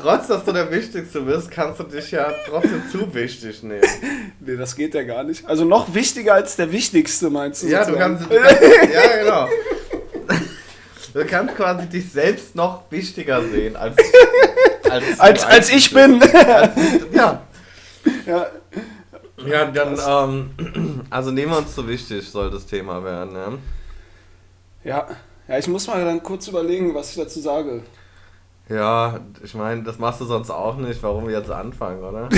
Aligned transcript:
trotz 0.00 0.26
dass 0.26 0.44
du 0.44 0.52
der 0.52 0.70
Wichtigste 0.70 1.20
bist, 1.20 1.50
kannst 1.50 1.80
du 1.80 1.84
dich 1.84 2.10
ja 2.10 2.32
trotzdem 2.46 2.82
zu 2.90 3.12
wichtig 3.14 3.62
nehmen. 3.62 3.82
Nee, 4.42 4.56
das 4.56 4.74
geht 4.74 4.94
ja 4.94 5.02
gar 5.02 5.22
nicht. 5.22 5.46
Also 5.46 5.66
noch 5.66 5.94
wichtiger 5.94 6.34
als 6.34 6.56
der 6.56 6.72
Wichtigste, 6.72 7.28
meinst 7.28 7.62
du? 7.62 7.68
Ja, 7.68 7.84
du 7.84 7.94
kannst, 7.94 8.24
du 8.30 8.34
kannst. 8.34 8.62
Ja, 8.62 9.16
genau. 9.18 9.48
Du 11.12 11.24
kannst 11.24 11.56
quasi 11.56 11.86
dich 11.86 12.12
selbst 12.12 12.54
noch 12.54 12.84
wichtiger 12.88 13.42
sehen 13.42 13.74
als. 13.74 13.96
Als, 14.88 15.20
als, 15.20 15.44
als 15.44 15.70
ich 15.70 15.92
bin. 15.92 16.22
Als, 16.22 16.70
ja. 17.12 17.42
ja. 18.26 18.46
Ja, 19.44 19.64
dann, 19.66 19.98
ähm, 20.06 21.04
also 21.10 21.32
nehmen 21.32 21.50
wir 21.50 21.58
uns 21.58 21.74
so 21.74 21.86
wichtig, 21.88 22.28
soll 22.28 22.50
das 22.50 22.64
Thema 22.64 23.02
werden, 23.02 23.32
ne? 23.32 23.58
ja. 24.84 25.06
Ja, 25.50 25.58
ich 25.58 25.66
muss 25.66 25.88
mal 25.88 26.04
dann 26.04 26.22
kurz 26.22 26.46
überlegen, 26.46 26.94
was 26.94 27.10
ich 27.10 27.16
dazu 27.16 27.40
sage. 27.40 27.82
Ja, 28.70 29.18
ich 29.42 29.52
meine, 29.54 29.82
das 29.82 29.98
machst 29.98 30.20
du 30.20 30.24
sonst 30.24 30.48
auch 30.50 30.76
nicht, 30.76 31.02
warum 31.02 31.26
wir 31.26 31.36
jetzt 31.36 31.50
anfangen, 31.50 32.02
oder? 32.04 32.28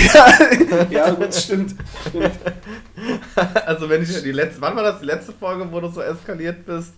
ja, 0.90 1.10
gut, 1.10 1.34
stimmt. 1.34 1.74
stimmt. 2.08 2.30
Also 3.66 3.88
wenn 3.88 4.02
ich 4.02 4.22
die 4.22 4.32
letzte, 4.32 4.60
wann 4.62 4.74
war 4.76 4.82
das 4.82 5.00
die 5.00 5.06
letzte 5.06 5.32
Folge, 5.32 5.66
wo 5.70 5.80
du 5.80 5.88
so 5.88 6.00
eskaliert 6.00 6.64
bist? 6.64 6.94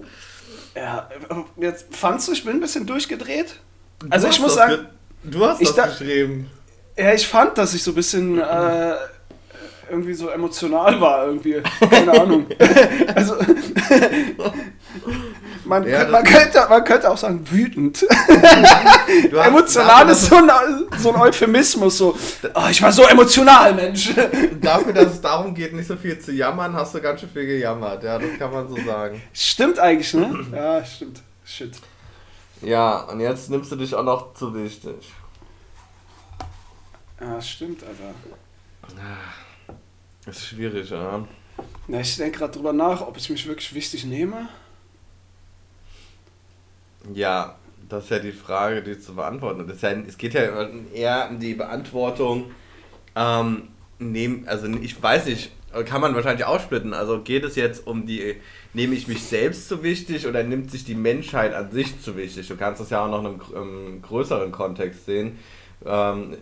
Ja, 0.77 1.09
jetzt 1.57 1.95
fandst 1.97 2.29
du, 2.29 2.33
ich 2.33 2.45
bin 2.45 2.55
ein 2.55 2.61
bisschen 2.61 2.87
durchgedreht? 2.87 3.57
Also 4.11 4.27
Du 4.29 4.33
ich 4.33 4.41
muss 4.41 4.55
sagen, 4.55 4.87
ge- 5.25 5.33
du 5.33 5.45
hast 5.47 5.61
das 5.63 5.75
da- 5.75 5.87
geschrieben. 5.87 6.51
ja, 6.97 7.13
ich 7.15 7.27
fand, 7.27 7.57
dass 7.59 7.75
ich 7.75 7.83
so 7.83 7.91
ein 7.93 7.95
bisschen 7.95 8.39
äh, 8.41 8.95
irgendwie 9.91 10.15
so 10.15 10.29
emotional 10.29 11.01
war, 11.01 11.27
irgendwie. 11.27 11.63
Keine 11.91 12.13
Ahnung. 12.21 12.47
also, 13.15 13.37
man, 15.65 15.87
Ja, 15.89 15.99
könnte, 15.99 16.13
man, 16.13 16.25
könnte, 16.25 16.67
man 16.69 16.85
könnte 16.85 17.11
auch 17.11 17.17
sagen, 17.17 17.45
wütend. 17.51 18.07
Hast- 18.29 19.47
emotional 19.47 20.09
ist 20.11 20.27
so 20.27 20.37
ein, 20.37 20.51
so 20.99 21.13
ein 21.15 21.21
Euphemismus, 21.21 21.99
so, 21.99 22.17
oh, 22.55 22.67
ich 22.71 22.81
war 22.83 22.93
so 22.93 23.05
emotional, 23.05 23.75
Mensch. 23.75 24.13
Dafür, 24.61 24.93
dass 24.93 25.13
es 25.15 25.21
darum 25.21 25.55
geht, 25.55 25.73
nicht 25.75 25.87
so 25.87 25.97
viel 25.97 26.19
zu 26.19 26.33
jammern, 26.33 26.75
hast 26.75 26.95
du 26.95 27.01
ganz 27.01 27.21
schön 27.21 27.31
viel 27.31 27.47
gejammert. 27.47 28.03
Ja, 28.03 28.19
das 28.19 28.39
kann 28.39 28.53
man 28.53 28.69
so 28.69 28.77
sagen. 28.85 29.21
Stimmt 29.33 29.79
eigentlich, 29.79 30.13
ne? 30.15 30.47
Ja, 30.53 30.85
stimmt. 30.85 31.21
Shit. 31.45 31.73
Ja, 32.63 33.01
und 33.03 33.21
jetzt 33.21 33.51
nimmst 33.51 33.71
du 33.73 33.77
dich 33.77 33.95
auch 33.95 34.05
noch 34.05 34.35
zu 34.35 34.55
wichtig. 34.55 35.13
Ja, 37.21 37.41
stimmt, 37.41 37.83
Alter. 37.83 38.15
Das 40.27 40.37
ist 40.39 40.47
schwierig, 40.47 40.89
ja. 40.91 41.25
Ja, 41.89 42.01
ich 42.01 42.17
denke 42.17 42.39
gerade 42.39 42.53
drüber 42.53 42.73
nach, 42.73 43.03
ob 43.03 43.17
ich 43.17 43.29
mich 43.31 43.47
wirklich 43.47 43.75
wichtig 43.75 44.05
nehme. 44.05 44.49
Ja, 47.13 47.57
das 47.89 48.05
ist 48.05 48.11
ja 48.11 48.19
die 48.19 48.33
Frage, 48.33 48.83
die 48.83 48.99
zu 48.99 49.15
beantworten 49.15 49.69
ist. 49.69 49.83
Ja, 49.83 49.91
es 49.91 50.17
geht 50.17 50.35
ja 50.35 50.69
eher 50.95 51.29
um 51.31 51.39
die 51.39 51.55
Beantwortung, 51.55 52.51
ähm, 53.15 53.69
nehm, 53.99 54.45
also 54.47 54.67
ich 54.67 55.01
weiß 55.01 55.27
nicht, 55.27 55.53
kann 55.83 56.01
man 56.01 56.15
wahrscheinlich 56.15 56.47
aussplitten. 56.47 56.95
Also 56.95 57.21
geht 57.21 57.45
es 57.45 57.57
jetzt 57.57 57.87
um 57.87 58.07
die, 58.07 58.37
nehme 58.73 58.95
ich 58.95 59.09
mich 59.09 59.23
selbst 59.25 59.69
zu 59.69 59.83
wichtig 59.83 60.27
oder 60.27 60.43
nimmt 60.45 60.71
sich 60.71 60.85
die 60.85 60.95
Menschheit 60.95 61.53
an 61.53 61.73
sich 61.73 62.01
zu 62.01 62.17
wichtig? 62.17 62.47
Du 62.47 62.57
kannst 62.57 62.81
das 62.81 62.91
ja 62.91 63.05
auch 63.05 63.11
noch 63.11 63.25
in 63.25 63.57
einem, 63.57 64.03
größeren 64.03 64.53
Kontext 64.53 65.07
sehen. 65.07 65.39
Ähm, 65.85 66.37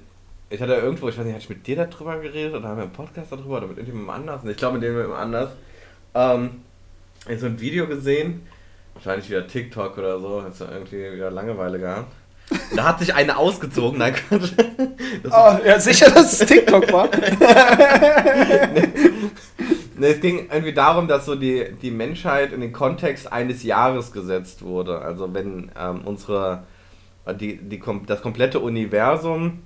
ich 0.50 0.60
hatte 0.60 0.74
irgendwo, 0.74 1.08
ich 1.08 1.16
weiß 1.16 1.24
nicht, 1.24 1.34
hatte 1.34 1.44
ich 1.44 1.48
mit 1.48 1.66
dir 1.66 1.76
darüber 1.76 2.18
geredet 2.18 2.54
oder 2.54 2.68
haben 2.68 2.76
wir 2.76 2.82
einen 2.82 2.92
Podcast 2.92 3.32
darüber 3.32 3.56
oder 3.56 3.68
mit 3.68 3.78
irgendjemandem 3.78 4.28
anders? 4.28 4.44
Ich 4.44 4.56
glaube 4.56 4.78
mit 4.78 4.86
dem 4.86 5.12
anders. 5.12 5.52
Ähm, 6.14 6.62
ich 7.26 7.40
so 7.40 7.46
ein 7.46 7.60
Video 7.60 7.86
gesehen, 7.86 8.46
wahrscheinlich 8.94 9.28
wieder 9.28 9.46
TikTok 9.46 9.98
oder 9.98 10.20
so, 10.20 10.42
hat 10.42 10.52
irgendwie 10.60 11.12
wieder 11.12 11.30
Langeweile 11.30 11.78
gehabt. 11.78 12.12
Da 12.76 12.84
hat 12.84 12.98
sich 12.98 13.14
eine 13.14 13.36
ausgezogen, 13.36 13.98
nein, 13.98 14.14
Oh, 15.30 15.56
ja, 15.64 15.78
sicher, 15.78 16.10
dass 16.10 16.40
es 16.40 16.46
TikTok 16.46 16.92
war. 16.92 17.08
Ne, 19.94 20.08
es 20.08 20.20
ging 20.20 20.48
irgendwie 20.50 20.72
darum, 20.72 21.06
dass 21.06 21.26
so 21.26 21.36
die, 21.36 21.66
die 21.80 21.90
Menschheit 21.92 22.52
in 22.52 22.60
den 22.60 22.72
Kontext 22.72 23.30
eines 23.32 23.62
Jahres 23.62 24.10
gesetzt 24.10 24.62
wurde. 24.62 25.00
Also 25.00 25.32
wenn 25.32 25.70
ähm, 25.78 26.00
unsere 26.04 26.64
die, 27.30 27.56
die, 27.56 27.80
das 28.06 28.20
komplette 28.20 28.58
Universum 28.60 29.60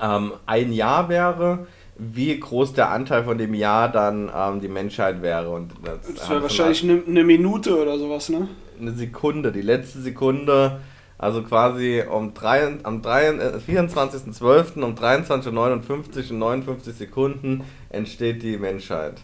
ähm, 0.00 0.32
ein 0.46 0.72
Jahr 0.72 1.08
wäre, 1.08 1.66
wie 1.96 2.38
groß 2.38 2.72
der 2.72 2.90
Anteil 2.90 3.24
von 3.24 3.38
dem 3.38 3.54
Jahr 3.54 3.90
dann 3.90 4.30
ähm, 4.34 4.60
die 4.60 4.68
Menschheit 4.68 5.22
wäre. 5.22 5.50
Und 5.50 5.72
das, 5.84 6.14
Das 6.14 6.30
wäre 6.30 6.42
wahrscheinlich 6.42 6.82
eine 6.82 7.02
ne 7.06 7.24
Minute 7.24 7.80
oder 7.80 7.98
sowas, 7.98 8.28
ne? 8.28 8.48
eine 8.80 8.92
Sekunde, 8.92 9.52
die 9.52 9.62
letzte 9.62 10.00
Sekunde, 10.00 10.80
also 11.18 11.42
quasi 11.42 12.02
um 12.10 12.34
drei, 12.34 12.78
am 12.82 13.02
drei- 13.02 13.26
äh, 13.26 13.58
24.12. 13.58 14.82
um 14.82 14.94
23.59 14.94 16.30
und 16.30 16.38
59 16.38 16.96
Sekunden 16.96 17.64
entsteht 17.90 18.42
die 18.42 18.56
Menschheit. 18.56 19.20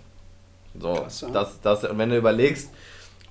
So, 0.78 0.92
Krass, 0.94 1.22
ja. 1.22 1.30
das, 1.30 1.60
das, 1.60 1.84
und 1.84 1.98
wenn 1.98 2.10
du 2.10 2.16
überlegst, 2.16 2.70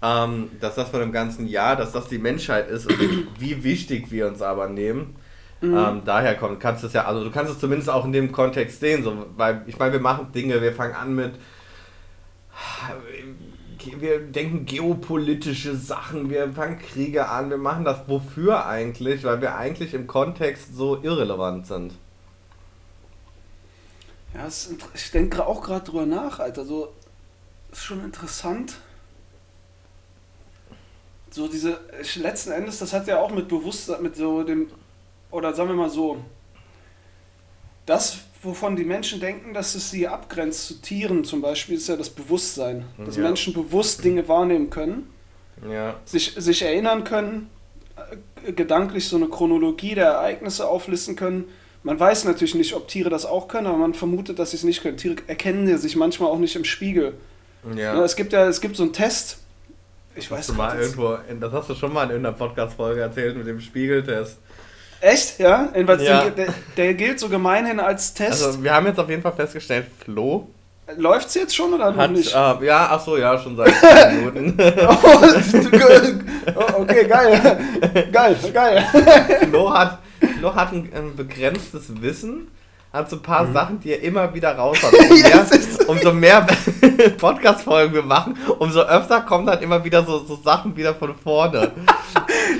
ähm, 0.01 0.49
dass 0.59 0.75
das 0.75 0.89
von 0.89 0.99
dem 0.99 1.11
ganzen 1.11 1.47
Jahr, 1.47 1.75
dass 1.75 1.91
das 1.91 2.07
die 2.07 2.17
Menschheit 2.19 2.69
ist 2.69 2.87
und 2.87 2.99
wie 3.39 3.63
wichtig 3.63 4.11
wir 4.11 4.27
uns 4.27 4.41
aber 4.41 4.67
nehmen, 4.67 5.15
ähm, 5.61 6.01
daher 6.05 6.35
kommt, 6.35 6.59
kannst 6.59 6.83
du 6.83 6.87
es 6.87 6.93
ja, 6.93 7.05
also 7.05 7.23
du 7.23 7.31
kannst 7.31 7.51
es 7.51 7.59
zumindest 7.59 7.89
auch 7.89 8.05
in 8.05 8.11
dem 8.11 8.31
Kontext 8.31 8.79
sehen, 8.79 9.03
so, 9.03 9.25
weil 9.35 9.63
ich 9.67 9.79
meine, 9.79 9.93
wir 9.93 9.99
machen 9.99 10.31
Dinge, 10.31 10.61
wir 10.61 10.73
fangen 10.73 10.95
an 10.95 11.15
mit 11.15 11.33
wir 13.95 14.19
denken 14.19 14.65
geopolitische 14.65 15.75
Sachen, 15.75 16.29
wir 16.29 16.51
fangen 16.51 16.79
Kriege 16.79 17.29
an, 17.29 17.49
wir 17.49 17.57
machen 17.57 17.85
das 17.85 18.07
wofür 18.07 18.65
eigentlich, 18.65 19.23
weil 19.23 19.41
wir 19.41 19.55
eigentlich 19.55 19.93
im 19.93 20.07
Kontext 20.07 20.75
so 20.75 21.01
irrelevant 21.01 21.67
sind. 21.67 21.93
Ja, 24.33 24.45
ist 24.45 24.75
ich 24.93 25.11
denke 25.11 25.45
auch 25.45 25.61
gerade 25.61 25.85
drüber 25.85 26.05
nach, 26.05 26.39
Alter. 26.39 26.65
So, 26.65 26.93
ist 27.71 27.83
schon 27.83 28.03
interessant. 28.03 28.77
So 31.29 31.47
diese, 31.47 31.79
letzten 32.15 32.51
Endes, 32.51 32.79
das 32.79 32.93
hat 32.93 33.07
ja 33.07 33.19
auch 33.19 33.31
mit 33.31 33.47
Bewusstsein, 33.47 34.01
mit 34.01 34.15
so 34.15 34.43
dem, 34.43 34.67
oder 35.31 35.53
sagen 35.53 35.69
wir 35.69 35.75
mal 35.75 35.89
so, 35.89 36.17
das, 37.85 38.19
wovon 38.43 38.75
die 38.75 38.83
Menschen 38.83 39.19
denken, 39.19 39.53
dass 39.53 39.75
es 39.75 39.89
sie 39.91 40.07
abgrenzt 40.07 40.67
zu 40.67 40.81
Tieren 40.81 41.23
zum 41.23 41.41
Beispiel, 41.41 41.77
ist 41.77 41.87
ja 41.87 41.95
das 41.95 42.09
Bewusstsein. 42.09 42.85
Dass 42.97 43.15
Ja. 43.17 43.23
Menschen 43.23 43.53
bewusst 43.53 44.03
Dinge 44.03 44.27
wahrnehmen 44.27 44.69
können, 44.69 45.09
Ja. 45.69 45.95
sich, 46.05 46.33
sich 46.37 46.61
erinnern 46.61 47.03
können, 47.03 47.49
äh, 48.45 48.51
gedanklich 48.51 49.07
so 49.07 49.15
eine 49.15 49.27
Chronologie 49.27 49.95
der 49.95 50.07
Ereignisse 50.07 50.67
auflisten 50.67 51.15
können. 51.15 51.45
Man 51.83 51.99
weiß 51.99 52.25
natürlich 52.25 52.55
nicht, 52.55 52.73
ob 52.75 52.87
Tiere 52.87 53.09
das 53.09 53.25
auch 53.25 53.47
können, 53.47 53.67
aber 53.67 53.77
man 53.77 53.93
vermutet, 53.93 54.37
dass 54.39 54.51
sie 54.51 54.57
es 54.57 54.63
nicht 54.63 54.81
können. 54.83 54.97
Tiere 54.97 55.15
erkennen 55.27 55.67
ja 55.67 55.77
sich 55.77 55.95
manchmal 55.95 56.29
auch 56.29 56.39
nicht 56.39 56.55
im 56.55 56.65
Spiegel. 56.65 57.13
Ja. 57.75 58.03
Es 58.03 58.15
gibt 58.15 58.33
ja 58.33 58.47
es 58.47 58.59
gibt 58.61 58.75
so 58.75 58.83
einen 58.83 58.93
Test. 58.93 59.39
Ich 60.15 60.29
weiß 60.29 60.49
in- 60.49 61.39
das 61.39 61.51
hast 61.53 61.69
du 61.69 61.75
schon 61.75 61.93
mal 61.93 62.03
in 62.03 62.09
irgendeiner 62.09 62.35
Podcast-Folge 62.35 63.01
erzählt 63.01 63.37
mit 63.37 63.45
dem 63.47 63.59
Spiegeltest. 63.61 64.37
Echt? 65.01 65.39
Ja? 65.39 65.69
Jedenfalls 65.73 66.03
Ja. 66.03 66.23
Den, 66.23 66.35
der, 66.35 66.53
der 66.75 66.93
gilt 66.93 67.19
so 67.19 67.29
gemeinhin 67.29 67.79
als 67.79 68.13
Test. 68.13 68.43
Also 68.43 68.63
wir 68.63 68.73
haben 68.73 68.87
jetzt 68.87 68.99
auf 68.99 69.09
jeden 69.09 69.21
Fall 69.21 69.33
festgestellt, 69.33 69.87
Flo 70.03 70.47
Läuft's 70.95 71.33
jetzt 71.33 71.53
schon 71.53 71.73
oder 71.73 71.91
noch 71.91 71.97
hat, 71.97 72.11
nicht? 72.11 72.33
äh, 72.33 72.65
ja, 72.65 72.87
ach 72.91 73.01
so, 73.03 73.17
ja, 73.17 73.37
schon 73.37 73.57
seit 73.57 73.73
10 73.75 74.25
Minuten. 74.33 74.57
oh, 76.55 76.81
okay, 76.81 77.05
geil. 77.05 77.59
geil, 78.11 78.37
geil. 78.53 78.87
Flo 79.49 79.73
hat, 79.73 79.99
Flo 80.39 80.55
hat 80.55 80.71
ein, 80.71 80.89
ein 80.95 81.13
begrenztes 81.13 82.01
Wissen, 82.01 82.47
hat 82.93 83.09
so 83.09 83.17
ein 83.17 83.21
paar 83.21 83.51
Sachen, 83.51 83.81
die 83.81 83.91
er 83.91 84.01
immer 84.01 84.33
wieder 84.33 84.55
raushaut. 84.55 84.93
Umso 84.93 85.13
Ja, 85.27 85.43
mehr, 85.43 85.87
umso 85.87 86.13
mehr 86.13 86.47
Podcast-Folgen 87.17 87.93
wir 87.93 88.03
machen, 88.03 88.37
umso 88.57 88.79
öfter 88.79 89.21
kommen 89.21 89.45
dann 89.45 89.61
immer 89.61 89.83
wieder 89.83 90.05
so, 90.05 90.19
so 90.19 90.37
Sachen 90.37 90.73
wieder 90.77 90.95
von 90.95 91.13
vorne. 91.21 91.73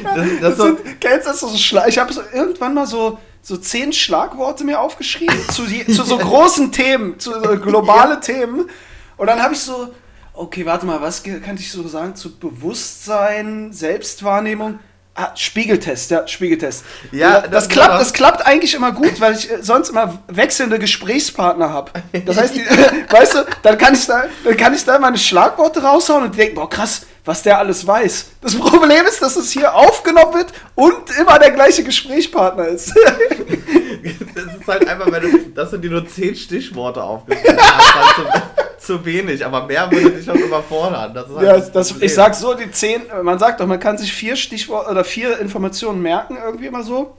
Das, 0.04 0.16
das 0.16 0.58
Das 0.58 0.58
sind, 0.58 1.02
kennst 1.02 1.26
du 1.28 1.32
das 1.32 1.40
so 1.40 1.50
Schla 1.58 1.88
Ich 1.88 1.98
habe 1.98 2.12
so 2.14 2.22
irgendwann 2.34 2.74
mal 2.74 2.86
so, 2.88 3.18
so 3.42 3.58
zehn 3.58 3.94
Schlagworte 3.94 4.64
mir 4.64 4.80
aufgeschrieben 4.80 5.38
zu, 5.52 5.64
je, 5.66 5.86
zu 5.86 6.04
so 6.04 6.18
großen 6.18 6.72
Themen, 6.72 7.20
zu 7.20 7.32
so 7.34 7.58
globale 7.60 8.20
Themen. 8.20 8.70
Und 9.18 9.28
dann 9.28 9.42
habe 9.42 9.54
ich 9.54 9.60
so, 9.60 9.94
okay, 10.34 10.66
warte 10.66 10.86
mal, 10.86 11.02
was 11.02 11.24
kann 11.24 11.56
ich 11.56 11.72
so 11.72 11.88
sagen 11.88 12.16
zu 12.16 12.38
Bewusstsein, 12.38 13.72
Selbstwahrnehmung? 13.74 14.80
Ah, 15.20 15.32
Spiegeltest, 15.36 16.12
ja, 16.12 16.28
Spiegeltest. 16.28 16.86
Ja, 17.12 17.42
das, 17.42 17.50
das- 17.50 17.70
klappt, 17.70 18.02
das- 18.02 18.14
klappt 18.14 18.46
eigentlich 18.46 18.76
immer 18.76 18.92
gut, 18.92 19.20
weil 19.20 19.34
ich 19.34 19.50
äh, 19.50 19.64
sonst 19.64 19.90
immer 19.90 20.20
wechselnde 20.28 20.78
Gesprächspartner 20.78 21.72
habe. 21.72 21.92
Das 22.26 22.38
heißt, 22.38 22.56
die, 22.56 22.62
weißt 23.10 23.34
du, 23.34 23.46
dann 23.64 23.78
kann 23.80 23.96
ich 23.96 24.06
da, 24.06 24.26
dann 24.44 24.56
kann 24.58 24.76
ich 24.76 24.86
da 24.86 25.00
meine 25.00 25.18
Schlagworte 25.18 25.82
raushauen 25.82 26.26
und 26.26 26.34
die 26.36 26.38
denken, 26.38 26.54
boah, 26.56 26.70
krass, 26.70 27.08
was 27.28 27.44
der 27.44 27.60
alles 27.60 27.86
weiß. 27.86 28.32
Das 28.42 28.56
Problem 28.56 29.06
ist, 29.06 29.22
dass 29.22 29.36
es 29.36 29.52
hier 29.52 29.76
aufgenommen 29.76 30.34
wird 30.34 30.54
und 30.76 31.18
immer 31.20 31.38
der 31.38 31.52
gleiche 31.52 31.84
Gesprächspartner 31.84 32.68
ist. 32.68 32.94
das 34.36 34.56
ist 34.56 34.68
halt 34.68 34.88
einfach, 34.88 35.12
wenn 35.12 35.22
du, 35.22 35.38
dass 35.50 35.72
du 35.72 35.78
dir 35.78 35.92
nur 35.92 36.08
10 36.08 36.36
Stichworte 36.36 37.04
aufgeschrieben 37.04 37.58
hast, 37.60 37.96
halt 37.96 38.42
zu, 38.80 38.98
zu 38.98 39.06
wenig, 39.06 39.46
aber 39.46 39.66
mehr 39.66 39.92
würde 39.92 40.12
dich 40.12 40.30
auch 40.30 40.36
überfordern. 40.36 41.14
Das 41.14 41.28
halt 41.30 41.46
ja, 41.46 41.60
das 41.60 41.92
ich 42.00 42.14
sag 42.14 42.34
so, 42.34 42.54
die 42.54 42.72
zehn, 42.72 43.02
man 43.24 43.38
sagt 43.38 43.60
doch, 43.60 43.68
man 43.68 43.80
kann 43.80 43.98
sich 43.98 44.14
vier 44.14 44.38
Stichworte 44.38 44.90
oder 44.90 45.04
vier 45.04 45.38
Informationen 45.40 46.02
merken, 46.02 46.38
irgendwie 46.42 46.68
immer 46.68 46.84
so. 46.84 47.18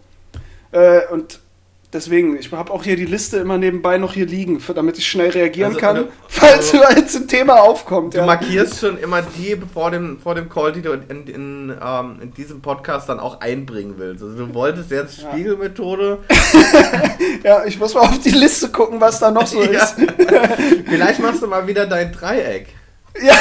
Äh, 0.73 1.07
und 1.11 1.41
deswegen, 1.93 2.37
ich 2.39 2.53
habe 2.53 2.73
auch 2.73 2.83
hier 2.85 2.97
die 2.97 3.05
Liste 3.07 3.39
immer 3.39 3.59
nebenbei 3.59 3.99
noch 3.99 4.13
hier 4.13 4.27
liegen, 4.27 4.61
für, 4.61 4.75
damit 4.75 4.99
ich 4.99 5.07
schnell 5.07 5.31
reagieren 5.31 5.71
Also, 5.71 5.81
kann, 5.81 5.97
also- 5.97 6.09
falls 6.29 6.73
jetzt 6.97 7.17
ein 7.17 7.29
Thema 7.29 7.61
aufkommt. 7.63 8.15
Du 8.15 8.19
Ja. 8.19 8.27
markierst 8.27 8.81
schon 8.81 8.99
immer 8.99 9.23
die 9.23 9.57
vor 9.73 9.91
dem, 9.91 10.19
vor 10.21 10.35
dem 10.35 10.49
Call, 10.49 10.73
die 10.73 10.83
du 10.83 10.93
in, 10.93 11.27
in, 11.27 11.77
ähm, 11.85 12.19
in 12.23 12.35
diesem 12.35 12.61
Podcast 12.61 13.09
dann 13.09 13.19
auch 13.21 13.41
einbringen 13.41 13.95
willst. 13.99 14.23
Also 14.23 14.37
du 14.47 14.55
wolltest 14.55 14.91
jetzt 14.91 15.23
Ja. 15.23 15.31
Spiegelmethode. 15.33 16.19
ja, 17.45 17.65
ich 17.65 17.79
muss 17.79 17.95
mal 17.95 18.01
auf 18.03 18.19
die 18.21 18.31
Liste 18.31 18.69
gucken, 18.71 19.01
was 19.01 19.19
da 19.21 19.31
noch 19.31 19.47
so 19.47 19.63
Ja. 19.63 19.83
ist. 19.85 19.95
Vielleicht 20.89 21.21
machst 21.21 21.43
du 21.43 21.47
mal 21.47 21.67
wieder 21.67 21.87
dein 21.87 22.13
Dreieck. 22.13 22.69
Ja, 23.21 23.35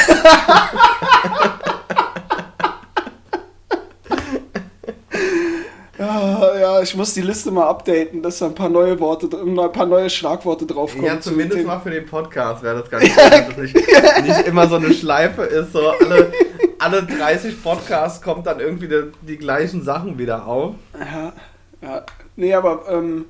ja, 6.60 6.82
ich 6.82 6.96
muss 6.96 7.14
die 7.14 7.22
Liste 7.22 7.52
mal 7.52 7.68
updaten, 7.68 8.22
dass 8.22 8.40
da 8.40 8.48
ein 8.48 8.56
paar 8.56 8.70
neue 8.70 9.00
Worte, 9.00 9.30
ein 9.38 9.72
paar 9.72 9.86
neue 9.86 10.10
Schlagworte 10.10 10.66
draufkommen. 10.66 11.06
Ja, 11.06 11.20
zu 11.20 11.32
zumindest 11.32 11.66
mal 11.66 11.80
für 11.80 11.92
den 11.92 12.06
Podcast 12.06 12.64
wäre 12.64 12.82
das 12.82 12.90
ganz 12.90 13.04
gut, 13.04 13.18
dass 13.18 13.50
es 13.50 13.58
nicht, 13.58 13.76
nicht 14.24 14.48
immer 14.48 14.68
so 14.68 14.76
eine 14.76 14.94
Schleife 14.94 15.44
ist. 15.44 15.74
So 15.74 15.90
alle, 15.90 16.32
alle 16.80 17.04
30 17.04 17.64
Podcasts 17.64 18.22
kommt 18.22 18.46
dann 18.46 18.60
irgendwie 18.60 18.88
die, 18.88 19.12
die 19.22 19.38
gleichen 19.38 19.84
Sachen 19.84 20.18
wieder 20.18 20.48
auf. 20.48 20.76
Ja, 21.00 21.34
ja. 21.82 22.06
Nee, 22.36 22.54
aber, 22.54 22.84
ähm, 22.90 23.26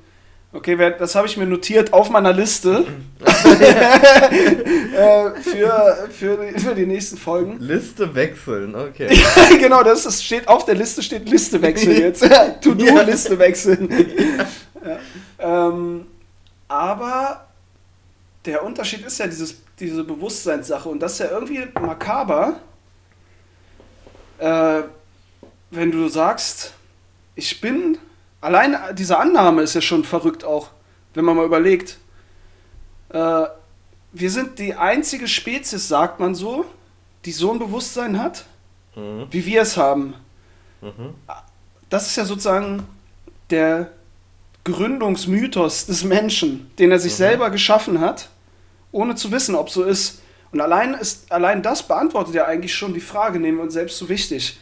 okay, 0.52 0.94
das 0.98 1.14
habe 1.14 1.26
ich 1.26 1.36
mir 1.36 1.46
notiert 1.46 1.92
auf 1.92 2.10
meiner 2.10 2.32
Liste 2.32 2.86
äh, 3.24 3.30
für, 5.40 6.08
für, 6.10 6.36
die, 6.36 6.60
für 6.60 6.74
die 6.74 6.86
nächsten 6.86 7.18
Folgen. 7.18 7.58
Liste 7.58 8.14
wechseln, 8.14 8.74
okay. 8.74 9.08
genau, 9.60 9.82
das 9.82 10.06
ist, 10.06 10.24
steht 10.24 10.48
auf 10.48 10.64
der 10.64 10.74
Liste, 10.74 11.02
steht 11.02 11.28
Liste 11.28 11.60
wechseln 11.60 11.96
jetzt. 12.00 12.22
To-Do-Liste 12.62 13.38
wechseln. 13.38 13.88
ja. 14.84 14.98
ähm, 15.68 16.06
aber 16.68 17.46
der 18.44 18.64
Unterschied 18.64 19.04
ist 19.06 19.18
ja 19.18 19.26
dieses, 19.26 19.56
diese 19.78 20.04
Bewusstseinssache 20.04 20.88
und 20.88 21.00
das 21.00 21.12
ist 21.12 21.18
ja 21.20 21.30
irgendwie 21.30 21.66
makaber, 21.74 22.60
äh, 24.38 24.82
wenn 25.70 25.90
du 25.90 26.08
sagst, 26.08 26.72
ich 27.34 27.60
bin, 27.60 27.98
allein 28.40 28.76
diese 28.94 29.18
Annahme 29.18 29.62
ist 29.62 29.74
ja 29.74 29.80
schon 29.80 30.04
verrückt 30.04 30.44
auch, 30.44 30.68
wenn 31.14 31.24
man 31.24 31.36
mal 31.36 31.46
überlegt. 31.46 31.98
Äh, 33.10 33.44
wir 34.12 34.30
sind 34.30 34.58
die 34.58 34.74
einzige 34.74 35.28
Spezies, 35.28 35.88
sagt 35.88 36.20
man 36.20 36.34
so, 36.34 36.64
die 37.24 37.32
so 37.32 37.52
ein 37.52 37.58
Bewusstsein 37.58 38.18
hat, 38.20 38.44
Mhm. 38.98 39.26
wie 39.30 39.46
wir 39.46 39.62
es 39.62 39.76
haben. 39.76 40.14
Mhm. 40.80 41.14
Das 41.88 42.06
ist 42.06 42.16
ja 42.16 42.24
sozusagen 42.24 42.86
der 43.50 43.90
Gründungsmythos 44.64 45.86
des 45.86 46.04
Menschen, 46.04 46.70
den 46.78 46.90
er 46.90 46.98
sich 46.98 47.14
selber 47.14 47.50
geschaffen 47.50 48.00
hat, 48.00 48.28
ohne 48.92 49.14
zu 49.14 49.30
wissen, 49.30 49.54
ob 49.54 49.70
so 49.70 49.84
ist. 49.84 50.20
Und 50.52 50.60
allein, 50.60 50.94
ist, 50.94 51.30
allein 51.30 51.62
das 51.62 51.82
beantwortet 51.82 52.34
ja 52.34 52.46
eigentlich 52.46 52.74
schon 52.74 52.92
die 52.94 53.00
Frage, 53.00 53.38
nehmen 53.38 53.58
wir 53.58 53.64
uns 53.64 53.74
selbst 53.74 53.98
so 53.98 54.08
wichtig. 54.08 54.58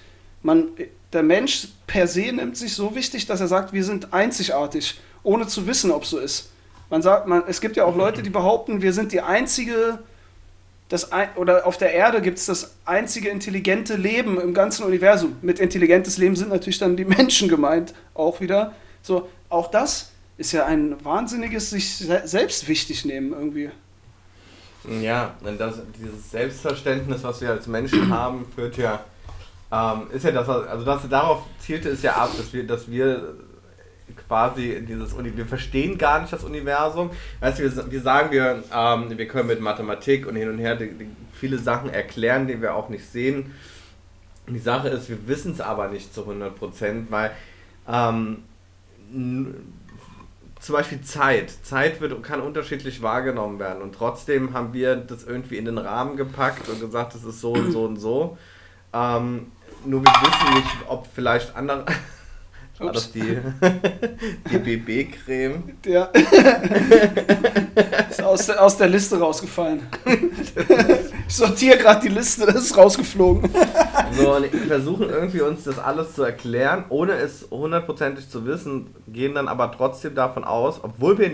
Man, 0.46 0.68
der 1.12 1.24
Mensch 1.24 1.66
per 1.88 2.06
se 2.06 2.32
nimmt 2.32 2.56
sich 2.56 2.72
so 2.72 2.94
wichtig, 2.94 3.26
dass 3.26 3.40
er 3.40 3.48
sagt, 3.48 3.72
wir 3.72 3.82
sind 3.82 4.12
einzigartig, 4.12 5.00
ohne 5.24 5.48
zu 5.48 5.66
wissen, 5.66 5.90
ob 5.90 6.06
so 6.06 6.20
ist. 6.20 6.50
Man 6.88 7.02
sagt, 7.02 7.26
man, 7.26 7.42
es 7.48 7.60
gibt 7.60 7.76
ja 7.76 7.84
auch 7.84 7.96
Leute, 7.96 8.22
die 8.22 8.30
behaupten, 8.30 8.80
wir 8.80 8.92
sind 8.92 9.10
die 9.10 9.20
einzige, 9.20 9.98
das 10.88 11.10
ein, 11.10 11.30
oder 11.34 11.66
auf 11.66 11.78
der 11.78 11.92
Erde 11.92 12.22
gibt 12.22 12.38
es 12.38 12.46
das 12.46 12.76
einzige 12.84 13.28
intelligente 13.28 13.96
Leben 13.96 14.40
im 14.40 14.54
ganzen 14.54 14.84
Universum. 14.84 15.34
Mit 15.42 15.58
intelligentes 15.58 16.16
Leben 16.16 16.36
sind 16.36 16.50
natürlich 16.50 16.78
dann 16.78 16.96
die 16.96 17.04
Menschen 17.04 17.48
gemeint, 17.48 17.92
auch 18.14 18.40
wieder. 18.40 18.72
So, 19.02 19.28
auch 19.48 19.68
das 19.68 20.12
ist 20.38 20.52
ja 20.52 20.64
ein 20.64 21.04
wahnsinniges 21.04 21.70
sich 21.70 21.96
se 21.96 22.22
selbst 22.24 22.68
wichtig 22.68 23.04
nehmen 23.04 23.32
irgendwie. 23.32 23.70
Ja, 25.02 25.34
das, 25.58 25.80
dieses 26.00 26.30
Selbstverständnis, 26.30 27.24
was 27.24 27.40
wir 27.40 27.50
als 27.50 27.66
Menschen 27.66 28.14
haben, 28.14 28.46
führt 28.54 28.76
ja, 28.76 29.04
ähm, 29.72 30.02
ist 30.12 30.24
ja 30.24 30.30
das, 30.30 30.48
also 30.48 30.84
das, 30.84 31.08
darauf 31.08 31.42
zielte 31.58 31.88
es 31.88 32.02
ja 32.02 32.14
ab, 32.14 32.30
dass 32.36 32.52
wir, 32.52 32.66
dass 32.66 32.90
wir 32.90 33.34
quasi 34.28 34.72
in 34.72 34.86
dieses 34.86 35.12
Uni, 35.12 35.36
wir 35.36 35.46
verstehen 35.46 35.98
gar 35.98 36.20
nicht 36.20 36.32
das 36.32 36.44
Universum. 36.44 37.10
Weißt 37.40 37.58
du, 37.58 37.64
wir, 37.64 37.90
wir 37.90 38.00
sagen, 38.00 38.30
wir, 38.30 38.62
ähm, 38.72 39.16
wir 39.16 39.28
können 39.28 39.48
mit 39.48 39.60
Mathematik 39.60 40.26
und 40.26 40.36
hin 40.36 40.48
und 40.48 40.58
her 40.58 40.76
die, 40.76 40.90
die, 40.90 41.08
viele 41.32 41.58
Sachen 41.58 41.90
erklären, 41.90 42.46
die 42.46 42.60
wir 42.60 42.74
auch 42.74 42.88
nicht 42.88 43.06
sehen. 43.10 43.52
Die 44.48 44.58
Sache 44.58 44.88
ist, 44.88 45.08
wir 45.08 45.26
wissen 45.26 45.52
es 45.52 45.60
aber 45.60 45.88
nicht 45.88 46.14
zu 46.14 46.22
100 46.22 46.54
Prozent, 46.54 47.10
weil 47.10 47.32
ähm, 47.88 48.44
zum 50.60 50.72
Beispiel 50.72 51.00
Zeit. 51.02 51.50
Zeit 51.62 52.00
wird, 52.00 52.22
kann 52.22 52.40
unterschiedlich 52.40 53.02
wahrgenommen 53.02 53.58
werden 53.58 53.82
und 53.82 53.94
trotzdem 53.94 54.54
haben 54.54 54.72
wir 54.72 54.96
das 54.96 55.24
irgendwie 55.24 55.56
in 55.56 55.64
den 55.64 55.78
Rahmen 55.78 56.16
gepackt 56.16 56.68
und 56.68 56.80
gesagt, 56.80 57.14
es 57.14 57.24
ist 57.24 57.40
so 57.40 57.52
und 57.52 57.72
so 57.72 57.84
und 57.84 57.96
so. 57.96 58.38
Ähm, 58.92 59.46
nur 59.86 60.02
wir 60.02 60.12
wissen 60.12 60.54
nicht, 60.54 60.76
ob 60.88 61.06
vielleicht 61.14 61.54
andere. 61.56 61.84
Ups. 62.78 62.92
das 62.92 63.12
die, 63.12 63.38
die 64.52 64.58
BB-Creme? 64.58 65.62
Der 65.82 66.10
ist 68.10 68.22
aus 68.22 68.46
der, 68.46 68.62
aus 68.62 68.76
der 68.76 68.88
Liste 68.88 69.18
rausgefallen. 69.18 69.80
ich 71.26 71.34
sortiere 71.34 71.78
gerade 71.78 72.02
die 72.02 72.14
Liste, 72.14 72.44
das 72.44 72.56
ist 72.56 72.76
rausgeflogen. 72.76 73.50
So, 74.12 74.34
und 74.36 74.52
wir 74.52 74.60
versuchen 74.66 75.08
irgendwie 75.08 75.40
uns 75.40 75.64
das 75.64 75.78
alles 75.78 76.14
zu 76.14 76.22
erklären, 76.22 76.84
ohne 76.90 77.12
es 77.14 77.46
hundertprozentig 77.50 78.28
zu 78.28 78.44
wissen, 78.44 78.94
gehen 79.08 79.34
dann 79.34 79.48
aber 79.48 79.72
trotzdem 79.72 80.14
davon 80.14 80.44
aus, 80.44 80.78
obwohl 80.82 81.16
wir 81.18 81.30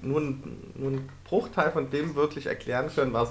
nur, 0.00 0.20
einen- 0.20 0.72
nur 0.74 0.88
einen 0.92 1.08
Bruchteil 1.24 1.70
von 1.70 1.90
dem 1.90 2.14
wirklich 2.14 2.46
erklären 2.46 2.88
können, 2.94 3.12
was, 3.12 3.28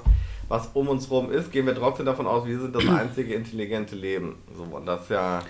was 0.48 0.70
um 0.74 0.88
uns 0.88 1.10
rum 1.10 1.32
ist, 1.32 1.52
gehen 1.52 1.66
wir 1.66 1.76
trotzdem 1.76 2.06
davon 2.06 2.28
aus, 2.28 2.46
wir 2.46 2.60
sind 2.60 2.76
das 2.76 2.88
einzige 2.90 3.34
intelligente 3.34 3.96
Leben. 3.96 4.36
So, 4.56 4.80
das 4.86 5.10
ja. 5.10 5.42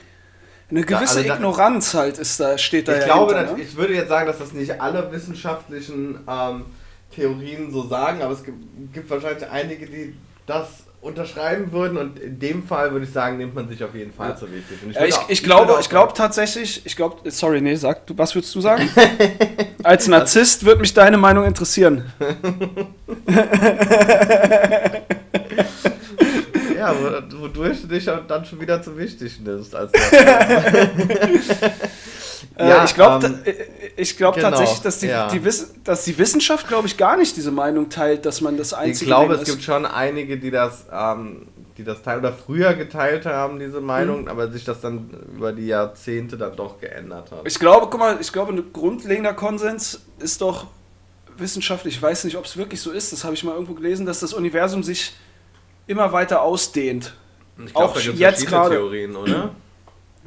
Eine 0.69 0.81
gewisse 0.81 1.17
also 1.19 1.27
da- 1.29 1.35
Ignoranz 1.35 1.93
halt 1.93 2.17
ist 2.17 2.39
da, 2.39 2.57
steht 2.57 2.87
da 2.87 2.93
Ich 2.93 2.99
ja 2.99 3.05
glaube, 3.05 3.33
hinter, 3.33 3.43
dass, 3.51 3.57
ne? 3.57 3.63
ich 3.63 3.75
würde 3.77 3.93
jetzt 3.93 4.09
sagen, 4.09 4.27
dass 4.27 4.39
das 4.39 4.51
nicht 4.51 4.81
alle 4.81 5.09
wissenschaftlichen 5.11 6.19
ähm, 6.27 6.65
Theorien 7.11 7.71
so 7.71 7.87
sagen, 7.87 8.21
aber 8.21 8.33
es 8.33 8.43
gibt, 8.43 8.57
gibt 8.93 9.09
wahrscheinlich 9.09 9.49
einige, 9.49 9.85
die 9.85 10.13
das 10.45 10.83
unterschreiben 11.01 11.71
würden 11.71 11.97
und 11.97 12.19
in 12.19 12.39
dem 12.39 12.63
Fall 12.63 12.91
würde 12.91 13.05
ich 13.05 13.11
sagen, 13.11 13.37
nimmt 13.37 13.53
man 13.55 13.67
sich 13.69 13.83
auf 13.83 13.93
jeden 13.95 14.11
Fall 14.13 14.29
Ja. 14.31 14.35
zu 14.35 14.51
wichtig. 14.51 14.77
Ja, 14.93 15.05
ich, 15.05 15.15
auch- 15.15 15.29
ich 15.29 15.41
würde 15.43 15.47
glaube, 15.65 15.77
ich 15.79 15.89
glaube 15.89 16.13
tatsächlich, 16.13 16.81
ich 16.85 16.95
glaube, 16.95 17.29
sorry, 17.31 17.61
nee, 17.61 17.75
sag 17.75 18.05
du, 18.07 18.17
was 18.17 18.33
würdest 18.35 18.53
du 18.55 18.61
sagen? 18.61 18.89
Als 19.83 20.07
Narzisst 20.07 20.65
würde 20.65 20.81
mich 20.81 20.93
deine 20.93 21.17
Meinung 21.17 21.45
interessieren. 21.45 22.11
Ja, 26.77 26.93
wo- 26.95 27.41
wodurch 27.41 27.81
du 27.81 27.87
dich 27.87 28.05
dann 28.05 28.45
schon 28.45 28.61
wieder 28.61 28.81
zu 28.81 28.97
wichtig 28.97 29.39
nimmst. 29.39 29.75
Als 29.75 29.91
Äh, 32.59 32.85
ich 32.85 32.93
glaube 32.95 33.25
ähm, 33.27 33.39
ich 33.97 34.15
glaub 34.15 34.35
genau, 34.35 34.49
tatsächlich, 34.51 34.79
dass 34.81 34.99
die, 34.99 35.07
ja. 35.07 35.27
die, 35.27 35.43
Wiss 35.43 35.73
dass 35.83 36.05
die 36.05 36.17
Wissenschaft, 36.17 36.67
glaube 36.67 36.87
ich, 36.87 36.95
gar 36.97 37.17
nicht 37.17 37.35
diese 37.35 37.51
Meinung 37.51 37.89
teilt, 37.89 38.25
dass 38.25 38.39
man 38.41 38.55
das 38.57 38.71
ich 38.71 38.77
einzige 38.77 39.05
glaube, 39.07 39.23
Leben 39.33 39.41
es 39.41 39.41
ist. 39.49 39.55
gibt 39.55 39.63
schon 39.63 39.85
einige, 39.85 40.37
die 40.37 40.51
das, 40.51 40.85
ähm, 40.91 41.47
die 41.77 41.83
das 41.83 42.01
teilen 42.03 42.19
oder 42.19 42.33
früher 42.33 42.73
geteilt 42.75 43.25
haben, 43.25 43.59
diese 43.59 43.81
Meinung, 43.81 44.21
Mhm. 44.23 44.27
aber 44.29 44.51
sich 44.51 44.63
das 44.63 44.81
dann 44.81 45.09
über 45.35 45.51
die 45.51 45.67
Jahrzehnte 45.67 46.37
dann 46.37 46.55
doch 46.55 46.79
geändert 46.79 47.31
hat. 47.31 47.41
Ich 47.45 47.59
glaube, 47.59 47.87
guck 47.89 47.99
mal, 47.99 48.17
ich 48.21 48.31
glaube, 48.31 48.53
ein 48.53 48.71
grundlegender 48.71 49.33
Konsens 49.33 50.01
ist 50.19 50.41
doch 50.41 50.67
wissenschaftlich, 51.37 51.95
ich 51.97 52.01
weiß 52.01 52.23
nicht, 52.23 52.35
ob 52.37 52.45
es 52.45 52.57
wirklich 52.57 52.81
so 52.81 52.91
ist, 52.91 53.11
das 53.13 53.23
habe 53.23 53.33
ich 53.35 53.43
mal 53.43 53.53
irgendwo 53.53 53.73
gelesen, 53.73 54.05
dass 54.05 54.19
das 54.21 54.33
Universum 54.33 54.81
sich 54.83 55.13
immer 55.85 56.11
weiter 56.11 56.41
ausdehnt. 56.41 57.13
Ich 57.63 57.75
auch 57.75 57.93
da 57.93 57.99
gibt's 58.01 58.19
jetzt 58.19 58.39
verschiedene 58.39 58.49
gerade- 58.61 58.75
Theorien, 58.75 59.15
oder? 59.15 59.49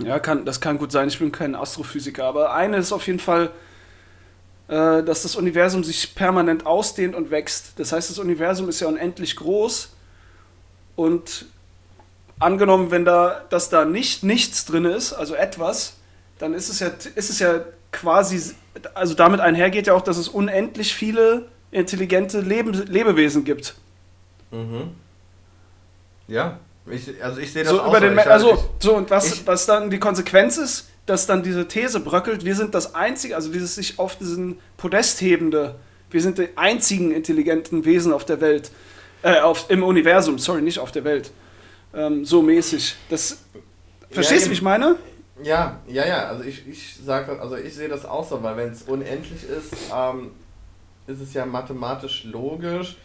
Ja, 0.05 0.19
kann, 0.19 0.45
das 0.45 0.61
kann 0.61 0.79
gut 0.79 0.93
sein, 0.93 1.09
ich 1.09 1.19
bin 1.19 1.33
kein 1.33 1.55
Astrophysiker, 1.55 2.25
aber 2.25 2.55
eine 2.55 2.77
ist 2.77 2.93
auf 2.93 3.07
jeden 3.07 3.19
Fall, 3.19 3.51
äh, 4.69 5.03
dass 5.03 5.23
das 5.23 5.37
Universum 5.37 5.85
sich 5.85 6.15
permanent 6.15 6.67
ausdehnt 6.67 7.15
und 7.15 7.31
wächst. 7.31 7.73
Das 7.77 7.93
heißt, 7.93 8.11
das 8.11 8.19
Universum 8.19 8.69
ist 8.69 8.81
ja 8.81 8.89
unendlich 8.89 9.37
groß 9.37 9.95
und 10.97 11.47
angenommen, 12.39 12.91
wenn 12.91 13.05
da, 13.05 13.45
dass 13.51 13.69
da 13.69 13.85
nicht 13.85 14.23
nichts 14.23 14.65
drin 14.65 14.85
ist, 14.85 15.13
also 15.13 15.35
etwas, 15.35 15.95
dann 16.39 16.55
ist 16.55 16.69
es 16.69 16.81
ja, 16.81 16.89
ist 17.15 17.31
es 17.31 17.39
ja 17.39 17.61
quasi, 17.93 18.55
also 18.95 19.15
damit 19.15 19.41
einhergeht 19.41 19.87
ja 19.87 19.95
auch, 19.95 20.03
dass 20.03 20.17
es 20.17 20.29
unendlich 20.29 20.95
viele 20.95 21.49
intelligente 21.71 22.41
Leben, 22.41 22.73
Lebewesen 22.73 23.45
gibt. 23.45 23.75
Mhm. 24.51 24.93
Ja, 26.29 26.59
ich, 26.91 27.23
also 27.23 27.41
ich 27.41 27.53
sehe 27.53 27.63
das 27.65 27.73
So 27.73 27.81
auch 27.83 27.89
über 27.89 28.01
so. 28.01 28.07
den 28.07 28.17
sag- 28.17 28.27
also 28.27 28.55
ich- 28.55 28.85
so 28.85 28.95
und 28.97 29.11
was, 29.11 29.33
ich- 29.35 29.47
was 29.47 29.67
dann 29.67 29.91
die 29.91 29.99
Konsequenz 29.99 30.57
ist, 30.57 30.89
dass 31.07 31.27
dann 31.27 31.43
diese 31.43 31.67
These 31.67 32.01
bröckelt, 32.01 32.45
wir 32.45 32.55
sind 32.55 32.75
das 32.75 32.95
einzige, 32.95 33.35
also 33.35 33.51
dieses 33.51 33.75
sich 33.75 33.99
auf 33.99 34.17
diesen 34.17 34.59
Podest 34.77 35.21
hebende, 35.21 35.77
wir 36.11 36.21
sind 36.23 36.39
die 36.39 36.49
einzigen 36.57 37.11
intelligenten 37.13 37.85
Wesen 37.85 38.13
auf 38.13 38.25
der 38.25 38.41
Welt, 38.41 38.71
äh, 39.23 39.41
auf, 39.41 39.67
im 39.71 39.83
Universum, 39.83 40.39
sorry, 40.39 40.63
nicht 40.63 40.79
auf 40.79 40.93
der 40.93 41.05
Welt. 41.05 41.31
Ähm, 41.93 42.25
so 42.25 42.43
mäßig. 42.43 42.95
Das, 43.09 43.39
verstehst 44.11 44.47
du, 44.47 44.51
wie 44.51 44.55
ich 44.55 44.63
meine? 44.63 44.97
Ja, 45.43 45.81
ja, 45.89 46.07
ja, 46.07 46.29
also 46.29 46.45
ich, 46.45 46.67
ich 46.69 46.97
sage, 47.05 47.41
also 47.41 47.57
ich 47.57 47.75
sehe 47.75 47.89
das 47.89 48.05
auch 48.05 48.29
so, 48.29 48.43
weil 48.43 48.57
wenn 48.57 48.71
es 48.71 48.83
unendlich 48.83 49.43
ist, 49.45 49.73
ähm, 49.95 50.31
ist 51.07 51.21
es 51.21 51.33
ja 51.35 51.45
mathematisch 51.47 52.25
logisch, 52.25 52.97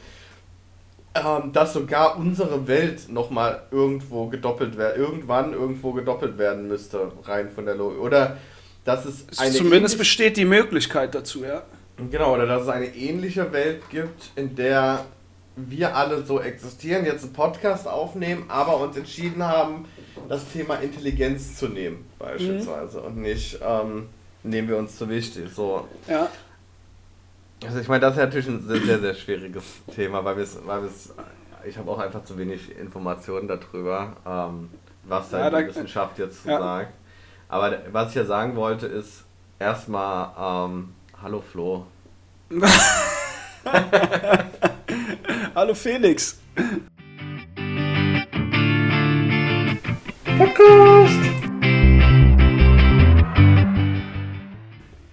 ähm, 1.16 1.54
dass 1.54 1.74
sogar 1.74 2.18
unsere 2.18 2.68
Welt 2.68 3.10
nochmal 3.10 3.64
irgendwo 3.72 4.28
gedoppelt 4.28 4.78
werden, 4.78 5.02
irgendwann 5.02 5.54
irgendwo 5.54 5.94
gedoppelt 5.94 6.38
werden 6.38 6.68
müsste, 6.68 7.12
rein 7.24 7.50
von 7.52 7.66
der 7.66 7.76
Logik. 7.76 8.00
Oder 8.02 8.38
dass 8.84 9.06
es 9.06 9.26
eine. 9.40 9.52
Zumindest 9.52 9.98
besteht 9.98 10.38
die 10.38 10.46
Möglichkeit 10.46 11.16
dazu, 11.16 11.44
ja. 11.44 11.64
Genau, 12.12 12.34
oder 12.34 12.46
dass 12.46 12.64
es 12.64 12.68
eine 12.68 12.88
ähnliche 12.88 13.54
Welt 13.54 13.90
gibt, 13.90 14.32
in 14.36 14.56
der 14.56 15.06
wir 15.56 15.96
alle 15.96 16.26
so 16.26 16.42
existieren, 16.42 17.06
jetzt 17.06 17.24
einen 17.24 17.34
Podcast 17.34 17.88
aufnehmen, 17.88 18.46
aber 18.50 18.78
uns 18.82 18.98
entschieden 18.98 19.44
haben, 19.44 19.86
das 20.28 20.52
Thema 20.52 20.76
Intelligenz 20.76 21.56
zu 21.56 21.68
nehmen, 21.70 22.06
beispielsweise. 22.20 23.00
Mhm. 23.00 23.06
Und 23.06 23.18
nicht 23.18 23.60
ähm, 23.66 24.10
nehmen 24.44 24.68
wir 24.68 24.78
uns 24.78 24.98
zu 24.98 25.10
wichtig. 25.10 25.46
So. 25.56 25.88
Ja. 26.10 26.30
Also 27.66 27.80
ich 27.80 27.88
meine, 27.88 28.02
das 28.02 28.14
ist 28.14 28.20
natürlich 28.20 28.48
ein 28.48 28.62
sehr, 28.62 29.00
sehr, 29.00 29.14
schwieriges 29.16 29.64
Thema, 29.94 30.24
weil 30.24 30.38
wir 30.38 30.44
es, 30.44 30.60
weil 30.66 30.88
ich 31.66 31.76
habe 31.78 31.90
auch 31.90 31.98
einfach 31.98 32.24
zu 32.24 32.38
wenig 32.38 32.78
Informationen 32.78 33.48
darüber, 33.48 34.16
ähm, 34.26 34.70
was 35.04 35.32
da 35.32 35.40
ja, 35.40 35.50
die 35.50 35.68
Wissenschaft 35.68 36.20
jetzt 36.20 36.46
ja. 36.46 36.60
sagt. 36.60 36.94
Aber 37.50 37.76
was 37.92 38.10
ich 38.10 38.16
ja 38.16 38.26
sagen 38.26 38.56
wollte, 38.56 38.86
ist 38.86 39.26
erstmal, 39.58 40.68
ähm, 40.70 40.94
hallo 41.22 41.42
Flo. 41.42 41.88
hallo 45.56 45.74
Felix. 45.74 46.40
Podcast. 50.38 51.20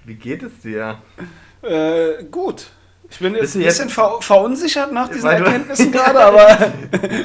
Wie 0.05 0.15
geht 0.17 0.43
es 0.43 0.61
dir? 0.61 0.99
Äh, 1.63 2.25
gut. 2.31 2.67
Ich 3.13 3.19
bin 3.19 3.35
jetzt 3.35 3.55
ein 3.55 3.63
bisschen 3.63 3.91
ver 3.91 4.23
verunsichert 4.23 4.91
nach 4.91 5.09
diesen 5.09 5.29
Erkenntnissen 5.29 5.93
gerade, 5.93 6.19
aber. 6.19 6.73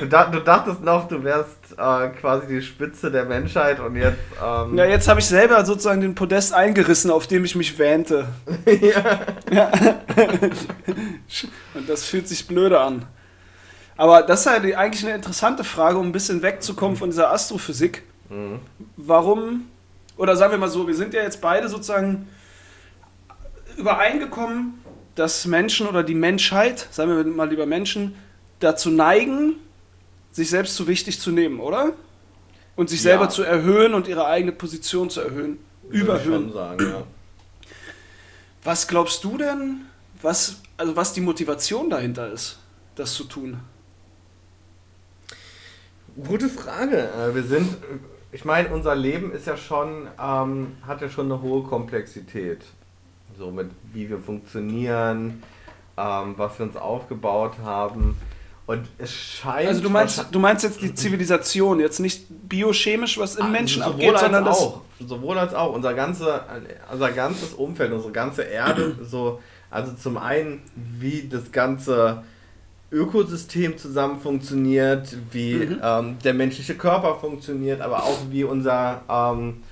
du, 0.02 0.40
dachtest 0.42 0.82
noch, 0.82 1.08
du 1.08 1.24
wärst 1.24 1.72
äh, 1.78 2.10
quasi 2.10 2.48
die 2.48 2.62
Spitze 2.62 3.10
der 3.10 3.24
Menschheit 3.24 3.80
und 3.80 3.96
jetzt. 3.96 4.18
Ähm 4.44 4.78
ja, 4.78 4.84
jetzt 4.84 5.08
habe 5.08 5.22
ich 5.22 5.26
selber 5.26 5.64
sozusagen 5.64 6.02
den 6.02 6.14
Podest 6.14 6.54
eingerissen, 6.54 7.10
auf 7.10 7.28
dem 7.28 7.46
ich 7.46 7.56
mich 7.56 7.80
wähnte. 7.80 8.28
ja. 8.66 9.20
ja. 9.50 9.72
und 11.74 11.88
das 11.90 12.04
fühlt 12.04 12.28
sich 12.28 12.46
blöde 12.46 12.82
an. 12.82 13.06
Aber 13.96 14.24
das 14.24 14.42
ist 14.42 14.48
halt 14.48 14.76
eigentlich 14.76 15.06
eine 15.06 15.16
interessante 15.16 15.64
Frage, 15.64 15.98
um 15.98 16.08
ein 16.08 16.12
bisschen 16.12 16.42
wegzukommen 16.42 16.98
von 16.98 17.10
dieser 17.10 17.32
Astrophysik. 17.32 18.04
Mhm. 18.30 18.60
Warum, 18.98 19.68
oder 20.18 20.36
sagen 20.36 20.52
wir 20.52 20.60
mal 20.60 20.68
so, 20.68 20.86
wir 20.86 20.96
sind 20.96 21.14
ja 21.14 21.22
jetzt 21.24 21.40
beide 21.40 21.70
sozusagen 21.70 22.28
übereingekommen, 23.78 24.84
dass 25.16 25.46
Menschen 25.46 25.88
oder 25.88 26.04
die 26.04 26.16
Menschheit, 26.16 26.88
sagen 26.92 27.16
wir 27.16 27.24
mal 27.24 27.50
lieber 27.50 27.66
Menschen, 27.66 28.16
dazu 28.60 28.90
neigen, 28.90 29.56
sich 30.32 30.50
selbst 30.50 30.76
zu 30.76 30.88
wichtig 30.88 31.20
zu 31.20 31.32
nehmen, 31.32 31.60
oder? 31.60 31.94
Und 32.76 32.90
sich 32.90 33.02
selber 33.02 33.26
ja. 33.26 33.30
zu 33.30 33.44
erhöhen 33.44 33.94
und 33.94 34.08
ihre 34.08 34.28
eigene 34.28 34.52
Position 34.52 35.10
zu 35.10 35.22
erhöhen. 35.22 35.60
Würde 35.84 35.98
überhöhen. 36.00 36.54
Sagen, 36.54 36.90
ja. 36.90 37.04
Was 38.64 38.88
glaubst 38.88 39.24
du 39.24 39.38
denn, 39.38 39.86
was, 40.22 40.62
also 40.76 40.96
was 40.96 41.14
die 41.14 41.22
Motivation 41.22 41.90
dahinter 41.90 42.32
ist, 42.32 42.60
das 42.96 43.14
zu 43.14 43.24
tun? 43.24 43.60
Gute 46.24 46.50
Frage. 46.50 47.10
Äh, 47.10 47.34
wir 47.34 47.44
sind, 47.44 47.78
ich 48.32 48.44
meine, 48.44 48.70
unser 48.70 48.96
Leben 48.96 49.32
ist 49.32 49.48
ja 49.48 49.58
schon, 49.58 50.08
ähm, 50.22 50.78
hat 50.86 51.02
ja 51.02 51.10
schon 51.10 51.32
eine 51.32 51.42
hohe 51.42 51.64
Komplexität. 51.64 52.62
So 53.38 53.52
mit 53.52 53.70
wie 53.94 54.10
wir 54.10 54.20
funktionieren, 54.20 55.44
ähm, 55.98 56.34
was 56.38 56.58
wir 56.58 56.66
uns 56.66 56.76
aufgebaut 56.76 57.54
haben. 57.64 58.18
Und 58.66 58.86
es 58.98 59.14
scheint. 59.14 59.70
Also 59.70 59.82
du 59.82 59.90
meinst, 59.90 60.26
du 60.30 60.40
meinst 60.40 60.64
jetzt 60.64 60.82
die 60.82 60.94
Zivilisation, 60.94 61.80
jetzt 61.80 62.00
nicht 62.00 62.26
biochemisch, 62.50 63.18
was 63.18 63.36
im 63.36 63.46
ah, 63.46 63.50
Menschen 63.50 63.82
abgeht, 63.82 64.18
sondern 64.20 64.44
das. 64.44 64.60
Auch, 64.60 64.82
sowohl 65.00 65.38
als 65.38 65.54
auch. 65.54 65.74
Unser, 65.74 65.94
ganze, 65.94 66.42
unser 66.92 67.12
ganzes 67.12 67.54
Umfeld, 67.54 67.94
unsere 67.94 68.12
ganze 68.12 68.42
Erde, 68.42 68.96
so, 69.04 69.40
also 69.70 69.94
zum 69.94 70.18
einen, 70.18 70.62
wie 70.76 71.30
das 71.30 71.52
ganze 71.52 72.24
Ökosystem 72.92 73.78
zusammen 73.78 74.20
funktioniert, 74.20 75.16
wie 75.32 75.56
mhm. 75.56 75.82
ähm, 75.82 76.18
der 76.24 76.34
menschliche 76.34 76.76
Körper 76.76 77.16
funktioniert, 77.16 77.82
aber 77.82 78.04
auch 78.04 78.20
wie 78.32 78.44
unser, 78.44 79.02
ähm, 79.10 79.64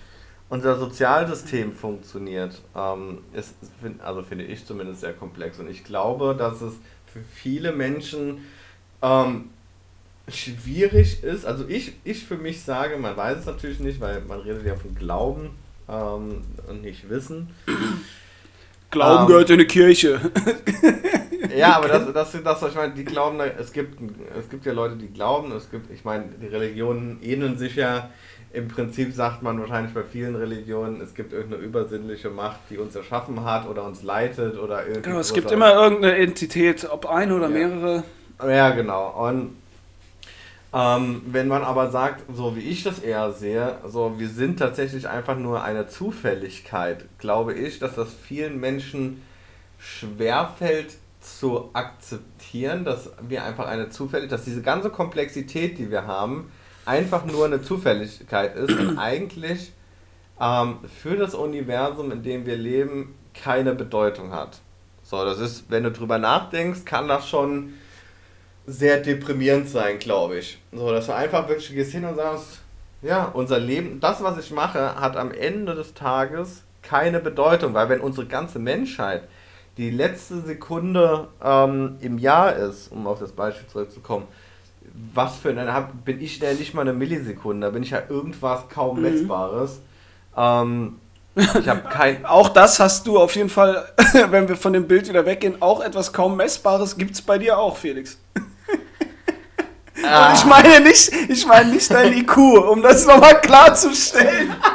unser 0.49 0.77
Sozialsystem 0.77 1.73
funktioniert. 1.73 2.61
Ähm, 2.75 3.19
ist, 3.33 3.55
also 4.03 4.23
finde 4.23 4.45
ich 4.45 4.65
zumindest 4.65 5.01
sehr 5.01 5.13
komplex. 5.13 5.59
Und 5.59 5.69
ich 5.69 5.83
glaube, 5.83 6.35
dass 6.37 6.61
es 6.61 6.73
für 7.11 7.21
viele 7.33 7.71
Menschen 7.71 8.45
ähm, 9.01 9.49
schwierig 10.27 11.23
ist. 11.23 11.45
Also 11.45 11.65
ich, 11.67 11.93
ich 12.03 12.25
für 12.25 12.37
mich 12.37 12.63
sage, 12.63 12.97
man 12.97 13.15
weiß 13.15 13.39
es 13.39 13.45
natürlich 13.45 13.79
nicht, 13.79 13.99
weil 13.99 14.21
man 14.21 14.39
redet 14.39 14.65
ja 14.65 14.75
von 14.75 14.95
Glauben 14.95 15.51
ähm, 15.89 16.41
und 16.67 16.81
nicht 16.81 17.09
Wissen. 17.09 17.49
Glauben 18.91 19.23
ähm, 19.23 19.27
gehört 19.27 19.49
in 19.49 19.55
eine 19.55 19.65
Kirche. 19.65 20.19
ja, 21.55 21.77
aber 21.77 21.87
das, 21.87 22.13
das, 22.13 22.43
das, 22.43 22.63
ich 22.63 22.75
meine, 22.75 22.93
die 22.93 23.03
glauben, 23.03 23.39
es 23.39 23.71
gibt, 23.71 23.99
es 24.37 24.49
gibt 24.49 24.65
ja 24.65 24.73
Leute, 24.73 24.95
die 24.95 25.11
glauben, 25.11 25.51
es 25.51 25.69
gibt, 25.69 25.91
ich 25.91 26.03
meine, 26.03 26.25
die 26.41 26.47
Religionen 26.47 27.19
ähneln 27.21 27.57
sich 27.57 27.75
ja. 27.75 28.09
Im 28.55 28.67
Prinzip 28.67 29.13
sagt 29.13 29.43
man 29.43 29.59
wahrscheinlich 29.59 29.93
bei 29.93 30.03
vielen 30.03 30.35
Religionen, 30.35 31.01
es 31.01 31.13
gibt 31.13 31.33
irgendeine 31.33 31.63
übersinnliche 31.63 32.29
Macht, 32.29 32.59
die 32.69 32.77
uns 32.77 32.95
erschaffen 32.95 33.43
hat 33.43 33.67
oder 33.67 33.83
uns 33.83 34.01
leitet 34.01 34.57
oder 34.57 34.83
irgendwie. 34.83 35.01
Genau, 35.01 35.19
es 35.19 35.33
gibt 35.33 35.51
immer 35.51 35.73
irgendeine 35.73 36.15
Entität, 36.15 36.87
ob 36.89 37.05
eine 37.05 37.35
oder 37.35 37.49
ja. 37.49 37.67
mehrere. 37.67 38.03
Ja, 38.41 38.69
genau. 38.71 39.27
Und 39.27 39.57
ähm, 40.73 41.21
wenn 41.27 41.47
man 41.47 41.63
aber 41.63 41.89
sagt, 41.89 42.23
so 42.33 42.55
wie 42.55 42.61
ich 42.61 42.83
das 42.83 42.99
eher 42.99 43.31
sehe, 43.31 43.77
so 43.85 44.15
wir 44.17 44.29
sind 44.29 44.59
tatsächlich 44.59 45.07
einfach 45.07 45.37
nur 45.37 45.63
eine 45.63 45.87
Zufälligkeit, 45.87 47.05
glaube 47.17 47.53
ich, 47.53 47.79
dass 47.79 47.95
das 47.95 48.13
vielen 48.13 48.59
Menschen 48.59 49.21
schwerfällt, 49.79 50.97
zu 51.25 51.71
akzeptieren, 51.73 52.85
dass 52.85 53.09
wir 53.27 53.43
einfach 53.43 53.67
eine 53.67 53.89
Zufälligkeit, 53.89 54.39
dass 54.39 54.45
diese 54.45 54.61
ganze 54.61 54.89
Komplexität, 54.89 55.77
die 55.77 55.89
wir 55.89 56.05
haben, 56.05 56.51
einfach 56.85 57.25
nur 57.25 57.45
eine 57.45 57.61
Zufälligkeit 57.61 58.55
ist 58.55 58.71
und 58.71 58.97
eigentlich 58.99 59.71
ähm, 60.39 60.77
für 61.01 61.17
das 61.17 61.33
Universum, 61.33 62.11
in 62.11 62.23
dem 62.23 62.45
wir 62.45 62.57
leben, 62.57 63.15
keine 63.33 63.75
Bedeutung 63.75 64.31
hat. 64.31 64.59
So, 65.03 65.23
das 65.23 65.39
ist, 65.39 65.65
wenn 65.69 65.83
du 65.83 65.91
drüber 65.91 66.17
nachdenkst, 66.17 66.85
kann 66.85 67.07
das 67.07 67.27
schon 67.27 67.73
sehr 68.65 68.99
deprimierend 68.99 69.69
sein, 69.69 69.99
glaube 69.99 70.37
ich. 70.39 70.59
So, 70.71 70.91
dass 70.91 71.05
du 71.05 71.13
einfach 71.13 71.47
wirklich 71.47 71.71
gehst 71.71 71.91
hin 71.91 72.05
und 72.05 72.15
sagst, 72.15 72.61
ja, 73.01 73.25
unser 73.25 73.59
Leben, 73.59 73.99
das, 73.99 74.23
was 74.23 74.39
ich 74.39 74.51
mache, 74.51 74.99
hat 74.99 75.15
am 75.15 75.31
Ende 75.31 75.75
des 75.75 75.93
Tages 75.93 76.63
keine 76.81 77.19
Bedeutung, 77.19 77.73
weil 77.73 77.89
wenn 77.89 77.99
unsere 77.99 78.25
ganze 78.25 78.57
Menschheit 78.57 79.27
die 79.77 79.91
letzte 79.91 80.41
Sekunde 80.41 81.27
ähm, 81.43 81.97
im 81.99 82.17
Jahr 82.17 82.55
ist, 82.55 82.91
um 82.91 83.05
auf 83.07 83.19
das 83.19 83.33
Beispiel 83.33 83.67
zurückzukommen, 83.67 84.25
was 85.13 85.37
für 85.37 85.49
eine, 85.49 85.89
bin 86.03 86.21
ich 86.21 86.39
ja 86.39 86.53
nicht 86.53 86.73
mal 86.73 86.81
eine 86.81 86.93
Millisekunde, 86.93 87.67
da 87.67 87.71
bin 87.71 87.83
ich 87.83 87.91
ja 87.91 88.01
irgendwas 88.09 88.69
kaum 88.69 88.97
mhm. 88.97 89.03
messbares. 89.03 89.79
Ähm, 90.35 90.99
ich 91.35 91.67
habe 91.67 91.81
kein. 91.89 92.25
auch 92.27 92.49
das 92.49 92.79
hast 92.79 93.07
du 93.07 93.19
auf 93.19 93.35
jeden 93.35 93.49
Fall, 93.49 93.85
wenn 94.29 94.47
wir 94.47 94.55
von 94.55 94.73
dem 94.73 94.87
Bild 94.87 95.07
wieder 95.09 95.25
weggehen, 95.25 95.61
auch 95.61 95.81
etwas 95.81 96.13
kaum 96.13 96.37
messbares 96.37 96.97
gibt 96.97 97.15
es 97.15 97.21
bei 97.21 97.37
dir 97.37 97.57
auch, 97.57 97.77
Felix. 97.77 98.17
Ah. 100.03 100.29
Und 100.29 100.35
ich 100.37 100.45
meine 100.45 100.81
nicht, 100.81 101.11
ich 101.29 101.45
meine 101.45 101.71
nicht 101.71 101.89
dein 101.89 102.11
IQ, 102.13 102.37
um 102.37 102.81
das 102.81 103.05
nochmal 103.05 103.39
klarzustellen. 103.41 104.53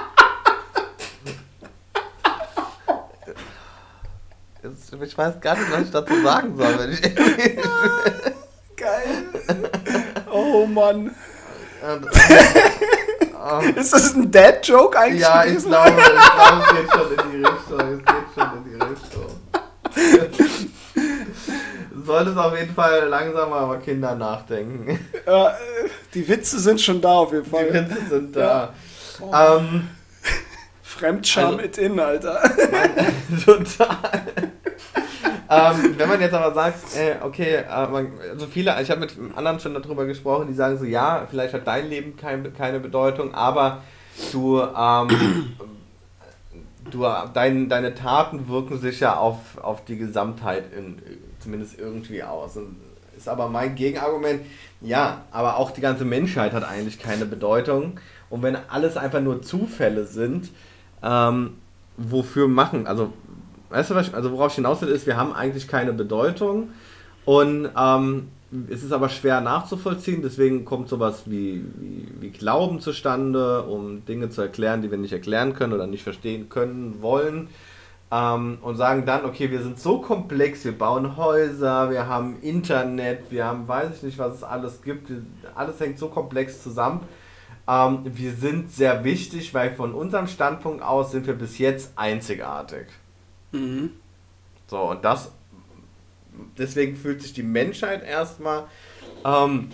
ich 5.02 5.16
weiß 5.16 5.40
gar 5.40 5.56
nicht, 5.56 5.72
was 5.72 5.82
ich 5.82 5.90
dazu 5.90 6.20
sagen 6.22 6.56
soll. 6.56 6.78
Wenn 6.78 6.92
ich 6.92 7.00
Geil. 8.76 9.29
Oh 10.60 10.66
Mann. 10.66 11.14
Und, 11.82 12.06
ähm, 13.52 13.76
ist 13.76 13.94
das 13.94 14.14
ein 14.14 14.30
Dad-Joke 14.30 14.98
eigentlich? 14.98 15.22
Ja, 15.22 15.44
ich 15.44 15.64
glaube, 15.64 15.88
ich 15.88 15.96
glaube, 15.96 16.62
es 16.62 16.72
geht 16.76 16.90
schon 16.92 17.12
in 17.12 17.30
die 17.30 17.36
Richtung. 17.46 17.80
Es 17.80 18.04
geht 18.04 18.26
schon 18.34 18.50
in 18.56 18.64
die 18.64 18.74
Richtung. 18.84 19.30
du 21.94 22.02
solltest 22.04 22.36
auf 22.36 22.58
jeden 22.58 22.74
Fall 22.74 23.08
langsam 23.08 23.48
mal 23.48 23.64
über 23.64 23.78
Kinder 23.78 24.14
nachdenken. 24.14 25.00
Ja, 25.26 25.56
die 26.12 26.28
Witze 26.28 26.58
sind 26.58 26.80
schon 26.80 27.00
da 27.00 27.12
auf 27.12 27.32
jeden 27.32 27.46
Fall. 27.46 27.68
Die 27.68 27.74
Witze 27.74 28.06
sind 28.10 28.36
da. 28.36 28.40
Ja. 28.40 28.74
Oh. 29.20 29.58
Ähm, 29.58 29.88
Fremdscham 30.82 31.54
also, 31.54 31.60
it 31.60 31.78
in, 31.78 31.98
Alter. 31.98 32.38
Mein, 32.70 33.40
total 33.44 34.52
ähm, 35.50 35.94
wenn 35.98 36.08
man 36.08 36.20
jetzt 36.20 36.34
aber 36.34 36.54
sagt, 36.54 36.96
äh, 36.96 37.16
okay, 37.22 37.56
äh, 37.56 37.86
man, 37.88 38.12
also 38.30 38.46
viele, 38.46 38.80
ich 38.80 38.90
habe 38.90 39.00
mit 39.00 39.16
anderen 39.34 39.58
schon 39.58 39.74
darüber 39.74 40.06
gesprochen, 40.06 40.46
die 40.48 40.54
sagen 40.54 40.78
so, 40.78 40.84
ja, 40.84 41.26
vielleicht 41.28 41.52
hat 41.54 41.66
dein 41.66 41.88
Leben 41.88 42.16
kein, 42.16 42.54
keine 42.54 42.78
Bedeutung, 42.78 43.34
aber 43.34 43.82
du, 44.32 44.60
ähm, 44.60 45.08
du 46.90 47.06
dein, 47.34 47.68
deine 47.68 47.94
Taten 47.94 48.48
wirken 48.48 48.78
sich 48.78 49.00
ja 49.00 49.16
auf, 49.16 49.58
auf 49.60 49.84
die 49.84 49.98
Gesamtheit 49.98 50.72
in, 50.72 51.02
zumindest 51.40 51.78
irgendwie 51.78 52.22
aus. 52.22 52.56
Und 52.56 52.76
ist 53.16 53.28
aber 53.28 53.48
mein 53.48 53.74
Gegenargument, 53.74 54.42
ja, 54.80 55.22
aber 55.30 55.56
auch 55.56 55.72
die 55.72 55.80
ganze 55.80 56.04
Menschheit 56.04 56.52
hat 56.52 56.64
eigentlich 56.64 56.98
keine 56.98 57.26
Bedeutung. 57.26 58.00
Und 58.30 58.42
wenn 58.42 58.56
alles 58.68 58.96
einfach 58.96 59.20
nur 59.20 59.42
Zufälle 59.42 60.04
sind, 60.04 60.50
ähm, 61.02 61.58
wofür 61.96 62.48
machen? 62.48 62.86
Also, 62.86 63.12
weißt 63.70 63.90
du, 63.90 63.94
was 63.94 64.12
also 64.12 64.32
worauf 64.32 64.48
ich 64.48 64.56
hinaus 64.56 64.82
will, 64.82 64.88
ist, 64.88 65.06
wir 65.06 65.16
haben 65.16 65.32
eigentlich 65.32 65.68
keine 65.68 65.92
Bedeutung. 65.92 66.70
Und 67.24 67.70
ähm, 67.76 68.28
es 68.68 68.82
ist 68.82 68.92
aber 68.92 69.08
schwer 69.08 69.40
nachzuvollziehen, 69.40 70.22
deswegen 70.22 70.64
kommt 70.64 70.88
sowas 70.88 71.22
wie, 71.26 71.64
wie, 71.78 72.08
wie, 72.20 72.30
Glauben 72.30 72.80
zustande, 72.80 73.62
um 73.62 74.04
Dinge 74.04 74.30
zu 74.30 74.42
erklären, 74.42 74.82
die 74.82 74.90
wir 74.90 74.98
nicht 74.98 75.12
erklären 75.12 75.54
können 75.54 75.72
oder 75.72 75.86
nicht 75.86 76.02
verstehen 76.02 76.48
können, 76.48 77.00
wollen. 77.00 77.48
Ähm, 78.12 78.58
und 78.62 78.74
sagen 78.74 79.06
dann, 79.06 79.24
okay, 79.24 79.52
wir 79.52 79.62
sind 79.62 79.78
so 79.78 80.00
komplex, 80.00 80.64
wir 80.64 80.76
bauen 80.76 81.16
Häuser, 81.16 81.90
wir 81.90 82.08
haben 82.08 82.38
Internet, 82.42 83.30
wir 83.30 83.44
haben, 83.44 83.68
weiß 83.68 83.96
ich 83.96 84.02
nicht, 84.02 84.18
was 84.18 84.34
es 84.34 84.42
alles 84.42 84.82
gibt, 84.82 85.12
alles 85.54 85.78
hängt 85.78 85.98
so 86.00 86.08
komplex 86.08 86.60
zusammen. 86.60 87.02
Ähm, 87.68 88.00
wir 88.04 88.32
sind 88.32 88.72
sehr 88.72 89.04
wichtig, 89.04 89.54
weil 89.54 89.74
von 89.74 89.94
unserem 89.94 90.26
Standpunkt 90.26 90.82
aus 90.82 91.12
sind 91.12 91.28
wir 91.28 91.34
bis 91.34 91.58
jetzt 91.58 91.92
einzigartig. 91.94 92.86
Mhm. 93.52 93.90
So, 94.68 94.90
und 94.90 95.04
das 95.04 95.32
deswegen 96.58 96.96
fühlt 96.96 97.22
sich 97.22 97.32
die 97.32 97.42
Menschheit 97.42 98.02
erstmal 98.04 98.64
ähm, 99.24 99.68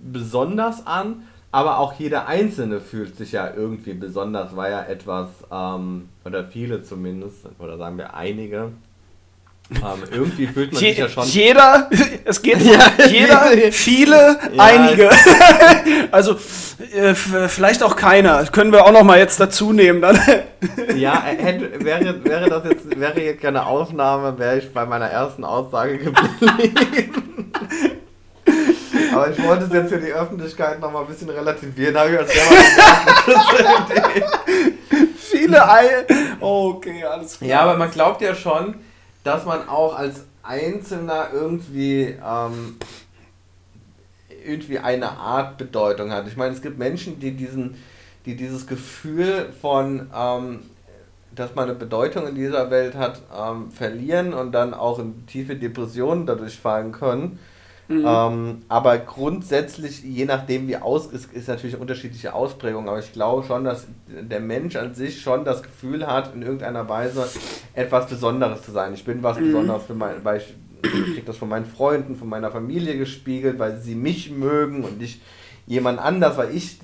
besonders 0.00 0.86
an, 0.86 1.28
aber 1.50 1.78
auch 1.78 1.92
jeder 1.94 2.26
Einzelne 2.26 2.80
fühlt 2.80 3.16
sich 3.16 3.32
ja 3.32 3.52
irgendwie 3.54 3.94
besonders, 3.94 4.56
weil 4.56 4.72
ja 4.72 4.82
etwas, 4.82 5.28
ähm, 5.50 6.08
oder 6.24 6.44
viele 6.44 6.82
zumindest, 6.82 7.46
oder 7.58 7.76
sagen 7.78 7.98
wir 7.98 8.14
einige, 8.14 8.72
ähm, 9.70 10.02
irgendwie 10.10 10.46
fühlt 10.46 10.72
man 10.72 10.82
Je, 10.82 10.90
sich 10.90 10.98
ja 10.98 11.08
schon. 11.08 11.24
Jeder, 11.24 11.88
es 12.24 12.42
geht 12.42 12.60
ja, 12.62 12.92
jeder, 13.06 13.50
viele, 13.72 14.38
ja. 14.52 14.62
einige. 14.62 15.10
also 16.10 16.36
äh, 16.94 17.14
vielleicht 17.14 17.82
auch 17.82 17.96
keiner. 17.96 18.44
können 18.46 18.72
wir 18.72 18.84
auch 18.84 18.92
noch 18.92 19.02
mal 19.02 19.18
jetzt 19.18 19.40
dazu 19.40 19.72
nehmen 19.72 20.00
dann. 20.02 20.18
ja, 20.96 21.22
hätte, 21.22 21.84
wäre, 21.84 22.24
wäre 22.24 22.50
das 22.50 22.64
jetzt 22.64 23.00
wäre 23.00 23.20
jetzt 23.20 23.40
keine 23.40 23.66
Ausnahme, 23.66 24.38
wäre 24.38 24.58
ich 24.58 24.72
bei 24.72 24.84
meiner 24.84 25.06
ersten 25.06 25.44
Aussage 25.44 25.98
geblieben. 25.98 27.52
Aber 29.14 29.30
ich 29.30 29.42
wollte 29.42 29.64
es 29.64 29.72
jetzt 29.72 29.92
für 29.92 30.00
die 30.00 30.12
Öffentlichkeit 30.12 30.80
noch 30.80 30.90
mal 30.90 31.00
ein 31.00 31.06
bisschen 31.06 31.28
relativieren. 31.28 31.96
Habe 31.96 32.12
ich 32.12 32.18
als 32.18 32.32
Viele 35.18 35.68
Eier. 35.68 36.04
Oh, 36.40 36.74
okay, 36.76 37.04
alles 37.04 37.38
klar. 37.38 37.50
Ja, 37.50 37.60
aber 37.60 37.76
man 37.76 37.90
glaubt 37.90 38.22
ja 38.22 38.34
schon, 38.34 38.74
dass 39.24 39.44
man 39.44 39.68
auch 39.68 39.96
als 39.96 40.24
Einzelner 40.42 41.28
irgendwie, 41.32 42.16
ähm, 42.24 42.76
irgendwie 44.44 44.78
eine 44.78 45.12
Art 45.12 45.56
Bedeutung 45.58 46.10
hat. 46.10 46.26
Ich 46.26 46.36
meine, 46.36 46.54
es 46.54 46.62
gibt 46.62 46.78
Menschen, 46.78 47.20
die 47.20 47.32
diesen, 47.32 47.76
die 48.26 48.36
dieses 48.36 48.66
Gefühl 48.66 49.52
von, 49.60 50.10
ähm, 50.14 50.60
dass 51.34 51.54
man 51.54 51.68
eine 51.68 51.78
Bedeutung 51.78 52.26
in 52.26 52.34
dieser 52.34 52.70
Welt 52.70 52.94
hat, 52.94 53.22
ähm, 53.36 53.70
verlieren 53.70 54.34
und 54.34 54.52
dann 54.52 54.74
auch 54.74 54.98
in 54.98 55.26
tiefe 55.26 55.56
Depressionen 55.56 56.26
dadurch 56.26 56.58
fallen 56.58 56.92
können. 56.92 57.38
Mhm. 57.88 58.04
Ähm, 58.06 58.62
aber 58.68 58.98
grundsätzlich, 58.98 60.02
je 60.02 60.24
nachdem 60.24 60.68
wie 60.68 60.76
aus 60.76 61.06
ist, 61.06 61.32
ist 61.32 61.48
natürlich 61.48 61.74
eine 61.74 61.82
unterschiedliche 61.82 62.32
Ausprägung. 62.34 62.88
Aber 62.88 62.98
ich 62.98 63.12
glaube 63.12 63.46
schon, 63.46 63.64
dass 63.64 63.86
der 64.08 64.40
Mensch 64.40 64.76
an 64.76 64.94
sich 64.94 65.20
schon 65.20 65.44
das 65.44 65.62
Gefühl 65.62 66.06
hat, 66.06 66.34
in 66.34 66.42
irgendeiner 66.42 66.88
Weise 66.88 67.28
etwas 67.74 68.06
Besonderes 68.08 68.62
zu 68.62 68.70
sein. 68.70 68.94
Ich 68.94 69.04
bin 69.04 69.22
was 69.22 69.38
mhm. 69.38 69.46
Besonderes 69.46 69.82
für 69.84 69.94
mein, 69.94 70.24
weil 70.24 70.38
ich, 70.38 70.54
ich 70.84 70.90
kriege 70.90 71.22
das 71.26 71.36
von 71.36 71.48
meinen 71.48 71.66
Freunden, 71.66 72.16
von 72.16 72.28
meiner 72.28 72.50
Familie 72.50 72.96
gespiegelt, 72.96 73.58
weil 73.58 73.78
sie 73.78 73.94
mich 73.94 74.30
mögen 74.30 74.84
und 74.84 74.98
nicht 74.98 75.20
jemand 75.66 75.98
anders, 75.98 76.36
weil 76.36 76.54
ich, 76.54 76.78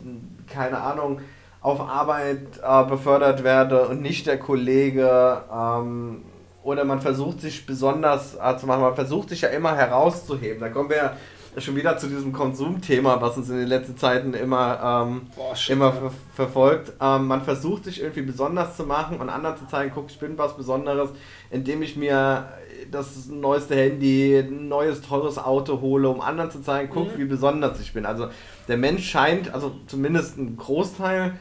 keine 0.46 0.78
Ahnung, 0.78 1.20
auf 1.61 1.80
Arbeit 1.80 2.61
äh, 2.62 2.84
befördert 2.84 3.44
werde 3.44 3.88
und 3.88 4.00
nicht 4.00 4.26
der 4.26 4.38
Kollege. 4.38 5.42
Ähm, 5.52 6.22
oder 6.68 6.85
man 6.85 7.00
versucht 7.00 7.40
sich 7.40 7.64
besonders 7.64 8.35
äh, 8.35 8.57
zu 8.59 8.66
machen, 8.66 8.83
man 8.83 8.94
versucht 8.94 9.31
sich 9.31 9.40
ja 9.40 9.48
immer 9.48 9.74
herauszuheben. 9.74 10.61
Da 10.61 10.68
kommen 10.68 10.90
wir 10.90 10.96
ja 10.96 11.16
schon 11.57 11.76
wieder 11.76 11.96
zu 11.96 12.09
diesem 12.09 12.35
Konsumthema, 12.35 13.22
was 13.22 13.38
uns 13.38 13.48
in 13.48 13.57
den 13.57 13.68
letzten 13.68 13.96
Zeiten 13.96 14.35
immer, 14.35 15.07
ähm, 15.09 15.22
Boah, 15.35 15.57
shit, 15.57 15.74
immer 15.74 15.92
ver 15.92 16.11
verfolgt. 16.35 16.92
Ähm, 17.00 17.26
man 17.26 17.42
versucht 17.42 17.85
sich 17.85 18.02
irgendwie 18.02 18.20
besonders 18.20 18.76
zu 18.76 18.85
machen 18.85 19.18
und 19.18 19.31
anderen 19.31 19.57
zu 19.57 19.66
zeigen, 19.66 19.90
guck, 19.94 20.11
ich 20.11 20.18
bin 20.18 20.37
was 20.37 20.59
Besonderes, 20.59 21.09
indem 21.50 21.81
ich 21.81 21.96
mir 21.96 22.50
das 22.90 23.28
neueste 23.28 23.74
Handy, 23.74 24.37
ein 24.37 24.68
neues 24.68 25.00
teures 25.00 25.38
Auto 25.38 25.81
hole, 25.81 26.07
um 26.11 26.20
anderen 26.20 26.50
zu 26.50 26.61
zeigen, 26.61 26.90
guck, 26.92 27.14
mhm. 27.14 27.18
wie 27.18 27.24
besonders 27.24 27.81
ich 27.81 27.94
bin. 27.94 28.04
Also 28.04 28.28
der 28.68 28.76
Mensch 28.76 29.09
scheint, 29.09 29.54
also 29.54 29.72
zumindest 29.87 30.37
ein 30.37 30.59
Großteil 30.59 31.33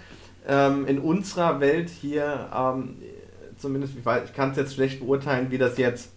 ähm, 0.47 0.87
in 0.87 0.99
unserer 0.99 1.59
Welt 1.59 1.89
hier 1.89 2.47
ähm, 2.55 2.95
zumindest, 3.59 3.93
ich, 3.93 3.99
ich 3.99 4.33
kann 4.33 4.51
es 4.51 4.57
jetzt 4.57 4.75
schlecht 4.75 4.99
beurteilen, 4.99 5.51
wie 5.51 5.57
das 5.57 5.77
jetzt. 5.77 6.09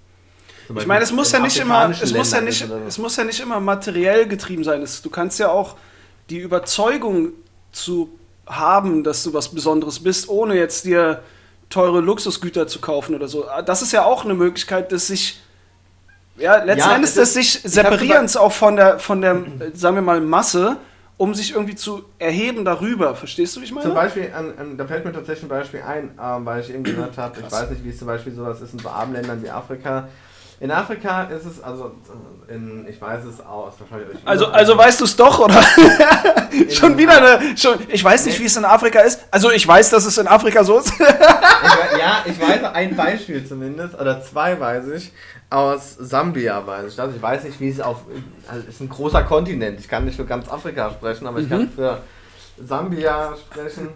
Ich 0.78 0.86
meine, 0.86 1.02
es 1.02 1.10
muss 1.10 1.32
ja 1.32 1.40
nicht 1.40 1.58
immer, 1.58 1.90
es 1.90 2.12
muss 2.12 2.32
ja 2.32 2.40
nicht, 2.40 2.64
es 2.86 2.98
muss 2.98 3.16
ja 3.16 3.24
nicht 3.24 3.40
immer 3.40 3.58
materiell 3.58 4.28
getrieben 4.28 4.62
sein. 4.62 4.82
Es, 4.82 5.02
du 5.02 5.10
kannst 5.10 5.38
ja 5.38 5.50
auch 5.50 5.76
die 6.28 6.38
Überzeugung 6.38 7.30
zu 7.72 8.08
haben, 8.46 9.02
dass 9.02 9.22
du 9.24 9.34
was 9.34 9.48
Besonderes 9.48 10.00
bist, 10.00 10.28
ohne 10.28 10.54
jetzt 10.54 10.84
dir 10.84 11.22
teure 11.70 12.00
Luxusgüter 12.00 12.66
zu 12.66 12.80
kaufen 12.80 13.14
oder 13.14 13.28
so. 13.28 13.46
Das 13.64 13.82
ist 13.82 13.92
ja 13.92 14.04
auch 14.04 14.24
eine 14.24 14.34
Möglichkeit, 14.34 14.92
dass 14.92 15.08
sich 15.08 15.40
ja, 16.36 16.62
letzten 16.62 16.88
ja, 16.88 16.96
Endes 16.96 17.14
des 17.14 17.34
sich 17.34 17.60
Separierens 17.62 18.36
auch 18.36 18.52
von 18.52 18.76
der, 18.76 18.98
von 18.98 19.20
der, 19.20 19.42
sagen 19.74 19.96
wir 19.96 20.02
mal, 20.02 20.20
Masse 20.20 20.76
um 21.20 21.34
sich 21.34 21.52
irgendwie 21.52 21.74
zu 21.74 22.02
erheben 22.18 22.64
darüber. 22.64 23.14
Verstehst 23.14 23.54
du, 23.54 23.60
wie 23.60 23.66
ich 23.66 23.72
meine? 23.72 23.84
Zum 23.84 23.94
Beispiel, 23.94 24.32
an, 24.34 24.78
da 24.78 24.86
fällt 24.86 25.04
mir 25.04 25.12
tatsächlich 25.12 25.44
ein 25.44 25.48
Beispiel 25.50 25.82
ein, 25.82 26.18
ähm, 26.18 26.46
weil 26.46 26.62
ich 26.62 26.72
eben 26.72 26.82
gehört 26.82 27.18
habe, 27.18 27.38
ich 27.40 27.52
weiß 27.52 27.68
nicht, 27.68 27.84
wie 27.84 27.90
es 27.90 27.98
zum 27.98 28.06
Beispiel 28.06 28.32
sowas 28.32 28.62
ist 28.62 28.72
in 28.72 28.78
so 28.78 28.88
armen 28.88 29.12
Ländern 29.12 29.42
wie 29.42 29.50
Afrika. 29.50 30.08
In 30.60 30.70
Afrika 30.70 31.24
ist 31.24 31.44
es, 31.44 31.62
also 31.62 31.92
in, 32.48 32.86
ich 32.88 32.98
weiß 32.98 33.24
es 33.26 33.44
aus, 33.44 33.74
wahrscheinlich. 33.78 34.16
Also, 34.24 34.46
also 34.46 34.78
weißt 34.78 34.98
du 34.98 35.04
es 35.04 35.14
doch, 35.14 35.40
oder? 35.40 35.62
schon 36.70 36.96
wieder 36.96 37.18
eine, 37.18 37.54
schon, 37.54 37.78
ich 37.88 38.02
weiß 38.02 38.24
nicht, 38.24 38.40
wie 38.40 38.46
es 38.46 38.56
in 38.56 38.64
Afrika 38.64 39.00
ist. 39.00 39.20
Also 39.30 39.50
ich 39.50 39.68
weiß, 39.68 39.90
dass 39.90 40.06
es 40.06 40.16
in 40.16 40.26
Afrika 40.26 40.64
so 40.64 40.78
ist. 40.78 40.90
ja, 41.98 42.24
ich 42.24 42.40
weiß 42.40 42.64
ein 42.72 42.96
Beispiel 42.96 43.46
zumindest, 43.46 43.94
oder 44.00 44.22
zwei 44.22 44.58
weiß 44.58 44.86
ich 44.96 45.12
aus 45.50 45.96
Sambia, 45.98 46.64
weiß 46.64 46.90
ich 46.90 46.96
das. 46.96 47.14
Ich 47.14 47.20
weiß 47.20 47.44
nicht, 47.44 47.60
wie 47.60 47.68
es 47.68 47.80
auf. 47.80 48.02
Also 48.48 48.62
es 48.68 48.76
ist 48.76 48.80
ein 48.80 48.88
großer 48.88 49.24
Kontinent. 49.24 49.80
Ich 49.80 49.88
kann 49.88 50.04
nicht 50.04 50.16
für 50.16 50.24
ganz 50.24 50.48
Afrika 50.48 50.90
sprechen, 50.90 51.26
aber 51.26 51.40
ich 51.40 51.48
kann 51.48 51.62
mhm. 51.62 51.70
für 51.70 52.00
Sambia 52.64 53.34
sprechen. 53.36 53.88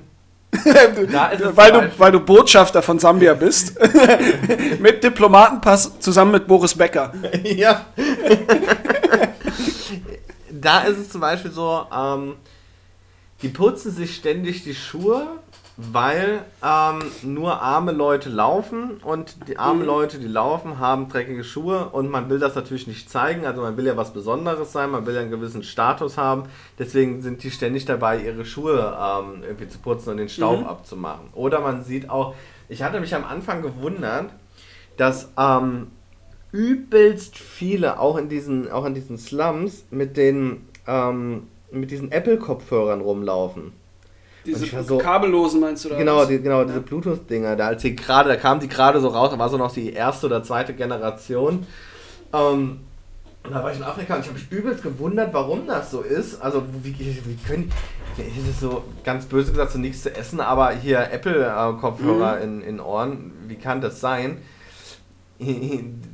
weil, 1.55 1.73
du, 1.73 1.99
weil 1.99 2.13
du 2.13 2.21
Botschafter 2.21 2.83
von 2.83 2.99
Sambia 2.99 3.35
bist. 3.35 3.77
mit 4.81 5.03
Diplomatenpass 5.03 5.99
zusammen 6.01 6.33
mit 6.33 6.47
Boris 6.47 6.75
Becker. 6.75 7.13
ja. 7.43 7.87
da 10.51 10.81
ist 10.83 10.99
es 10.99 11.11
zum 11.11 11.21
Beispiel 11.21 11.51
so, 11.51 11.87
ähm, 11.97 12.37
die 13.43 13.49
putzen 13.49 13.93
sich 13.93 14.17
ständig 14.17 14.65
die 14.65 14.75
Schuhe 14.75 15.27
weil 15.77 16.45
ähm, 16.65 17.03
nur 17.23 17.61
arme 17.61 17.91
Leute 17.91 18.29
laufen 18.29 18.99
und 18.99 19.49
die 19.49 19.59
armen 19.59 19.81
mhm. 19.81 19.87
Leute, 19.87 20.19
die 20.19 20.29
laufen, 20.29 20.79
haben 20.79 21.09
dreckige 21.09 21.43
Schuhe 21.43 21.89
und 21.89 22.11
man 22.11 22.31
will 22.31 22.39
das 22.39 22.55
natürlich 22.55 22.87
nicht 22.87 23.11
zeigen. 23.11 23.45
Also 23.45 23.61
man 23.61 23.77
will 23.77 23.87
ja 23.87 23.97
was 23.97 24.13
Besonderes 24.13 24.71
sein, 24.71 24.91
man 24.91 25.05
will 25.05 25.15
ja 25.15 25.21
einen 25.21 25.33
gewissen 25.33 25.65
Status 25.65 26.17
haben. 26.17 26.45
Deswegen 26.79 27.23
sind 27.23 27.43
die 27.43 27.51
ständig 27.51 27.87
dabei, 27.87 28.21
ihre 28.21 28.45
Schuhe 28.45 28.97
ähm, 29.01 29.43
irgendwie 29.43 29.69
zu 29.69 29.79
putzen 29.79 30.11
und 30.11 30.19
den 30.19 30.29
Staub 30.29 30.61
mhm. 30.61 30.67
abzumachen. 30.67 31.29
Oder 31.33 31.61
man 31.61 31.83
sieht 31.83 32.09
auch, 32.09 32.35
ich 32.69 32.83
hatte 32.85 33.01
mich 33.01 33.15
am 33.15 33.25
Anfang 33.25 33.63
gewundert, 33.63 34.31
dass 34.97 35.33
ähm, 35.37 35.89
übelst 36.53 37.37
viele 37.37 37.99
auch 37.99 38.17
in 38.17 38.29
diesen, 38.29 38.71
auch 38.71 38.85
in 38.85 38.95
diesen 38.95 39.19
Slums 39.19 39.87
mit 39.91 40.17
den 40.17 40.69
ähm, 40.87 41.49
mit 41.73 41.91
diesen 41.91 42.13
Apple-Kopfhörern 42.13 43.01
rumlaufen. 43.01 43.73
Diese 44.47 44.83
so, 44.83 44.99
kabellosen 44.99 45.61
meinst 45.61 45.85
du 45.85 45.89
da? 45.89 45.97
Genau, 45.97 46.25
die, 46.25 46.41
genau, 46.41 46.65
diese 46.65 46.81
Bluetooth-Dinger. 46.81 47.57
Da, 47.57 47.75
da 47.75 48.37
kamen 48.37 48.61
die 48.61 48.69
gerade 48.69 49.01
so 49.01 49.09
raus, 49.09 49.31
da 49.31 49.39
war 49.39 49.49
so 49.49 49.57
noch 49.57 49.73
die 49.73 49.93
erste 49.93 50.27
oder 50.27 50.43
zweite 50.43 50.75
Generation. 50.75 51.67
Ähm, 52.33 52.81
und 53.45 53.53
da 53.53 53.63
war 53.63 53.73
ich 53.73 53.79
in 53.79 53.85
Afrika 53.85 54.15
und 54.15 54.21
ich 54.21 54.29
habe 54.29 54.39
mich 54.39 54.51
übelst 54.51 54.83
gewundert, 54.83 55.33
warum 55.33 55.67
das 55.67 55.91
so 55.91 56.01
ist. 56.01 56.41
Also, 56.41 56.63
wie, 56.83 56.99
wie 56.99 57.37
können. 57.47 57.71
Hier 58.17 58.27
ist 58.27 58.61
so 58.61 58.85
ganz 59.03 59.27
böse 59.27 59.51
gesagt, 59.51 59.73
so 59.73 59.79
nichts 59.79 60.03
zu 60.03 60.15
essen, 60.15 60.41
aber 60.41 60.71
hier 60.71 61.11
Apple-Kopfhörer 61.11 62.37
mhm. 62.37 62.43
in, 62.43 62.61
in 62.63 62.81
Ohren, 62.81 63.33
wie 63.49 63.57
kann 63.57 63.81
das 63.81 64.01
sein? 64.01 64.39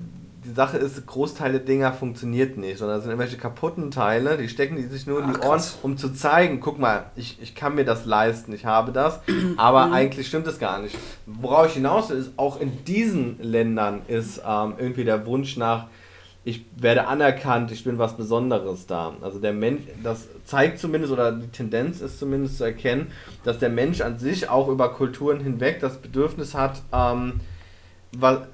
die 0.51 0.55
Sache 0.57 0.77
ist, 0.77 1.07
Großteile 1.07 1.61
Dinger 1.61 1.93
funktioniert 1.93 2.57
nicht, 2.59 2.79
sondern 2.79 2.99
es 2.99 3.05
sind 3.05 3.13
irgendwelche 3.13 3.39
kaputten 3.39 3.91
Teile, 3.91 4.37
die 4.37 4.49
stecken 4.49 4.77
die 4.77 4.83
sich 4.83 5.07
nur 5.07 5.21
in 5.21 5.29
die 5.33 5.39
Ach, 5.41 5.45
Ohren, 5.47 5.59
krass. 5.59 5.79
um 5.83 5.97
zu 5.97 6.13
zeigen, 6.13 6.61
guck 6.61 6.79
mal, 6.79 7.05
ich, 7.17 7.39
ich 7.41 7.55
kann 7.55 7.75
mir 7.75 7.85
das 7.85 8.05
leisten, 8.05 8.53
ich 8.53 8.67
habe 8.67 8.93
das, 8.93 9.21
aber 9.57 9.87
Mhm. 9.87 9.93
eigentlich 9.95 10.27
stimmt 10.27 10.47
es 10.47 10.59
gar 10.59 10.81
nicht. 10.81 10.97
Worauf 11.27 11.67
ich 11.69 11.75
hinaus 11.75 12.11
will, 12.11 12.19
ist, 12.19 12.33
auch 12.37 12.61
in 12.61 12.85
diesen 12.85 13.39
Ländern 13.43 14.03
ist 14.09 14.43
ähm, 14.47 14.75
irgendwie 14.79 15.05
der 15.05 15.25
Wunsch 15.27 15.57
nach, 15.57 15.87
ich 16.43 16.65
werde 16.77 17.07
anerkannt, 17.07 17.71
ich 17.71 17.85
bin 17.85 17.99
was 17.99 18.17
Besonderes 18.17 18.87
da. 18.87 19.15
Also 19.21 19.39
der 19.39 19.53
Mensch, 19.53 19.83
das 20.03 20.27
zeigt 20.47 20.79
zumindest, 20.79 21.13
oder 21.13 21.33
die 21.33 21.49
Tendenz 21.49 22.01
ist 22.01 22.19
zumindest 22.19 22.57
zu 22.59 22.65
erkennen, 22.65 23.09
dass 23.45 23.59
der 23.59 23.69
Mensch 23.69 24.01
an 24.01 24.19
sich 24.19 24.49
auch 24.49 24.69
über 24.69 24.89
Kulturen 24.95 25.41
hinweg 25.41 25.81
das 25.81 25.99
Bedürfnis 25.99 26.55
hat, 26.55 26.83
ähm, 26.93 27.41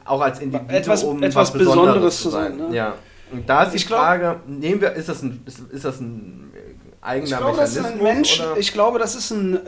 auch 0.05 0.21
als 0.21 0.41
Individuum 0.41 0.71
Etwas- 0.75 1.05
was 1.07 1.23
etwas 1.23 1.53
Besonderes 1.53 2.21
zu 2.21 2.31
sein, 2.31 2.57
ne? 2.57 2.69
Ja. 2.75 2.95
Und 3.33 3.49
da 3.49 3.65
ist 3.65 3.73
die 3.73 3.77
Ich 3.79 3.87
glaub- 3.87 4.01
Frage, 4.01 4.41
nehmen 4.47 4.81
wir, 4.81 4.93
ist 4.93 5.09
das 5.09 5.23
ein, 5.23 5.43
ist, 5.47 5.59
ist 5.71 5.85
das 5.85 6.01
ein 6.01 6.53
äh, 6.55 7.05
eigener 7.05 7.25
Ich 7.33 7.37
glaube, 7.37 7.57
das 7.57 7.71
ist 7.71 7.77
Mechanismus? 7.83 8.09
ein 8.09 8.15
Mensch, 8.15 8.41
oder? 8.41 8.57
ich 8.59 8.73
glaube, 8.73 8.99
das 8.99 9.15
ist 9.17 9.31
ein 9.33 9.55
äh, 9.57 9.61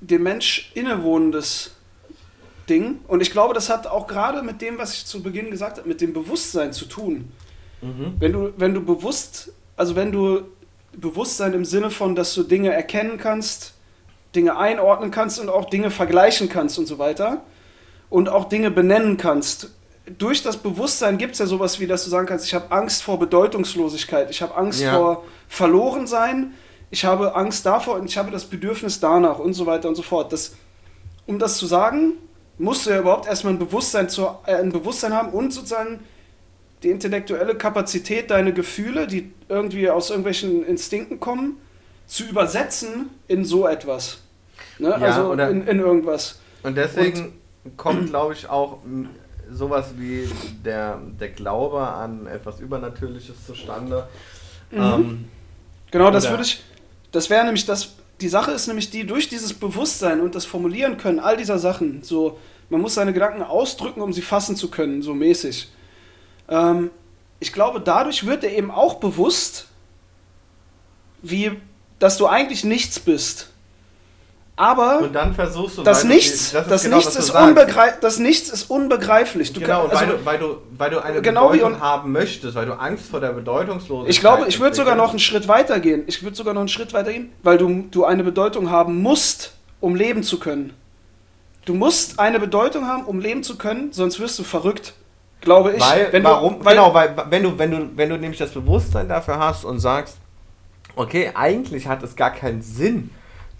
dem 0.00 0.22
Mensch 0.22 0.70
innewohnendes 0.74 1.72
Ding. 2.68 3.00
Und 3.08 3.20
ich 3.20 3.30
glaube, 3.30 3.54
das 3.54 3.68
hat 3.68 3.86
auch 3.86 4.06
gerade 4.06 4.42
mit 4.42 4.62
dem, 4.62 4.78
was 4.78 4.94
ich 4.94 5.04
zu 5.06 5.22
Beginn 5.22 5.50
gesagt 5.50 5.78
habe, 5.78 5.88
mit 5.88 6.00
dem 6.00 6.12
Bewusstsein 6.12 6.72
zu 6.72 6.86
tun. 6.86 7.30
Mhm. 7.82 8.14
Wenn 8.18 8.32
du, 8.32 8.52
wenn 8.56 8.72
du 8.74 8.82
bewusst, 8.84 9.52
also 9.76 9.94
wenn 9.96 10.10
du 10.12 10.42
Bewusstsein 10.96 11.52
im 11.54 11.64
Sinne 11.64 11.90
von, 11.90 12.14
dass 12.14 12.34
du 12.34 12.42
Dinge 12.44 12.72
erkennen 12.72 13.18
kannst, 13.18 13.74
Dinge 14.34 14.56
einordnen 14.56 15.10
kannst 15.10 15.38
und 15.40 15.48
auch 15.48 15.68
Dinge 15.68 15.90
vergleichen 15.90 16.48
kannst 16.48 16.78
und 16.78 16.86
so 16.86 16.98
weiter 16.98 17.42
und 18.12 18.28
auch 18.28 18.44
Dinge 18.48 18.70
benennen 18.70 19.16
kannst. 19.16 19.70
Durch 20.18 20.42
das 20.42 20.58
Bewusstsein 20.58 21.16
gibt 21.16 21.32
es 21.32 21.38
ja 21.38 21.46
sowas 21.46 21.80
wie, 21.80 21.86
dass 21.86 22.04
du 22.04 22.10
sagen 22.10 22.26
kannst, 22.26 22.44
ich 22.46 22.52
habe 22.54 22.70
Angst 22.70 23.02
vor 23.02 23.18
Bedeutungslosigkeit, 23.18 24.30
ich 24.30 24.42
habe 24.42 24.54
Angst 24.54 24.80
Ja. 24.82 24.94
vor 24.96 25.24
Verlorensein, 25.48 26.52
ich 26.90 27.04
habe 27.06 27.34
Angst 27.34 27.64
davor 27.64 27.94
und 27.96 28.04
ich 28.04 28.18
habe 28.18 28.30
das 28.30 28.44
Bedürfnis 28.44 29.00
danach 29.00 29.38
und 29.38 29.54
so 29.54 29.64
weiter 29.64 29.88
und 29.88 29.94
so 29.94 30.02
fort. 30.02 30.30
Das, 30.32 30.54
um 31.26 31.38
das 31.38 31.56
zu 31.56 31.66
sagen, 31.66 32.12
musst 32.58 32.84
du 32.84 32.90
ja 32.90 32.98
überhaupt 32.98 33.26
erstmal 33.26 33.54
ein 33.54 33.58
Bewusstsein, 33.58 34.10
zu, 34.10 34.26
äh, 34.44 34.56
ein 34.56 34.70
Bewusstsein 34.72 35.14
haben 35.14 35.30
und 35.30 35.52
sozusagen 35.52 36.00
die 36.82 36.90
intellektuelle 36.90 37.54
Kapazität, 37.54 38.30
deine 38.30 38.52
Gefühle, 38.52 39.06
die 39.06 39.32
irgendwie 39.48 39.88
aus 39.88 40.10
irgendwelchen 40.10 40.66
Instinkten 40.66 41.18
kommen, 41.18 41.56
zu 42.06 42.24
übersetzen 42.24 43.08
in 43.28 43.44
so 43.46 43.66
etwas. 43.66 44.18
Ne? 44.78 44.88
Ja, 44.90 44.96
also 44.96 45.30
oder- 45.30 45.48
in, 45.48 45.66
in 45.66 45.78
irgendwas. 45.78 46.40
Und 46.62 46.76
deswegen 46.76 47.32
kommt, 47.76 48.08
glaube 48.08 48.34
ich, 48.34 48.48
auch 48.48 48.78
sowas 49.50 49.94
wie 49.96 50.28
der, 50.64 50.98
der 51.20 51.28
Glaube 51.28 51.80
an 51.80 52.26
etwas 52.26 52.60
Übernatürliches 52.60 53.46
zustande. 53.46 54.08
Ähm, 54.72 55.26
Genau, 55.92 56.10
das 56.10 56.28
würde 56.28 56.42
ich. 56.42 56.64
Das 57.12 57.30
wäre 57.30 57.44
nämlich 57.44 57.66
das. 57.66 57.94
Die 58.20 58.28
Sache 58.28 58.50
ist 58.52 58.66
nämlich 58.66 58.90
die, 58.90 59.06
durch 59.06 59.28
dieses 59.28 59.52
Bewusstsein 59.52 60.20
und 60.20 60.34
das 60.34 60.44
Formulieren 60.44 60.96
können 60.96 61.20
all 61.20 61.36
dieser 61.36 61.58
Sachen, 61.58 62.02
so, 62.02 62.38
man 62.70 62.80
muss 62.80 62.94
seine 62.94 63.12
Gedanken 63.12 63.42
ausdrücken, 63.42 64.00
um 64.00 64.12
sie 64.12 64.22
fassen 64.22 64.56
zu 64.56 64.70
können, 64.70 65.02
so 65.02 65.12
mäßig. 65.12 65.70
Ähm, 66.48 66.90
ich 67.40 67.52
glaube, 67.52 67.80
dadurch 67.80 68.24
wird 68.24 68.44
dir 68.44 68.50
eben 68.50 68.70
auch 68.70 68.94
bewusst, 68.94 69.66
wie, 71.20 71.52
dass 71.98 72.16
du 72.16 72.26
eigentlich 72.26 72.64
nichts 72.64 73.00
bist. 73.00 73.50
Aber 74.62 75.00
und 75.00 75.12
dann 75.12 75.34
versuchst 75.34 75.78
du... 75.78 75.82
das 75.82 76.04
weil 76.04 76.10
Nichts, 76.14 76.52
das 76.52 76.68
das, 76.68 76.84
genau, 76.84 76.98
Nichts 76.98 77.16
ist 77.16 77.30
unbegreif, 77.30 77.98
das 78.00 78.18
Nichts 78.20 78.48
ist 78.48 78.70
unbegreiflich. 78.70 79.52
Du 79.52 79.58
Genau, 79.58 79.88
kann, 79.88 79.90
weil, 79.90 79.98
also, 79.98 80.12
du, 80.18 80.24
weil, 80.24 80.38
du, 80.38 80.56
weil 80.78 80.90
du 80.90 81.04
eine 81.04 81.20
Genau 81.20 81.52
wie 81.52 81.56
Bedeutung 81.56 81.74
un- 81.74 81.80
haben 81.80 82.12
möchtest, 82.12 82.54
weil 82.54 82.66
du 82.66 82.78
Angst 82.78 83.06
vor 83.10 83.18
der 83.18 83.30
Bedeutungslosigkeit 83.32 84.08
Ich 84.14 84.20
glaube, 84.20 84.44
ich 84.46 84.60
würde 84.60 84.76
sogar 84.76 84.94
noch 84.94 85.10
einen. 85.10 85.18
Schritt 85.18 85.48
weiter 85.48 85.80
gehen. 85.80 86.04
Ich 86.06 86.22
würde 86.22 86.36
sogar 86.36 86.54
noch 86.54 86.60
einen 86.60 86.68
Schritt 86.68 86.92
weiter 86.92 87.10
gehen, 87.12 87.32
weil 87.42 87.58
du, 87.58 87.88
du 87.90 88.04
eine 88.04 88.22
Bedeutung 88.22 88.70
haben 88.70 89.02
musst, 89.02 89.54
um 89.80 89.96
leben 89.96 90.22
zu 90.22 90.38
können. 90.38 90.72
Du 91.64 91.74
musst 91.74 92.20
eine 92.20 92.38
Bedeutung 92.38 92.86
haben, 92.86 93.02
um 93.04 93.18
leben 93.18 93.42
zu 93.42 93.58
können, 93.58 93.92
sonst 93.92 94.20
wirst 94.20 94.38
du 94.38 94.44
verrückt. 94.44 94.94
Glaube 95.40 95.72
ich. 95.72 95.80
Weil, 95.80 96.12
Wenn 96.12 96.22
warum? 96.22 96.60
Du, 96.60 96.64
weil, 96.64 96.76
genau, 96.76 96.94
weil 96.94 97.16
wenn 97.30 97.42
du, 97.42 97.58
wenn 97.58 97.70
du, 97.72 97.90
wenn 97.96 98.08
du 98.10 98.16
nämlich 98.16 98.38
das 98.38 98.52
Bewusstsein 98.52 99.08
dafür 99.08 99.40
hast 99.40 99.64
und 99.64 99.80
sagst, 99.80 100.18
okay, 100.94 101.32
eigentlich 101.34 101.88
hat 101.88 102.04
es 102.04 102.14
gar 102.14 102.30
keinen 102.30 102.62
Sinn 102.62 103.10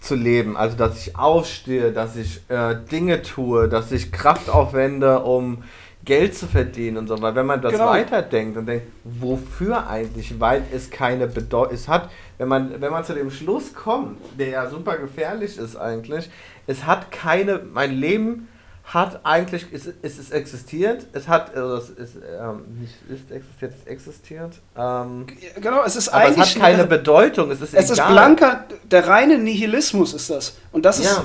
zu 0.03 0.15
leben, 0.15 0.57
also 0.57 0.75
dass 0.75 0.97
ich 1.07 1.15
aufstehe, 1.15 1.93
dass 1.93 2.17
ich 2.17 2.41
äh, 2.49 2.75
Dinge 2.91 3.21
tue, 3.21 3.69
dass 3.69 3.91
ich 3.91 4.11
Kraft 4.11 4.49
aufwende, 4.49 5.19
um 5.19 5.63
Geld 6.03 6.35
zu 6.35 6.47
verdienen 6.47 6.97
und 6.97 7.07
so, 7.07 7.21
weil 7.21 7.33
wenn 7.35 7.45
man 7.45 7.61
das 7.61 7.71
Genau. 7.71 7.87
weiterdenkt 7.87 8.57
und 8.57 8.65
denkt, 8.65 8.87
wofür 9.05 9.87
eigentlich, 9.87 10.37
weil 10.41 10.61
es 10.73 10.89
keine 10.89 11.27
Bedeutung, 11.27 11.73
es 11.73 11.87
hat, 11.87 12.09
wenn 12.37 12.49
man, 12.49 12.81
wenn 12.81 12.91
man 12.91 13.05
zu 13.05 13.13
dem 13.13 13.31
Schluss 13.31 13.73
kommt, 13.73 14.17
der 14.37 14.49
ja 14.49 14.69
super 14.69 14.97
gefährlich 14.97 15.57
ist 15.57 15.77
eigentlich, 15.77 16.29
es 16.67 16.85
hat 16.85 17.09
keine, 17.09 17.61
mein 17.71 17.91
Leben 17.91 18.49
hat 18.85 19.21
eigentlich, 19.23 19.65
es, 19.71 19.87
es 20.01 20.19
ist 20.19 20.31
existiert, 20.33 21.07
es 21.13 21.27
hat, 21.27 21.55
also 21.55 21.77
es 21.77 21.89
ist, 21.89 22.15
ähm, 22.17 22.63
nicht 22.79 22.93
ist 23.09 23.31
existiert, 23.31 23.73
es 23.79 23.87
existiert, 23.87 24.53
ähm, 24.77 25.25
genau, 25.61 25.83
es 25.85 25.95
ist 25.95 26.09
aber 26.09 26.23
es 26.29 26.35
eigentlich 26.35 26.55
hat 26.55 26.61
keine 26.61 26.83
es, 26.83 26.89
Bedeutung, 26.89 27.49
es 27.51 27.61
ist 27.61 27.73
es 27.73 27.85
ist 27.89 27.97
egal. 27.97 28.11
blanker, 28.11 28.65
der 28.83 29.07
reine 29.07 29.37
Nihilismus 29.37 30.13
ist 30.13 30.29
das. 30.29 30.57
Und 30.73 30.83
das 30.83 30.99
ist, 30.99 31.05
Ja. 31.05 31.23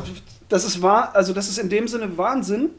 das 0.49 0.65
ist 0.65 0.81
wahr, 0.83 1.11
also 1.15 1.33
das 1.33 1.49
ist 1.49 1.59
in 1.59 1.69
dem 1.69 1.89
Sinne 1.89 2.17
Wahnsinn, 2.17 2.71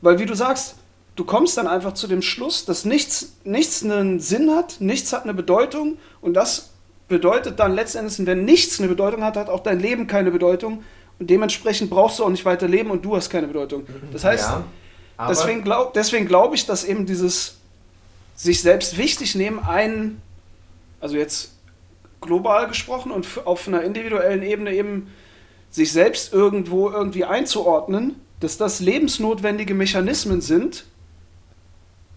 weil 0.00 0.18
wie 0.18 0.26
du 0.26 0.34
sagst, 0.34 0.76
du 1.16 1.24
kommst 1.24 1.58
dann 1.58 1.66
einfach 1.66 1.92
zu 1.92 2.06
dem 2.06 2.22
Schluss, 2.22 2.64
dass 2.64 2.86
nichts, 2.86 3.34
nichts 3.44 3.84
einen 3.84 4.18
Sinn 4.18 4.50
hat, 4.50 4.76
nichts 4.80 5.12
hat 5.12 5.24
eine 5.24 5.34
Bedeutung 5.34 5.98
und 6.22 6.32
das 6.34 6.70
bedeutet 7.08 7.58
dann 7.58 7.74
letztendlich, 7.74 8.24
wenn 8.26 8.44
nichts 8.46 8.78
eine 8.78 8.88
Bedeutung 8.88 9.22
hat, 9.24 9.36
hat 9.36 9.50
auch 9.50 9.60
dein 9.60 9.78
Leben 9.80 10.06
keine 10.06 10.30
Bedeutung 10.30 10.84
und 11.20 11.28
dementsprechend 11.28 11.90
brauchst 11.90 12.18
du 12.18 12.24
auch 12.24 12.30
nicht 12.30 12.44
weiter 12.46 12.66
leben 12.66 12.90
und 12.90 13.04
du 13.04 13.14
hast 13.14 13.28
keine 13.28 13.46
Bedeutung. 13.46 13.86
Das 14.12 14.24
heißt, 14.24 14.50
ja, 15.18 15.28
deswegen 15.28 15.62
glaube 15.62 15.92
glaub 16.26 16.54
ich, 16.54 16.66
dass 16.66 16.82
eben 16.82 17.04
dieses 17.06 17.58
sich 18.34 18.62
selbst 18.62 18.96
wichtig 18.96 19.34
nehmen 19.34 19.58
ein, 19.58 20.20
also 20.98 21.16
jetzt 21.16 21.52
global 22.22 22.68
gesprochen 22.68 23.12
und 23.12 23.26
auf 23.44 23.68
einer 23.68 23.82
individuellen 23.82 24.42
Ebene 24.42 24.72
eben 24.74 25.10
sich 25.70 25.92
selbst 25.92 26.32
irgendwo 26.32 26.88
irgendwie 26.88 27.26
einzuordnen, 27.26 28.16
dass 28.40 28.56
das 28.56 28.80
lebensnotwendige 28.80 29.74
Mechanismen 29.74 30.40
sind, 30.40 30.86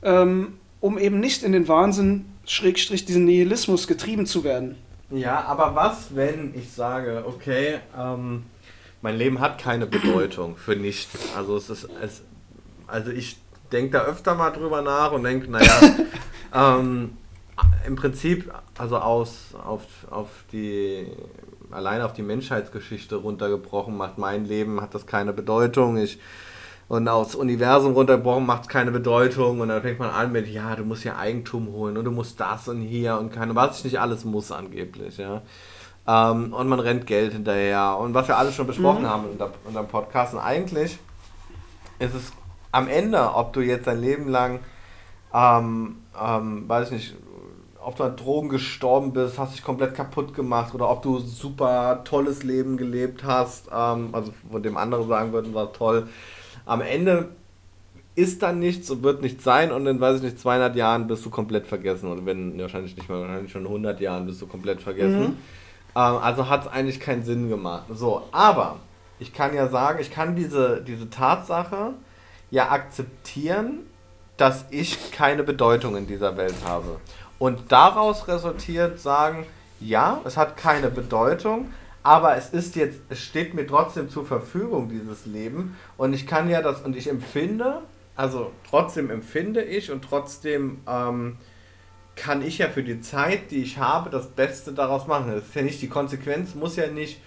ähm, 0.01 0.57
um 0.79 0.97
eben 0.97 1.19
nicht 1.19 1.43
in 1.43 1.51
den 1.51 1.67
Wahnsinn, 1.67 2.25
Schrägstrich, 2.45 3.03
diesen 3.03 3.25
Nihilismus 3.25 3.87
getrieben 3.87 4.25
zu 4.25 4.45
werden. 4.45 4.75
Ja, 5.11 5.41
aber 5.41 5.75
was, 5.75 6.15
wenn 6.15 6.53
ich 6.55 6.71
sage, 6.71 7.23
okay, 7.27 7.79
ähm, 7.97 8.43
mein 9.03 9.17
Leben 9.17 9.41
hat 9.41 9.59
keine 9.59 9.85
Bedeutung 9.85 10.55
für 10.55 10.75
nichts. 10.75 11.35
Also 11.35 11.57
es 11.57 11.69
ist, 11.69 11.89
es, 12.01 12.23
also 12.87 13.11
ich 13.11 13.37
denke 13.71 13.91
da 13.91 14.05
öfter 14.05 14.33
mal 14.33 14.51
drüber 14.51 14.81
nach 14.81 15.11
und 15.11 15.23
denke, 15.23 15.51
naja, 15.51 15.81
ähm, 16.55 17.17
im 17.85 17.95
Prinzip, 17.97 18.51
also 18.77 18.97
aus, 18.97 19.55
auf, 19.61 19.83
auf 20.09 20.29
die, 20.53 21.05
allein 21.69 22.01
auf 22.01 22.13
die 22.13 22.21
Menschheitsgeschichte 22.21 23.17
runtergebrochen, 23.17 23.95
macht 23.95 24.17
mein 24.17 24.45
Leben, 24.45 24.81
hat 24.81 24.95
das 24.95 25.05
keine 25.05 25.33
Bedeutung. 25.33 25.97
Ich, 25.97 26.17
und 26.87 27.07
aufs 27.09 27.35
Universum 27.35 27.93
runtergebrochen 27.93 28.45
macht 28.45 28.63
es 28.63 28.67
keine 28.69 28.91
Bedeutung. 28.91 29.59
Und 29.59 29.67
dann 29.67 29.81
fängt 29.81 29.99
man 29.99 30.11
an 30.11 30.31
mit, 30.31 30.47
ja, 30.47 30.77
du 30.77 30.85
musst 30.85 31.03
ja 31.03 31.17
Eigentum 31.17 31.67
holen 31.73 31.97
und 31.97 32.05
du 32.05 32.11
musst 32.11 32.39
das 32.39 32.69
und 32.69 32.81
hier 32.81 33.17
und 33.17 33.33
keine, 33.33 33.53
was 33.53 33.79
ich 33.79 33.83
nicht 33.83 33.99
alles 33.99 34.23
muss 34.23 34.49
angeblich, 34.49 35.17
ja. 35.17 35.41
Ähm, 36.05 36.53
und 36.53 36.67
man 36.67 36.79
rennt 36.79 37.07
Geld 37.07 37.33
hinterher 37.33 37.97
und 37.97 38.13
was 38.13 38.27
wir 38.27 38.37
alles 38.37 38.55
schon 38.55 38.67
besprochen 38.67 39.07
haben 39.07 39.25
unter, 39.25 39.51
unter 39.65 39.83
dem 39.83 39.87
Podcast. 39.87 40.33
Und 40.33 40.41
eigentlich 40.41 40.99
ist 41.99 42.13
es 42.13 42.33
am 42.71 42.87
Ende, 42.89 43.33
ob 43.35 43.53
du 43.53 43.61
jetzt 43.61 43.87
dein 43.87 44.01
Leben 44.01 44.27
lang, 44.27 44.59
ähm, 45.33 45.97
ähm, 46.21 46.67
weiß 46.67 46.87
ich 46.87 46.93
nicht, 46.93 47.15
ob 47.79 47.95
du 47.95 48.03
an 48.03 48.15
Drogen 48.15 48.49
gestorben 48.49 49.13
bist, 49.13 49.37
hast 49.37 49.53
dich 49.53 49.63
komplett 49.63 49.93
kaputt 49.93 50.33
gemacht 50.33 50.73
oder 50.73 50.89
ob 50.89 51.01
du 51.01 51.19
super 51.19 52.01
tolles 52.03 52.43
Leben 52.43 52.77
gelebt 52.77 53.23
hast, 53.23 53.67
ähm, 53.73 54.09
also 54.11 54.33
von 54.51 54.63
dem 54.63 54.77
andere 54.77 55.05
sagen 55.07 55.31
würden, 55.31 55.53
war 55.53 55.71
toll. 55.71 56.07
Am 56.65 56.81
Ende 56.81 57.29
ist 58.15 58.43
dann 58.43 58.59
nichts 58.59 58.89
und 58.89 59.03
wird 59.03 59.21
nichts 59.21 59.43
sein 59.43 59.71
und 59.71 59.87
in, 59.87 59.99
weiß 59.99 60.17
ich 60.17 60.23
nicht, 60.23 60.39
200 60.39 60.75
Jahren 60.75 61.07
bist 61.07 61.25
du 61.25 61.29
komplett 61.29 61.65
vergessen 61.65 62.11
oder 62.11 62.25
wenn, 62.25 62.59
wahrscheinlich 62.59 62.95
nicht 62.95 63.09
mehr, 63.09 63.19
wahrscheinlich 63.19 63.51
schon 63.51 63.65
100 63.65 63.99
Jahren 63.99 64.25
bist 64.25 64.41
du 64.41 64.47
komplett 64.47 64.81
vergessen. 64.81 65.21
Mhm. 65.21 65.37
Ähm, 65.95 66.17
also 66.17 66.49
hat 66.49 66.65
es 66.65 66.71
eigentlich 66.71 66.99
keinen 66.99 67.23
Sinn 67.23 67.49
gemacht. 67.49 67.85
So, 67.93 68.27
aber 68.31 68.79
ich 69.19 69.33
kann 69.33 69.53
ja 69.55 69.67
sagen, 69.67 69.99
ich 69.99 70.11
kann 70.11 70.35
diese, 70.35 70.81
diese 70.81 71.09
Tatsache 71.09 71.93
ja 72.51 72.71
akzeptieren, 72.71 73.79
dass 74.37 74.65
ich 74.71 75.11
keine 75.11 75.43
Bedeutung 75.43 75.95
in 75.95 76.07
dieser 76.07 76.37
Welt 76.37 76.55
habe. 76.65 76.99
Und 77.39 77.71
daraus 77.71 78.27
resultiert 78.27 78.99
sagen, 78.99 79.45
ja, 79.79 80.21
es 80.23 80.37
hat 80.37 80.57
keine 80.57 80.89
Bedeutung, 80.89 81.71
aber 82.03 82.35
es 82.35 82.49
ist 82.49 82.75
jetzt, 82.75 82.99
es 83.09 83.19
steht 83.19 83.53
mir 83.53 83.67
trotzdem 83.67 84.09
zur 84.09 84.25
Verfügung, 84.25 84.89
dieses 84.89 85.25
Leben. 85.25 85.77
Und 85.97 86.13
ich 86.13 86.27
kann 86.27 86.49
ja 86.49 86.61
das, 86.61 86.81
und 86.81 86.95
ich 86.95 87.09
empfinde 87.09 87.81
also 88.15 88.51
trotzdem 88.69 89.09
empfinde 89.09 89.63
ich 89.63 89.91
und 89.91 90.03
trotzdem 90.03 90.81
ähm, 90.87 91.37
kann 92.15 92.41
ich 92.41 92.59
ja 92.59 92.69
für 92.69 92.83
die 92.83 93.01
Zeit, 93.01 93.51
die 93.51 93.63
ich 93.63 93.77
habe, 93.77 94.09
das 94.09 94.27
Beste 94.27 94.71
daraus 94.71 95.07
machen. 95.07 95.31
Das 95.33 95.43
ist 95.43 95.55
ja 95.55 95.61
nicht 95.61 95.81
die 95.81 95.89
Konsequenz, 95.89 96.55
muss 96.55 96.75
ja 96.75 96.87
nicht 96.87 97.19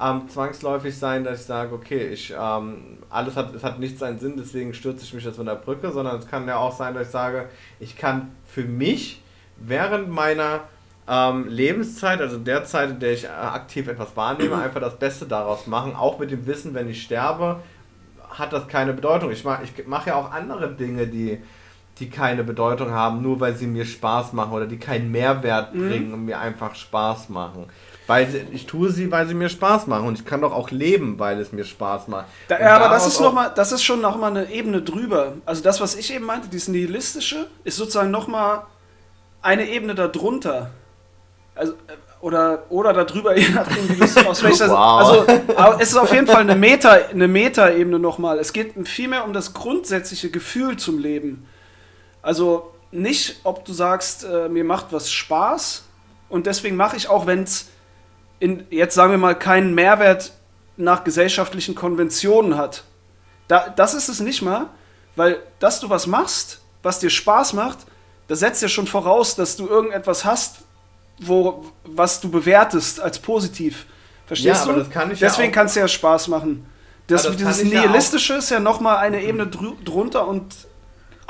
ähm, 0.00 0.28
zwangsläufig 0.28 0.96
sein, 0.96 1.24
dass 1.24 1.40
ich 1.40 1.46
sage, 1.46 1.74
okay, 1.74 2.08
ich 2.08 2.34
ähm, 2.36 2.98
alles 3.08 3.36
hat, 3.36 3.54
es 3.54 3.62
hat 3.62 3.78
nicht 3.78 3.98
seinen 3.98 4.18
Sinn, 4.18 4.34
deswegen 4.36 4.74
stürze 4.74 5.04
ich 5.04 5.14
mich 5.14 5.24
jetzt 5.24 5.36
von 5.36 5.46
der 5.46 5.54
Brücke, 5.54 5.92
sondern 5.92 6.18
es 6.18 6.26
kann 6.26 6.46
ja 6.48 6.56
auch 6.56 6.76
sein, 6.76 6.94
dass 6.94 7.06
ich 7.06 7.12
sage, 7.12 7.48
ich 7.78 7.96
kann 7.96 8.32
für 8.46 8.64
mich 8.64 9.22
während 9.58 10.08
meiner 10.08 10.60
ähm, 11.08 11.46
Lebenszeit, 11.48 12.20
also 12.20 12.38
der 12.38 12.64
Zeit, 12.64 12.90
in 12.90 13.00
der 13.00 13.12
ich 13.12 13.24
äh, 13.24 13.28
aktiv 13.28 13.86
etwas 13.88 14.16
wahrnehme, 14.16 14.56
einfach 14.56 14.80
das 14.80 14.98
Beste 14.98 15.26
daraus 15.26 15.66
machen, 15.66 15.94
auch 15.94 16.18
mit 16.18 16.30
dem 16.30 16.46
Wissen, 16.46 16.74
wenn 16.74 16.88
ich 16.88 17.02
sterbe, 17.02 17.60
hat 18.30 18.52
das 18.52 18.66
keine 18.66 18.92
Bedeutung. 18.92 19.30
Ich 19.30 19.44
mache 19.44 19.64
ich 19.64 19.86
mach 19.86 20.06
ja 20.06 20.14
auch 20.14 20.32
andere 20.32 20.72
Dinge, 20.72 21.06
die, 21.06 21.38
die 21.98 22.10
keine 22.10 22.44
Bedeutung 22.44 22.90
haben, 22.90 23.22
nur 23.22 23.40
weil 23.40 23.54
sie 23.54 23.66
mir 23.66 23.84
Spaß 23.84 24.32
machen 24.32 24.52
oder 24.52 24.66
die 24.66 24.78
keinen 24.78 25.10
Mehrwert 25.10 25.74
mhm. 25.74 25.88
bringen 25.88 26.14
und 26.14 26.24
mir 26.24 26.38
einfach 26.38 26.74
Spaß 26.74 27.28
machen. 27.28 27.66
Weil 28.06 28.46
ich 28.50 28.66
tue 28.66 28.90
sie, 28.90 29.10
weil 29.12 29.28
sie 29.28 29.34
mir 29.34 29.48
Spaß 29.48 29.86
machen 29.86 30.08
und 30.08 30.18
ich 30.18 30.24
kann 30.24 30.40
doch 30.40 30.52
auch 30.52 30.70
leben, 30.70 31.18
weil 31.18 31.38
es 31.38 31.52
mir 31.52 31.64
Spaß 31.64 32.08
macht. 32.08 32.26
Da, 32.48 32.58
ja, 32.58 32.76
aber 32.76 32.88
das 32.88 33.06
ist 33.06 33.20
noch 33.20 33.32
mal, 33.32 33.50
das 33.54 33.70
ist 33.72 33.84
schon 33.84 34.00
noch 34.00 34.18
mal 34.18 34.30
eine 34.30 34.50
Ebene 34.50 34.82
drüber. 34.82 35.34
Also 35.46 35.62
das, 35.62 35.80
was 35.80 35.94
ich 35.94 36.12
eben 36.12 36.24
meinte, 36.24 36.48
dieses 36.48 36.68
nihilistische, 36.68 37.46
ist 37.62 37.76
sozusagen 37.76 38.10
noch 38.10 38.26
mal 38.26 38.66
eine 39.40 39.68
Ebene 39.68 39.94
darunter. 39.94 40.70
Also 41.54 41.72
äh, 41.72 41.92
oder, 42.20 42.64
oder 42.70 42.92
darüber, 42.92 43.36
je 43.36 43.48
nachdem, 43.50 43.88
wie 43.88 43.98
du 43.98 44.28
aus 44.28 44.42
welcher 44.42 44.68
wow. 44.68 45.28
Also, 45.56 45.78
es 45.80 45.90
ist 45.90 45.96
auf 45.96 46.12
jeden 46.12 46.26
Fall 46.26 46.42
eine 46.42 46.54
Meta, 46.54 46.90
eine 47.10 47.28
Meta-Ebene 47.28 47.98
nochmal. 47.98 48.38
Es 48.38 48.52
geht 48.52 48.74
vielmehr 48.88 49.24
um 49.24 49.32
das 49.32 49.52
grundsätzliche 49.54 50.30
Gefühl 50.30 50.76
zum 50.76 50.98
Leben. 50.98 51.46
Also 52.22 52.72
nicht, 52.90 53.40
ob 53.44 53.64
du 53.64 53.72
sagst, 53.72 54.24
äh, 54.24 54.48
mir 54.48 54.64
macht 54.64 54.86
was 54.90 55.10
Spaß 55.10 55.84
und 56.28 56.46
deswegen 56.46 56.76
mache 56.76 56.96
ich 56.96 57.08
auch, 57.08 57.26
wenn 57.26 57.42
es 57.42 57.68
jetzt 58.70 58.94
sagen 58.94 59.12
wir 59.12 59.18
mal 59.18 59.38
keinen 59.38 59.74
Mehrwert 59.74 60.32
nach 60.76 61.04
gesellschaftlichen 61.04 61.74
Konventionen 61.74 62.56
hat. 62.56 62.84
Da, 63.48 63.68
das 63.68 63.94
ist 63.94 64.08
es 64.08 64.20
nicht 64.20 64.42
mal, 64.42 64.68
weil 65.16 65.38
dass 65.58 65.80
du 65.80 65.90
was 65.90 66.06
machst, 66.06 66.60
was 66.82 66.98
dir 66.98 67.10
Spaß 67.10 67.52
macht, 67.52 67.78
das 68.28 68.40
setzt 68.40 68.62
ja 68.62 68.68
schon 68.68 68.86
voraus, 68.86 69.36
dass 69.36 69.56
du 69.56 69.68
irgendetwas 69.68 70.24
hast, 70.24 70.62
wo, 71.18 71.66
was 71.84 72.20
du 72.20 72.30
bewertest 72.30 73.00
als 73.00 73.18
positiv. 73.18 73.86
Verstehst 74.26 74.66
ja, 74.66 74.72
du? 74.72 74.88
Kann 74.88 75.10
Deswegen 75.10 75.50
ja 75.50 75.54
kann 75.54 75.66
es 75.66 75.74
ja 75.74 75.86
Spaß 75.86 76.28
machen. 76.28 76.66
Das, 77.06 77.24
das 77.24 77.36
dieses 77.36 77.64
Nihilistische 77.64 78.34
ja 78.34 78.38
ist 78.38 78.50
ja 78.50 78.60
nochmal 78.60 78.98
eine 78.98 79.22
Ebene 79.22 79.46
drunter 79.46 80.26
und 80.26 80.54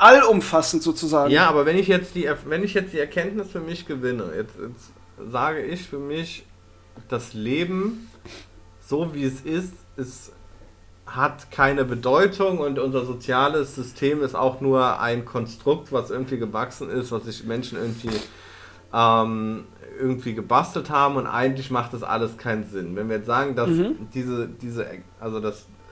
allumfassend 0.03 0.83
sozusagen. 0.83 1.31
Ja, 1.31 1.47
aber 1.47 1.65
wenn 1.65 1.77
ich 1.77 1.87
jetzt 1.87 2.15
die, 2.15 2.29
wenn 2.45 2.63
ich 2.63 2.73
jetzt 2.73 2.93
die 2.93 2.99
Erkenntnis 2.99 3.51
für 3.51 3.61
mich 3.61 3.85
gewinne, 3.85 4.31
jetzt, 4.35 4.55
jetzt 4.59 4.91
sage 5.31 5.61
ich 5.61 5.87
für 5.87 5.99
mich, 5.99 6.45
das 7.09 7.33
Leben, 7.33 8.09
so 8.85 9.13
wie 9.13 9.23
es 9.23 9.41
ist, 9.41 9.73
ist 9.95 10.33
hat 11.05 11.51
keine 11.51 11.85
Bedeutung 11.85 12.59
und 12.59 12.79
unser 12.79 13.05
soziales 13.05 13.75
System 13.75 14.23
ist 14.23 14.35
auch 14.35 14.61
nur 14.61 14.99
ein 14.99 15.25
Konstrukt, 15.25 15.91
was 15.91 16.09
irgendwie 16.09 16.37
gewachsen 16.37 16.89
ist, 16.89 17.11
was 17.11 17.25
sich 17.25 17.43
Menschen 17.43 17.77
irgendwie 17.77 18.17
ähm, 18.93 19.65
irgendwie 19.99 20.33
gebastelt 20.33 20.89
haben 20.89 21.17
und 21.17 21.27
eigentlich 21.27 21.69
macht 21.69 21.93
das 21.93 22.03
alles 22.03 22.37
keinen 22.37 22.65
Sinn. 22.65 22.95
Wenn 22.95 23.09
wir 23.09 23.17
jetzt 23.17 23.27
sagen, 23.27 23.55
dass 23.55 23.69
mhm. 23.69 24.07
diese, 24.13 24.47
diese, 24.47 24.87
also 25.19 25.39
das, 25.39 25.67
das 25.77 25.82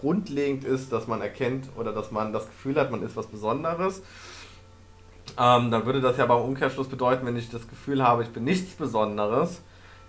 grundlegend 0.00 0.64
ist, 0.64 0.92
dass 0.92 1.06
man 1.06 1.20
erkennt 1.20 1.68
oder 1.76 1.92
dass 1.92 2.10
man 2.10 2.32
das 2.32 2.46
Gefühl 2.46 2.78
hat, 2.78 2.90
man 2.90 3.02
ist 3.02 3.16
was 3.16 3.26
Besonderes, 3.26 4.02
ähm, 5.38 5.70
dann 5.70 5.86
würde 5.86 6.00
das 6.00 6.16
ja 6.16 6.26
beim 6.26 6.42
Umkehrschluss 6.42 6.88
bedeuten, 6.88 7.26
wenn 7.26 7.36
ich 7.36 7.50
das 7.50 7.68
Gefühl 7.68 8.02
habe, 8.02 8.22
ich 8.22 8.30
bin 8.30 8.44
nichts 8.44 8.74
Besonderes, 8.74 9.62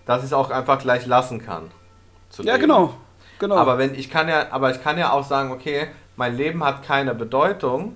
dass 0.05 0.19
ich 0.19 0.25
es 0.25 0.33
auch 0.33 0.51
einfach 0.51 0.79
gleich 0.79 1.05
lassen 1.05 1.43
kann. 1.43 1.71
ja, 2.39 2.57
genau. 2.57 2.93
genau. 3.39 3.55
Aber 3.55 3.77
wenn 3.77 3.95
ich 3.95 4.09
kann 4.09 4.27
ja, 4.27 4.51
aber 4.51 4.71
ich 4.71 4.83
kann 4.83 4.97
ja 4.97 5.11
auch 5.11 5.23
sagen, 5.23 5.51
okay, 5.51 5.87
mein 6.15 6.35
Leben 6.35 6.63
hat 6.63 6.83
keine 6.83 7.15
Bedeutung 7.15 7.95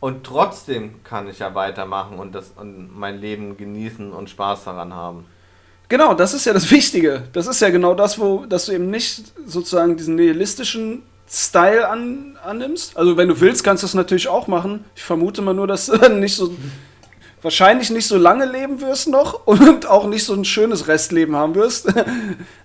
und 0.00 0.24
trotzdem 0.24 1.02
kann 1.02 1.28
ich 1.28 1.38
ja 1.38 1.54
weitermachen 1.54 2.18
und, 2.18 2.34
das, 2.34 2.50
und 2.50 2.96
mein 2.96 3.18
Leben 3.18 3.56
genießen 3.56 4.12
und 4.12 4.28
Spaß 4.28 4.64
daran 4.64 4.92
haben. 4.92 5.26
Genau, 5.88 6.14
das 6.14 6.34
ist 6.34 6.46
ja 6.46 6.52
das 6.52 6.70
Wichtige. 6.70 7.24
Das 7.32 7.46
ist 7.46 7.60
ja 7.60 7.70
genau 7.70 7.94
das, 7.94 8.18
wo, 8.18 8.46
dass 8.46 8.66
du 8.66 8.72
eben 8.72 8.90
nicht 8.90 9.22
sozusagen 9.46 9.96
diesen 9.96 10.14
nihilistischen 10.14 11.02
Style 11.28 11.88
an, 11.88 12.38
annimmst. 12.42 12.96
Also 12.96 13.16
wenn 13.16 13.28
du 13.28 13.40
willst, 13.40 13.64
kannst 13.64 13.82
du 13.82 13.86
das 13.86 13.94
natürlich 13.94 14.28
auch 14.28 14.46
machen. 14.46 14.84
Ich 14.94 15.02
vermute 15.02 15.42
mal 15.42 15.54
nur, 15.54 15.66
dass 15.66 15.86
du 15.86 15.96
dann 15.96 16.20
nicht 16.20 16.36
so 16.36 16.54
wahrscheinlich 17.42 17.90
nicht 17.90 18.06
so 18.06 18.16
lange 18.16 18.46
leben 18.46 18.80
wirst 18.80 19.06
noch 19.06 19.46
und 19.46 19.86
auch 19.86 20.06
nicht 20.06 20.24
so 20.24 20.32
ein 20.32 20.46
schönes 20.46 20.88
Restleben 20.88 21.36
haben 21.36 21.54
wirst. 21.54 21.92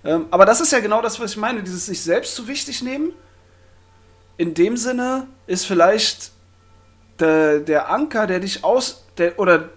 Ähm, 0.02 0.24
aber 0.30 0.46
das 0.46 0.62
ist 0.62 0.72
ja 0.72 0.80
genau 0.80 1.02
das, 1.02 1.20
was 1.20 1.32
ich 1.32 1.36
meine, 1.36 1.62
dieses 1.62 1.84
sich 1.84 2.00
selbst 2.00 2.34
zu 2.34 2.48
wichtig 2.48 2.80
nehmen. 2.80 3.12
In 4.38 4.54
dem 4.54 4.78
Sinne 4.78 5.26
ist 5.46 5.66
vielleicht 5.66 6.30
der, 7.18 7.60
der 7.60 7.90
Anker, 7.90 8.26
der 8.26 8.40
dich 8.40 8.64
aus, 8.64 9.04
der, 9.20 9.38
oder 9.38 9.68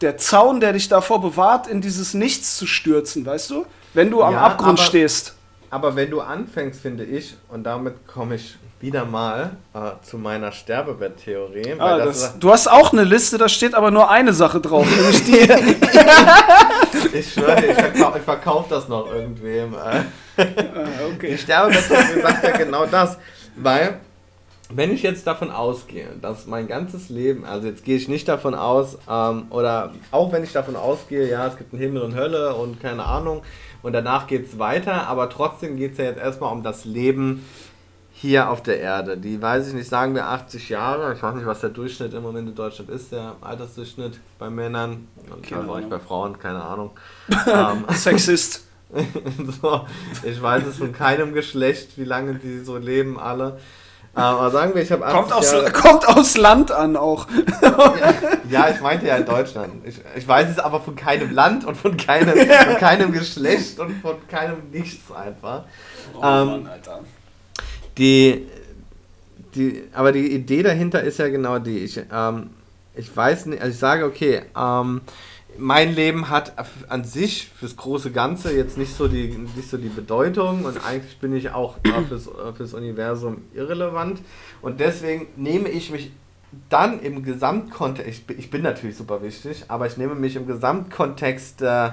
der 0.00 0.18
Zaun, 0.18 0.60
der 0.60 0.72
dich 0.72 0.88
davor 0.88 1.20
bewahrt, 1.20 1.66
in 1.66 1.80
dieses 1.80 2.12
Nichts 2.14 2.56
zu 2.58 2.66
stürzen, 2.66 3.24
weißt 3.24 3.50
du? 3.50 3.66
Wenn 3.94 4.10
du 4.10 4.22
am 4.22 4.34
ja, 4.34 4.42
Abgrund 4.42 4.78
aber, 4.78 4.86
stehst. 4.86 5.34
Aber 5.70 5.96
wenn 5.96 6.10
du 6.10 6.20
anfängst, 6.20 6.80
finde 6.80 7.04
ich, 7.04 7.36
und 7.48 7.64
damit 7.64 8.06
komme 8.06 8.34
ich 8.34 8.58
wieder 8.80 9.04
mal 9.04 9.50
äh, 9.74 9.78
zu 10.02 10.16
meiner 10.16 10.52
Sterbebett-Theorie. 10.52 11.74
Ah, 11.78 12.12
du 12.38 12.50
hast 12.50 12.66
auch 12.66 12.92
eine 12.92 13.04
Liste, 13.04 13.36
da 13.36 13.48
steht 13.48 13.74
aber 13.74 13.90
nur 13.90 14.10
eine 14.10 14.32
Sache 14.32 14.60
drauf, 14.60 14.86
nämlich 14.96 15.22
die. 15.24 15.38
ich 17.18 17.32
schwöre 17.32 17.64
ich 17.64 17.74
verkaufe 17.74 18.20
verkauf 18.20 18.68
das 18.68 18.88
noch 18.88 19.12
irgendwem. 19.12 19.74
Äh. 19.74 19.76
Ah, 19.76 20.44
okay. 21.14 21.32
Die 21.32 21.38
Sterbebett-Theorie 21.38 22.22
sagt 22.22 22.44
ja 22.44 22.56
genau 22.56 22.86
das, 22.86 23.18
weil 23.56 24.00
wenn 24.72 24.92
ich 24.92 25.02
jetzt 25.02 25.26
davon 25.26 25.50
ausgehe, 25.50 26.08
dass 26.20 26.46
mein 26.46 26.68
ganzes 26.68 27.08
Leben, 27.08 27.44
also 27.44 27.66
jetzt 27.66 27.84
gehe 27.84 27.96
ich 27.96 28.08
nicht 28.08 28.28
davon 28.28 28.54
aus, 28.54 28.98
ähm, 29.08 29.46
oder 29.50 29.92
auch 30.10 30.32
wenn 30.32 30.44
ich 30.44 30.52
davon 30.52 30.76
ausgehe, 30.76 31.28
ja, 31.28 31.46
es 31.46 31.56
gibt 31.56 31.72
einen 31.72 31.82
Himmel 31.82 32.02
und 32.02 32.14
Hölle 32.14 32.54
und 32.54 32.80
keine 32.80 33.04
Ahnung, 33.04 33.42
und 33.82 33.92
danach 33.92 34.26
geht 34.26 34.46
es 34.46 34.58
weiter, 34.58 35.08
aber 35.08 35.30
trotzdem 35.30 35.76
geht 35.76 35.92
es 35.92 35.98
ja 35.98 36.04
jetzt 36.04 36.20
erstmal 36.20 36.52
um 36.52 36.62
das 36.62 36.84
Leben 36.84 37.44
hier 38.12 38.50
auf 38.50 38.62
der 38.62 38.78
Erde. 38.80 39.16
Die, 39.16 39.40
weiß 39.40 39.68
ich 39.68 39.74
nicht, 39.74 39.88
sagen 39.88 40.14
wir 40.14 40.26
80 40.26 40.68
Jahre, 40.68 41.14
ich 41.14 41.22
weiß 41.22 41.34
nicht, 41.34 41.46
was 41.46 41.60
der 41.60 41.70
Durchschnitt 41.70 42.12
im 42.12 42.22
Moment 42.22 42.48
in 42.50 42.54
Deutschland 42.54 42.90
ist, 42.90 43.12
der 43.12 43.36
Altersdurchschnitt 43.40 44.20
bei 44.38 44.50
Männern, 44.50 45.08
und 45.30 45.50
also 45.52 45.72
auch 45.72 45.80
bei 45.80 45.98
Frauen, 45.98 46.38
keine 46.38 46.62
Ahnung. 46.62 46.90
ähm, 47.46 47.84
Sexist. 47.94 48.66
so, 49.62 49.86
ich 50.24 50.42
weiß 50.42 50.66
es 50.66 50.78
von 50.78 50.92
keinem 50.92 51.32
Geschlecht, 51.32 51.96
wie 51.96 52.04
lange 52.04 52.34
die 52.34 52.58
so 52.58 52.76
leben 52.76 53.18
alle. 53.18 53.58
Aber 54.12 54.50
sagen 54.50 54.74
wir, 54.74 54.82
ich 54.82 54.90
habe 54.90 55.04
kommt, 55.04 55.32
aus, 55.32 55.54
kommt 55.72 56.08
aus 56.08 56.36
Land 56.36 56.72
an 56.72 56.96
auch. 56.96 57.26
ja, 57.62 57.94
ja, 58.50 58.68
ich 58.70 58.80
meinte 58.80 59.06
ja 59.06 59.16
in 59.16 59.24
Deutschland. 59.24 59.72
Ich, 59.84 60.00
ich 60.16 60.26
weiß 60.26 60.50
es 60.50 60.58
aber 60.58 60.80
von 60.80 60.96
keinem 60.96 61.32
Land 61.32 61.64
und 61.64 61.76
von 61.76 61.96
keinem, 61.96 62.36
von 62.36 62.76
keinem 62.78 63.12
Geschlecht 63.12 63.78
und 63.78 64.00
von 64.02 64.16
keinem 64.28 64.70
Nichts 64.72 65.12
einfach. 65.12 65.64
Oh 66.14 66.18
ähm, 66.18 66.46
Mann, 66.46 66.66
Alter. 66.66 67.00
Die, 67.98 68.48
die, 69.54 69.84
aber 69.92 70.12
die 70.12 70.32
Idee 70.32 70.62
dahinter 70.62 71.02
ist 71.02 71.18
ja 71.18 71.28
genau 71.28 71.58
die. 71.58 71.78
Ich, 71.78 72.00
ähm, 72.12 72.50
ich 72.94 73.16
weiß 73.16 73.46
nicht, 73.46 73.62
also 73.62 73.72
ich 73.72 73.78
sage, 73.78 74.04
okay, 74.04 74.42
ähm, 74.56 75.02
mein 75.58 75.94
Leben 75.94 76.30
hat 76.30 76.54
an 76.88 77.04
sich 77.04 77.48
fürs 77.48 77.76
große 77.76 78.10
Ganze 78.10 78.54
jetzt 78.54 78.78
nicht 78.78 78.94
so 78.94 79.08
die, 79.08 79.28
nicht 79.28 79.68
so 79.68 79.76
die 79.76 79.88
Bedeutung 79.88 80.64
und 80.64 80.84
eigentlich 80.84 81.18
bin 81.18 81.34
ich 81.34 81.50
auch 81.50 81.76
fürs, 82.08 82.28
fürs 82.56 82.74
Universum 82.74 83.42
irrelevant. 83.54 84.20
Und 84.62 84.80
deswegen 84.80 85.26
nehme 85.36 85.68
ich 85.68 85.90
mich 85.90 86.10
dann 86.68 87.00
im 87.00 87.22
Gesamtkontext, 87.22 88.24
ich, 88.30 88.50
bin 88.50 88.62
natürlich 88.62 88.96
super 88.96 89.22
wichtig, 89.22 89.64
aber 89.68 89.86
ich 89.86 89.96
nehme 89.96 90.14
mich 90.14 90.36
im 90.36 90.46
Gesamtkontext 90.46 91.62
äh, 91.62 91.90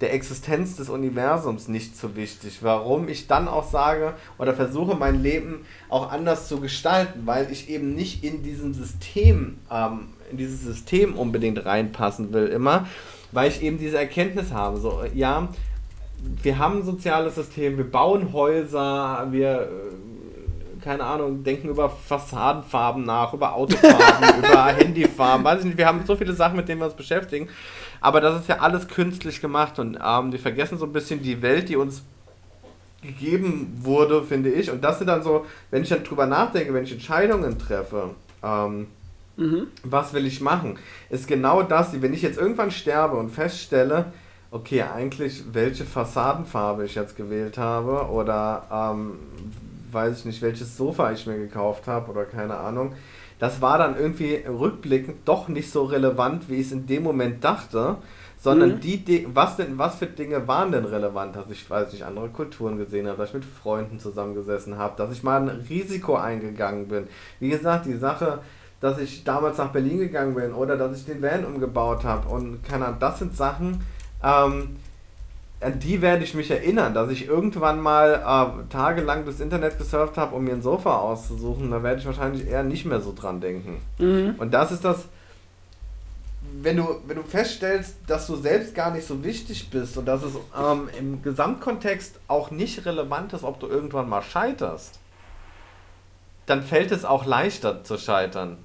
der 0.00 0.14
Existenz 0.14 0.76
des 0.76 0.88
Universums 0.88 1.68
nicht 1.68 1.96
so 1.96 2.16
wichtig. 2.16 2.58
Warum 2.62 3.08
ich 3.08 3.26
dann 3.26 3.48
auch 3.48 3.70
sage 3.70 4.14
oder 4.38 4.54
versuche 4.54 4.96
mein 4.96 5.22
Leben 5.22 5.66
auch 5.88 6.10
anders 6.10 6.48
zu 6.48 6.60
gestalten, 6.60 7.22
weil 7.26 7.50
ich 7.52 7.68
eben 7.68 7.94
nicht 7.94 8.24
in 8.24 8.42
diesem 8.42 8.72
System 8.72 9.58
ähm, 9.70 10.08
in 10.30 10.38
dieses 10.38 10.62
System 10.62 11.14
unbedingt 11.16 11.64
reinpassen 11.64 12.32
will, 12.32 12.46
immer, 12.46 12.86
weil 13.32 13.50
ich 13.50 13.62
eben 13.62 13.78
diese 13.78 13.98
Erkenntnis 13.98 14.52
habe. 14.52 14.78
So, 14.78 15.02
ja, 15.14 15.48
wir 16.42 16.58
haben 16.58 16.78
ein 16.78 16.84
soziales 16.84 17.34
System, 17.34 17.76
wir 17.76 17.90
bauen 17.90 18.32
Häuser, 18.32 19.26
wir, 19.30 19.62
äh, 19.62 20.84
keine 20.84 21.04
Ahnung, 21.04 21.42
denken 21.44 21.68
über 21.68 21.90
Fassadenfarben 21.90 23.04
nach, 23.04 23.32
über 23.34 23.54
Autofarben, 23.54 24.38
über 24.38 24.66
Handyfarben, 24.66 25.44
weiß 25.44 25.60
ich 25.60 25.66
nicht, 25.66 25.78
wir 25.78 25.86
haben 25.86 26.02
so 26.06 26.16
viele 26.16 26.32
Sachen, 26.32 26.56
mit 26.56 26.68
denen 26.68 26.80
wir 26.80 26.86
uns 26.86 26.94
beschäftigen. 26.94 27.48
Aber 28.00 28.20
das 28.20 28.40
ist 28.40 28.48
ja 28.48 28.58
alles 28.58 28.88
künstlich 28.88 29.40
gemacht 29.40 29.78
und 29.78 29.98
ähm, 30.04 30.32
wir 30.32 30.38
vergessen 30.38 30.78
so 30.78 30.86
ein 30.86 30.92
bisschen 30.92 31.22
die 31.22 31.42
Welt, 31.42 31.68
die 31.68 31.76
uns 31.76 32.02
gegeben 33.02 33.78
wurde, 33.82 34.22
finde 34.22 34.50
ich. 34.50 34.70
Und 34.70 34.82
das 34.82 34.98
sind 34.98 35.06
dann 35.06 35.22
so, 35.22 35.46
wenn 35.70 35.82
ich 35.82 35.88
dann 35.88 36.04
drüber 36.04 36.26
nachdenke, 36.26 36.72
wenn 36.74 36.84
ich 36.84 36.92
Entscheidungen 36.92 37.58
treffe, 37.58 38.10
ähm, 38.42 38.86
mhm. 39.36 39.66
was 39.82 40.12
will 40.12 40.26
ich 40.26 40.40
machen, 40.40 40.78
ist 41.08 41.26
genau 41.26 41.62
das, 41.62 42.00
wenn 42.00 42.12
ich 42.12 42.22
jetzt 42.22 42.38
irgendwann 42.38 42.70
sterbe 42.70 43.16
und 43.16 43.30
feststelle, 43.30 44.06
okay, 44.50 44.82
eigentlich 44.82 45.44
welche 45.52 45.84
Fassadenfarbe 45.84 46.84
ich 46.84 46.94
jetzt 46.94 47.16
gewählt 47.16 47.56
habe 47.56 48.10
oder 48.10 48.66
ähm, 48.72 49.18
weiß 49.92 50.20
ich 50.20 50.24
nicht, 50.24 50.42
welches 50.42 50.76
Sofa 50.76 51.12
ich 51.12 51.26
mir 51.26 51.38
gekauft 51.38 51.86
habe 51.86 52.10
oder 52.10 52.24
keine 52.24 52.56
Ahnung. 52.56 52.94
Das 53.40 53.60
war 53.60 53.78
dann 53.78 53.96
irgendwie 53.96 54.44
rückblickend 54.46 55.26
doch 55.26 55.48
nicht 55.48 55.72
so 55.72 55.84
relevant, 55.84 56.48
wie 56.48 56.56
ich 56.56 56.66
es 56.66 56.72
in 56.72 56.86
dem 56.86 57.02
Moment 57.02 57.42
dachte 57.42 57.96
sondern 58.42 58.76
mhm. 58.76 58.80
die, 58.80 59.28
was 59.32 59.56
denn, 59.56 59.78
was 59.78 59.96
für 59.96 60.06
Dinge 60.06 60.48
waren 60.48 60.72
denn 60.72 60.86
relevant, 60.86 61.36
dass 61.36 61.50
ich, 61.50 61.68
weiß 61.68 61.92
nicht, 61.92 62.04
andere 62.04 62.30
Kulturen 62.30 62.78
gesehen 62.78 63.06
habe, 63.06 63.18
dass 63.18 63.28
ich 63.28 63.34
mit 63.34 63.44
Freunden 63.44 63.98
zusammengesessen 63.98 64.78
habe, 64.78 64.94
dass 64.96 65.12
ich 65.12 65.22
mal 65.22 65.42
ein 65.42 65.48
Risiko 65.68 66.16
eingegangen 66.16 66.88
bin. 66.88 67.06
Wie 67.38 67.50
gesagt, 67.50 67.84
die 67.84 67.98
Sache, 67.98 68.38
dass 68.80 68.98
ich 68.98 69.24
damals 69.24 69.58
nach 69.58 69.72
Berlin 69.72 69.98
gegangen 69.98 70.34
bin 70.34 70.54
oder 70.54 70.78
dass 70.78 70.96
ich 70.96 71.04
den 71.04 71.20
Van 71.20 71.44
umgebaut 71.44 72.04
habe 72.04 72.28
und 72.30 72.64
keine 72.64 72.86
Ahnung, 72.86 73.00
das 73.00 73.18
sind 73.18 73.36
Sachen, 73.36 73.82
ähm, 74.24 74.76
an 75.60 75.78
die 75.78 76.00
werde 76.00 76.24
ich 76.24 76.34
mich 76.34 76.50
erinnern, 76.50 76.94
dass 76.94 77.10
ich 77.10 77.26
irgendwann 77.26 77.80
mal 77.80 78.14
äh, 78.14 78.72
tagelang 78.72 79.26
das 79.26 79.40
Internet 79.40 79.78
gesurft 79.78 80.16
habe, 80.16 80.34
um 80.34 80.44
mir 80.44 80.54
ein 80.54 80.62
Sofa 80.62 80.98
auszusuchen. 80.98 81.70
Da 81.70 81.82
werde 81.82 82.00
ich 82.00 82.06
wahrscheinlich 82.06 82.46
eher 82.46 82.62
nicht 82.62 82.86
mehr 82.86 83.00
so 83.00 83.12
dran 83.14 83.40
denken. 83.40 83.80
Mhm. 83.98 84.36
Und 84.38 84.54
das 84.54 84.72
ist 84.72 84.84
das, 84.84 85.04
wenn 86.62 86.78
du, 86.78 87.00
wenn 87.06 87.16
du 87.16 87.22
feststellst, 87.22 87.96
dass 88.06 88.26
du 88.26 88.36
selbst 88.36 88.74
gar 88.74 88.90
nicht 88.90 89.06
so 89.06 89.22
wichtig 89.22 89.68
bist 89.70 89.98
und 89.98 90.06
dass 90.06 90.22
es 90.22 90.34
ähm, 90.58 90.88
im 90.98 91.22
Gesamtkontext 91.22 92.18
auch 92.26 92.50
nicht 92.50 92.86
relevant 92.86 93.34
ist, 93.34 93.44
ob 93.44 93.60
du 93.60 93.66
irgendwann 93.66 94.08
mal 94.08 94.22
scheiterst, 94.22 94.98
dann 96.46 96.62
fällt 96.62 96.90
es 96.90 97.04
auch 97.04 97.26
leichter 97.26 97.84
zu 97.84 97.98
scheitern. 97.98 98.56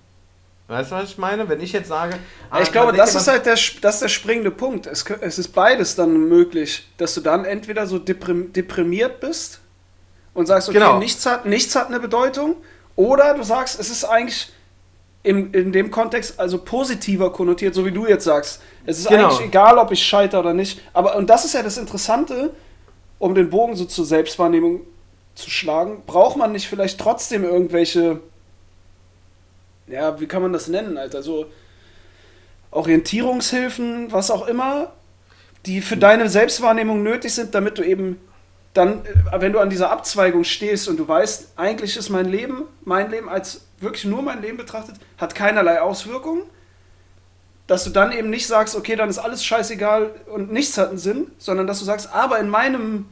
Weißt 0.67 0.91
du, 0.91 0.95
was 0.95 1.11
ich 1.11 1.17
meine? 1.17 1.47
Wenn 1.47 1.61
ich 1.61 1.73
jetzt 1.73 1.89
sage. 1.89 2.17
Ah, 2.49 2.61
ich 2.61 2.71
glaube, 2.71 2.93
das 2.93 3.13
ist 3.13 3.27
halt 3.27 3.45
der, 3.45 3.57
das 3.81 3.99
der 3.99 4.07
springende 4.07 4.49
Punkt. 4.49 4.87
Es, 4.87 5.05
es 5.21 5.37
ist 5.37 5.49
beides 5.49 5.95
dann 5.95 6.27
möglich, 6.27 6.89
dass 6.97 7.13
du 7.13 7.21
dann 7.21 7.45
entweder 7.45 7.85
so 7.85 7.99
deprimiert 7.99 9.19
bist 9.19 9.59
und 10.33 10.47
sagst, 10.47 10.69
okay, 10.69 10.79
genau. 10.79 10.97
nichts, 10.97 11.25
hat, 11.25 11.45
nichts 11.45 11.75
hat 11.75 11.87
eine 11.87 11.99
Bedeutung, 11.99 12.55
oder 12.95 13.33
du 13.33 13.43
sagst, 13.43 13.79
es 13.79 13.89
ist 13.89 14.05
eigentlich 14.05 14.51
im, 15.23 15.51
in 15.53 15.71
dem 15.71 15.91
Kontext 15.91 16.39
also 16.39 16.59
positiver 16.59 17.31
konnotiert, 17.31 17.73
so 17.73 17.85
wie 17.85 17.91
du 17.91 18.07
jetzt 18.07 18.25
sagst. 18.25 18.61
Es 18.85 18.99
ist 18.99 19.07
genau. 19.07 19.29
eigentlich 19.29 19.47
egal, 19.47 19.77
ob 19.77 19.91
ich 19.91 20.05
scheitere 20.05 20.39
oder 20.39 20.53
nicht. 20.53 20.81
Aber, 20.93 21.15
und 21.15 21.29
das 21.29 21.45
ist 21.45 21.53
ja 21.53 21.63
das 21.63 21.77
Interessante, 21.77 22.51
um 23.17 23.33
den 23.33 23.49
Bogen 23.49 23.75
so 23.75 23.85
zur 23.85 24.05
Selbstwahrnehmung 24.05 24.81
zu 25.33 25.49
schlagen, 25.49 26.03
braucht 26.05 26.37
man 26.37 26.51
nicht 26.51 26.67
vielleicht 26.67 26.99
trotzdem 26.99 27.43
irgendwelche, 27.43 28.19
ja, 29.87 30.19
wie 30.19 30.27
kann 30.27 30.41
man 30.41 30.53
das 30.53 30.67
nennen, 30.67 30.97
Alter? 30.97 31.21
So 31.21 31.47
Orientierungshilfen, 32.71 34.11
was 34.11 34.31
auch 34.31 34.47
immer, 34.47 34.93
die 35.65 35.81
für 35.81 35.97
deine 35.97 36.29
Selbstwahrnehmung 36.29 37.03
nötig 37.03 37.33
sind, 37.33 37.55
damit 37.55 37.77
du 37.77 37.83
eben 37.83 38.19
dann, 38.73 39.05
äh, 39.05 39.39
wenn 39.39 39.53
du 39.53 39.59
an 39.59 39.69
dieser 39.69 39.91
Abzweigung 39.91 40.43
stehst 40.43 40.87
und 40.87 40.97
du 40.97 41.07
weißt, 41.07 41.53
eigentlich 41.55 41.97
ist 41.97 42.09
mein 42.09 42.25
Leben, 42.25 42.63
mein 42.83 43.09
Leben 43.09 43.29
als 43.29 43.61
wirklich 43.79 44.05
nur 44.05 44.21
mein 44.21 44.41
Leben 44.41 44.57
betrachtet, 44.57 44.95
hat 45.17 45.35
keinerlei 45.35 45.81
Auswirkungen, 45.81 46.43
dass 47.67 47.83
du 47.83 47.89
dann 47.89 48.11
eben 48.11 48.29
nicht 48.29 48.45
sagst, 48.47 48.75
okay, 48.75 48.95
dann 48.95 49.09
ist 49.09 49.17
alles 49.17 49.43
scheißegal 49.43 50.11
und 50.31 50.51
nichts 50.51 50.77
hat 50.77 50.89
einen 50.89 50.97
Sinn, 50.97 51.31
sondern 51.37 51.65
dass 51.65 51.79
du 51.79 51.85
sagst, 51.85 52.13
aber 52.13 52.39
in 52.39 52.49
meinem. 52.49 53.07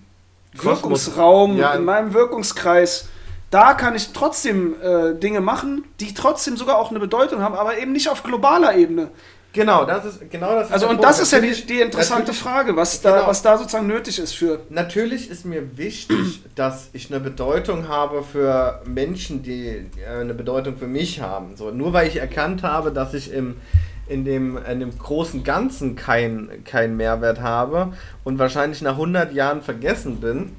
Wirkungsraum, 0.53 1.57
ja. 1.57 1.73
in 1.73 1.83
meinem 1.83 2.13
Wirkungskreis, 2.13 3.07
da 3.53 3.75
kann 3.75 3.95
ich 3.95 4.13
trotzdem 4.13 4.75
äh, 4.81 5.13
Dinge 5.13 5.39
machen, 5.39 5.83
die 5.99 6.13
trotzdem 6.13 6.57
sogar 6.57 6.77
auch 6.77 6.89
eine 6.89 6.99
Bedeutung 6.99 7.41
haben, 7.41 7.53
aber 7.53 7.77
eben 7.77 7.91
nicht 7.91 8.09
auf 8.09 8.23
globaler 8.23 8.75
Ebene. 8.75 9.09
Genau, 9.53 9.85
das 9.85 10.05
ist 10.05 10.31
genau 10.31 10.55
das. 10.55 10.69
Ist 10.69 10.73
also 10.73 10.87
und 10.87 10.95
Punkt. 10.95 11.05
das 11.07 11.19
ist 11.19 11.31
ja 11.31 11.39
die, 11.39 11.53
die 11.67 11.79
interessante 11.79 12.33
Frage, 12.33 12.75
was 12.75 13.01
da, 13.01 13.17
genau. 13.17 13.27
was 13.27 13.43
da 13.43 13.55
sozusagen 13.59 13.85
nötig 13.85 14.17
ist 14.17 14.33
für. 14.33 14.61
Natürlich 14.69 15.29
ist 15.29 15.45
mir 15.45 15.77
wichtig, 15.77 16.41
dass 16.55 16.89
ich 16.93 17.11
eine 17.11 17.19
Bedeutung 17.19 17.87
habe 17.87 18.23
für 18.23 18.81
Menschen, 18.85 19.43
die 19.43 19.67
äh, 19.67 20.21
eine 20.21 20.33
Bedeutung 20.33 20.77
für 20.77 20.87
mich 20.87 21.21
haben. 21.21 21.55
So, 21.55 21.69
nur 21.69 21.93
weil 21.93 22.07
ich 22.07 22.15
erkannt 22.15 22.63
habe, 22.63 22.91
dass 22.91 23.13
ich 23.13 23.31
im 23.31 23.57
in 24.05 24.25
dem, 24.25 24.57
in 24.57 24.81
dem 24.81 24.97
großen 24.97 25.45
Ganzen 25.45 25.95
keinen 25.95 26.65
kein 26.65 26.97
Mehrwert 26.97 27.39
habe 27.39 27.93
und 28.25 28.37
wahrscheinlich 28.37 28.81
nach 28.81 28.93
100 28.93 29.31
Jahren 29.31 29.61
vergessen 29.61 30.19
bin, 30.19 30.51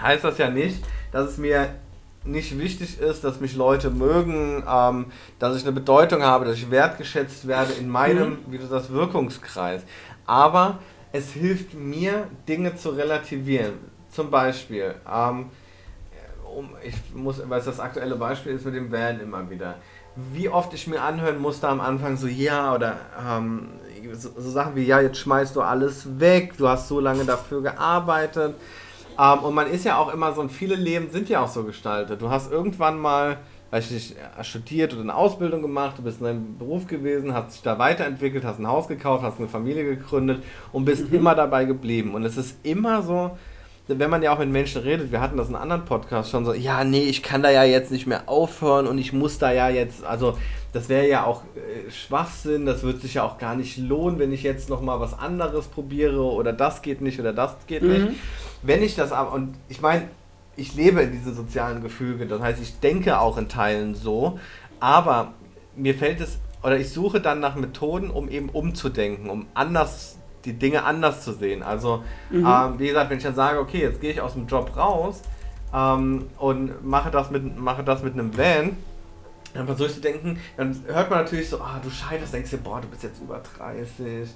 heißt 0.00 0.24
das 0.24 0.38
ja 0.38 0.48
nicht, 0.48 0.82
dass 1.12 1.28
es 1.28 1.36
mir 1.36 1.68
nicht 2.24 2.58
wichtig 2.58 2.98
ist, 3.00 3.22
dass 3.22 3.40
mich 3.40 3.54
Leute 3.54 3.90
mögen, 3.90 4.62
ähm, 4.68 5.06
dass 5.38 5.56
ich 5.56 5.62
eine 5.62 5.72
Bedeutung 5.72 6.22
habe, 6.22 6.44
dass 6.44 6.56
ich 6.56 6.70
wertgeschätzt 6.70 7.46
werde 7.46 7.72
in 7.74 7.88
meinem, 7.88 8.30
mhm. 8.30 8.38
wie 8.48 8.58
du 8.58 8.66
sagst, 8.66 8.92
Wirkungskreis. 8.92 9.82
Aber 10.26 10.78
es 11.12 11.32
hilft 11.32 11.74
mir, 11.74 12.26
Dinge 12.48 12.76
zu 12.76 12.90
relativieren. 12.90 13.74
Zum 14.10 14.30
Beispiel, 14.30 14.94
ähm, 15.12 15.50
um, 16.56 16.70
ich 16.82 16.94
muss, 17.14 17.42
weil 17.48 17.58
es 17.58 17.66
das 17.66 17.80
aktuelle 17.80 18.16
Beispiel 18.16 18.52
ist 18.52 18.64
mit 18.64 18.74
dem 18.74 18.90
Van 18.90 19.20
immer 19.20 19.48
wieder. 19.50 19.76
Wie 20.32 20.48
oft 20.48 20.72
ich 20.72 20.86
mir 20.86 21.02
anhören 21.02 21.40
musste 21.40 21.68
am 21.68 21.80
Anfang 21.80 22.16
so, 22.16 22.28
ja, 22.28 22.72
oder 22.74 22.96
ähm, 23.28 23.70
so, 24.12 24.30
so 24.36 24.50
Sachen 24.50 24.76
wie, 24.76 24.84
ja, 24.84 25.00
jetzt 25.00 25.18
schmeißt 25.18 25.56
du 25.56 25.60
alles 25.60 26.20
weg, 26.20 26.56
du 26.56 26.68
hast 26.68 26.88
so 26.88 27.00
lange 27.00 27.24
dafür 27.24 27.62
gearbeitet 27.62 28.54
ähm, 29.18 29.38
und 29.40 29.54
man 29.54 29.70
ist 29.70 29.84
ja 29.84 29.98
auch 29.98 30.12
immer 30.12 30.32
so, 30.32 30.40
und 30.40 30.50
viele 30.50 30.76
Leben 30.76 31.10
sind 31.10 31.28
ja 31.28 31.42
auch 31.42 31.48
so 31.48 31.64
gestaltet. 31.64 32.20
Du 32.20 32.30
hast 32.30 32.50
irgendwann 32.50 32.98
mal, 32.98 33.38
weiß 33.70 33.90
ich 33.90 33.92
nicht, 33.92 34.16
studiert 34.42 34.92
oder 34.92 35.02
eine 35.02 35.14
Ausbildung 35.14 35.62
gemacht, 35.62 35.98
du 35.98 36.02
bist 36.02 36.20
in 36.20 36.26
einem 36.26 36.58
Beruf 36.58 36.86
gewesen, 36.86 37.34
hast 37.34 37.54
dich 37.54 37.62
da 37.62 37.78
weiterentwickelt, 37.78 38.44
hast 38.44 38.58
ein 38.58 38.66
Haus 38.66 38.88
gekauft, 38.88 39.22
hast 39.22 39.38
eine 39.38 39.48
Familie 39.48 39.84
gegründet 39.84 40.42
und 40.72 40.84
bist 40.84 41.10
mhm. 41.10 41.18
immer 41.18 41.34
dabei 41.34 41.64
geblieben. 41.64 42.14
Und 42.14 42.24
es 42.24 42.36
ist 42.36 42.58
immer 42.64 43.02
so, 43.02 43.36
wenn 43.86 44.08
man 44.08 44.22
ja 44.22 44.32
auch 44.32 44.38
mit 44.38 44.48
Menschen 44.48 44.82
redet, 44.82 45.12
wir 45.12 45.20
hatten 45.20 45.36
das 45.36 45.48
in 45.48 45.54
einem 45.54 45.62
anderen 45.62 45.84
Podcast 45.84 46.30
schon 46.30 46.44
so, 46.44 46.54
ja, 46.54 46.84
nee, 46.84 47.02
ich 47.02 47.22
kann 47.22 47.42
da 47.42 47.50
ja 47.50 47.64
jetzt 47.64 47.92
nicht 47.92 48.06
mehr 48.06 48.28
aufhören 48.28 48.86
und 48.86 48.96
ich 48.96 49.12
muss 49.12 49.38
da 49.38 49.52
ja 49.52 49.68
jetzt, 49.68 50.04
also 50.04 50.38
das 50.72 50.88
wäre 50.88 51.06
ja 51.06 51.24
auch 51.24 51.42
äh, 51.54 51.90
Schwachsinn, 51.90 52.64
das 52.64 52.82
wird 52.82 53.02
sich 53.02 53.14
ja 53.14 53.24
auch 53.24 53.36
gar 53.36 53.54
nicht 53.54 53.76
lohnen, 53.76 54.18
wenn 54.18 54.32
ich 54.32 54.42
jetzt 54.42 54.70
nochmal 54.70 55.00
was 55.00 55.18
anderes 55.18 55.66
probiere 55.66 56.22
oder 56.22 56.54
das 56.54 56.80
geht 56.80 57.02
nicht 57.02 57.20
oder 57.20 57.34
das 57.34 57.56
geht 57.66 57.82
mhm. 57.82 57.90
nicht. 57.90 58.06
Wenn 58.62 58.82
ich 58.82 58.96
das 58.96 59.12
aber, 59.12 59.32
und 59.32 59.54
ich 59.68 59.82
meine, 59.82 60.08
ich 60.56 60.74
lebe 60.74 61.02
in 61.02 61.12
diesem 61.12 61.34
sozialen 61.34 61.82
Gefüge, 61.82 62.26
das 62.26 62.40
heißt, 62.40 62.62
ich 62.62 62.80
denke 62.80 63.20
auch 63.20 63.36
in 63.36 63.48
Teilen 63.48 63.94
so, 63.94 64.38
aber 64.80 65.34
mir 65.76 65.94
fällt 65.94 66.20
es, 66.20 66.38
oder 66.62 66.78
ich 66.78 66.90
suche 66.90 67.20
dann 67.20 67.40
nach 67.40 67.56
Methoden, 67.56 68.10
um 68.10 68.30
eben 68.30 68.48
umzudenken, 68.48 69.28
um 69.28 69.46
anders 69.52 70.18
die 70.44 70.54
Dinge 70.54 70.84
anders 70.84 71.22
zu 71.22 71.32
sehen. 71.32 71.62
Also, 71.62 72.02
mhm. 72.30 72.46
ähm, 72.46 72.78
wie 72.78 72.88
gesagt, 72.88 73.10
wenn 73.10 73.18
ich 73.18 73.24
dann 73.24 73.34
sage, 73.34 73.58
okay, 73.58 73.80
jetzt 73.80 74.00
gehe 74.00 74.10
ich 74.10 74.20
aus 74.20 74.34
dem 74.34 74.46
Job 74.46 74.76
raus 74.76 75.22
ähm, 75.74 76.26
und 76.38 76.84
mache 76.84 77.10
das, 77.10 77.30
mit, 77.30 77.58
mache 77.58 77.84
das 77.84 78.02
mit 78.02 78.14
einem 78.14 78.36
Van, 78.36 78.76
dann 79.54 79.66
versuche 79.66 79.88
ich 79.88 79.94
zu 79.94 80.00
denken, 80.00 80.38
dann 80.56 80.76
hört 80.86 81.10
man 81.10 81.20
natürlich 81.20 81.48
so, 81.48 81.60
ah, 81.60 81.80
du 81.82 81.88
scheiterst, 81.88 82.34
denkst 82.34 82.50
dir, 82.50 82.58
boah, 82.58 82.80
du 82.80 82.88
bist 82.88 83.04
jetzt 83.04 83.22
über 83.22 83.40
30, 83.56 84.28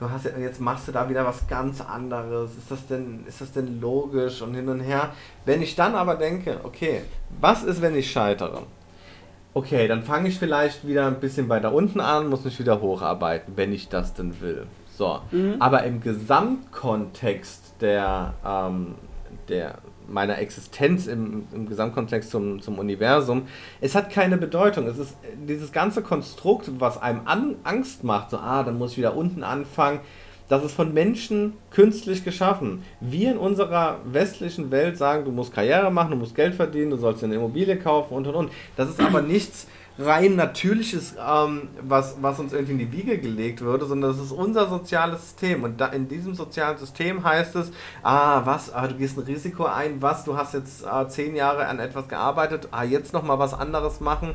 du 0.00 0.10
hast 0.10 0.24
jetzt 0.24 0.60
machst 0.60 0.88
du 0.88 0.92
da 0.92 1.08
wieder 1.08 1.26
was 1.26 1.46
ganz 1.46 1.80
anderes. 1.80 2.56
Ist 2.56 2.70
das 2.70 2.86
denn, 2.86 3.24
ist 3.26 3.40
das 3.40 3.52
denn 3.52 3.80
logisch 3.80 4.40
und 4.40 4.54
hin 4.54 4.68
und 4.68 4.80
her? 4.80 5.10
Wenn 5.44 5.62
ich 5.62 5.76
dann 5.76 5.94
aber 5.94 6.14
denke, 6.16 6.60
okay, 6.62 7.02
was 7.40 7.62
ist, 7.62 7.82
wenn 7.82 7.94
ich 7.94 8.10
scheitere? 8.10 8.62
Okay, 9.54 9.86
dann 9.86 10.02
fange 10.02 10.30
ich 10.30 10.38
vielleicht 10.38 10.86
wieder 10.86 11.06
ein 11.06 11.20
bisschen 11.20 11.50
weiter 11.50 11.74
unten 11.74 12.00
an, 12.00 12.28
muss 12.28 12.44
mich 12.44 12.58
wieder 12.58 12.80
hocharbeiten, 12.80 13.52
wenn 13.56 13.72
ich 13.74 13.90
das 13.90 14.14
denn 14.14 14.40
will. 14.40 14.66
So, 14.96 15.20
mhm. 15.30 15.56
aber 15.58 15.84
im 15.84 16.00
Gesamtkontext 16.00 17.74
der, 17.80 18.34
ähm, 18.44 18.94
der 19.48 19.78
meiner 20.08 20.38
Existenz 20.38 21.06
im, 21.06 21.46
im 21.52 21.66
Gesamtkontext 21.66 22.30
zum, 22.30 22.60
zum 22.60 22.78
Universum, 22.78 23.46
es 23.80 23.94
hat 23.94 24.10
keine 24.10 24.36
Bedeutung. 24.36 24.86
Es 24.86 24.98
ist 24.98 25.16
dieses 25.48 25.72
ganze 25.72 26.02
Konstrukt, 26.02 26.70
was 26.78 27.00
einem 27.00 27.22
an, 27.24 27.56
Angst 27.64 28.04
macht, 28.04 28.30
so, 28.30 28.36
ah, 28.38 28.62
dann 28.62 28.78
muss 28.78 28.92
ich 28.92 28.98
wieder 28.98 29.16
unten 29.16 29.42
anfangen, 29.42 30.00
das 30.48 30.64
ist 30.64 30.74
von 30.74 30.92
Menschen 30.92 31.54
künstlich 31.70 32.24
geschaffen. 32.24 32.82
Wir 33.00 33.30
in 33.30 33.38
unserer 33.38 34.00
westlichen 34.04 34.70
Welt 34.70 34.98
sagen, 34.98 35.24
du 35.24 35.30
musst 35.30 35.54
Karriere 35.54 35.90
machen, 35.90 36.10
du 36.10 36.16
musst 36.16 36.34
Geld 36.34 36.54
verdienen, 36.54 36.90
du 36.90 36.98
sollst 36.98 37.24
eine 37.24 37.36
Immobilie 37.36 37.78
kaufen 37.78 38.12
und 38.12 38.26
und 38.26 38.34
und. 38.34 38.52
Das 38.76 38.90
ist 38.90 39.00
aber 39.00 39.22
nichts 39.22 39.66
rein 39.98 40.36
Natürliches, 40.36 41.14
ähm, 41.18 41.68
was, 41.80 42.16
was 42.20 42.38
uns 42.38 42.52
irgendwie 42.52 42.72
in 42.72 42.78
die 42.78 42.92
Wiege 42.92 43.18
gelegt 43.18 43.60
würde, 43.60 43.86
sondern 43.86 44.12
das 44.12 44.20
ist 44.20 44.32
unser 44.32 44.68
soziales 44.68 45.22
System. 45.22 45.64
Und 45.64 45.80
da, 45.80 45.86
in 45.86 46.08
diesem 46.08 46.34
sozialen 46.34 46.78
System 46.78 47.24
heißt 47.24 47.56
es, 47.56 47.70
ah, 48.02 48.42
was, 48.44 48.72
ah, 48.72 48.88
du 48.88 48.94
gehst 48.94 49.18
ein 49.18 49.24
Risiko 49.24 49.64
ein, 49.64 50.00
was, 50.00 50.24
du 50.24 50.36
hast 50.36 50.54
jetzt 50.54 50.84
äh, 50.84 51.08
zehn 51.08 51.36
Jahre 51.36 51.66
an 51.66 51.78
etwas 51.78 52.08
gearbeitet, 52.08 52.68
ah, 52.70 52.84
jetzt 52.84 53.12
nochmal 53.12 53.38
was 53.38 53.54
anderes 53.54 54.00
machen. 54.00 54.34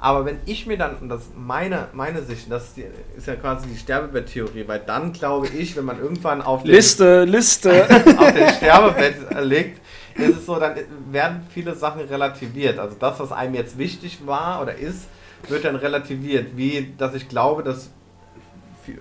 Aber 0.00 0.24
wenn 0.24 0.38
ich 0.46 0.66
mir 0.66 0.78
dann, 0.78 0.96
und 0.96 1.08
das 1.08 1.22
ist 1.22 1.36
meine, 1.36 1.88
meine 1.92 2.22
Sicht, 2.22 2.50
das 2.50 2.74
ist 3.16 3.26
ja 3.26 3.34
quasi 3.34 3.66
die 3.66 3.76
Sterbebett-Theorie, 3.76 4.64
weil 4.66 4.80
dann 4.80 5.12
glaube 5.12 5.48
ich, 5.48 5.76
wenn 5.76 5.84
man 5.84 6.00
irgendwann 6.00 6.40
auf 6.40 6.62
den, 6.62 6.70
Liste, 6.70 7.24
Liste. 7.24 7.84
auf 8.18 8.32
den 8.32 8.48
Sterbebett 8.48 9.16
liegt, 9.42 9.80
ist 10.16 10.38
es 10.38 10.46
so, 10.46 10.58
dann 10.58 10.76
werden 11.10 11.46
viele 11.52 11.74
Sachen 11.74 12.02
relativiert. 12.02 12.78
Also 12.78 12.96
das, 12.98 13.18
was 13.18 13.32
einem 13.32 13.54
jetzt 13.54 13.76
wichtig 13.76 14.20
war 14.24 14.62
oder 14.62 14.74
ist, 14.74 15.08
wird 15.48 15.64
dann 15.64 15.76
relativiert. 15.76 16.56
Wie, 16.56 16.94
dass 16.96 17.14
ich 17.14 17.28
glaube, 17.28 17.62
dass 17.62 17.90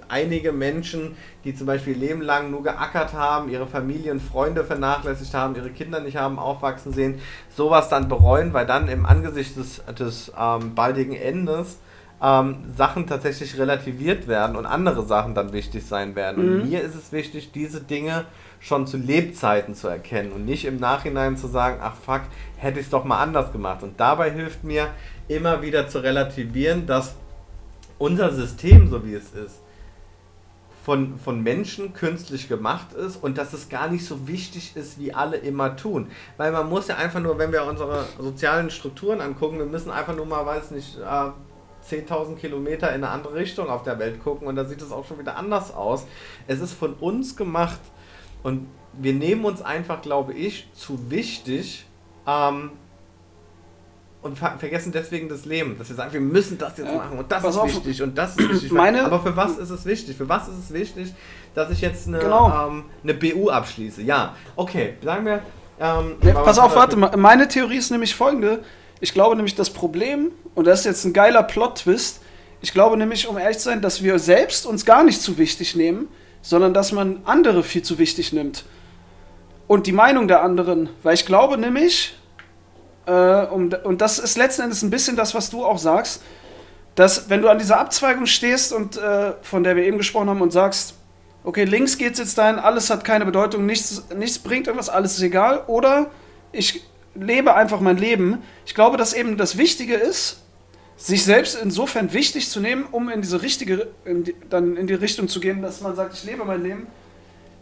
einige 0.09 0.51
Menschen, 0.51 1.15
die 1.43 1.55
zum 1.55 1.67
Beispiel 1.67 1.93
ihr 1.93 2.07
Leben 2.07 2.21
lang 2.21 2.51
nur 2.51 2.63
geackert 2.63 3.13
haben, 3.13 3.49
ihre 3.49 3.67
Familie 3.67 4.11
und 4.11 4.21
Freunde 4.21 4.63
vernachlässigt 4.63 5.33
haben, 5.33 5.55
ihre 5.55 5.69
Kinder 5.69 5.99
nicht 5.99 6.17
haben 6.17 6.39
aufwachsen 6.39 6.93
sehen, 6.93 7.19
sowas 7.49 7.89
dann 7.89 8.09
bereuen, 8.09 8.53
weil 8.53 8.65
dann 8.65 8.87
im 8.87 9.05
Angesicht 9.05 9.55
des, 9.57 9.81
des 9.97 10.31
ähm, 10.37 10.75
baldigen 10.75 11.15
Endes 11.15 11.79
ähm, 12.21 12.57
Sachen 12.75 13.05
tatsächlich 13.07 13.57
relativiert 13.57 14.27
werden 14.27 14.55
und 14.55 14.65
andere 14.65 15.05
Sachen 15.05 15.35
dann 15.35 15.53
wichtig 15.53 15.85
sein 15.85 16.15
werden. 16.15 16.45
Mhm. 16.45 16.61
Und 16.61 16.69
mir 16.69 16.81
ist 16.81 16.95
es 16.95 17.11
wichtig, 17.11 17.51
diese 17.51 17.81
Dinge 17.81 18.25
schon 18.59 18.87
zu 18.87 18.97
Lebzeiten 18.97 19.75
zu 19.75 19.87
erkennen 19.87 20.31
und 20.31 20.45
nicht 20.45 20.65
im 20.65 20.77
Nachhinein 20.77 21.37
zu 21.37 21.47
sagen, 21.47 21.79
ach 21.81 21.95
fuck, 21.95 22.21
hätte 22.57 22.79
ich 22.79 22.87
es 22.87 22.91
doch 22.91 23.03
mal 23.03 23.21
anders 23.21 23.51
gemacht. 23.51 23.83
Und 23.83 23.99
dabei 23.99 24.31
hilft 24.31 24.63
mir 24.63 24.87
immer 25.27 25.61
wieder 25.61 25.87
zu 25.87 25.99
relativieren, 25.99 26.87
dass 26.87 27.15
unser 27.99 28.31
System, 28.33 28.89
so 28.89 29.05
wie 29.05 29.13
es 29.13 29.33
ist, 29.33 29.61
von, 30.87 31.19
von 31.19 31.43
Menschen 31.43 31.91
künstlich 31.91 32.47
gemacht 32.47 32.93
ist 32.93 33.21
und 33.21 33.37
dass 33.37 33.51
es 33.51 33.67
gar 33.67 33.89
nicht 33.89 34.05
so 34.05 34.25
wichtig 34.25 34.71
ist, 34.77 34.97
wie 34.97 35.13
alle 35.13 35.35
immer 35.35 35.75
tun. 35.75 36.09
Weil 36.37 36.53
man 36.53 36.69
muss 36.69 36.87
ja 36.87 36.95
einfach 36.95 37.19
nur, 37.19 37.37
wenn 37.37 37.51
wir 37.51 37.65
unsere 37.65 38.05
sozialen 38.17 38.69
Strukturen 38.69 39.19
angucken, 39.19 39.59
wir 39.59 39.65
müssen 39.65 39.91
einfach 39.91 40.15
nur 40.15 40.25
mal, 40.25 40.45
weiß 40.45 40.71
nicht, 40.71 40.97
äh, 40.97 41.03
10.000 41.03 42.37
Kilometer 42.37 42.87
in 42.95 43.03
eine 43.03 43.09
andere 43.09 43.35
Richtung 43.35 43.67
auf 43.67 43.83
der 43.83 43.99
Welt 43.99 44.23
gucken 44.23 44.47
und 44.47 44.55
da 44.55 44.63
sieht 44.63 44.81
es 44.81 44.93
auch 44.93 45.05
schon 45.05 45.19
wieder 45.19 45.35
anders 45.35 45.73
aus. 45.73 46.07
Es 46.47 46.61
ist 46.61 46.71
von 46.71 46.93
uns 46.93 47.35
gemacht 47.35 47.81
und 48.41 48.69
wir 48.93 49.11
nehmen 49.11 49.43
uns 49.43 49.61
einfach, 49.61 50.01
glaube 50.01 50.35
ich, 50.35 50.71
zu 50.71 51.11
wichtig, 51.11 51.85
ähm, 52.25 52.71
und 54.27 54.37
ver 54.37 54.55
vergessen 54.57 54.91
deswegen 54.91 55.29
das 55.29 55.45
Leben. 55.45 55.77
Dass 55.77 55.89
wir 55.89 55.95
sagen, 55.95 56.13
wir 56.13 56.21
müssen 56.21 56.57
das 56.57 56.77
jetzt 56.77 56.87
ja. 56.87 56.97
machen 56.97 57.17
und 57.17 57.31
das 57.31 57.43
ist 57.43 57.57
auf. 57.57 57.67
wichtig 57.67 58.03
und 58.03 58.17
das 58.17 58.37
ist 58.37 58.49
wichtig. 58.49 58.71
Meine 58.71 59.05
Aber 59.05 59.19
für 59.21 59.35
was 59.35 59.57
ist 59.57 59.69
es 59.69 59.85
wichtig? 59.85 60.15
Für 60.15 60.29
was 60.29 60.47
ist 60.47 60.57
es 60.65 60.73
wichtig, 60.73 61.13
dass 61.55 61.71
ich 61.71 61.81
jetzt 61.81 62.07
eine, 62.07 62.19
genau. 62.19 62.67
ähm, 62.67 62.83
eine 63.03 63.13
BU 63.13 63.49
abschließe? 63.49 64.03
Ja, 64.03 64.35
okay, 64.55 64.93
sagen 65.03 65.25
wir. 65.25 65.41
Ähm, 65.79 66.15
nee, 66.21 66.33
pass 66.33 66.59
auf, 66.59 66.75
warte 66.75 66.95
mal. 66.95 67.15
Meine 67.17 67.47
Theorie 67.47 67.77
ist 67.77 67.91
nämlich 67.91 68.15
folgende. 68.15 68.63
Ich 68.99 69.13
glaube 69.13 69.35
nämlich, 69.35 69.55
das 69.55 69.69
Problem, 69.69 70.31
und 70.55 70.65
das 70.65 70.79
ist 70.79 70.85
jetzt 70.85 71.05
ein 71.05 71.13
geiler 71.13 71.43
Plot-Twist, 71.43 72.21
ich 72.61 72.73
glaube 72.73 72.97
nämlich, 72.97 73.27
um 73.27 73.37
ehrlich 73.37 73.59
zu 73.59 73.65
sein, 73.65 73.81
dass 73.81 74.01
wir 74.01 74.17
selbst 74.17 74.65
uns 74.65 74.85
gar 74.85 75.03
nicht 75.03 75.21
zu 75.21 75.37
wichtig 75.37 75.75
nehmen, 75.75 76.07
sondern 76.41 76.73
dass 76.73 76.91
man 76.91 77.21
andere 77.25 77.61
viel 77.63 77.83
zu 77.83 77.99
wichtig 77.99 78.33
nimmt. 78.33 78.65
Und 79.67 79.85
die 79.85 79.91
Meinung 79.91 80.27
der 80.27 80.41
anderen. 80.41 80.89
Weil 81.03 81.13
ich 81.13 81.25
glaube 81.25 81.57
nämlich, 81.57 82.17
äh, 83.07 83.45
um, 83.45 83.71
und 83.83 84.01
das 84.01 84.19
ist 84.19 84.37
letzten 84.37 84.63
Endes 84.63 84.83
ein 84.83 84.89
bisschen 84.89 85.15
das, 85.15 85.33
was 85.33 85.49
du 85.49 85.65
auch 85.65 85.77
sagst, 85.77 86.21
dass 86.95 87.29
wenn 87.29 87.41
du 87.41 87.49
an 87.49 87.57
dieser 87.57 87.79
Abzweigung 87.79 88.25
stehst 88.25 88.73
und 88.73 88.97
äh, 88.97 89.33
von 89.41 89.63
der 89.63 89.75
wir 89.75 89.83
eben 89.83 89.97
gesprochen 89.97 90.29
haben 90.29 90.41
und 90.41 90.51
sagst, 90.51 90.95
okay, 91.43 91.63
links 91.63 91.97
geht 91.97 92.13
es 92.13 92.19
jetzt 92.19 92.37
dahin, 92.37 92.59
alles 92.59 92.89
hat 92.89 93.03
keine 93.05 93.25
Bedeutung, 93.25 93.65
nichts, 93.65 94.03
nichts 94.15 94.39
bringt 94.39 94.67
irgendwas, 94.67 94.89
alles 94.89 95.13
ist 95.13 95.21
egal, 95.21 95.63
oder 95.67 96.11
ich 96.51 96.83
lebe 97.15 97.55
einfach 97.55 97.79
mein 97.79 97.97
Leben. 97.97 98.43
Ich 98.65 98.75
glaube, 98.75 98.97
dass 98.97 99.13
eben 99.13 99.37
das 99.37 99.57
Wichtige 99.57 99.95
ist, 99.95 100.41
sich 100.97 101.23
selbst 101.23 101.57
insofern 101.61 102.11
wichtig 102.11 102.49
zu 102.49 102.59
nehmen, 102.59 102.85
um 102.91 103.09
in 103.09 103.21
diese 103.21 103.41
richtige, 103.41 103.87
in 104.03 104.23
die, 104.23 104.35
dann 104.49 104.75
in 104.75 104.87
die 104.87 104.95
Richtung 104.95 105.27
zu 105.27 105.39
gehen, 105.39 105.61
dass 105.61 105.81
man 105.81 105.95
sagt, 105.95 106.13
ich 106.15 106.23
lebe 106.23 106.43
mein 106.43 106.63
Leben, 106.63 106.87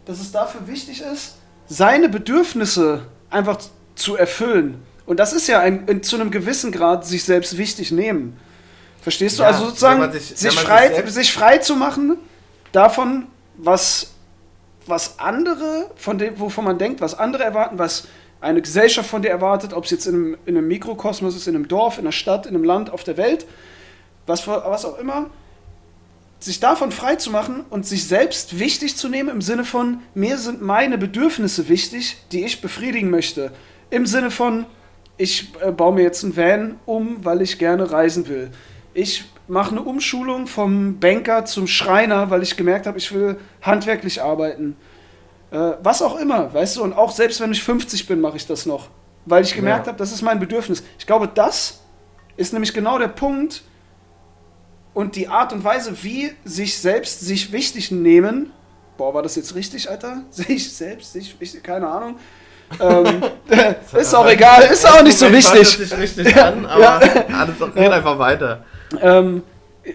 dass 0.06 0.20
es 0.20 0.32
dafür 0.32 0.68
wichtig 0.68 1.02
ist, 1.02 1.36
seine 1.68 2.10
Bedürfnisse 2.10 3.06
einfach 3.30 3.60
zu 3.96 4.16
erfüllen. 4.16 4.82
Und 5.06 5.20
das 5.20 5.34
ist 5.34 5.48
ja 5.48 5.60
ein, 5.60 5.88
in, 5.88 6.04
zu 6.04 6.16
einem 6.16 6.32
gewissen 6.32 6.72
Grad 6.72 7.06
sich 7.06 7.24
selbst 7.24 7.58
wichtig 7.58 7.92
nehmen. 7.92 8.38
Verstehst 9.02 9.38
du? 9.38 9.44
Ja, 9.44 9.50
also 9.50 9.66
sozusagen 9.66 10.12
sich, 10.12 10.36
sich, 10.36 10.60
frei, 10.60 11.04
sich, 11.04 11.14
sich, 11.14 11.34
frei 11.34 11.60
zu 11.60 11.76
machen 11.76 12.18
davon, 12.72 13.28
was, 13.56 14.12
was 14.88 15.20
andere, 15.20 15.92
von 15.96 16.18
dem, 16.18 16.40
wovon 16.40 16.66
man 16.66 16.80
denkt, 16.80 17.02
was 17.02 17.18
andere 17.18 17.44
erwarten, 17.44 17.78
was 17.78 18.08
eine 18.42 18.62
Gesellschaft 18.62 19.10
von 19.10 19.22
dir 19.22 19.30
erwartet, 19.30 19.74
ob 19.74 19.86
es 19.86 19.92
jetzt 19.92 20.08
in 20.08 20.16
einem, 20.16 20.38
in 20.46 20.58
einem 20.58 20.68
Mikrokosmos 20.68 21.36
ist, 21.36 21.48
in 21.48 21.56
einem 21.56 21.68
Dorf, 21.68 21.98
in 21.98 22.04
einer 22.04 22.12
Stadt, 22.12 22.46
in 22.46 22.56
einem 22.56 22.64
Land, 22.64 22.90
auf 22.90 23.04
der 23.04 23.18
Welt, 23.18 23.46
was, 24.26 24.48
was 24.48 24.86
auch 24.86 24.98
immer, 24.98 25.30
sich 26.40 26.60
davon 26.60 26.92
frei 26.92 27.16
zu 27.16 27.32
machen 27.32 27.64
und 27.70 27.86
sich 27.86 28.08
selbst 28.08 28.60
wichtig 28.60 28.98
zu 28.98 29.08
nehmen 29.08 29.30
im 29.30 29.42
Sinne 29.42 29.66
von, 29.66 30.02
mir 30.14 30.38
sind 30.38 30.62
meine 30.62 30.98
Bedürfnisse 30.98 31.70
wichtig, 31.70 32.18
die 32.32 32.44
ich 32.44 32.62
befriedigen 32.62 33.10
möchte. 33.10 33.52
Im 33.90 34.06
Sinne 34.06 34.32
von, 34.32 34.66
ich 35.18 35.54
äh, 35.62 35.72
baue 35.72 35.94
mir 35.94 36.04
jetzt 36.04 36.24
einen 36.24 36.36
Van 36.36 36.80
um, 36.86 37.24
weil 37.24 37.42
ich 37.42 37.58
gerne 37.58 37.92
reisen 37.92 38.28
will. 38.28 38.52
Ich 38.94 39.26
mache 39.48 39.72
eine 39.72 39.82
Umschulung 39.82 40.48
vom 40.48 41.00
Banker 41.00 41.46
zum 41.46 41.68
Schreiner, 41.68 42.30
weil 42.30 42.44
ich 42.44 42.58
gemerkt 42.58 42.88
habe, 42.88 42.98
ich 42.98 43.14
will 43.14 43.38
handwerklich 43.62 44.22
arbeiten. 44.22 44.76
Äh, 45.52 45.74
was 45.82 46.02
auch 46.02 46.18
immer, 46.18 46.54
weißt 46.54 46.78
du, 46.78 46.84
und 46.84 46.94
auch 46.94 47.12
selbst 47.12 47.40
wenn 47.40 47.52
ich 47.52 47.64
50 47.64 48.08
bin, 48.08 48.20
mache 48.20 48.38
ich 48.38 48.48
das 48.48 48.66
noch, 48.66 48.90
weil 49.26 49.44
ich 49.44 49.56
gemerkt 49.56 49.86
ja. 49.86 49.92
habe, 49.92 50.00
das 50.00 50.12
ist 50.12 50.22
mein 50.22 50.40
Bedürfnis. 50.40 50.84
Ich 50.98 51.06
glaube, 51.06 51.30
das 51.34 51.82
ist 52.38 52.54
nämlich 52.54 52.74
genau 52.74 52.98
der 53.00 53.08
Punkt 53.08 53.64
und 54.94 55.16
die 55.16 55.28
Art 55.28 55.54
und 55.54 55.64
Weise, 55.64 56.04
wie 56.04 56.32
sich 56.44 56.78
selbst 56.78 57.22
sich 57.22 57.52
wichtig 57.52 57.92
nehmen. 57.92 58.52
Boah, 58.98 59.14
war 59.14 59.24
das 59.24 59.36
jetzt 59.36 59.56
richtig, 59.56 59.90
Alter? 59.90 60.24
Sich 60.32 60.74
selbst, 60.74 61.12
sich 61.12 61.38
wichtig, 61.42 61.64
keine 61.64 61.90
Ahnung 61.90 62.16
ähm, 62.80 63.24
ist 63.98 64.14
auch 64.16 64.28
egal, 64.28 64.64
ist 64.64 64.88
auch 64.88 65.04
nicht 65.04 65.18
so 65.18 65.32
wichtig. 65.32 65.80
Nicht 65.80 65.98
richtig 65.98 66.36
an, 66.42 66.66
aber 66.66 66.82
ja. 66.82 67.00
alles 67.40 67.56
geht 67.60 67.84
ja. 67.84 67.92
einfach 67.92 68.20
weiter. 68.20 68.66
Ähm, 69.02 69.44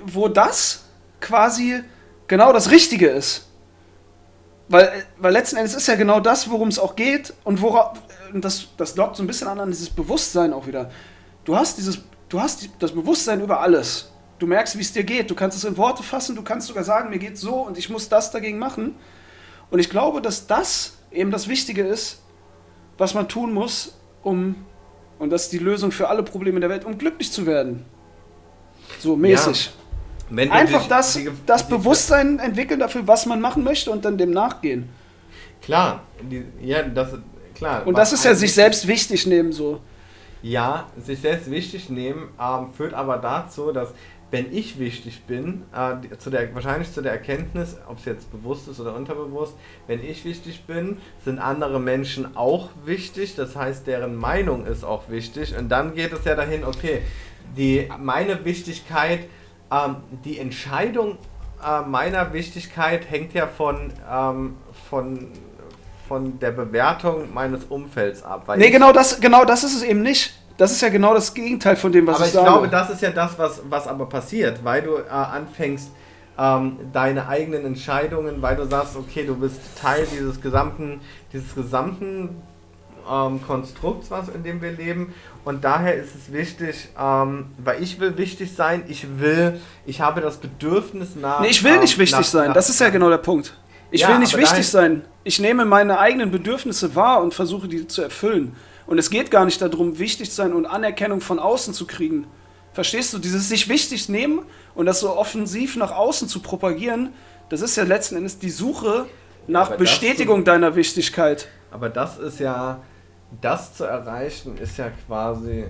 wo 0.04 0.28
das 0.28 0.84
quasi 1.20 1.82
genau 2.26 2.52
das 2.52 2.70
Richtige 2.70 3.08
ist. 3.08 3.46
Weil, 4.68 5.04
weil 5.18 5.32
letzten 5.32 5.56
Endes 5.56 5.74
ist 5.74 5.88
ja 5.88 5.96
genau 5.96 6.20
das, 6.20 6.48
worum 6.48 6.68
es 6.68 6.78
auch 6.78 6.94
geht 6.94 7.34
und 7.42 7.60
worauf, 7.60 7.98
das, 8.32 8.68
das 8.76 8.94
dockt 8.94 9.16
so 9.16 9.22
ein 9.24 9.26
bisschen 9.26 9.48
an, 9.48 9.58
an 9.58 9.70
dieses 9.70 9.90
Bewusstsein 9.90 10.52
auch 10.52 10.66
wieder. 10.66 10.90
Du 11.44 11.56
hast 11.56 11.76
dieses, 11.76 11.98
du 12.28 12.40
hast 12.40 12.68
das 12.78 12.92
Bewusstsein 12.92 13.40
über 13.40 13.60
alles. 13.60 14.12
Du 14.38 14.46
merkst, 14.46 14.78
wie 14.78 14.82
es 14.82 14.92
dir 14.92 15.02
geht. 15.02 15.28
Du 15.28 15.34
kannst 15.34 15.58
es 15.58 15.64
in 15.64 15.76
Worte 15.76 16.04
fassen, 16.04 16.36
du 16.36 16.42
kannst 16.42 16.68
sogar 16.68 16.84
sagen, 16.84 17.10
mir 17.10 17.18
geht 17.18 17.36
so 17.36 17.54
und 17.56 17.76
ich 17.76 17.90
muss 17.90 18.08
das 18.08 18.30
dagegen 18.30 18.58
machen. 18.58 18.94
Und 19.70 19.80
ich 19.80 19.90
glaube, 19.90 20.22
dass 20.22 20.46
das 20.46 20.98
eben 21.10 21.32
das 21.32 21.48
Wichtige 21.48 21.82
ist, 21.82 22.20
was 23.00 23.14
man 23.14 23.28
tun 23.28 23.52
muss, 23.52 23.98
um, 24.22 24.54
und 25.18 25.30
das 25.30 25.44
ist 25.44 25.52
die 25.52 25.58
Lösung 25.58 25.90
für 25.90 26.08
alle 26.08 26.22
Probleme 26.22 26.60
der 26.60 26.68
Welt, 26.68 26.84
um 26.84 26.98
glücklich 26.98 27.32
zu 27.32 27.46
werden. 27.46 27.84
So 28.98 29.16
mäßig. 29.16 29.72
Ja. 30.30 30.52
Einfach 30.52 30.86
das, 30.86 31.18
das 31.46 31.66
Bewusstsein 31.66 32.38
entwickeln 32.38 32.78
dafür, 32.78 33.06
was 33.06 33.26
man 33.26 33.40
machen 33.40 33.64
möchte 33.64 33.90
und 33.90 34.04
dann 34.04 34.16
dem 34.16 34.30
nachgehen. 34.30 34.88
Klar, 35.62 36.02
die, 36.22 36.44
ja, 36.60 36.82
das 36.82 37.14
klar. 37.54 37.86
Und 37.86 37.98
das 37.98 38.12
ist 38.12 38.24
ja 38.24 38.34
sich 38.34 38.54
selbst 38.54 38.86
wichtig 38.86 39.26
nehmen 39.26 39.52
so. 39.52 39.80
Ja, 40.42 40.86
sich 40.98 41.20
selbst 41.20 41.50
wichtig 41.50 41.90
nehmen 41.90 42.28
ähm, 42.40 42.72
führt 42.72 42.94
aber 42.94 43.18
dazu, 43.18 43.72
dass 43.72 43.88
wenn 44.30 44.52
ich 44.54 44.78
wichtig 44.78 45.22
bin, 45.26 45.62
äh, 45.72 46.16
zu 46.18 46.30
der, 46.30 46.54
wahrscheinlich 46.54 46.92
zu 46.92 47.02
der 47.02 47.12
Erkenntnis, 47.12 47.76
ob 47.88 47.98
es 47.98 48.04
jetzt 48.04 48.30
bewusst 48.30 48.68
ist 48.68 48.80
oder 48.80 48.94
unterbewusst, 48.94 49.54
wenn 49.86 50.02
ich 50.04 50.24
wichtig 50.24 50.64
bin, 50.66 50.98
sind 51.24 51.38
andere 51.38 51.80
Menschen 51.80 52.36
auch 52.36 52.68
wichtig, 52.84 53.34
das 53.34 53.56
heißt, 53.56 53.86
deren 53.86 54.14
Meinung 54.14 54.66
ist 54.66 54.84
auch 54.84 55.08
wichtig 55.08 55.56
und 55.56 55.68
dann 55.68 55.94
geht 55.94 56.12
es 56.12 56.24
ja 56.24 56.36
dahin, 56.36 56.64
okay, 56.64 57.02
die, 57.56 57.88
meine 57.98 58.44
Wichtigkeit, 58.44 59.26
ähm, 59.70 59.96
die 60.24 60.38
Entscheidung 60.38 61.18
äh, 61.64 61.82
meiner 61.82 62.32
Wichtigkeit 62.32 63.10
hängt 63.10 63.34
ja 63.34 63.46
von, 63.46 63.92
ähm, 64.10 64.56
von, 64.88 65.28
von 66.08 66.38
der 66.38 66.52
Bewertung 66.52 67.32
meines 67.34 67.64
Umfelds 67.64 68.22
ab. 68.22 68.44
Weil 68.46 68.58
nee, 68.58 68.70
genau 68.70 68.92
das, 68.92 69.20
genau 69.20 69.44
das 69.44 69.64
ist 69.64 69.76
es 69.76 69.82
eben 69.82 70.02
nicht. 70.02 70.39
Das 70.60 70.72
ist 70.72 70.82
ja 70.82 70.90
genau 70.90 71.14
das 71.14 71.32
Gegenteil 71.32 71.74
von 71.74 71.90
dem, 71.90 72.06
was 72.06 72.16
aber 72.16 72.26
ich, 72.26 72.32
sage. 72.32 72.46
Aber 72.46 72.64
ich 72.64 72.70
glaube, 72.70 72.84
das 72.84 72.94
ist 72.94 73.00
ja 73.00 73.10
das, 73.12 73.38
was, 73.38 73.62
was 73.70 73.86
aber 73.86 74.04
passiert, 74.04 74.62
weil 74.62 74.82
du 74.82 74.98
äh, 74.98 75.08
anfängst, 75.08 75.90
ähm, 76.38 76.76
deine 76.92 77.28
eigenen 77.28 77.64
Entscheidungen, 77.64 78.42
weil 78.42 78.56
du 78.56 78.66
sagst, 78.66 78.94
okay, 78.94 79.24
du 79.26 79.36
bist 79.36 79.58
Teil 79.80 80.06
dieses 80.12 80.38
gesamten, 80.38 81.00
dieses 81.32 81.54
gesamten 81.54 82.42
ähm, 83.10 83.40
Konstrukts, 83.46 84.10
was 84.10 84.28
in 84.28 84.42
dem 84.42 84.60
wir 84.60 84.72
leben. 84.72 85.14
Und 85.46 85.64
daher 85.64 85.94
ist 85.94 86.14
es 86.14 86.30
wichtig, 86.30 86.90
ähm, 87.00 87.46
weil 87.64 87.82
ich 87.82 87.98
will 87.98 88.18
wichtig 88.18 88.54
sein, 88.54 88.82
ich 88.86 89.18
will, 89.18 89.58
ich 89.86 90.02
habe 90.02 90.20
das 90.20 90.36
Bedürfnis 90.36 91.16
nach. 91.16 91.40
Nee, 91.40 91.48
ich 91.48 91.64
will 91.64 91.78
nicht 91.78 91.94
ähm, 91.94 92.00
wichtig 92.00 92.18
nach, 92.18 92.24
sein, 92.24 92.48
nach, 92.48 92.54
das 92.54 92.68
ist 92.68 92.80
ja 92.80 92.90
genau 92.90 93.08
der 93.08 93.16
Punkt. 93.16 93.56
Ich 93.90 94.02
ja, 94.02 94.08
will 94.08 94.18
nicht 94.18 94.36
wichtig 94.36 94.68
sein. 94.68 95.06
Ich 95.24 95.40
nehme 95.40 95.64
meine 95.64 95.98
eigenen 95.98 96.30
Bedürfnisse 96.30 96.94
wahr 96.94 97.22
und 97.22 97.32
versuche 97.32 97.66
die 97.66 97.86
zu 97.86 98.02
erfüllen. 98.02 98.54
Und 98.90 98.98
es 98.98 99.08
geht 99.08 99.30
gar 99.30 99.44
nicht 99.44 99.62
darum, 99.62 100.00
wichtig 100.00 100.30
zu 100.30 100.36
sein 100.36 100.52
und 100.52 100.66
Anerkennung 100.66 101.20
von 101.20 101.38
außen 101.38 101.72
zu 101.72 101.86
kriegen. 101.86 102.26
Verstehst 102.72 103.14
du? 103.14 103.20
Dieses 103.20 103.48
sich 103.48 103.68
wichtig 103.68 104.08
nehmen 104.08 104.42
und 104.74 104.86
das 104.86 104.98
so 104.98 105.16
offensiv 105.16 105.76
nach 105.76 105.92
außen 105.92 106.26
zu 106.26 106.40
propagieren, 106.40 107.10
das 107.50 107.60
ist 107.60 107.76
ja 107.76 107.84
letzten 107.84 108.16
Endes 108.16 108.40
die 108.40 108.50
Suche 108.50 109.06
nach 109.46 109.76
Bestätigung 109.76 110.42
deiner 110.42 110.74
Wichtigkeit. 110.74 111.46
Aber 111.70 111.88
das 111.88 112.18
ist 112.18 112.40
ja, 112.40 112.80
das 113.40 113.74
zu 113.74 113.84
erreichen, 113.84 114.58
ist 114.58 114.76
ja 114.76 114.90
quasi 115.06 115.66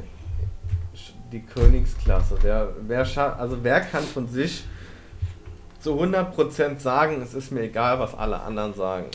die 1.31 1.43
Königsklasse. 1.43 2.39
Wer, 2.41 2.71
wer, 2.81 3.39
also 3.39 3.59
wer 3.63 3.83
kann 3.83 4.03
von 4.03 4.29
sich 4.29 4.65
zu 5.79 5.93
100% 5.93 6.79
sagen, 6.79 7.21
es 7.21 7.35
ist 7.35 7.53
mir 7.53 7.65
egal, 7.65 7.99
was 7.99 8.15
alle 8.15 8.41
anderen 8.41 8.73
sagen? 8.73 9.11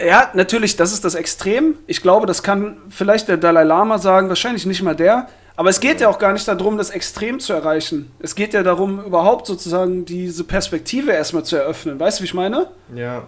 Ja, 0.00 0.30
natürlich, 0.34 0.76
das 0.76 0.92
ist 0.92 1.04
das 1.04 1.14
Extrem. 1.14 1.76
Ich 1.86 2.02
glaube, 2.02 2.26
das 2.26 2.42
kann 2.42 2.76
vielleicht 2.88 3.28
der 3.28 3.36
Dalai 3.36 3.64
Lama 3.64 3.98
sagen, 3.98 4.28
wahrscheinlich 4.28 4.66
nicht 4.66 4.82
mal 4.82 4.96
der. 4.96 5.28
Aber 5.54 5.68
es 5.68 5.80
geht 5.80 6.00
ja 6.00 6.08
auch 6.08 6.18
gar 6.18 6.32
nicht 6.32 6.48
darum, 6.48 6.78
das 6.78 6.90
Extrem 6.90 7.38
zu 7.38 7.52
erreichen. 7.52 8.10
Es 8.20 8.34
geht 8.34 8.54
ja 8.54 8.62
darum, 8.62 9.04
überhaupt 9.04 9.46
sozusagen 9.46 10.04
diese 10.04 10.44
Perspektive 10.44 11.12
erstmal 11.12 11.44
zu 11.44 11.56
eröffnen. 11.56 12.00
Weißt 12.00 12.18
du, 12.18 12.22
wie 12.22 12.26
ich 12.26 12.34
meine? 12.34 12.68
Ja. 12.94 13.24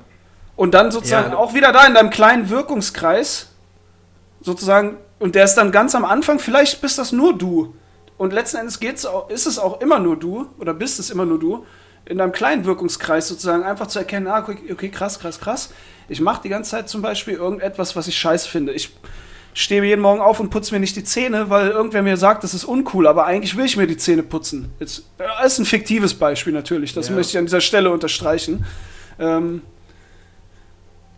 Und 0.56 0.72
dann 0.74 0.90
sozusagen 0.90 1.32
ja. 1.32 1.36
auch 1.36 1.54
wieder 1.54 1.72
da 1.72 1.86
in 1.86 1.94
deinem 1.94 2.10
kleinen 2.10 2.48
Wirkungskreis 2.48 3.48
sozusagen, 4.40 4.96
und 5.18 5.34
der 5.34 5.44
ist 5.44 5.54
dann 5.54 5.72
ganz 5.72 5.94
am 5.94 6.04
Anfang, 6.04 6.38
vielleicht 6.38 6.80
bist 6.80 6.98
das 6.98 7.12
nur 7.12 7.36
du. 7.36 7.74
Und 8.16 8.32
letzten 8.32 8.58
Endes 8.58 8.78
geht's 8.78 9.04
auch, 9.04 9.28
ist 9.30 9.46
es 9.46 9.58
auch 9.58 9.80
immer 9.80 9.98
nur 9.98 10.16
du, 10.16 10.46
oder 10.58 10.72
bist 10.74 10.98
es 11.00 11.10
immer 11.10 11.24
nur 11.24 11.38
du, 11.38 11.66
in 12.06 12.18
deinem 12.18 12.32
kleinen 12.32 12.64
Wirkungskreis 12.64 13.28
sozusagen 13.28 13.64
einfach 13.64 13.86
zu 13.86 13.98
erkennen, 13.98 14.26
ah, 14.26 14.40
okay, 14.40 14.58
okay 14.72 14.90
krass, 14.90 15.18
krass, 15.18 15.40
krass. 15.40 15.70
Ich 16.08 16.20
mache 16.20 16.42
die 16.42 16.48
ganze 16.48 16.72
Zeit 16.72 16.88
zum 16.88 17.02
Beispiel 17.02 17.34
irgendetwas, 17.34 17.96
was 17.96 18.08
ich 18.08 18.16
scheiße 18.18 18.48
finde. 18.48 18.72
Ich 18.72 18.90
stehe 19.54 19.82
jeden 19.84 20.02
Morgen 20.02 20.20
auf 20.20 20.40
und 20.40 20.50
putze 20.50 20.74
mir 20.74 20.80
nicht 20.80 20.96
die 20.96 21.04
Zähne, 21.04 21.48
weil 21.48 21.70
irgendwer 21.70 22.02
mir 22.02 22.16
sagt, 22.16 22.44
das 22.44 22.54
ist 22.54 22.64
uncool, 22.64 23.06
aber 23.06 23.24
eigentlich 23.24 23.56
will 23.56 23.64
ich 23.64 23.76
mir 23.76 23.86
die 23.86 23.96
Zähne 23.96 24.22
putzen. 24.22 24.72
Jetzt, 24.80 25.04
das 25.16 25.52
ist 25.52 25.58
ein 25.60 25.64
fiktives 25.64 26.14
Beispiel 26.14 26.52
natürlich, 26.52 26.92
das 26.92 27.08
ja. 27.08 27.14
möchte 27.14 27.30
ich 27.30 27.38
an 27.38 27.46
dieser 27.46 27.60
Stelle 27.60 27.90
unterstreichen. 27.90 28.66
Ähm, 29.18 29.62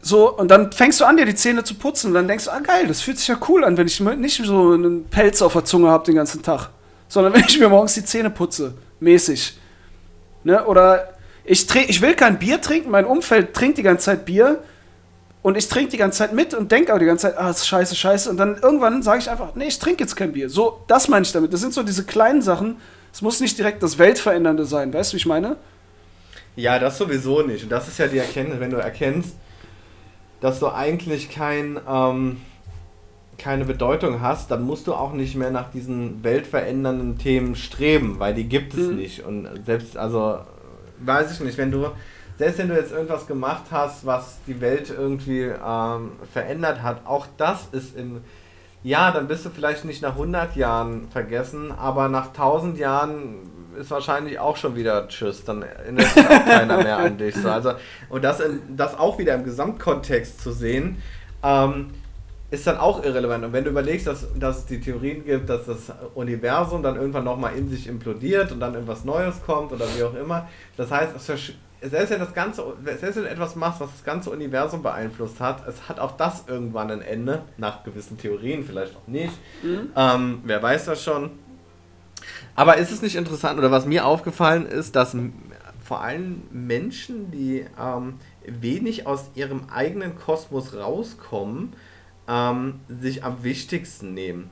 so, 0.03 0.32
und 0.37 0.51
dann 0.51 0.70
fängst 0.70 1.01
du 1.01 1.05
an, 1.05 1.16
dir 1.16 1.24
die 1.24 1.34
Zähne 1.34 1.64
zu 1.64 1.74
putzen 1.74 2.09
und 2.09 2.14
dann 2.14 2.28
denkst 2.28 2.45
du, 2.45 2.53
ah 2.53 2.61
geil, 2.61 2.87
das 2.87 3.01
fühlt 3.01 3.18
sich 3.18 3.26
ja 3.26 3.39
cool 3.49 3.64
an, 3.64 3.76
wenn 3.76 3.87
ich 3.87 3.99
nicht 3.99 4.41
so 4.45 4.72
einen 4.72 5.07
Pelz 5.07 5.43
auf 5.43 5.55
der 5.55 5.64
Zunge 5.64 5.89
habe 5.89 6.05
den 6.05 6.14
ganzen 6.14 6.43
Tag, 6.43 6.68
sondern 7.09 7.32
wenn 7.34 7.45
ich 7.49 7.59
mir 7.59 7.68
morgens 7.68 7.95
die 7.95 8.05
Zähne 8.05 8.30
putze, 8.30 8.74
mäßig. 9.01 9.59
Ne? 10.45 10.64
Oder 10.66 11.14
ich, 11.43 11.66
ich 11.74 12.03
will 12.03 12.14
kein 12.14 12.39
Bier 12.39 12.61
trinken, 12.61 12.91
mein 12.91 13.05
Umfeld 13.05 13.55
trinkt 13.55 13.78
die 13.78 13.82
ganze 13.82 14.05
Zeit 14.05 14.26
Bier, 14.26 14.62
und 15.47 15.57
ich 15.57 15.69
trinke 15.69 15.93
die 15.93 15.97
ganze 15.97 16.19
Zeit 16.19 16.33
mit 16.33 16.55
und 16.55 16.73
denke 16.73 16.93
auch 16.93 16.99
die 16.99 17.05
ganze 17.05 17.29
Zeit, 17.29 17.39
ah, 17.39 17.51
ist 17.51 17.69
scheiße, 17.69 17.95
scheiße. 17.95 18.29
Und 18.29 18.37
dann 18.37 18.57
irgendwann 18.61 19.01
sage 19.05 19.21
ich 19.21 19.31
einfach, 19.31 19.55
nee, 19.55 19.69
ich 19.69 19.79
trinke 19.79 20.03
jetzt 20.03 20.17
kein 20.17 20.33
Bier. 20.33 20.51
So, 20.51 20.81
das 20.89 21.07
meine 21.07 21.25
ich 21.25 21.31
damit. 21.31 21.53
Das 21.53 21.61
sind 21.61 21.73
so 21.73 21.85
diese 21.85 22.03
kleinen 22.03 22.43
Sachen. 22.43 22.79
Es 23.13 23.23
muss 23.23 23.39
nicht 23.39 23.57
direkt 23.57 23.81
das 23.81 23.97
Weltverändernde 23.97 24.65
sein. 24.65 24.93
Weißt 24.93 25.13
du, 25.13 25.15
wie 25.15 25.19
ich 25.19 25.27
meine? 25.27 25.55
Ja, 26.57 26.81
das 26.81 26.99
sowieso 26.99 27.43
nicht. 27.43 27.63
Und 27.63 27.71
das 27.71 27.87
ist 27.87 27.97
ja 27.97 28.09
die 28.09 28.19
Erkenntnis, 28.19 28.59
wenn 28.59 28.73
du 28.73 28.79
erkennst, 28.79 29.37
dass 30.41 30.59
du 30.59 30.67
eigentlich 30.67 31.31
kein, 31.31 31.79
ähm, 31.89 32.39
keine 33.39 33.67
Bedeutung 33.67 34.23
hast, 34.23 34.51
dann 34.51 34.65
musst 34.65 34.89
du 34.89 34.95
auch 34.95 35.13
nicht 35.13 35.37
mehr 35.37 35.53
nach 35.53 35.71
diesen 35.71 36.25
weltverändernden 36.25 37.19
Themen 37.19 37.55
streben, 37.55 38.19
weil 38.19 38.35
die 38.35 38.49
gibt 38.49 38.75
es 38.75 38.89
mhm. 38.89 38.97
nicht. 38.97 39.25
Und 39.25 39.49
selbst, 39.65 39.97
also, 39.97 40.41
weiß 40.99 41.31
ich 41.31 41.39
nicht, 41.39 41.57
wenn 41.57 41.71
du 41.71 41.93
selbst 42.39 42.59
wenn 42.59 42.68
du 42.68 42.74
jetzt 42.74 42.93
irgendwas 42.93 43.26
gemacht 43.26 43.64
hast, 43.70 44.05
was 44.05 44.39
die 44.47 44.61
Welt 44.61 44.91
irgendwie 44.91 45.43
ähm, 45.43 46.12
verändert 46.32 46.82
hat, 46.82 47.07
auch 47.07 47.26
das 47.37 47.68
ist 47.72 47.97
in, 47.97 48.20
ja, 48.82 49.11
dann 49.11 49.26
bist 49.26 49.45
du 49.45 49.51
vielleicht 49.51 49.84
nicht 49.84 50.03
nach 50.03 50.12
100 50.12 50.55
Jahren 50.55 51.09
vergessen, 51.09 51.72
aber 51.72 52.09
nach 52.09 52.28
1000 52.28 52.78
Jahren 52.78 53.37
ist 53.78 53.91
wahrscheinlich 53.91 54.39
auch 54.39 54.57
schon 54.57 54.76
wieder 54.76 55.09
Tschüss, 55.09 55.45
dann 55.45 55.62
erinnert 55.62 56.07
sich 56.07 56.24
auch 56.24 56.45
keiner 56.45 56.78
mehr 56.82 56.99
an 56.99 57.18
dich. 57.18 57.34
So, 57.34 57.51
also, 57.51 57.72
und 58.09 58.22
das, 58.22 58.41
in, 58.41 58.76
das 58.76 58.99
auch 58.99 59.18
wieder 59.18 59.34
im 59.34 59.45
Gesamtkontext 59.45 60.41
zu 60.41 60.53
sehen, 60.53 61.03
ähm, 61.43 61.89
ist 62.51 62.66
dann 62.66 62.78
auch 62.78 63.03
irrelevant. 63.03 63.45
Und 63.45 63.53
wenn 63.53 63.64
du 63.64 63.70
überlegst, 63.70 64.07
dass, 64.07 64.26
dass 64.39 64.59
es 64.59 64.66
die 64.66 64.80
Theorien 64.80 65.24
gibt, 65.24 65.49
dass 65.51 65.66
das 65.66 65.93
Universum 66.14 66.82
dann 66.82 66.97
irgendwann 66.97 67.24
nochmal 67.24 67.57
in 67.57 67.68
sich 67.68 67.89
implodiert 67.89 68.53
und 68.53 68.61
dann 68.61 68.74
irgendwas 68.74 69.05
Neues 69.05 69.43
kommt 69.45 69.72
oder 69.72 69.87
wie 69.97 70.05
auch 70.05 70.14
immer, 70.14 70.49
das 70.76 70.91
heißt, 70.91 71.16
es 71.16 71.53
selbst 71.89 72.11
wenn 72.11 72.20
das 72.20 72.34
ganze, 72.34 72.64
selbst 72.84 73.16
wenn 73.16 73.24
du 73.24 73.30
etwas 73.30 73.57
machst, 73.57 73.80
was 73.80 73.91
das 73.93 74.05
ganze 74.05 74.30
Universum 74.30 74.82
beeinflusst 74.82 75.41
hat, 75.41 75.66
es 75.68 75.89
hat 75.89 75.99
auch 75.99 76.16
das 76.16 76.45
irgendwann 76.47 76.91
ein 76.91 77.03
Ende, 77.03 77.43
nach 77.57 77.84
gewissen 77.84 78.18
Theorien, 78.18 78.64
vielleicht 78.64 78.97
auch 78.97 79.07
nicht. 79.07 79.34
Mhm. 79.62 79.91
Ähm, 79.97 80.41
wer 80.45 80.62
weiß 80.62 80.87
das 80.87 81.03
schon. 81.03 81.30
Aber 82.55 82.76
ist 82.78 82.91
es 82.91 83.03
nicht 83.03 83.16
interessant, 83.16 83.59
oder 83.59 83.70
was 83.70 83.87
mir 83.87 84.07
aufgefallen 84.07 84.66
ist, 84.66 84.97
dass 84.97 85.16
vor 85.84 86.01
allem 86.01 86.43
Menschen, 86.51 87.30
die 87.30 87.64
ähm, 87.80 88.14
wenig 88.45 89.07
aus 89.07 89.30
ihrem 89.34 89.68
eigenen 89.72 90.16
Kosmos 90.16 90.74
rauskommen, 90.74 91.74
ähm, 92.28 92.80
sich 92.89 93.24
am 93.24 93.45
wichtigsten 93.45 94.14
nehmen. 94.14 94.51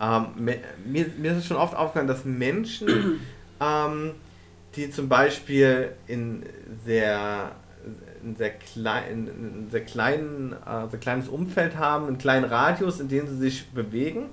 Ähm, 0.00 0.26
mir, 0.36 1.06
mir 1.18 1.32
ist 1.32 1.38
es 1.38 1.46
schon 1.46 1.56
oft 1.56 1.74
aufgefallen, 1.74 2.06
dass 2.06 2.24
Menschen 2.24 3.20
ähm, 3.60 4.12
die 4.76 4.90
zum 4.90 5.08
Beispiel 5.08 5.92
in 6.06 6.44
sehr, 6.84 7.52
in 8.22 8.36
sehr, 8.36 8.50
klein, 8.50 9.26
in 9.26 9.70
sehr, 9.70 9.84
kleinen, 9.84 10.52
äh, 10.52 10.88
sehr 10.90 11.00
kleines 11.00 11.28
Umfeld 11.28 11.76
haben, 11.76 12.06
einen 12.06 12.18
kleinen 12.18 12.44
Radius, 12.44 13.00
in 13.00 13.08
dem 13.08 13.26
sie 13.26 13.36
sich 13.36 13.70
bewegen. 13.70 14.26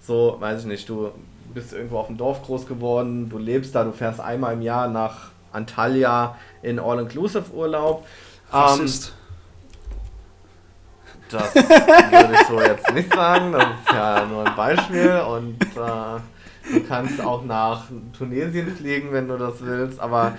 So, 0.00 0.36
weiß 0.38 0.60
ich 0.60 0.66
nicht, 0.66 0.88
du 0.88 1.10
bist 1.52 1.72
irgendwo 1.72 1.98
auf 1.98 2.08
dem 2.08 2.16
Dorf 2.16 2.42
groß 2.42 2.66
geworden, 2.66 3.28
du 3.28 3.38
lebst 3.38 3.74
da, 3.74 3.84
du 3.84 3.92
fährst 3.92 4.20
einmal 4.20 4.54
im 4.54 4.62
Jahr 4.62 4.88
nach 4.88 5.30
Antalya 5.52 6.36
in 6.62 6.78
All-Inclusive-Urlaub. 6.78 8.06
Ähm, 8.52 8.84
ist? 8.84 9.12
Das 11.30 11.54
würde 11.54 12.34
ich 12.34 12.46
so 12.46 12.60
jetzt 12.60 12.92
nicht 12.92 13.12
sagen, 13.12 13.52
das 13.52 13.64
ist 13.64 13.92
ja 13.92 14.26
nur 14.26 14.46
ein 14.46 14.56
Beispiel 14.56 15.22
und 15.28 15.62
äh, 15.62 16.20
Du 16.72 16.80
kannst 16.82 17.20
auch 17.20 17.44
nach 17.44 17.84
Tunesien 18.16 18.74
fliegen, 18.74 19.12
wenn 19.12 19.28
du 19.28 19.36
das 19.36 19.64
willst, 19.64 20.00
aber 20.00 20.36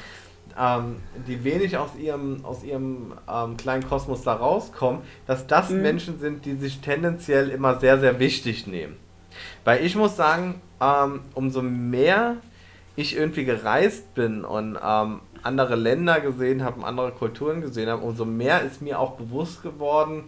ähm, 0.59 0.97
die 1.28 1.43
wenig 1.43 1.78
aus 1.78 1.91
ihrem, 1.99 2.43
aus 2.43 2.63
ihrem 2.63 3.13
ähm, 3.32 3.57
kleinen 3.57 3.88
Kosmos 3.88 4.23
da 4.23 4.34
rauskommen, 4.34 5.01
dass 5.28 5.47
das 5.47 5.69
mhm. 5.69 5.82
Menschen 5.82 6.19
sind, 6.19 6.45
die 6.45 6.55
sich 6.55 6.80
tendenziell 6.80 7.49
immer 7.49 7.80
sehr, 7.80 7.99
sehr 7.99 8.19
wichtig 8.19 8.67
nehmen. 8.67 8.95
Weil 9.63 9.86
ich 9.86 9.95
muss 9.95 10.15
sagen, 10.15 10.61
ähm, 10.82 11.21
umso 11.34 11.61
mehr 11.61 12.38
ich 12.95 13.15
irgendwie 13.15 13.45
gereist 13.45 14.13
bin 14.15 14.45
und 14.45 14.78
ähm, 14.82 15.19
andere 15.43 15.76
Länder 15.76 16.21
gesehen 16.21 16.63
habe, 16.63 16.86
andere 16.86 17.11
Kulturen 17.11 17.61
gesehen 17.61 17.89
habe, 17.89 18.01
umso 18.01 18.26
mehr 18.26 18.61
ist 18.61 18.82
mir 18.82 18.99
auch 18.99 19.11
bewusst 19.11 19.61
geworden, 19.61 20.23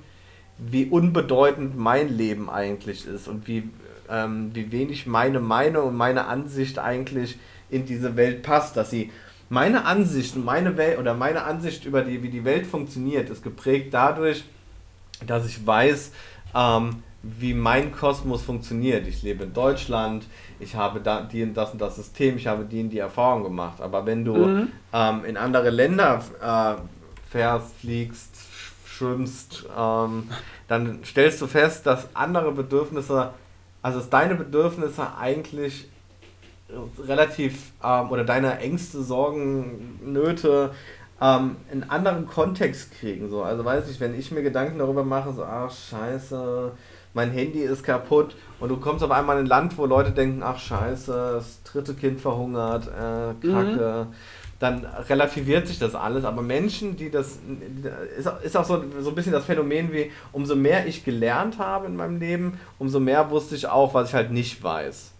wie 0.57 0.85
unbedeutend 0.85 1.77
mein 1.77 2.09
Leben 2.09 2.49
eigentlich 2.49 3.07
ist 3.07 3.27
und 3.27 3.47
wie 3.47 3.69
ähm, 4.09 4.51
wie 4.53 4.71
wenig 4.71 5.07
meine 5.07 5.39
Meinung 5.39 5.89
und 5.89 5.95
meine 5.95 6.25
Ansicht 6.25 6.79
eigentlich 6.79 7.37
in 7.69 7.85
diese 7.85 8.15
Welt 8.15 8.43
passt, 8.43 8.77
dass 8.77 8.89
sie 8.89 9.11
meine 9.49 9.85
Ansicht 9.85 10.35
und 10.35 10.45
meine 10.45 10.77
Welt 10.77 10.99
oder 10.99 11.13
meine 11.13 11.43
Ansicht 11.43 11.85
über 11.85 12.01
die, 12.01 12.21
wie 12.21 12.29
die 12.29 12.43
Welt 12.43 12.65
funktioniert, 12.65 13.29
ist 13.29 13.43
geprägt 13.43 13.93
dadurch, 13.93 14.43
dass 15.25 15.45
ich 15.45 15.65
weiß, 15.65 16.11
ähm, 16.53 17.03
wie 17.23 17.53
mein 17.53 17.91
Kosmos 17.91 18.41
funktioniert. 18.41 19.07
Ich 19.07 19.23
lebe 19.23 19.45
in 19.45 19.53
Deutschland, 19.53 20.25
ich 20.59 20.75
habe 20.75 20.99
da, 20.99 21.21
die, 21.21 21.53
das 21.53 21.71
und 21.71 21.81
das 21.81 21.95
System, 21.95 22.37
ich 22.37 22.47
habe 22.47 22.65
die 22.65 22.81
und 22.81 22.89
die 22.89 22.99
Erfahrung 22.99 23.43
gemacht. 23.43 23.81
Aber 23.81 24.05
wenn 24.05 24.23
du 24.23 24.35
mhm. 24.35 24.67
ähm, 24.93 25.25
in 25.25 25.37
andere 25.37 25.69
Länder 25.69 26.21
äh, 26.41 26.81
fährst, 27.29 27.73
fliegst, 27.79 28.35
schwimmst, 28.85 29.65
ähm, 29.77 30.29
dann 30.67 30.99
stellst 31.03 31.41
du 31.41 31.47
fest, 31.47 31.85
dass 31.85 32.15
andere 32.15 32.51
Bedürfnisse 32.51 33.31
also 33.87 33.99
dass 33.99 34.09
deine 34.09 34.35
Bedürfnisse 34.35 35.15
eigentlich 35.17 35.87
relativ 36.99 37.71
ähm, 37.81 38.11
oder 38.11 38.25
deine 38.25 38.59
Ängste, 38.59 39.01
Sorgen, 39.01 39.97
Nöte 40.03 40.71
ähm, 41.21 41.55
einen 41.71 41.89
anderen 41.89 42.27
Kontext 42.27 42.91
kriegen. 42.91 43.29
So. 43.29 43.43
Also 43.43 43.63
weiß 43.63 43.89
ich, 43.89 44.01
wenn 44.01 44.13
ich 44.19 44.29
mir 44.29 44.43
Gedanken 44.43 44.79
darüber 44.79 45.05
mache, 45.05 45.31
so, 45.31 45.45
ach 45.45 45.71
scheiße, 45.71 46.73
mein 47.13 47.31
Handy 47.31 47.61
ist 47.61 47.81
kaputt 47.81 48.35
und 48.59 48.67
du 48.67 48.75
kommst 48.75 49.05
auf 49.05 49.11
einmal 49.11 49.37
in 49.37 49.45
ein 49.45 49.47
Land, 49.47 49.77
wo 49.77 49.85
Leute 49.85 50.11
denken, 50.11 50.43
ach 50.43 50.59
scheiße, 50.59 51.13
das 51.35 51.63
dritte 51.63 51.93
Kind 51.93 52.19
verhungert, 52.19 52.87
äh, 52.87 53.47
Kacke. 53.47 54.07
Mhm 54.09 54.15
dann 54.59 54.85
relativiert 55.09 55.67
sich 55.67 55.77
das 55.77 55.93
alles. 55.93 56.25
Aber 56.25 56.41
Menschen, 56.41 56.97
die 56.97 57.11
das, 57.11 57.39
ist, 58.43 58.57
auch 58.57 58.65
so, 58.65 58.83
so 58.99 59.09
ein 59.09 59.15
bisschen 59.15 59.33
das 59.33 59.45
Phänomen 59.45 59.93
wie, 59.93 60.11
umso 60.31 60.55
mehr 60.55 60.87
ich 60.87 61.05
gelernt 61.05 61.59
habe 61.59 61.85
in 61.85 61.95
meinem 61.95 62.19
Leben, 62.19 62.59
umso 62.79 62.99
mehr 62.99 63.29
wusste 63.29 63.55
ich 63.55 63.67
auch, 63.67 63.93
was 63.93 64.09
ich 64.09 64.15
halt 64.15 64.31
nicht 64.31 64.63
weiß. 64.63 65.11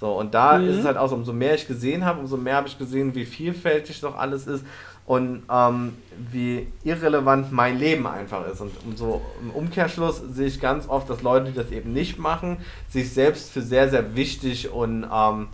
So, 0.00 0.12
und 0.12 0.34
da 0.34 0.58
mhm. 0.58 0.68
ist 0.68 0.76
es 0.78 0.84
halt 0.84 0.96
auch 0.96 1.08
so, 1.08 1.14
umso 1.14 1.32
mehr 1.32 1.54
ich 1.54 1.66
gesehen 1.66 2.04
habe, 2.04 2.20
umso 2.20 2.36
mehr 2.36 2.56
habe 2.56 2.68
ich 2.68 2.78
gesehen, 2.78 3.14
wie 3.14 3.24
vielfältig 3.24 4.00
doch 4.00 4.16
alles 4.16 4.46
ist 4.46 4.64
und 5.06 5.42
ähm, 5.50 5.94
wie 6.32 6.66
irrelevant 6.82 7.52
mein 7.52 7.78
Leben 7.78 8.06
einfach 8.06 8.46
ist. 8.46 8.60
Und 8.60 8.72
umso 8.84 9.22
im 9.40 9.50
Umkehrschluss 9.50 10.20
sehe 10.32 10.48
ich 10.48 10.60
ganz 10.60 10.88
oft, 10.88 11.08
dass 11.08 11.22
Leute, 11.22 11.46
die 11.46 11.54
das 11.54 11.70
eben 11.70 11.92
nicht 11.92 12.18
machen, 12.18 12.58
sich 12.88 13.12
selbst 13.12 13.50
für 13.50 13.62
sehr, 13.62 13.88
sehr 13.88 14.16
wichtig 14.16 14.70
und 14.70 15.06
ähm, 15.10 15.48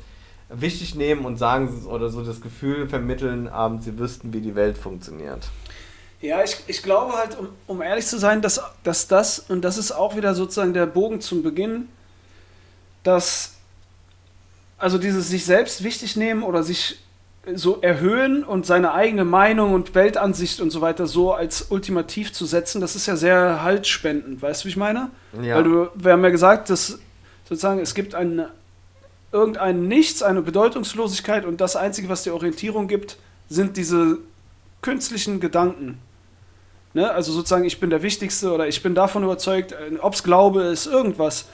wichtig 0.53 0.95
nehmen 0.95 1.25
und 1.25 1.37
sagen 1.37 1.87
oder 1.87 2.09
so 2.09 2.23
das 2.23 2.41
Gefühl 2.41 2.89
vermitteln, 2.89 3.51
ähm, 3.57 3.81
sie 3.81 3.99
wüssten, 3.99 4.33
wie 4.33 4.41
die 4.41 4.55
Welt 4.55 4.79
funktioniert. 4.79 5.49
Ja, 6.21 6.43
ich, 6.45 6.57
ich 6.69 6.83
glaube 6.83 7.15
halt, 7.15 7.39
um, 7.39 7.49
um 7.67 7.83
ehrlich 7.83 8.07
zu 8.07 8.19
sein, 8.19 8.43
dass, 8.43 8.61
dass 8.85 9.09
das, 9.09 9.41
und 9.41 9.63
das 9.63 9.77
ist 9.77 9.93
auch 9.93 10.17
wieder 10.17 10.35
sozusagen 10.35 10.73
der 10.73 10.87
Bogen 10.87 11.21
zum 11.21 11.43
Beginn, 11.43 11.89
dass, 13.03 13.55
also 14.79 14.99
dieses 14.99 15.29
sich 15.29 15.45
selbst 15.45 15.83
wichtig 15.83 16.17
nehmen 16.17 16.45
oder 16.45 16.63
sich 16.63 16.99
so 17.55 17.81
erhöhen 17.81 18.45
und 18.45 18.67
seine 18.67 18.95
eigene 18.95 19.25
Meinung 19.25 19.75
und 19.75 19.97
Weltansicht 19.97 20.61
und 20.61 20.71
so 20.71 20.81
weiter 20.81 21.09
so 21.09 21.33
als 21.33 21.67
ultimativ 21.71 22.33
zu 22.33 22.47
setzen, 22.47 22.81
das 22.81 22.95
ist 22.95 23.07
ja 23.07 23.17
sehr 23.17 23.65
haltspendend, 23.65 24.41
weißt 24.41 24.63
du, 24.63 24.67
wie 24.67 24.71
ich 24.71 24.77
meine? 24.77 25.11
Ja. 25.43 25.57
Weil 25.57 25.65
du, 25.65 25.89
wir 25.95 26.13
haben 26.13 26.23
ja 26.23 26.31
gesagt, 26.31 26.71
dass 26.71 27.01
sozusagen 27.49 27.81
es 27.81 27.95
gibt 27.95 28.15
ein, 28.15 28.45
irgendein 29.33 29.89
Nichts, 29.89 30.23
eine 30.23 30.43
Bedeutungslosigkeit 30.43 31.45
und 31.45 31.61
das 31.61 31.75
Einzige, 31.75 32.09
was 32.09 32.23
dir 32.23 32.35
Orientierung 32.35 32.87
gibt, 32.87 33.17
sind 33.49 33.77
diese 33.77 34.19
künstlichen 34.83 35.41
Gedanken. 35.41 35.99
Ne? 36.95 37.11
Also 37.11 37.33
sozusagen, 37.33 37.65
ich 37.65 37.81
bin 37.81 37.91
der 37.91 38.03
Wichtigste 38.03 38.53
oder 38.53 38.69
ich 38.69 38.83
bin 38.83 38.95
davon 38.95 39.25
überzeugt, 39.25 39.73
äh, 39.73 39.97
ob 40.01 40.15
es 40.15 40.23
Glaube 40.23 40.63
ist, 40.63 40.87
irgendwas. 40.87 41.49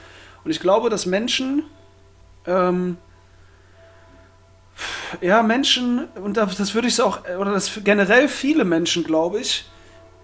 Und 0.45 0.51
ich 0.51 0.61
glaube, 0.61 0.91
dass 0.91 1.07
Menschen 1.07 1.65
ähm, 2.47 2.97
ja, 5.21 5.43
Menschen, 5.43 6.07
und 6.23 6.37
das 6.37 6.75
würde 6.75 6.89
ich 6.89 7.01
auch, 7.01 7.25
oder 7.39 7.53
das 7.53 7.81
generell 7.85 8.29
viele 8.29 8.65
Menschen, 8.65 9.05
glaube 9.05 9.41
ich, 9.41 9.65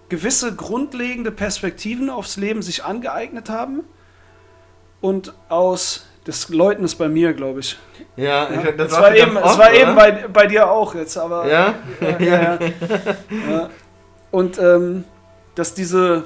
gewisse 0.09 0.55
grundlegende 0.55 1.31
Perspektiven 1.31 2.09
aufs 2.09 2.37
Leben 2.37 2.61
sich 2.61 2.83
angeeignet 2.83 3.49
haben 3.49 3.83
und 5.01 5.33
aus 5.49 6.04
das 6.25 6.49
Leuten 6.49 6.83
ist 6.83 6.95
bei 6.95 7.07
mir, 7.07 7.33
glaube 7.33 7.61
ich. 7.61 7.77
Ja, 8.15 8.51
ja. 8.51 8.71
das, 8.71 8.89
das, 8.89 8.99
war, 8.99 9.15
eben, 9.15 9.37
oft, 9.37 9.45
das 9.45 9.57
war 9.57 9.73
eben 9.73 9.95
bei, 9.95 10.27
bei 10.27 10.47
dir 10.47 10.69
auch 10.69 10.93
jetzt, 10.95 11.17
aber. 11.17 11.47
Ja? 11.47 11.75
Ja, 12.01 12.19
ja, 12.19 12.59
ja. 13.49 13.69
Und 14.31 14.57
ähm, 14.57 15.05
dass 15.55 15.73
diese 15.73 16.25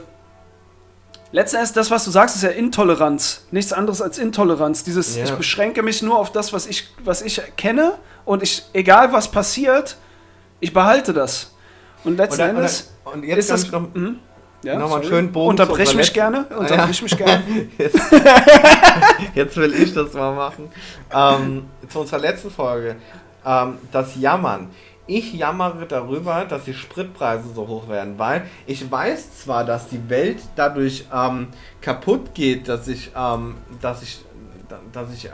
Letzten 1.32 1.58
Endes, 1.58 1.74
das, 1.74 1.92
was 1.92 2.06
du 2.06 2.12
sagst, 2.12 2.36
ist 2.36 2.42
ja 2.42 2.50
Intoleranz. 2.50 3.46
Nichts 3.52 3.72
anderes 3.72 4.02
als 4.02 4.18
Intoleranz. 4.18 4.84
Dieses, 4.84 5.16
ich 5.16 5.32
beschränke 5.32 5.84
mich 5.84 6.02
nur 6.02 6.18
auf 6.18 6.32
das, 6.32 6.54
was 6.54 6.66
ich, 6.66 6.88
was 7.04 7.22
ich 7.22 7.40
kenne 7.56 7.94
und 8.26 8.42
ich, 8.42 8.64
egal 8.74 9.14
was 9.14 9.30
passiert, 9.30 9.98
ich 10.60 10.74
behalte 10.74 11.14
das. 11.14 11.54
Und 12.04 12.18
letzten 12.18 12.42
und 12.42 12.50
Endes. 12.50 12.94
Und 13.04 13.24
jetzt 13.24 13.38
ist 13.38 13.52
das, 13.52 13.72
noch, 13.72 13.94
mh, 13.94 14.16
ja, 14.64 14.78
noch 14.78 14.90
mal 14.90 15.02
einen 15.02 15.10
schönen 15.10 15.32
Bogen. 15.32 15.50
Unterbrich 15.50 15.96
mich 15.96 16.14
gerne. 16.14 16.46
Unterbrich 16.46 16.98
ja. 16.98 17.04
mich 17.04 17.18
gerne. 17.18 17.44
Jetzt, 17.78 18.00
jetzt, 19.36 19.58
will 19.58 19.74
ich 19.74 19.94
das 19.94 20.14
mal 20.14 20.36
machen. 20.36 20.70
Ähm, 21.14 21.66
zu 21.88 22.00
unserer 22.00 22.20
letzten 22.20 22.52
Folge. 22.52 22.96
Ähm, 23.46 23.78
das 23.92 24.16
Jammern 24.16 24.70
ich 25.10 25.34
jammere 25.34 25.86
darüber, 25.88 26.46
dass 26.46 26.66
die 26.66 26.74
Spritpreise 26.74 27.50
so 27.54 27.68
hoch 27.68 27.90
werden, 27.90 28.20
weil 28.20 28.46
ich 28.68 28.90
weiß 28.90 29.40
zwar, 29.40 29.66
dass 29.66 29.88
die 29.88 30.08
Welt 30.08 30.38
dadurch 30.56 31.06
ähm, 31.14 31.48
kaputt 31.82 32.36
geht, 32.36 32.68
dass 32.68 32.88
ich, 32.88 33.12
ähm, 33.16 33.56
dass 33.82 34.04
ich, 34.04 34.24
dass 34.94 35.12
ich 35.12 35.32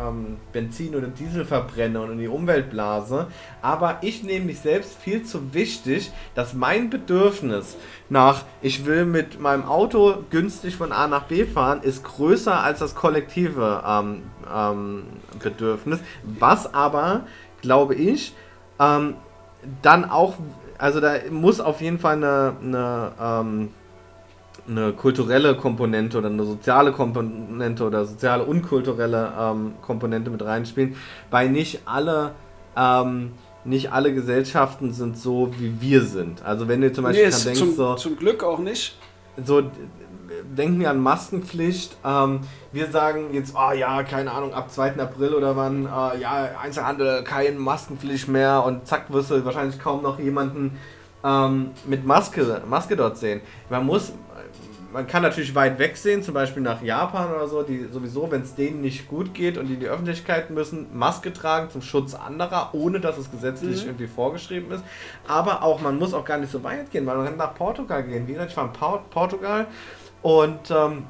ähm, 0.00 0.36
Benzin 0.52 0.94
oder 0.94 1.08
Diesel 1.08 1.44
verbrenne 1.44 2.00
und 2.00 2.12
in 2.12 2.18
die 2.18 2.28
Umwelt 2.28 2.70
blase, 2.70 3.26
aber 3.62 3.98
ich 4.02 4.22
nehme 4.22 4.46
mich 4.46 4.60
selbst 4.60 4.96
viel 4.98 5.24
zu 5.24 5.52
wichtig, 5.54 6.12
dass 6.34 6.54
mein 6.54 6.90
Bedürfnis 6.90 7.76
nach, 8.08 8.44
ich 8.62 8.86
will 8.86 9.04
mit 9.04 9.40
meinem 9.40 9.64
Auto 9.64 10.24
günstig 10.30 10.76
von 10.76 10.92
A 10.92 11.06
nach 11.06 11.24
B 11.24 11.44
fahren, 11.44 11.82
ist 11.82 12.04
größer 12.04 12.62
als 12.62 12.80
das 12.80 12.94
kollektive 12.94 13.82
ähm, 13.86 14.22
ähm, 14.52 15.02
Bedürfnis, 15.42 16.00
was 16.22 16.72
aber, 16.72 17.26
glaube 17.60 17.94
ich, 17.94 18.34
ähm, 18.78 19.14
dann 19.82 20.08
auch, 20.10 20.34
also 20.78 21.00
da 21.00 21.14
muss 21.30 21.60
auf 21.60 21.80
jeden 21.80 21.98
Fall 21.98 22.16
eine, 22.16 22.56
eine, 22.62 23.12
ähm, 23.20 23.70
eine 24.70 24.92
kulturelle 24.92 25.56
Komponente 25.56 26.18
oder 26.18 26.28
eine 26.28 26.44
soziale 26.44 26.92
Komponente 26.92 27.84
oder 27.84 28.04
soziale 28.04 28.44
und 28.44 28.62
kulturelle 28.62 29.32
ähm, 29.38 29.72
Komponente 29.82 30.30
mit 30.30 30.44
reinspielen, 30.44 30.96
weil 31.30 31.50
nicht 31.50 31.82
alle 31.86 32.32
ähm, 32.76 33.32
nicht 33.64 33.92
alle 33.92 34.14
Gesellschaften 34.14 34.92
sind 34.92 35.18
so, 35.18 35.52
wie 35.58 35.80
wir 35.80 36.02
sind. 36.02 36.42
Also 36.42 36.66
wenn 36.68 36.80
du 36.80 36.92
zum 36.92 37.04
Beispiel 37.04 37.28
nee, 37.28 37.44
denkst, 37.44 37.58
zum, 37.58 37.74
so, 37.74 37.94
zum 37.94 38.16
Glück 38.16 38.42
auch 38.42 38.58
nicht. 38.58 38.96
So 39.44 39.62
denken 40.56 40.80
wir 40.80 40.90
an 40.90 41.00
Maskenpflicht. 41.00 41.96
Ähm, 42.04 42.40
wir 42.72 42.90
sagen 42.90 43.32
jetzt, 43.32 43.54
oh 43.54 43.72
ja, 43.72 44.02
keine 44.02 44.32
Ahnung, 44.32 44.54
ab 44.54 44.70
2. 44.70 44.98
April 44.98 45.34
oder 45.34 45.56
wann, 45.56 45.86
äh, 45.86 46.20
ja, 46.20 46.50
Einzelhandel, 46.62 47.22
keine 47.24 47.58
Maskenpflicht 47.58 48.28
mehr 48.28 48.64
und 48.64 48.86
zack, 48.86 49.12
wirst 49.12 49.30
du 49.30 49.44
wahrscheinlich 49.44 49.78
kaum 49.78 50.02
noch 50.02 50.18
jemanden 50.18 50.78
ähm, 51.24 51.70
mit 51.86 52.06
Maske, 52.06 52.62
Maske 52.68 52.96
dort 52.96 53.18
sehen. 53.18 53.40
Man 53.68 53.84
muss, 53.84 54.12
man 54.92 55.06
kann 55.06 55.22
natürlich 55.22 55.54
weit 55.54 55.78
weg 55.78 55.96
sehen, 55.96 56.22
zum 56.22 56.34
Beispiel 56.34 56.62
nach 56.62 56.82
Japan 56.82 57.32
oder 57.32 57.46
so, 57.46 57.62
die 57.62 57.86
sowieso, 57.90 58.30
wenn 58.30 58.42
es 58.42 58.54
denen 58.54 58.80
nicht 58.80 59.08
gut 59.08 59.34
geht 59.34 59.58
und 59.58 59.66
die 59.66 59.74
in 59.74 59.80
die 59.80 59.86
Öffentlichkeit 59.86 60.50
müssen, 60.50 60.86
Maske 60.96 61.32
tragen 61.32 61.70
zum 61.70 61.82
Schutz 61.82 62.14
anderer, 62.14 62.70
ohne 62.72 63.00
dass 63.00 63.18
es 63.18 63.30
gesetzlich 63.30 63.82
mhm. 63.82 63.90
irgendwie 63.90 64.06
vorgeschrieben 64.06 64.70
ist. 64.72 64.84
Aber 65.26 65.62
auch, 65.62 65.80
man 65.80 65.98
muss 65.98 66.14
auch 66.14 66.24
gar 66.24 66.38
nicht 66.38 66.50
so 66.50 66.62
weit 66.64 66.90
gehen, 66.90 67.06
weil 67.06 67.16
man 67.16 67.26
kann 67.26 67.36
nach 67.36 67.54
Portugal 67.54 68.02
gehen. 68.02 68.26
Wie 68.26 68.32
gesagt, 68.32 68.50
ich 68.50 68.56
war 68.56 68.64
in 68.64 69.00
Portugal 69.10 69.66
und 70.22 70.70
ähm, 70.70 71.04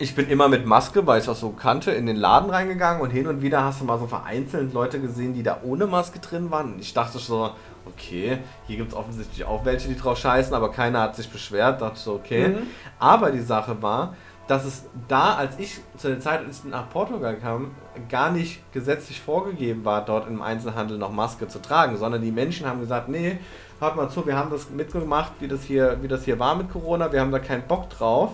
ich 0.00 0.14
bin 0.14 0.28
immer 0.28 0.48
mit 0.48 0.64
Maske, 0.64 1.06
weil 1.06 1.20
ich 1.20 1.26
das 1.26 1.40
so 1.40 1.50
kannte, 1.50 1.90
in 1.90 2.06
den 2.06 2.16
Laden 2.16 2.50
reingegangen 2.50 3.02
und 3.02 3.10
hin 3.10 3.26
und 3.26 3.42
wieder 3.42 3.64
hast 3.64 3.80
du 3.80 3.84
mal 3.84 3.98
so 3.98 4.06
vereinzelt 4.06 4.72
Leute 4.72 5.00
gesehen, 5.00 5.34
die 5.34 5.42
da 5.42 5.58
ohne 5.64 5.86
Maske 5.86 6.20
drin 6.20 6.50
waren. 6.50 6.74
Und 6.74 6.80
ich 6.80 6.94
dachte 6.94 7.18
so, 7.18 7.50
okay, 7.88 8.38
hier 8.66 8.76
gibt 8.76 8.92
es 8.92 8.96
offensichtlich 8.96 9.44
auch 9.44 9.64
welche, 9.64 9.88
die 9.88 9.96
drauf 9.96 10.18
scheißen, 10.18 10.54
aber 10.54 10.70
keiner 10.70 11.00
hat 11.00 11.16
sich 11.16 11.28
beschwert. 11.28 11.80
Dachte 11.80 11.98
so, 11.98 12.14
okay. 12.14 12.48
Mhm. 12.48 12.66
Aber 12.98 13.30
die 13.30 13.40
Sache 13.40 13.80
war, 13.82 14.14
dass 14.48 14.64
es 14.64 14.86
da, 15.08 15.34
als 15.34 15.58
ich 15.58 15.80
zu 15.96 16.08
der 16.08 16.20
Zeit, 16.20 16.44
als 16.44 16.60
ich 16.60 16.70
nach 16.70 16.88
Portugal 16.88 17.36
kam, 17.36 17.72
gar 18.08 18.30
nicht 18.30 18.72
gesetzlich 18.72 19.20
vorgegeben 19.20 19.84
war, 19.84 20.04
dort 20.04 20.26
im 20.26 20.40
Einzelhandel 20.40 20.96
noch 20.96 21.12
Maske 21.12 21.48
zu 21.48 21.60
tragen, 21.60 21.96
sondern 21.98 22.22
die 22.22 22.32
Menschen 22.32 22.66
haben 22.66 22.80
gesagt, 22.80 23.08
nee, 23.08 23.38
hört 23.78 23.96
mal 23.96 24.08
zu, 24.08 24.26
wir 24.26 24.36
haben 24.36 24.50
das 24.50 24.70
mitgemacht, 24.70 25.32
wie 25.40 25.48
das 25.48 25.62
hier, 25.64 25.98
wie 26.02 26.08
das 26.08 26.24
hier 26.24 26.38
war 26.38 26.54
mit 26.54 26.72
Corona, 26.72 27.12
wir 27.12 27.20
haben 27.20 27.30
da 27.30 27.38
keinen 27.38 27.62
Bock 27.62 27.90
drauf. 27.90 28.32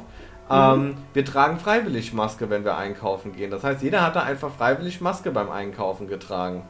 Mhm. 0.49 0.55
Ähm, 0.55 0.97
wir 1.15 1.25
tragen 1.25 1.59
freiwillig 1.59 2.13
Maske, 2.13 2.49
wenn 2.49 2.65
wir 2.65 2.77
einkaufen 2.77 3.33
gehen. 3.33 3.51
Das 3.51 3.65
heißt, 3.65 3.83
jeder 3.83 4.03
hat 4.03 4.15
da 4.15 4.23
einfach 4.23 4.51
freiwillig 4.51 5.01
Maske 5.01 5.31
beim 5.31 5.51
Einkaufen 5.51 6.07
getragen. 6.07 6.63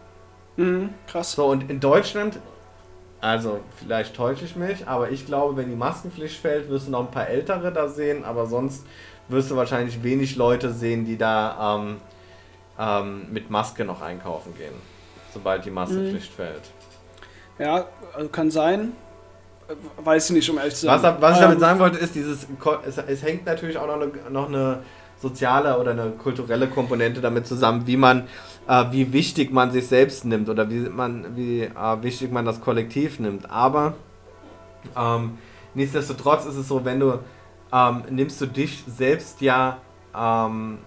Mhm, 0.56 0.90
krass. 1.06 1.32
So, 1.32 1.46
und 1.46 1.68
in 1.70 1.80
Deutschland, 1.80 2.38
also 3.24 3.60
vielleicht 3.78 4.14
täusche 4.14 4.44
ich 4.44 4.54
mich, 4.54 4.86
aber 4.86 5.10
ich 5.10 5.24
glaube, 5.24 5.56
wenn 5.56 5.70
die 5.70 5.76
Maskenpflicht 5.76 6.38
fällt, 6.38 6.68
wirst 6.68 6.88
du 6.88 6.90
noch 6.90 7.00
ein 7.00 7.10
paar 7.10 7.26
Ältere 7.26 7.72
da 7.72 7.88
sehen, 7.88 8.22
aber 8.22 8.44
sonst 8.44 8.84
wirst 9.28 9.50
du 9.50 9.56
wahrscheinlich 9.56 10.02
wenig 10.02 10.36
Leute 10.36 10.70
sehen, 10.70 11.06
die 11.06 11.16
da 11.16 11.78
ähm, 11.78 11.96
ähm, 12.78 13.32
mit 13.32 13.48
Maske 13.48 13.86
noch 13.86 14.02
einkaufen 14.02 14.54
gehen, 14.58 14.74
sobald 15.32 15.64
die 15.64 15.70
Maskenpflicht 15.70 16.32
mhm. 16.32 16.36
fällt. 16.36 16.62
Ja, 17.58 17.86
also 18.14 18.28
kann 18.28 18.50
sein. 18.50 18.92
Weiß 19.96 20.28
ich 20.28 20.36
nicht, 20.36 20.50
um 20.50 20.58
ehrlich 20.58 20.74
zu 20.74 20.84
sein. 20.84 21.02
Was, 21.02 21.20
was 21.22 21.36
ich 21.36 21.40
damit 21.40 21.54
ähm, 21.54 21.60
sagen 21.60 21.80
wollte, 21.80 21.96
ist, 21.96 22.14
dieses, 22.14 22.46
es, 22.86 22.98
es 22.98 23.22
hängt 23.22 23.46
natürlich 23.46 23.78
auch 23.78 23.86
noch 23.86 24.02
eine, 24.02 24.10
noch 24.28 24.48
eine 24.48 24.80
soziale 25.18 25.78
oder 25.78 25.92
eine 25.92 26.10
kulturelle 26.10 26.68
Komponente 26.68 27.22
damit 27.22 27.46
zusammen, 27.46 27.86
wie 27.86 27.96
man, 27.96 28.28
äh, 28.68 28.84
wie 28.90 29.12
wichtig 29.12 29.52
man 29.52 29.70
sich 29.70 29.86
selbst 29.86 30.24
nimmt 30.24 30.48
oder 30.48 30.70
wie 30.70 30.88
man, 30.88 31.36
wie 31.36 31.62
äh, 31.62 32.02
wichtig 32.02 32.32
man 32.32 32.44
das 32.44 32.60
Kollektiv 32.60 33.18
nimmt. 33.18 33.50
Aber 33.50 33.94
ähm, 34.96 35.38
nichtsdestotrotz 35.74 36.46
ist 36.46 36.56
es 36.56 36.68
so, 36.68 36.84
wenn 36.84 37.00
du 37.00 37.18
ähm, 37.72 38.02
nimmst 38.10 38.40
du 38.40 38.46
dich 38.46 38.84
selbst 38.86 39.40
ja 39.40 39.78
ähm, 40.16 40.78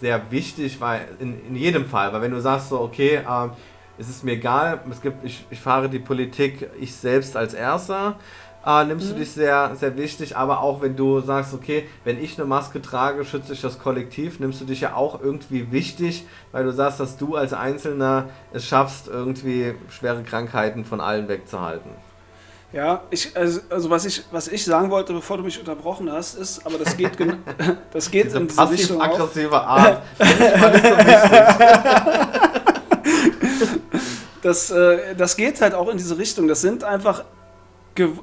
sehr 0.00 0.30
wichtig, 0.30 0.80
weil 0.80 1.08
in, 1.18 1.46
in 1.48 1.56
jedem 1.56 1.86
Fall, 1.86 2.12
weil 2.12 2.22
wenn 2.22 2.30
du 2.30 2.40
sagst 2.40 2.68
so, 2.68 2.80
okay, 2.80 3.20
ähm, 3.28 3.50
es 3.98 4.08
ist 4.08 4.24
mir 4.24 4.32
egal, 4.32 4.80
es 4.90 5.00
gibt, 5.00 5.24
ich, 5.24 5.44
ich 5.50 5.60
fahre 5.60 5.88
die 5.88 5.98
Politik 5.98 6.70
ich 6.80 6.94
selbst 6.94 7.36
als 7.36 7.54
Erster, 7.54 8.16
äh, 8.64 8.84
nimmst 8.84 9.08
mhm. 9.08 9.14
du 9.14 9.18
dich 9.20 9.32
sehr, 9.32 9.74
sehr 9.74 9.96
wichtig, 9.96 10.36
aber 10.36 10.60
auch 10.60 10.82
wenn 10.82 10.96
du 10.96 11.20
sagst, 11.20 11.54
okay, 11.54 11.88
wenn 12.04 12.22
ich 12.22 12.38
eine 12.38 12.46
Maske 12.46 12.80
trage, 12.80 13.24
schütze 13.24 13.52
ich 13.52 13.60
das 13.60 13.78
Kollektiv, 13.78 14.40
nimmst 14.40 14.60
du 14.60 14.64
dich 14.64 14.80
ja 14.80 14.94
auch 14.94 15.20
irgendwie 15.20 15.72
wichtig, 15.72 16.26
weil 16.52 16.64
du 16.64 16.72
sagst, 16.72 17.00
dass 17.00 17.16
du 17.16 17.36
als 17.36 17.52
Einzelner 17.52 18.26
es 18.52 18.64
schaffst, 18.64 19.08
irgendwie 19.08 19.74
schwere 19.88 20.22
Krankheiten 20.22 20.84
von 20.84 21.00
allen 21.00 21.28
wegzuhalten. 21.28 21.90
Ja, 22.72 23.02
ich, 23.10 23.36
also, 23.36 23.60
also, 23.68 23.90
was, 23.90 24.06
ich, 24.06 24.22
was 24.30 24.48
ich 24.48 24.64
sagen 24.64 24.90
wollte, 24.90 25.12
bevor 25.12 25.36
du 25.36 25.42
mich 25.42 25.58
unterbrochen 25.58 26.10
hast, 26.10 26.36
ist, 26.36 26.64
aber 26.64 26.78
das 26.78 26.96
geht, 26.96 27.10
das 27.92 28.10
geht 28.10 28.26
diese 28.26 28.38
in 28.38 28.48
diese 28.48 28.70
Richtung 28.70 29.02
aggressive 29.02 29.60
Art. 29.66 30.02
das, 34.42 34.70
äh, 34.70 35.14
das 35.16 35.36
geht 35.36 35.60
halt 35.60 35.74
auch 35.74 35.90
in 35.90 35.98
diese 35.98 36.16
Richtung. 36.16 36.48
Das 36.48 36.62
sind 36.62 36.82
einfach. 36.82 37.24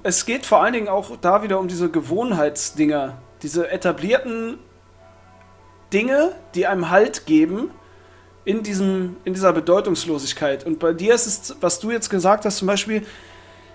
Es 0.03 0.25
geht 0.25 0.45
vor 0.45 0.63
allen 0.63 0.73
Dingen 0.73 0.87
auch 0.87 1.17
da 1.21 1.43
wieder 1.43 1.59
um 1.59 1.67
diese 1.67 1.89
Gewohnheitsdinger. 1.89 3.17
Diese 3.41 3.69
etablierten 3.69 4.57
Dinge, 5.93 6.33
die 6.55 6.67
einem 6.67 6.89
Halt 6.89 7.25
geben 7.25 7.71
in, 8.45 8.63
diesem, 8.63 9.17
in 9.25 9.33
dieser 9.33 9.53
Bedeutungslosigkeit. 9.53 10.65
Und 10.65 10.79
bei 10.79 10.93
dir 10.93 11.13
ist 11.13 11.27
es, 11.27 11.55
was 11.61 11.79
du 11.79 11.91
jetzt 11.91 12.09
gesagt 12.09 12.45
hast, 12.45 12.57
zum 12.57 12.67
Beispiel, 12.67 13.05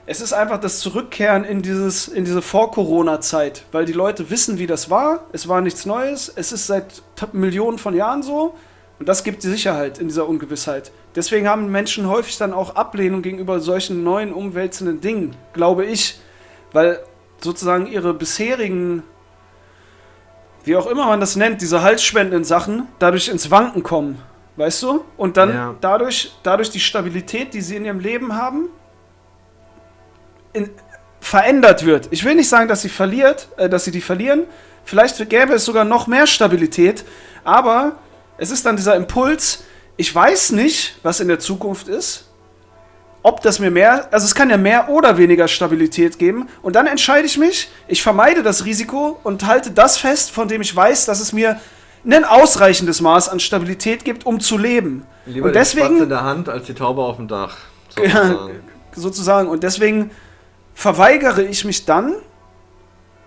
es 0.07 0.20
ist 0.20 0.32
einfach 0.32 0.61
das 0.61 0.80
Zurückkehren 0.80 1.45
in, 1.45 1.62
dieses, 1.62 2.09
in 2.09 2.24
diese 2.24 2.42
Vor-Corona-Zeit, 2.42 3.64
weil 3.72 3.86
die 3.86 3.92
Leute 3.92 4.28
wissen, 4.30 4.59
wie 4.59 4.66
das 4.66 4.90
war. 4.90 5.26
Es 5.32 5.49
war 5.49 5.61
nichts 5.61 5.86
Neues. 5.86 6.30
Es 6.34 6.53
ist 6.53 6.66
seit 6.66 7.03
Millionen 7.32 7.78
von 7.78 7.95
Jahren 7.95 8.22
so. 8.22 8.55
Und 8.99 9.09
das 9.09 9.24
gibt 9.24 9.42
die 9.42 9.49
Sicherheit 9.49 9.99
in 9.99 10.09
dieser 10.09 10.28
Ungewissheit. 10.28 10.92
Deswegen 11.16 11.49
haben 11.49 11.70
Menschen 11.70 12.09
häufig 12.09 12.38
dann 12.38 12.53
auch 12.53 12.76
Ablehnung 12.76 13.22
gegenüber 13.22 13.61
solchen 13.61 14.05
neuen, 14.05 14.32
umwälzenden 14.32 15.01
Dingen, 15.01 15.36
glaube 15.53 15.84
ich. 15.84 16.20
Weil 16.72 17.01
sozusagen 17.40 17.86
ihre 17.86 18.14
bisherigen, 18.14 19.03
wie 20.64 20.76
auch 20.76 20.86
immer 20.86 21.07
man 21.07 21.20
das 21.20 21.36
nennt, 21.36 21.61
diese 21.61 21.82
halsspendenden 21.82 22.45
Sachen 22.45 22.88
dadurch 22.99 23.28
ins 23.28 23.51
Wanken 23.51 23.82
kommen. 23.82 24.20
Weißt 24.57 24.82
du? 24.84 25.05
Und 25.16 25.36
dann 25.36 25.51
ja. 25.51 25.74
dadurch, 25.80 26.32
dadurch 26.42 26.70
die 26.70 26.80
Stabilität, 26.80 27.55
die 27.55 27.61
sie 27.61 27.76
in 27.76 27.84
ihrem 27.84 27.99
Leben 27.99 28.36
haben, 28.36 28.68
in, 30.53 30.70
verändert 31.20 31.84
wird. 31.84 32.09
Ich 32.11 32.24
will 32.24 32.34
nicht 32.34 32.49
sagen, 32.49 32.68
dass 32.68 32.82
sie 32.82 32.88
verliert, 32.88 33.49
äh, 33.57 33.68
dass 33.68 33.84
sie 33.84 33.90
die 33.90 34.01
verlieren. 34.01 34.45
Vielleicht 34.84 35.28
gäbe 35.28 35.55
es 35.55 35.64
sogar 35.64 35.84
noch 35.84 36.07
mehr 36.07 36.26
Stabilität, 36.26 37.05
aber 37.42 37.97
es 38.39 38.51
ist 38.51 38.66
dann 38.66 38.76
dieser 38.76 38.97
Impuls, 38.97 39.64
ich 39.97 40.12
weiß 40.14 40.53
nicht, 40.53 40.99
was 41.03 41.20
in 41.20 41.28
der 41.28 41.39
Zukunft 41.39 41.89
ist, 41.89 42.30
ob 43.22 43.41
das 43.41 43.59
mir 43.59 43.70
mehr, 43.70 44.09
also 44.12 44.26
es 44.26 44.35
kann 44.35 44.51
ja 44.51 44.57
mehr 44.57 44.91
oder 44.91 45.16
weniger 45.16 45.49
Stabilität 45.49 46.18
geben 46.18 46.49
und 46.62 46.76
dann 46.76 46.87
entscheide 46.87 47.26
ich 47.26 47.39
mich, 47.39 47.70
ich 47.89 48.03
vermeide 48.03 48.43
das 48.43 48.64
Risiko 48.64 49.18
und 49.22 49.47
halte 49.47 49.70
das 49.70 49.97
fest, 49.97 50.30
von 50.30 50.49
dem 50.49 50.61
ich 50.61 50.74
weiß, 50.74 51.07
dass 51.07 51.20
es 51.20 51.32
mir 51.32 51.59
ein 52.07 52.24
ausreichendes 52.24 53.01
Maß 53.01 53.30
an 53.30 53.41
Stabilität 53.41 54.05
gibt, 54.05 54.26
um 54.26 54.41
zu 54.41 54.59
leben. 54.59 55.07
Lieber 55.26 55.47
und 55.47 55.55
deswegen 55.55 56.03
in 56.03 56.09
der 56.09 56.22
Hand 56.22 56.49
als 56.49 56.66
die 56.66 56.74
Taube 56.74 57.03
auf 57.03 57.16
dem 57.16 57.28
Dach. 57.28 57.57
Sozusagen. 57.89 58.49
Ja, 58.49 58.55
sozusagen. 58.95 59.49
Und 59.49 59.62
deswegen 59.62 60.11
verweigere 60.74 61.45
ich 61.45 61.64
mich 61.64 61.87
dann 61.87 62.14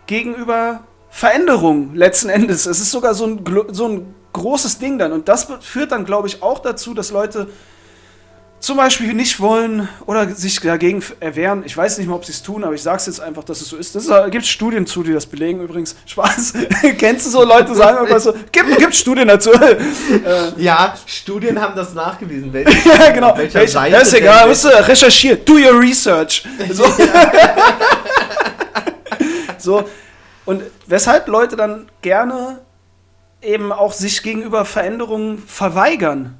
gegenüber 0.05 0.83
Veränderung 1.09 1.95
letzten 1.95 2.29
Endes. 2.29 2.67
Es 2.67 2.79
ist 2.79 2.91
sogar 2.91 3.15
so 3.15 3.25
ein, 3.25 3.43
so 3.71 3.87
ein 3.87 4.13
großes 4.37 4.79
Ding 4.79 4.97
dann. 4.97 5.11
Und 5.11 5.27
das 5.27 5.47
führt 5.61 5.91
dann, 5.91 6.05
glaube 6.05 6.27
ich, 6.27 6.41
auch 6.41 6.59
dazu, 6.59 6.93
dass 6.93 7.11
Leute 7.11 7.47
zum 8.59 8.77
Beispiel 8.77 9.13
nicht 9.13 9.39
wollen 9.39 9.87
oder 10.07 10.27
sich 10.29 10.59
dagegen 10.59 11.03
erwehren. 11.19 11.61
Ich 11.65 11.77
weiß 11.77 11.99
nicht 11.99 12.07
mal, 12.07 12.15
ob 12.15 12.25
sie 12.25 12.31
es 12.31 12.41
tun, 12.41 12.63
aber 12.63 12.73
ich 12.73 12.81
sage 12.81 12.97
es 12.97 13.05
jetzt 13.05 13.19
einfach, 13.19 13.43
dass 13.43 13.61
es 13.61 13.69
so 13.69 13.77
ist. 13.77 13.95
Es 13.95 14.09
gibt 14.31 14.45
Studien 14.45 14.87
zu, 14.87 15.03
die 15.03 15.13
das 15.13 15.27
belegen 15.27 15.61
übrigens. 15.61 15.95
Spaß. 16.05 16.53
Kennst 16.97 17.27
du 17.27 17.29
so 17.29 17.43
Leute, 17.43 17.75
sagen 17.75 18.05
immer 18.05 18.19
so, 18.19 18.33
gibt, 18.51 18.77
gibt 18.79 18.95
Studien 18.95 19.27
dazu. 19.27 19.51
ja, 20.57 20.95
Studien 21.05 21.61
haben 21.61 21.75
das 21.75 21.93
nachgewiesen. 21.93 22.51
Welche, 22.51 22.89
ja, 22.89 23.11
genau. 23.11 23.37
Welcher 23.37 23.59
Welche, 23.59 23.73
Seite 23.73 23.91
das 23.99 24.07
ist 24.07 24.13
egal, 24.15 24.47
musst 24.47 24.65
du 24.65 24.69
recherchieren. 24.69 25.45
Do 25.45 25.53
your 25.53 25.79
research. 25.79 26.43
So. 26.71 26.85
so. 29.59 29.89
Und 30.45 30.63
weshalb 30.87 31.27
Leute 31.27 31.55
dann 31.55 31.89
gerne 32.01 32.59
eben 33.41 33.71
auch 33.71 33.93
sich 33.93 34.23
gegenüber 34.23 34.65
Veränderungen 34.65 35.37
verweigern. 35.37 36.39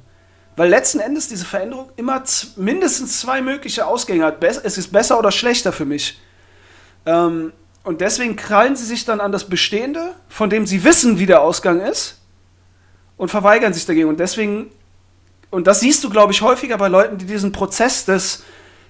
Weil 0.56 0.70
letzten 0.70 0.98
Endes 0.98 1.28
diese 1.28 1.44
Veränderung 1.44 1.90
immer 1.96 2.22
mindestens 2.56 3.20
zwei 3.20 3.40
mögliche 3.40 3.86
Ausgänge 3.86 4.24
hat. 4.24 4.42
Es 4.42 4.76
ist 4.76 4.92
besser 4.92 5.18
oder 5.18 5.30
schlechter 5.30 5.72
für 5.72 5.84
mich. 5.84 6.20
Ähm, 7.06 7.52
und 7.84 8.00
deswegen 8.00 8.36
krallen 8.36 8.76
sie 8.76 8.84
sich 8.84 9.04
dann 9.04 9.20
an 9.20 9.32
das 9.32 9.48
Bestehende, 9.48 10.14
von 10.28 10.50
dem 10.50 10.66
sie 10.66 10.82
wissen, 10.84 11.18
wie 11.18 11.26
der 11.26 11.42
Ausgang 11.42 11.80
ist, 11.80 12.20
und 13.16 13.30
verweigern 13.30 13.72
sich 13.72 13.86
dagegen. 13.86 14.08
Und 14.08 14.20
deswegen, 14.20 14.70
und 15.50 15.66
das 15.66 15.80
siehst 15.80 16.04
du, 16.04 16.10
glaube 16.10 16.32
ich, 16.32 16.42
häufiger 16.42 16.76
bei 16.76 16.88
Leuten, 16.88 17.18
die 17.18 17.24
diesen 17.24 17.52
Prozess 17.52 18.04
des, 18.04 18.42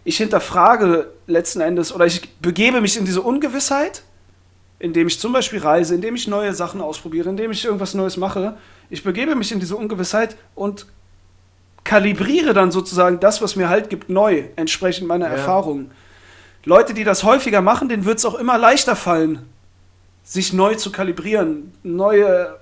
ich 0.04 0.16
hinterfrage 0.16 1.12
letzten 1.26 1.60
Endes, 1.60 1.92
oder 1.92 2.06
ich 2.06 2.38
begebe 2.38 2.80
mich 2.80 2.96
in 2.96 3.04
diese 3.04 3.22
Ungewissheit, 3.22 4.02
indem 4.78 5.06
ich 5.08 5.18
zum 5.18 5.32
Beispiel 5.32 5.60
reise, 5.60 5.94
indem 5.94 6.14
ich 6.14 6.28
neue 6.28 6.54
Sachen 6.54 6.80
ausprobiere, 6.80 7.28
indem 7.28 7.50
ich 7.50 7.64
irgendwas 7.64 7.94
Neues 7.94 8.16
mache. 8.16 8.56
Ich 8.90 9.02
begebe 9.02 9.34
mich 9.34 9.50
in 9.52 9.60
diese 9.60 9.76
Ungewissheit 9.76 10.36
und 10.54 10.86
kalibriere 11.84 12.54
dann 12.54 12.70
sozusagen 12.70 13.18
das, 13.18 13.42
was 13.42 13.56
mir 13.56 13.68
Halt 13.68 13.90
gibt, 13.90 14.08
neu, 14.08 14.44
entsprechend 14.56 15.08
meiner 15.08 15.26
ja. 15.26 15.32
Erfahrungen. 15.32 15.90
Leute, 16.64 16.94
die 16.94 17.04
das 17.04 17.24
häufiger 17.24 17.62
machen, 17.62 17.88
denen 17.88 18.04
wird 18.04 18.18
es 18.18 18.24
auch 18.24 18.34
immer 18.34 18.58
leichter 18.58 18.94
fallen, 18.94 19.46
sich 20.22 20.52
neu 20.52 20.74
zu 20.74 20.92
kalibrieren, 20.92 21.72
neue 21.82 22.56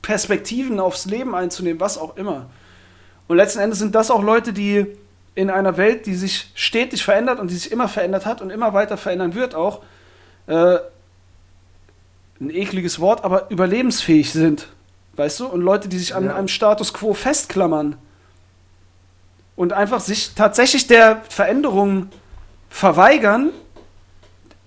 Perspektiven 0.00 0.80
aufs 0.80 1.06
Leben 1.06 1.34
einzunehmen, 1.34 1.80
was 1.80 1.98
auch 1.98 2.16
immer. 2.16 2.50
Und 3.28 3.36
letzten 3.36 3.60
Endes 3.60 3.78
sind 3.78 3.94
das 3.94 4.10
auch 4.10 4.22
Leute, 4.22 4.52
die 4.52 4.86
in 5.34 5.50
einer 5.50 5.76
Welt, 5.76 6.06
die 6.06 6.14
sich 6.14 6.50
stetig 6.54 7.02
verändert 7.02 7.40
und 7.40 7.50
die 7.50 7.56
sich 7.56 7.72
immer 7.72 7.88
verändert 7.88 8.26
hat 8.26 8.42
und 8.42 8.50
immer 8.50 8.74
weiter 8.74 8.96
verändern 8.96 9.34
wird, 9.34 9.54
auch 9.54 9.82
äh, 10.46 10.76
ein 12.42 12.50
ekliges 12.50 13.00
Wort, 13.00 13.24
aber 13.24 13.50
überlebensfähig 13.50 14.32
sind. 14.32 14.68
Weißt 15.14 15.40
du? 15.40 15.46
Und 15.46 15.60
Leute, 15.60 15.88
die 15.88 15.98
sich 15.98 16.14
an 16.14 16.24
ja. 16.24 16.34
einem 16.34 16.48
Status 16.48 16.92
quo 16.92 17.14
festklammern 17.14 17.96
und 19.56 19.72
einfach 19.72 20.00
sich 20.00 20.34
tatsächlich 20.34 20.86
der 20.86 21.22
Veränderung 21.28 22.08
verweigern, 22.68 23.50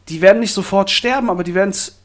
die 0.08 0.22
werden 0.22 0.40
nicht 0.40 0.54
sofort 0.54 0.92
sterben, 0.92 1.30
aber 1.30 1.44
die 1.44 1.56
werden's, 1.56 2.00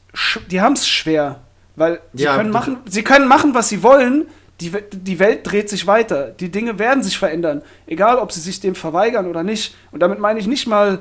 die 0.51 0.61
haben 0.61 0.73
es 0.73 0.89
schwer, 0.89 1.41
weil 1.77 2.01
sie 2.15 2.25
ja, 2.25 2.37
können 2.37 2.51
machen, 2.51 2.79
sie 2.87 3.05
können 3.05 3.29
machen, 3.29 3.55
was 3.55 3.69
sie 3.69 3.83
wollen. 3.83 4.27
Die, 4.61 4.73
die 4.93 5.19
Welt 5.19 5.41
dreht 5.51 5.71
sich 5.71 5.87
weiter. 5.87 6.31
Die 6.31 6.51
Dinge 6.51 6.79
werden 6.79 7.03
sich 7.03 7.19
verändern, 7.19 7.63
egal 7.87 8.19
ob 8.19 8.33
sie 8.33 8.41
sich 8.41 8.61
dem 8.61 8.75
verweigern 8.75 9.27
oder 9.27 9.43
nicht. 9.43 9.75
Und 9.91 10.01
damit 10.01 10.19
meine 10.19 10.39
ich 10.39 10.47
nicht 10.47 10.67
mal 10.67 11.01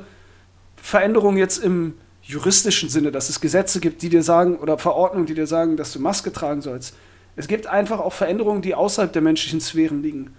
Veränderungen 0.78 1.38
jetzt 1.38 1.58
im 1.58 1.96
juristischen 2.30 2.90
Sinne, 2.90 3.12
dass 3.12 3.30
es 3.30 3.42
Gesetze 3.42 3.80
gibt, 3.80 4.02
die 4.02 4.10
dir 4.10 4.24
sagen, 4.24 4.58
oder 4.58 4.78
Verordnungen, 4.78 5.26
die 5.26 5.34
dir 5.34 5.48
sagen, 5.48 5.78
dass 5.78 5.94
du 5.94 6.00
Maske 6.00 6.32
tragen 6.32 6.62
sollst. 6.62 6.96
Es 7.36 7.48
gibt 7.48 7.68
einfach 7.68 8.00
auch 8.00 8.14
Veränderungen, 8.14 8.62
die 8.62 8.76
außerhalb 8.76 9.12
der 9.12 9.22
menschlichen 9.22 9.62
Sphären 9.62 10.04
liegen 10.04 10.36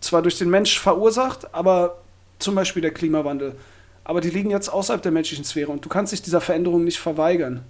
zwar 0.00 0.22
durch 0.22 0.38
den 0.38 0.50
Mensch 0.50 0.78
verursacht, 0.78 1.54
aber 1.54 1.98
zum 2.38 2.54
Beispiel 2.54 2.82
der 2.82 2.92
Klimawandel. 2.92 3.54
Aber 4.02 4.20
die 4.20 4.30
liegen 4.30 4.50
jetzt 4.50 4.68
außerhalb 4.68 5.02
der 5.02 5.12
menschlichen 5.12 5.44
Sphäre 5.44 5.70
und 5.70 5.84
du 5.84 5.88
kannst 5.88 6.12
dich 6.12 6.22
dieser 6.22 6.40
Veränderung 6.40 6.84
nicht 6.84 6.98
verweigern. 6.98 7.62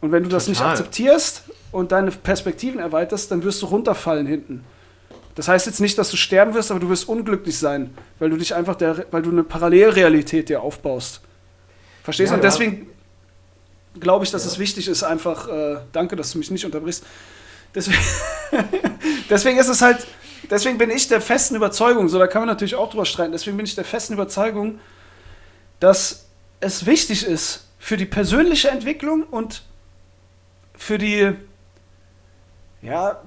Und 0.00 0.10
wenn 0.10 0.22
du 0.22 0.28
Total. 0.28 0.38
das 0.38 0.48
nicht 0.48 0.62
akzeptierst 0.62 1.44
und 1.70 1.92
deine 1.92 2.10
Perspektiven 2.10 2.80
erweiterst, 2.80 3.30
dann 3.30 3.42
wirst 3.44 3.62
du 3.62 3.66
runterfallen 3.66 4.26
hinten. 4.26 4.64
Das 5.34 5.48
heißt 5.48 5.66
jetzt 5.66 5.80
nicht, 5.80 5.98
dass 5.98 6.10
du 6.10 6.16
sterben 6.16 6.54
wirst, 6.54 6.70
aber 6.70 6.80
du 6.80 6.88
wirst 6.88 7.08
unglücklich 7.08 7.58
sein, 7.58 7.94
weil 8.18 8.30
du 8.30 8.36
dich 8.36 8.54
einfach 8.54 8.76
der, 8.76 9.06
weil 9.10 9.22
du 9.22 9.30
eine 9.30 9.44
Parallelrealität 9.44 10.48
dir 10.48 10.62
aufbaust. 10.62 11.22
Verstehst 12.04 12.30
du? 12.30 12.34
Ja, 12.34 12.36
und 12.36 12.44
deswegen 12.44 12.86
glaube 13.98 14.24
ich, 14.24 14.30
dass 14.30 14.44
es 14.44 14.58
wichtig 14.58 14.88
ist, 14.88 15.02
einfach, 15.02 15.48
äh, 15.48 15.78
danke, 15.92 16.16
dass 16.16 16.30
du 16.30 16.38
mich 16.38 16.50
nicht 16.50 16.64
unterbrichst. 16.64 17.02
Deswegen, 17.74 17.98
deswegen 19.30 19.58
ist 19.58 19.68
es 19.68 19.80
halt, 19.80 20.06
deswegen 20.50 20.76
bin 20.76 20.90
ich 20.90 21.08
der 21.08 21.22
festen 21.22 21.56
Überzeugung, 21.56 22.08
so 22.08 22.18
da 22.18 22.26
kann 22.26 22.42
man 22.42 22.48
natürlich 22.48 22.74
auch 22.74 22.90
drüber 22.90 23.06
streiten, 23.06 23.32
deswegen 23.32 23.56
bin 23.56 23.64
ich 23.64 23.74
der 23.74 23.84
festen 23.84 24.12
Überzeugung, 24.12 24.78
dass 25.80 26.26
es 26.60 26.84
wichtig 26.84 27.26
ist 27.26 27.66
für 27.78 27.96
die 27.96 28.06
persönliche 28.06 28.68
Entwicklung 28.68 29.24
und 29.24 29.62
für 30.76 30.98
die 30.98 31.32
ja, 32.82 33.22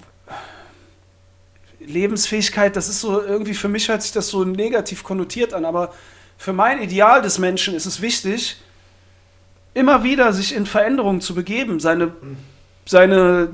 Lebensfähigkeit, 1.80 2.76
das 2.76 2.90
ist 2.90 3.02
so 3.02 3.22
irgendwie 3.22 3.56
für 3.56 3.70
mich 3.70 3.90
hört 3.90 4.04
sich 4.04 4.12
das 4.12 4.28
so 4.28 4.44
negativ 4.44 5.04
konnotiert 5.04 5.54
an, 5.54 5.66
aber 5.66 5.94
für 6.38 6.54
mein 6.54 6.82
Ideal 6.82 7.24
des 7.24 7.40
Menschen 7.40 7.74
ist 7.74 7.88
es 7.88 8.02
wichtig, 8.02 8.58
immer 9.78 10.04
wieder 10.04 10.34
sich 10.34 10.56
in 10.56 10.66
Veränderungen 10.66 11.22
zu 11.22 11.36
begeben, 11.36 11.80
seine, 11.80 12.12
seine 12.86 13.50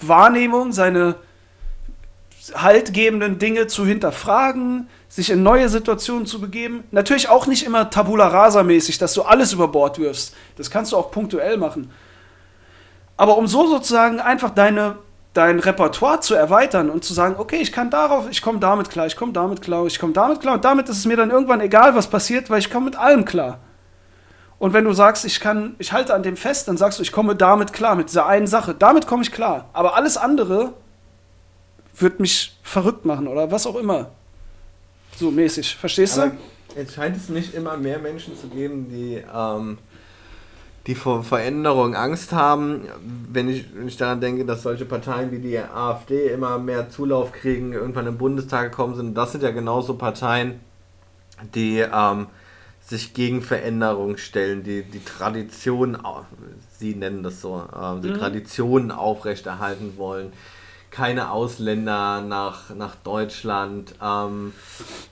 Wahrnehmung, 0.00 0.72
seine 0.72 1.16
haltgebenden 2.54 3.38
Dinge 3.38 3.66
zu 3.66 3.84
hinterfragen, 3.86 4.88
sich 5.08 5.30
in 5.30 5.42
neue 5.42 5.68
Situationen 5.68 6.26
zu 6.26 6.40
begeben. 6.40 6.84
Natürlich 6.90 7.28
auch 7.28 7.46
nicht 7.46 7.64
immer 7.64 7.90
tabula 7.90 8.26
rasa 8.28 8.62
mäßig, 8.62 8.98
dass 8.98 9.12
du 9.12 9.22
alles 9.22 9.52
über 9.52 9.68
Bord 9.68 9.98
wirfst. 9.98 10.34
Das 10.56 10.70
kannst 10.70 10.92
du 10.92 10.96
auch 10.96 11.10
punktuell 11.10 11.58
machen. 11.58 11.90
Aber 13.18 13.36
um 13.36 13.46
so 13.46 13.66
sozusagen 13.68 14.18
einfach 14.18 14.50
deine, 14.50 14.96
dein 15.34 15.60
Repertoire 15.60 16.20
zu 16.20 16.34
erweitern 16.34 16.88
und 16.88 17.04
zu 17.04 17.12
sagen, 17.12 17.36
okay, 17.38 17.58
ich 17.58 17.70
kann 17.70 17.90
darauf, 17.90 18.28
ich 18.30 18.40
komme 18.40 18.58
damit 18.58 18.88
klar, 18.88 19.06
ich 19.06 19.16
komme 19.16 19.32
damit 19.32 19.60
klar, 19.60 19.86
ich 19.86 19.98
komme 19.98 20.14
damit 20.14 20.40
klar 20.40 20.54
und 20.54 20.64
damit 20.64 20.88
ist 20.88 20.98
es 20.98 21.04
mir 21.04 21.18
dann 21.18 21.30
irgendwann 21.30 21.60
egal, 21.60 21.94
was 21.94 22.08
passiert, 22.08 22.48
weil 22.48 22.60
ich 22.60 22.70
komme 22.70 22.86
mit 22.86 22.96
allem 22.96 23.26
klar. 23.26 23.60
Und 24.62 24.72
wenn 24.74 24.84
du 24.84 24.92
sagst, 24.92 25.24
ich 25.24 25.40
kann, 25.40 25.74
ich 25.80 25.92
halte 25.92 26.14
an 26.14 26.22
dem 26.22 26.36
fest, 26.36 26.68
dann 26.68 26.76
sagst 26.76 27.00
du, 27.00 27.02
ich 27.02 27.10
komme 27.10 27.34
damit 27.34 27.72
klar, 27.72 27.96
mit 27.96 28.10
dieser 28.10 28.26
einen 28.26 28.46
Sache. 28.46 28.76
Damit 28.78 29.08
komme 29.08 29.24
ich 29.24 29.32
klar. 29.32 29.68
Aber 29.72 29.96
alles 29.96 30.16
andere 30.16 30.72
wird 31.96 32.20
mich 32.20 32.56
verrückt 32.62 33.04
machen 33.04 33.26
oder 33.26 33.50
was 33.50 33.66
auch 33.66 33.74
immer. 33.74 34.10
So 35.16 35.32
mäßig. 35.32 35.74
Verstehst 35.74 36.16
Aber 36.16 36.30
du? 36.76 36.80
Es 36.80 36.94
scheint 36.94 37.16
es 37.16 37.28
nicht 37.28 37.54
immer 37.54 37.76
mehr 37.76 37.98
Menschen 37.98 38.38
zu 38.38 38.46
geben, 38.46 38.88
die 38.88 39.24
ähm, 39.34 39.78
die 40.86 40.94
vor 40.94 41.24
Veränderungen 41.24 41.96
Angst 41.96 42.32
haben. 42.32 42.82
Wenn 43.32 43.48
ich, 43.48 43.66
wenn 43.74 43.88
ich 43.88 43.96
daran 43.96 44.20
denke, 44.20 44.44
dass 44.44 44.62
solche 44.62 44.84
Parteien 44.84 45.32
wie 45.32 45.40
die 45.40 45.58
AfD 45.58 46.28
immer 46.28 46.60
mehr 46.60 46.88
Zulauf 46.88 47.32
kriegen, 47.32 47.72
irgendwann 47.72 48.06
im 48.06 48.16
Bundestag 48.16 48.70
gekommen 48.70 48.94
sind, 48.94 49.16
das 49.16 49.32
sind 49.32 49.42
ja 49.42 49.50
genauso 49.50 49.94
Parteien, 49.94 50.60
die 51.52 51.80
ähm, 51.80 52.28
sich 52.84 53.14
gegen 53.14 53.42
Veränderungen 53.42 54.18
stellen, 54.18 54.62
die 54.64 54.82
die 54.82 55.04
Tradition, 55.04 55.98
sie 56.78 56.94
nennen 56.94 57.22
das 57.22 57.40
so, 57.40 57.66
äh, 57.72 58.00
die 58.00 58.10
mhm. 58.10 58.18
Traditionen 58.18 58.90
aufrechterhalten 58.90 59.96
wollen 59.96 60.32
keine 60.92 61.30
Ausländer 61.30 62.20
nach, 62.20 62.70
nach 62.76 62.94
Deutschland. 62.96 63.94
Ähm, 64.00 64.52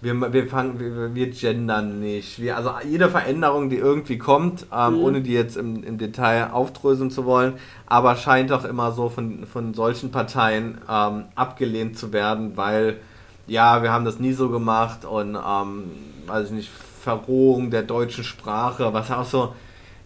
wir, 0.03 0.33
wir, 0.33 0.47
fangen, 0.47 0.79
wir, 0.79 1.14
wir 1.14 1.31
gendern 1.31 2.01
nicht. 2.01 2.39
Wir, 2.39 2.57
also 2.57 2.73
jede 2.87 3.09
Veränderung, 3.09 3.71
die 3.71 3.77
irgendwie 3.77 4.18
kommt, 4.18 4.66
ähm, 4.73 4.95
mhm. 4.95 5.01
ohne 5.01 5.21
die 5.23 5.33
jetzt 5.33 5.57
im, 5.57 5.83
im 5.83 5.97
Detail 5.97 6.53
aufdröseln 6.53 7.11
zu 7.11 7.25
wollen, 7.25 7.55
aber 7.87 8.14
scheint 8.16 8.51
doch 8.51 8.64
immer 8.64 8.93
so 8.93 9.09
von, 9.09 9.47
von 9.47 9.73
solchen 9.73 10.12
Parteien 10.12 10.79
ähm, 10.89 11.25
abgelehnt 11.35 11.99
zu 11.99 12.12
werden, 12.12 12.57
weil 12.57 12.99
ja, 13.47 13.83
wir 13.83 13.91
haben 13.91 14.05
das 14.05 14.21
nie 14.21 14.35
so 14.35 14.51
gemacht 14.51 15.07
und 15.07 15.35
ähm, 15.35 15.85
weiß 16.27 16.49
ich 16.49 16.53
nicht, 16.53 16.71
Verrohung 17.03 17.70
der 17.70 17.82
deutschen 17.82 18.24
Sprache, 18.24 18.92
was 18.92 19.11
auch 19.11 19.24
so, 19.24 19.55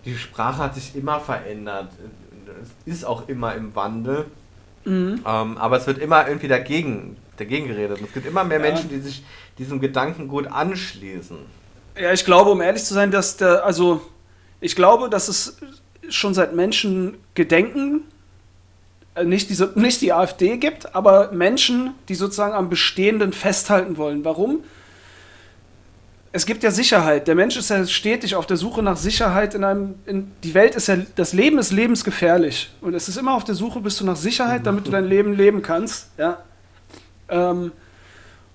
die 0.05 0.17
Sprache 0.17 0.59
hat 0.59 0.75
sich 0.75 0.95
immer 0.95 1.21
verändert. 1.21 1.89
Es 2.63 2.71
ist 2.85 3.05
auch 3.05 3.29
immer 3.29 3.55
im 3.55 3.75
Wandel. 3.75 4.27
Mhm. 4.85 5.21
Ähm, 5.27 5.59
aber 5.59 5.79
es 5.79 5.87
wird 5.87 5.99
immer 5.99 6.29
irgendwie 6.29 6.49
dagegen, 6.49 7.17
dagegen 7.37 7.69
geredet. 7.69 7.99
Und 7.99 8.07
es 8.07 8.13
gibt 8.13 8.27
immer 8.27 8.45
mehr 8.45 8.59
ja. 8.59 8.65
Menschen, 8.65 8.89
die 8.91 8.99
sich 8.99 9.25
diesem 9.59 9.81
Gedankengut 9.81 10.47
anschließen. 10.47 11.39
Ja, 12.01 12.13
ich 12.13 12.25
glaube, 12.25 12.51
um 12.51 12.61
ehrlich 12.61 12.85
zu 12.85 12.95
sein, 12.95 13.11
dass 13.11 13.37
der, 13.37 13.65
also 13.65 14.03
ich 14.61 14.77
glaube, 14.77 15.09
dass 15.09 15.29
es 15.29 15.57
schon 16.09 16.35
seit 16.35 16.55
Menschen 16.55 17.17
Gedenken 17.35 18.03
äh, 19.15 19.25
nicht, 19.25 19.49
diese, 19.49 19.73
nicht 19.75 20.01
die 20.01 20.13
AfD 20.13 20.59
gibt, 20.59 20.95
aber 20.95 21.33
Menschen, 21.33 21.95
die 22.09 22.15
sozusagen 22.15 22.55
am 22.55 22.69
Bestehenden 22.69 23.33
festhalten 23.33 23.97
wollen. 23.97 24.25
Warum? 24.25 24.65
Es 26.37 26.47
gibt 26.47 26.65
ja 26.65 26.73
Sicherheit. 26.73 27.29
Der 27.29 27.37
Mensch 27.37 27.57
ist 27.57 27.71
ja 27.71 27.87
stetig 27.87 28.35
auf 28.35 28.45
der 28.45 28.57
Suche 28.57 28.83
nach 28.83 28.97
Sicherheit 28.97 29.55
in 29.55 29.63
einem. 29.63 29.95
In, 30.05 30.33
die 30.43 30.53
Welt 30.53 30.75
ist 30.75 30.89
ja. 30.89 30.97
Das 31.15 31.33
Leben 31.33 31.59
ist 31.59 31.71
lebensgefährlich. 31.71 32.73
Und 32.81 32.93
es 32.93 33.09
ist 33.09 33.17
immer 33.17 33.35
auf 33.35 33.45
der 33.45 33.55
Suche, 33.55 33.81
bist 33.81 34.01
du 34.01 34.05
nach 34.05 34.17
Sicherheit, 34.17 34.67
damit 34.67 34.85
du 34.85 34.91
dein 34.91 35.05
Leben 35.05 35.37
leben 35.37 35.63
kannst. 35.63 36.09
Ja. 36.19 36.39
Ähm, 37.29 37.71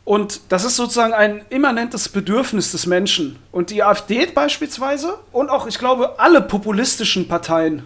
und 0.03 0.41
das 0.49 0.65
ist 0.65 0.75
sozusagen 0.75 1.13
ein 1.13 1.45
immanentes 1.49 2.09
Bedürfnis 2.09 2.73
des 2.73 2.86
Menschen. 2.86 3.39
Und 3.53 3.69
die 3.69 3.82
AfD 3.82 4.25
beispielsweise 4.25 5.17
und 5.32 5.49
auch, 5.49 5.65
ich 5.65 5.80
glaube, 5.80 6.19
alle 6.19 6.41
populistischen 6.41 7.30
Parteien 7.30 7.84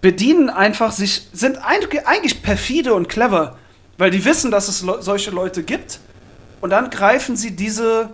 bedienen 0.00 0.48
einfach 0.48 0.92
sich, 0.92 1.28
sind 1.34 1.58
eigentlich 1.58 2.40
perfide 2.40 2.94
und 2.94 3.10
clever, 3.10 3.58
weil 3.98 4.10
die 4.10 4.24
wissen, 4.24 4.50
dass 4.50 4.68
es 4.68 4.78
solche 4.78 5.30
Leute 5.30 5.62
gibt. 5.62 6.00
Und 6.62 6.70
dann 6.70 6.88
greifen 6.88 7.36
sie 7.36 7.54
diese 7.54 8.08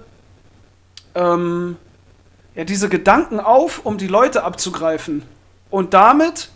ähm, 1.14 1.76
ja, 2.54 2.64
diese 2.64 2.88
Gedanken 2.88 3.40
auf, 3.40 3.80
um 3.84 3.98
die 3.98 4.06
Leute 4.06 4.44
abzugreifen 4.44 5.22
und 5.70 5.94
damit 5.94 6.50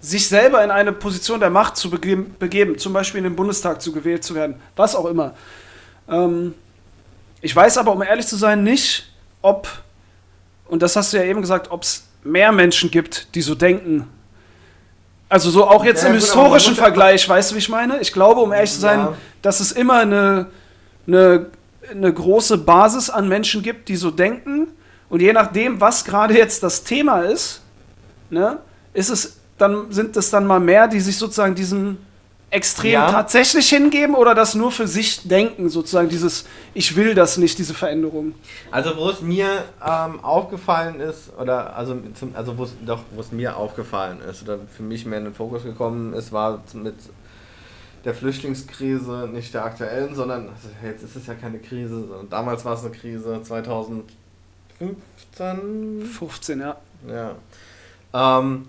sich 0.00 0.28
selber 0.28 0.62
in 0.62 0.70
eine 0.70 0.92
Position 0.92 1.40
der 1.40 1.50
Macht 1.50 1.76
zu 1.76 1.90
begeben, 1.90 2.34
begeben 2.38 2.78
zum 2.78 2.92
Beispiel 2.92 3.18
in 3.18 3.24
den 3.24 3.36
Bundestag 3.36 3.82
zu 3.82 3.92
gewählt 3.92 4.22
zu 4.22 4.34
werden, 4.34 4.60
was 4.76 4.94
auch 4.94 5.06
immer. 5.06 5.34
Ähm, 6.08 6.54
ich 7.40 7.54
weiß 7.54 7.78
aber, 7.78 7.92
um 7.92 8.02
ehrlich 8.02 8.26
zu 8.26 8.36
sein, 8.36 8.62
nicht, 8.62 9.12
ob, 9.42 9.68
und 10.68 10.82
das 10.82 10.96
hast 10.96 11.12
du 11.12 11.16
ja 11.16 11.24
eben 11.24 11.40
gesagt, 11.40 11.70
ob 11.70 11.82
es 11.82 12.06
mehr 12.22 12.52
Menschen 12.52 12.90
gibt, 12.90 13.34
die 13.34 13.42
so 13.42 13.54
denken. 13.54 14.08
Also 15.28 15.50
so 15.50 15.66
auch 15.66 15.84
jetzt 15.84 16.02
ja, 16.02 16.08
im 16.08 16.14
gut, 16.14 16.22
historischen 16.22 16.76
Vergleich, 16.76 17.28
weißt 17.28 17.50
du, 17.50 17.54
wie 17.56 17.58
ich 17.58 17.68
meine? 17.68 18.00
Ich 18.00 18.12
glaube, 18.12 18.40
um 18.40 18.52
ehrlich 18.52 18.72
zu 18.72 18.80
sein, 18.80 19.00
ja. 19.00 19.14
dass 19.42 19.60
es 19.60 19.72
immer 19.72 19.98
eine, 20.00 20.46
eine 21.06 21.46
eine 21.90 22.12
große 22.12 22.58
Basis 22.58 23.10
an 23.10 23.28
Menschen 23.28 23.62
gibt, 23.62 23.88
die 23.88 23.96
so 23.96 24.10
denken. 24.10 24.68
Und 25.08 25.20
je 25.20 25.32
nachdem, 25.32 25.80
was 25.80 26.04
gerade 26.04 26.36
jetzt 26.36 26.62
das 26.62 26.84
Thema 26.84 27.20
ist, 27.20 27.62
ne, 28.30 28.58
ist 28.92 29.10
es 29.10 29.36
dann, 29.58 29.90
sind 29.92 30.16
es 30.16 30.30
dann 30.30 30.46
mal 30.46 30.60
mehr, 30.60 30.88
die 30.88 31.00
sich 31.00 31.16
sozusagen 31.16 31.54
diesem 31.54 31.98
Extrem 32.48 32.92
ja. 32.92 33.10
tatsächlich 33.10 33.68
hingeben 33.68 34.14
oder 34.14 34.32
das 34.32 34.54
nur 34.54 34.70
für 34.70 34.86
sich 34.86 35.26
denken, 35.26 35.68
sozusagen 35.68 36.08
dieses 36.08 36.46
Ich 36.74 36.94
will 36.94 37.12
das 37.14 37.38
nicht, 37.38 37.58
diese 37.58 37.74
Veränderung? 37.74 38.34
Also 38.70 38.96
wo 38.96 39.10
es 39.10 39.20
mir 39.20 39.64
ähm, 39.84 40.20
aufgefallen 40.24 41.00
ist, 41.00 41.32
oder 41.40 41.74
also, 41.76 41.98
zum, 42.14 42.36
also 42.36 42.56
wo 42.56 42.62
es 42.62 42.70
doch, 42.86 43.00
wo 43.10 43.20
es 43.20 43.32
mir 43.32 43.56
aufgefallen 43.56 44.18
ist, 44.30 44.44
oder 44.44 44.60
für 44.76 44.84
mich 44.84 45.04
mehr 45.04 45.18
in 45.18 45.24
den 45.24 45.34
Fokus 45.34 45.64
gekommen 45.64 46.14
ist, 46.14 46.30
war 46.30 46.62
mit 46.72 46.94
der 48.06 48.14
Flüchtlingskrise, 48.14 49.28
nicht 49.32 49.52
der 49.52 49.64
aktuellen, 49.64 50.14
sondern 50.14 50.48
also 50.48 50.68
jetzt 50.82 51.02
ist 51.02 51.16
es 51.16 51.26
ja 51.26 51.34
keine 51.34 51.58
Krise, 51.58 52.06
sondern 52.06 52.30
damals 52.30 52.64
war 52.64 52.74
es 52.74 52.84
eine 52.84 52.94
Krise, 52.94 53.42
2015. 53.42 56.06
15, 56.06 56.60
ja. 56.60 56.76
Ja. 57.08 57.34
Ähm, 58.14 58.68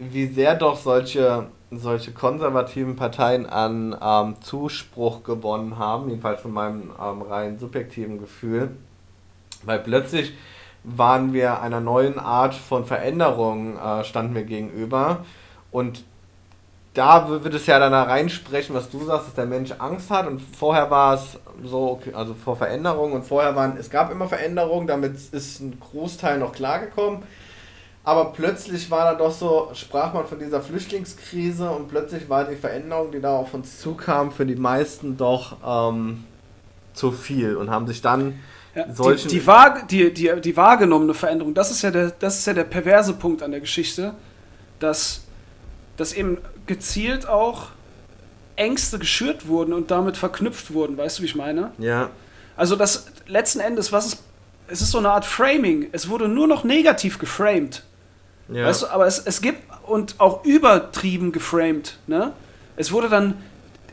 wie 0.00 0.26
sehr 0.26 0.56
doch 0.56 0.76
solche, 0.76 1.46
solche 1.70 2.10
konservativen 2.10 2.96
Parteien 2.96 3.46
an 3.46 3.96
ähm, 4.02 4.34
Zuspruch 4.40 5.22
gewonnen 5.22 5.78
haben, 5.78 6.08
jedenfalls 6.08 6.40
von 6.40 6.52
meinem 6.52 6.90
ähm, 7.00 7.22
rein 7.22 7.56
subjektiven 7.56 8.18
Gefühl, 8.18 8.72
weil 9.62 9.78
plötzlich 9.78 10.32
waren 10.82 11.32
wir 11.32 11.62
einer 11.62 11.80
neuen 11.80 12.18
Art 12.18 12.56
von 12.56 12.84
Veränderung, 12.84 13.78
äh, 13.78 14.02
standen 14.02 14.34
wir 14.34 14.42
gegenüber 14.42 15.24
und 15.70 16.02
da 16.94 17.28
wird 17.28 17.54
es 17.54 17.66
ja 17.66 17.78
dann 17.78 17.92
da 17.92 18.02
reinsprechen, 18.02 18.74
was 18.74 18.90
du 18.90 19.04
sagst, 19.04 19.28
dass 19.28 19.34
der 19.34 19.46
Mensch 19.46 19.72
Angst 19.78 20.10
hat 20.10 20.26
und 20.26 20.40
vorher 20.40 20.90
war 20.90 21.14
es 21.14 21.38
so, 21.64 21.90
okay, 21.92 22.12
also 22.14 22.34
vor 22.34 22.56
Veränderungen 22.56 23.14
und 23.14 23.22
vorher 23.22 23.54
waren, 23.54 23.76
es 23.76 23.90
gab 23.90 24.10
immer 24.10 24.28
Veränderungen, 24.28 24.88
damit 24.88 25.14
ist 25.30 25.60
ein 25.60 25.78
Großteil 25.78 26.38
noch 26.38 26.52
klargekommen, 26.52 27.22
aber 28.02 28.32
plötzlich 28.32 28.90
war 28.90 29.04
da 29.04 29.14
doch 29.14 29.30
so, 29.30 29.70
sprach 29.74 30.12
man 30.14 30.26
von 30.26 30.40
dieser 30.40 30.60
Flüchtlingskrise 30.62 31.70
und 31.70 31.88
plötzlich 31.88 32.28
war 32.28 32.44
die 32.44 32.56
Veränderung, 32.56 33.12
die 33.12 33.20
da 33.20 33.36
auf 33.36 33.54
uns 33.54 33.78
zukam, 33.78 34.32
für 34.32 34.46
die 34.46 34.56
meisten 34.56 35.16
doch 35.16 35.58
ähm, 35.64 36.24
zu 36.92 37.12
viel 37.12 37.54
und 37.54 37.70
haben 37.70 37.86
sich 37.86 38.02
dann 38.02 38.40
ja, 38.74 38.92
solchen... 38.92 39.28
Die, 39.28 39.38
die, 39.38 39.46
wahr, 39.46 39.86
die, 39.88 40.12
die, 40.12 40.40
die 40.40 40.56
wahrgenommene 40.56 41.14
Veränderung, 41.14 41.54
das 41.54 41.70
ist, 41.70 41.82
ja 41.82 41.92
der, 41.92 42.10
das 42.10 42.38
ist 42.38 42.46
ja 42.48 42.52
der 42.52 42.64
perverse 42.64 43.12
Punkt 43.12 43.44
an 43.44 43.52
der 43.52 43.60
Geschichte, 43.60 44.14
dass 44.80 45.22
dass 46.00 46.14
eben 46.14 46.38
gezielt 46.70 47.26
auch 47.26 47.70
Ängste 48.54 49.00
geschürt 49.00 49.48
wurden 49.48 49.72
und 49.72 49.90
damit 49.90 50.16
verknüpft 50.16 50.72
wurden. 50.72 50.96
Weißt 50.96 51.18
du, 51.18 51.22
wie 51.22 51.26
ich 51.26 51.34
meine? 51.34 51.72
Ja. 51.78 52.10
Also 52.56 52.76
das 52.76 53.06
letzten 53.26 53.58
Endes, 53.58 53.90
was 53.90 54.06
ist, 54.06 54.22
es 54.68 54.80
ist 54.80 54.92
so 54.92 54.98
eine 54.98 55.10
Art 55.10 55.24
Framing. 55.24 55.88
Es 55.90 56.08
wurde 56.08 56.28
nur 56.28 56.46
noch 56.46 56.62
negativ 56.62 57.18
geframed. 57.18 57.82
Ja. 58.48 58.66
Weißt 58.66 58.82
du, 58.82 58.86
aber 58.86 59.08
es, 59.08 59.18
es 59.18 59.40
gibt 59.40 59.58
und 59.82 60.14
auch 60.18 60.44
übertrieben 60.44 61.32
geframed. 61.32 61.98
Ne? 62.06 62.32
Es 62.76 62.92
wurde 62.92 63.08
dann, 63.08 63.34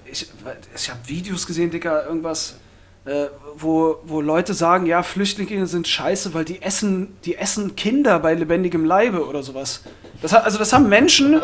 ich, 0.05 0.29
ich 0.75 0.89
habe 0.91 0.99
Videos 1.07 1.47
gesehen, 1.47 1.71
Dicker, 1.71 2.05
irgendwas, 2.05 2.57
äh, 3.05 3.25
wo, 3.55 3.97
wo 4.03 4.21
Leute 4.21 4.53
sagen, 4.53 4.85
ja, 4.85 5.01
Flüchtlinge 5.01 5.65
sind 5.65 5.87
scheiße, 5.87 6.35
weil 6.35 6.45
die 6.45 6.61
essen, 6.61 7.17
die 7.25 7.37
essen 7.37 7.75
Kinder 7.75 8.19
bei 8.19 8.35
lebendigem 8.35 8.85
Leibe 8.85 9.25
oder 9.25 9.41
sowas. 9.41 9.81
Das, 10.21 10.31
also 10.35 10.59
das 10.59 10.73
haben 10.73 10.89
Menschen. 10.89 11.41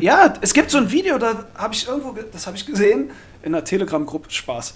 Ja, 0.00 0.34
es 0.40 0.52
gibt 0.52 0.70
so 0.70 0.78
ein 0.78 0.90
Video, 0.90 1.18
da 1.18 1.44
habe 1.54 1.74
ich 1.74 1.86
irgendwo, 1.86 2.14
das 2.32 2.46
habe 2.46 2.56
ich 2.56 2.66
gesehen 2.66 3.10
in 3.42 3.54
einer 3.54 3.64
Telegram-Gruppe. 3.64 4.30
Spaß. 4.30 4.74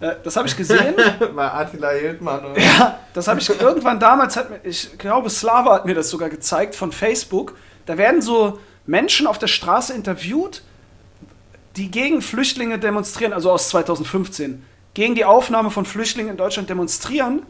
Äh, 0.00 0.14
das 0.22 0.36
habe 0.36 0.48
ich 0.48 0.56
gesehen. 0.56 0.94
Bei 1.34 1.52
Attila 1.52 1.90
Hildmann. 1.90 2.44
Oder? 2.44 2.60
Ja, 2.60 2.98
das 3.12 3.28
habe 3.28 3.40
ich 3.40 3.48
irgendwann 3.48 4.00
damals, 4.00 4.36
hat 4.36 4.50
mir, 4.50 4.60
ich 4.62 4.98
glaube, 4.98 5.30
Slava 5.30 5.74
hat 5.74 5.86
mir 5.86 5.94
das 5.94 6.10
sogar 6.10 6.28
gezeigt 6.28 6.74
von 6.74 6.92
Facebook. 6.92 7.56
Da 7.86 7.98
werden 7.98 8.22
so 8.22 8.58
Menschen 8.86 9.26
auf 9.26 9.38
der 9.38 9.46
Straße 9.48 9.92
interviewt, 9.92 10.62
die 11.76 11.90
gegen 11.90 12.22
Flüchtlinge 12.22 12.78
demonstrieren, 12.78 13.32
also 13.32 13.50
aus 13.50 13.68
2015, 13.70 14.64
gegen 14.94 15.14
die 15.14 15.24
Aufnahme 15.24 15.70
von 15.70 15.84
Flüchtlingen 15.84 16.32
in 16.32 16.36
Deutschland 16.36 16.70
demonstrieren 16.70 17.42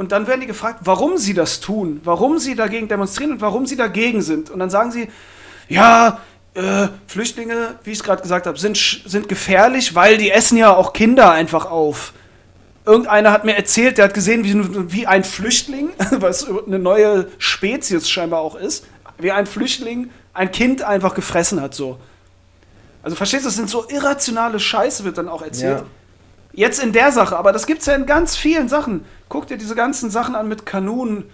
und 0.00 0.12
dann 0.12 0.26
werden 0.26 0.40
die 0.40 0.46
gefragt, 0.46 0.80
warum 0.84 1.18
sie 1.18 1.34
das 1.34 1.60
tun, 1.60 2.00
warum 2.04 2.38
sie 2.38 2.54
dagegen 2.54 2.88
demonstrieren 2.88 3.32
und 3.32 3.40
warum 3.42 3.66
sie 3.66 3.76
dagegen 3.76 4.22
sind. 4.22 4.48
Und 4.48 4.58
dann 4.58 4.70
sagen 4.70 4.90
sie, 4.90 5.08
ja, 5.70 6.20
äh, 6.54 6.88
Flüchtlinge, 7.06 7.76
wie 7.84 7.92
ich 7.92 7.98
es 7.98 8.04
gerade 8.04 8.22
gesagt 8.22 8.46
habe, 8.46 8.58
sind, 8.58 8.76
sind 8.76 9.28
gefährlich, 9.28 9.94
weil 9.94 10.18
die 10.18 10.30
essen 10.30 10.58
ja 10.58 10.74
auch 10.74 10.92
Kinder 10.92 11.30
einfach 11.30 11.64
auf. 11.64 12.12
Irgendeiner 12.84 13.30
hat 13.30 13.44
mir 13.44 13.56
erzählt, 13.56 13.98
der 13.98 14.06
hat 14.06 14.14
gesehen, 14.14 14.44
wie, 14.44 14.92
wie 14.92 15.06
ein 15.06 15.22
Flüchtling, 15.24 15.90
was 16.10 16.46
eine 16.66 16.78
neue 16.78 17.28
Spezies 17.38 18.10
scheinbar 18.10 18.40
auch 18.40 18.56
ist, 18.56 18.84
wie 19.18 19.30
ein 19.30 19.46
Flüchtling 19.46 20.10
ein 20.32 20.50
Kind 20.50 20.82
einfach 20.82 21.14
gefressen 21.14 21.60
hat, 21.60 21.74
so. 21.74 21.98
Also 23.02 23.16
verstehst 23.16 23.44
du, 23.44 23.48
das 23.48 23.56
sind 23.56 23.70
so 23.70 23.88
irrationale 23.88 24.60
Scheiße, 24.60 25.04
wird 25.04 25.18
dann 25.18 25.28
auch 25.28 25.42
erzählt. 25.42 25.80
Ja. 25.80 25.86
Jetzt 26.52 26.82
in 26.82 26.92
der 26.92 27.12
Sache, 27.12 27.36
aber 27.36 27.52
das 27.52 27.66
gibt 27.66 27.80
es 27.80 27.86
ja 27.86 27.94
in 27.94 28.06
ganz 28.06 28.36
vielen 28.36 28.68
Sachen. 28.68 29.04
Guck 29.28 29.46
dir 29.46 29.56
diese 29.56 29.74
ganzen 29.74 30.10
Sachen 30.10 30.34
an 30.34 30.48
mit 30.48 30.66
Kanonen. 30.66 31.30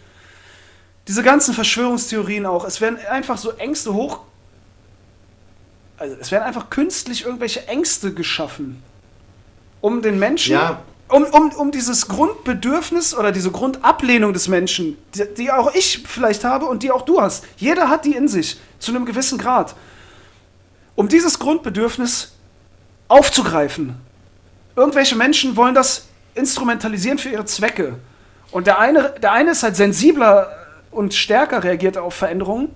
Diese 1.09 1.23
ganzen 1.23 1.55
Verschwörungstheorien 1.55 2.47
auch, 2.47 2.65
es 2.65 2.81
werden 2.81 2.99
einfach 3.11 3.39
so 3.39 3.53
Ängste 3.53 3.95
hoch. 3.95 4.21
Also 5.99 6.17
es 6.21 6.31
werden 6.31 6.45
einfach 6.45 6.69
künstlich 6.69 7.25
irgendwelche 7.25 7.67
Ängste 7.69 8.13
geschaffen, 8.13 8.83
um 9.81 10.03
den 10.03 10.19
Menschen, 10.19 10.53
Ja. 10.53 10.83
um, 11.09 11.25
um, 11.25 11.51
um 11.53 11.71
dieses 11.71 12.09
Grundbedürfnis 12.09 13.15
oder 13.17 13.33
diese 13.33 13.51
Grundablehnung 13.51 14.33
des 14.33 14.49
Menschen, 14.49 14.99
die, 15.15 15.25
die 15.37 15.51
auch 15.51 15.75
ich 15.75 16.03
vielleicht 16.07 16.45
habe 16.45 16.67
und 16.67 16.83
die 16.83 16.91
auch 16.91 17.03
du 17.03 17.21
hast. 17.21 17.45
Jeder 17.57 17.89
hat 17.89 18.05
die 18.05 18.15
in 18.15 18.29
sich, 18.29 18.59
zu 18.79 18.91
einem 18.91 19.07
gewissen 19.07 19.39
Grad. 19.39 19.75
Um 20.97 21.09
dieses 21.09 21.39
Grundbedürfnis 21.39 22.33
aufzugreifen. 23.09 23.95
Irgendwelche 24.75 25.15
Menschen 25.15 25.57
wollen 25.57 25.75
das 25.75 26.07
instrumentalisieren 26.35 27.19
für 27.19 27.31
ihre 27.31 27.45
Zwecke. 27.47 27.95
Und 28.51 28.67
der 28.67 28.79
eine, 28.79 29.15
der 29.23 29.33
eine 29.33 29.53
ist 29.53 29.63
halt 29.63 29.77
sensibler 29.77 30.51
und 30.97 31.15
stärker 31.15 31.63
reagiert 31.63 31.99
auf 31.99 32.15
Veränderungen 32.15 32.69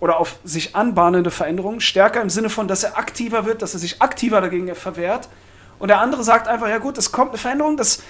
oder 0.00 0.18
auf 0.18 0.36
sich 0.44 0.76
anbahnende 0.76 1.30
Veränderungen. 1.30 1.80
Stärker 1.80 2.22
im 2.22 2.30
Sinne 2.30 2.50
von, 2.50 2.68
dass 2.68 2.84
er 2.84 2.96
aktiver 2.96 3.44
wird, 3.46 3.62
dass 3.62 3.74
er 3.74 3.80
sich 3.80 4.00
aktiver 4.00 4.40
dagegen 4.40 4.74
verwehrt. 4.74 5.28
Und 5.78 5.88
der 5.88 6.00
andere 6.00 6.22
sagt 6.24 6.48
einfach, 6.48 6.68
ja 6.68 6.78
gut, 6.78 6.96
es 6.96 7.12
kommt 7.12 7.30
eine 7.30 7.38
Veränderung, 7.38 7.76
das, 7.76 8.00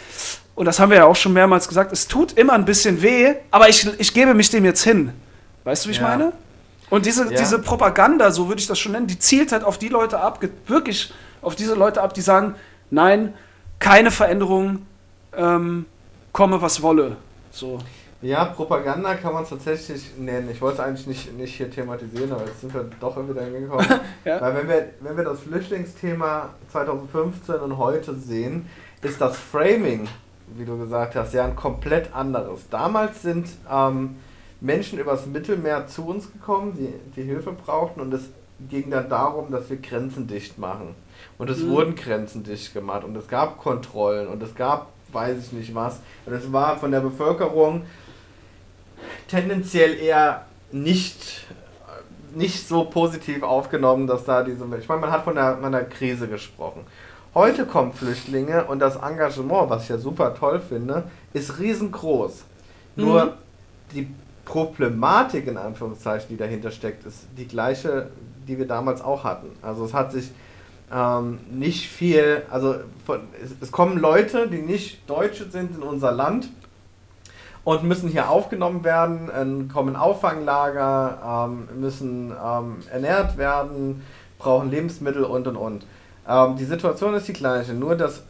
und 0.55 0.67
das 0.67 0.79
haben 0.79 0.91
wir 0.91 0.99
ja 0.99 1.05
auch 1.07 1.17
schon 1.17 1.33
mehrmals 1.33 1.67
gesagt, 1.67 1.91
es 1.93 2.07
tut 2.07 2.33
immer 2.33 2.53
ein 2.53 2.65
bisschen 2.65 3.03
weh, 3.03 3.35
aber 3.51 3.69
ich, 3.69 3.89
ich 3.99 4.15
gebe 4.15 4.35
mich 4.35 4.51
dem 4.51 4.65
jetzt 4.65 4.85
hin. 4.85 5.13
Weißt 5.65 5.85
du, 5.85 5.89
wie 5.89 5.93
ich 5.93 5.99
Ja. 5.99 6.09
meine? 6.09 6.33
Und 6.91 7.07
diese, 7.07 7.25
Ja. 7.25 7.31
diese 7.31 7.59
Propaganda, 7.59 8.31
so 8.31 8.47
würde 8.49 8.61
ich 8.61 8.69
das 8.69 8.79
schon 8.79 8.93
nennen, 8.93 9.09
die 9.09 9.19
zielt 9.19 9.51
halt 9.51 9.65
auf 9.65 9.79
die 9.79 9.89
Leute 9.89 10.21
ab, 10.21 10.39
wirklich 10.69 11.13
auf 11.43 11.57
diese 11.57 11.75
Leute 11.75 12.03
ab, 12.03 12.15
die 12.15 12.21
sagen, 12.21 12.55
nein, 12.91 13.35
keine 13.81 14.13
Veränderung, 14.13 14.87
ähm, 15.37 15.87
komme 16.33 16.63
was 16.63 16.83
wolle. 16.83 17.17
So. 17.51 17.79
Ja, 18.23 18.47
Propaganda 18.47 19.15
kann 19.15 19.35
man 19.35 19.43
es 19.43 19.51
tatsächlich 19.51 20.13
nennen. 20.19 20.49
Ich 20.51 20.61
wollte 20.61 20.79
es 20.81 20.87
eigentlich 20.87 21.07
nicht, 21.07 21.37
nicht 21.39 21.55
hier 21.55 21.71
thematisieren, 21.71 22.33
aber 22.33 22.45
jetzt 22.47 22.61
sind 22.63 22.73
wir 22.73 22.89
doch 22.99 23.17
wieder 23.29 23.43
hingekommen. 23.43 23.87
Ja. 24.25 24.41
Weil 24.41 24.57
wenn 24.57 24.69
wir, 24.69 24.89
wenn 25.01 25.17
wir 25.17 25.25
das 25.25 25.41
Flüchtlingsthema 25.41 26.51
2015 26.73 27.57
und 27.57 27.79
heute 27.79 28.15
sehen, 28.17 28.69
ist 29.03 29.21
das 29.21 29.37
Framing, 29.37 30.09
wie 30.57 30.65
du 30.65 30.77
gesagt 30.79 31.15
hast, 31.15 31.33
ja 31.35 31.45
ein 31.45 31.55
komplett 31.55 32.13
anderes. 32.13 32.69
Damals 32.71 33.23
sind 33.23 33.47
ähm, 33.71 34.17
Menschen 34.61 34.99
übers 34.99 35.27
Mittelmeer 35.27 35.87
zu 35.87 36.07
uns 36.09 36.33
gekommen, 36.33 36.73
die, 36.77 36.93
die 37.15 37.23
Hilfe 37.25 37.53
brauchten 37.53 38.01
und 38.01 38.13
es 38.15 38.23
ging 38.69 38.91
dann 38.91 39.09
darum, 39.09 39.53
dass 39.53 39.69
wir 39.71 39.77
Grenzen 39.77 40.27
dicht 40.27 40.59
machen. 40.59 40.95
Und 41.39 41.49
es 41.51 41.59
Mhm. 41.59 41.71
wurden 41.71 41.95
Grenzen 41.95 42.43
dicht 42.43 42.73
gemacht 42.75 43.05
und 43.05 43.15
es 43.17 43.29
gab 43.29 43.59
Kontrollen 43.59 44.27
und 44.27 44.43
es 44.43 44.55
gab, 44.57 44.89
weiß 45.13 45.39
ich 45.39 45.53
nicht 45.53 45.73
was. 45.75 46.01
Und 46.25 46.33
es 46.33 46.53
war 46.53 46.77
von 46.79 46.91
der 46.91 47.01
Bevölkerung 47.01 47.83
tendenziell 49.29 49.95
eher 49.99 50.47
nicht, 50.73 51.47
nicht 52.35 52.67
so 52.67 52.85
positiv 52.85 53.43
aufgenommen, 53.43 54.07
dass 54.07 54.25
da 54.25 54.43
diese. 54.43 54.65
Ich 54.79 54.89
meine, 54.89 55.01
man 55.01 55.11
hat 55.11 55.25
von 55.25 55.37
einer, 55.37 55.57
von 55.57 55.65
einer 55.67 55.85
Krise 55.85 56.29
gesprochen. 56.29 56.87
Heute 57.35 57.67
kommen 57.67 57.93
Flüchtlinge 57.93 58.65
und 58.65 58.79
das 58.79 58.97
Engagement, 58.97 59.69
was 59.69 59.85
ich 59.85 59.89
ja 59.91 59.99
super 59.99 60.35
toll 60.35 60.61
finde, 60.61 61.05
ist 61.35 61.59
riesengroß. 61.59 62.45
Nur 62.97 63.25
Mhm. 63.27 63.31
die 63.95 64.09
Problematik 64.47 65.47
in 65.47 65.59
Anführungszeichen, 65.59 66.29
die 66.31 66.37
dahinter 66.37 66.71
steckt, 66.71 67.05
ist 67.05 67.27
die 67.37 67.47
gleiche, 67.47 68.09
die 68.49 68.57
wir 68.59 68.67
damals 68.67 69.03
auch 69.03 69.25
hatten. 69.25 69.49
Also 69.61 69.85
es 69.85 69.93
hat 69.93 70.13
sich 70.13 70.31
ähm, 70.91 71.41
nicht 71.51 71.89
viel, 71.89 72.43
also 72.49 72.77
von, 73.05 73.21
es, 73.43 73.51
es 73.61 73.73
kommen 73.73 73.99
Leute, 73.99 74.49
die 74.49 74.63
nicht 74.63 75.09
Deutsche 75.11 75.51
sind 75.51 75.77
in 75.77 75.83
unser 75.83 76.13
Land 76.13 76.49
und 77.67 77.83
müssen 77.83 78.09
hier 78.09 78.31
aufgenommen 78.31 78.85
werden, 78.85 79.69
kommen 79.73 79.89
in 79.89 79.97
Auffanglager, 79.97 81.49
ähm, 81.51 81.81
müssen 81.81 82.31
ähm, 82.31 82.77
ernährt 82.93 83.39
werden, 83.39 84.05
brauchen 84.39 84.71
Lebensmittel 84.71 85.25
und 85.25 85.49
und 85.49 85.57
und. 85.57 85.87
Ähm, 86.29 86.55
die 86.57 86.65
Situation 86.65 87.15
ist 87.15 87.27
die 87.27 87.33
gleiche, 87.33 87.75
nur 87.75 87.97
dass 87.97 88.23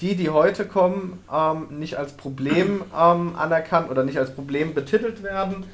die, 0.00 0.16
die 0.16 0.30
heute 0.30 0.64
kommen, 0.64 1.22
ähm, 1.30 1.66
nicht 1.78 1.98
als 1.98 2.14
Problem 2.14 2.80
ähm, 2.98 3.34
anerkannt 3.36 3.90
oder 3.90 4.04
nicht 4.04 4.18
als 4.18 4.34
Problem 4.34 4.72
betitelt 4.72 5.22
werden, 5.22 5.64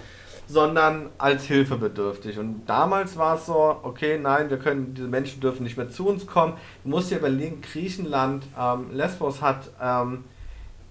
sondern 0.48 1.10
als 1.16 1.44
hilfebedürftig. 1.44 2.40
Und 2.40 2.66
damals 2.66 3.16
war 3.16 3.36
es 3.36 3.46
so, 3.46 3.76
okay, 3.84 4.18
nein, 4.20 4.50
wir 4.50 4.58
können, 4.58 4.92
diese 4.92 5.06
Menschen 5.06 5.40
dürfen 5.40 5.62
nicht 5.62 5.76
mehr 5.76 5.88
zu 5.88 6.08
uns 6.08 6.26
kommen. 6.26 6.54
Du 6.82 6.90
musst 6.90 7.12
dir 7.12 7.18
überlegen, 7.18 7.60
Griechenland, 7.62 8.44
ähm, 8.60 8.88
Lesbos 8.92 9.40
hat 9.40 9.70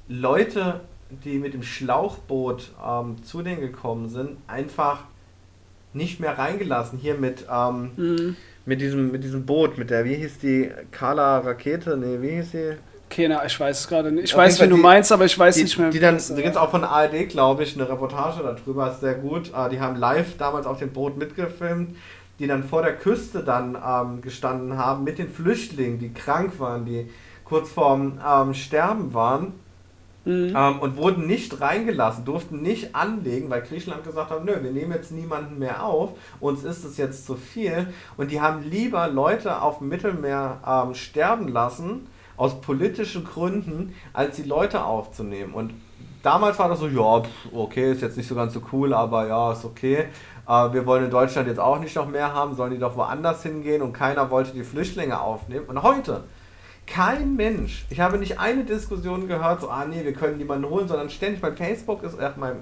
Leute, 0.08 0.82
die 1.24 1.38
mit 1.40 1.54
dem 1.54 1.64
Schlauchboot 1.64 2.72
ähm, 2.86 3.24
zu 3.24 3.42
denen 3.42 3.62
gekommen 3.62 4.10
sind, 4.10 4.38
einfach 4.48 5.04
nicht 5.94 6.20
mehr 6.20 6.38
reingelassen. 6.38 7.00
Hier 7.00 7.16
mit, 7.16 7.46
ähm, 7.52 7.92
Mhm. 7.96 8.36
mit, 8.66 8.82
diesem, 8.82 9.12
mit 9.12 9.24
diesem 9.24 9.46
Boot, 9.46 9.78
mit 9.78 9.90
der, 9.90 10.06
wie 10.06 10.16
hieß 10.16 10.40
die, 10.40 10.72
Carla 10.92 11.40
Rakete, 11.40 11.98
nee, 11.98 12.22
wie 12.22 12.36
hieß 12.38 12.52
die? 12.52 12.72
Okay, 13.10 13.28
na, 13.28 13.46
ich 13.46 13.60
weiß 13.60 13.82
es 13.82 13.88
gerade 13.88 14.12
nicht. 14.12 14.26
Ich 14.26 14.34
Auf 14.34 14.40
weiß, 14.40 14.60
wen 14.60 14.72
du 14.72 14.78
meinst, 14.78 15.12
aber 15.12 15.26
ich 15.26 15.38
weiß 15.38 15.56
die, 15.56 15.64
nicht 15.64 15.78
mehr. 15.78 15.92
Die 15.92 16.00
dann, 16.00 16.18
da 16.18 16.36
gibt 16.36 16.48
es 16.50 16.58
auch 16.58 16.72
von 16.72 16.82
der 16.82 16.90
ARD, 16.90 17.30
glaube 17.30 17.62
ich, 17.62 17.76
eine 17.76 17.88
Reportage 17.88 18.42
darüber, 18.42 18.90
ist 18.92 19.02
sehr 19.02 19.14
gut. 19.14 19.52
Äh, 19.56 19.70
die 19.70 19.80
haben 19.80 19.96
live 19.98 20.38
damals 20.38 20.66
auf 20.66 20.80
dem 20.80 20.90
Boot 20.92 21.16
mitgefilmt, 21.18 21.96
die 22.40 22.48
dann 22.48 22.64
vor 22.64 22.82
der 22.82 22.96
Küste 22.96 23.44
dann 23.44 23.76
ähm, 23.76 24.22
gestanden 24.22 24.78
haben 24.78 25.04
mit 25.04 25.20
den 25.20 25.30
Flüchtlingen, 25.30 26.00
die 26.00 26.12
krank 26.12 26.54
waren, 26.60 26.86
die 26.86 27.08
kurz 27.44 27.70
vorm 27.70 28.20
ähm, 28.28 28.56
Sterben 28.56 29.14
waren 29.14 29.54
Mhm. 30.26 30.54
ähm, 30.56 30.80
und 30.80 30.96
wurden 30.96 31.28
nicht 31.28 31.60
reingelassen, 31.60 32.24
durften 32.24 32.62
nicht 32.62 32.96
anlegen, 32.96 33.50
weil 33.50 33.62
Griechenland 33.62 34.04
gesagt 34.04 34.32
hat, 34.32 34.46
nö, 34.46 34.56
wir 34.62 34.72
nehmen 34.72 34.94
jetzt 34.94 35.12
niemanden 35.12 35.60
mehr 35.60 35.84
auf, 35.84 36.12
uns 36.40 36.64
ist 36.64 36.86
es 36.86 36.98
jetzt 36.98 37.26
zu 37.26 37.36
viel. 37.36 37.88
Und 38.16 38.32
die 38.32 38.40
haben 38.40 38.64
lieber 38.64 39.08
Leute 39.10 39.62
auf 39.62 39.80
dem 39.80 39.90
Mittelmeer 39.90 40.60
ähm, 40.66 40.96
sterben 40.96 41.50
lassen, 41.50 42.08
aus 42.38 42.62
politischen 42.62 43.26
Gründen, 43.26 43.94
als 44.14 44.38
die 44.38 44.44
Leute 44.44 44.84
aufzunehmen. 44.86 45.54
Und 45.54 45.74
damals 46.24 46.58
war 46.58 46.70
das 46.70 46.80
so, 46.80 46.88
ja, 46.88 47.24
okay, 47.54 47.92
ist 47.92 48.02
jetzt 48.02 48.18
nicht 48.18 48.28
so 48.28 48.36
ganz 48.36 48.54
so 48.54 48.62
cool, 48.72 48.94
aber 48.94 49.28
ja, 49.28 49.52
ist 49.52 49.66
okay. 49.66 50.08
Äh, 50.48 50.74
wir 50.74 50.86
wollen 50.86 51.06
in 51.06 51.12
Deutschland 51.12 51.48
jetzt 51.48 51.60
auch 51.60 51.80
nicht 51.80 51.96
noch 51.96 52.08
mehr 52.08 52.34
haben, 52.34 52.56
sollen 52.56 52.72
die 52.72 52.80
doch 52.80 52.96
woanders 52.96 53.44
hingehen 53.44 53.82
und 53.82 53.94
keiner 53.94 54.30
wollte 54.30 54.52
die 54.52 54.64
Flüchtlinge 54.64 55.20
aufnehmen. 55.20 55.66
Und 55.68 55.84
heute, 55.84 56.24
kein 56.86 57.36
Mensch, 57.36 57.86
ich 57.90 58.00
habe 58.00 58.18
nicht 58.18 58.40
eine 58.40 58.64
Diskussion 58.64 59.28
gehört, 59.28 59.62
so, 59.62 59.70
ah 59.70 59.86
nee, 59.86 60.04
wir 60.04 60.14
können 60.14 60.38
niemanden 60.38 60.70
holen, 60.70 60.88
sondern 60.88 61.10
ständig, 61.10 61.42
mein 61.42 61.56
Facebook 61.56 62.04
ist, 62.04 62.20
ach, 62.20 62.36
mein, 62.36 62.58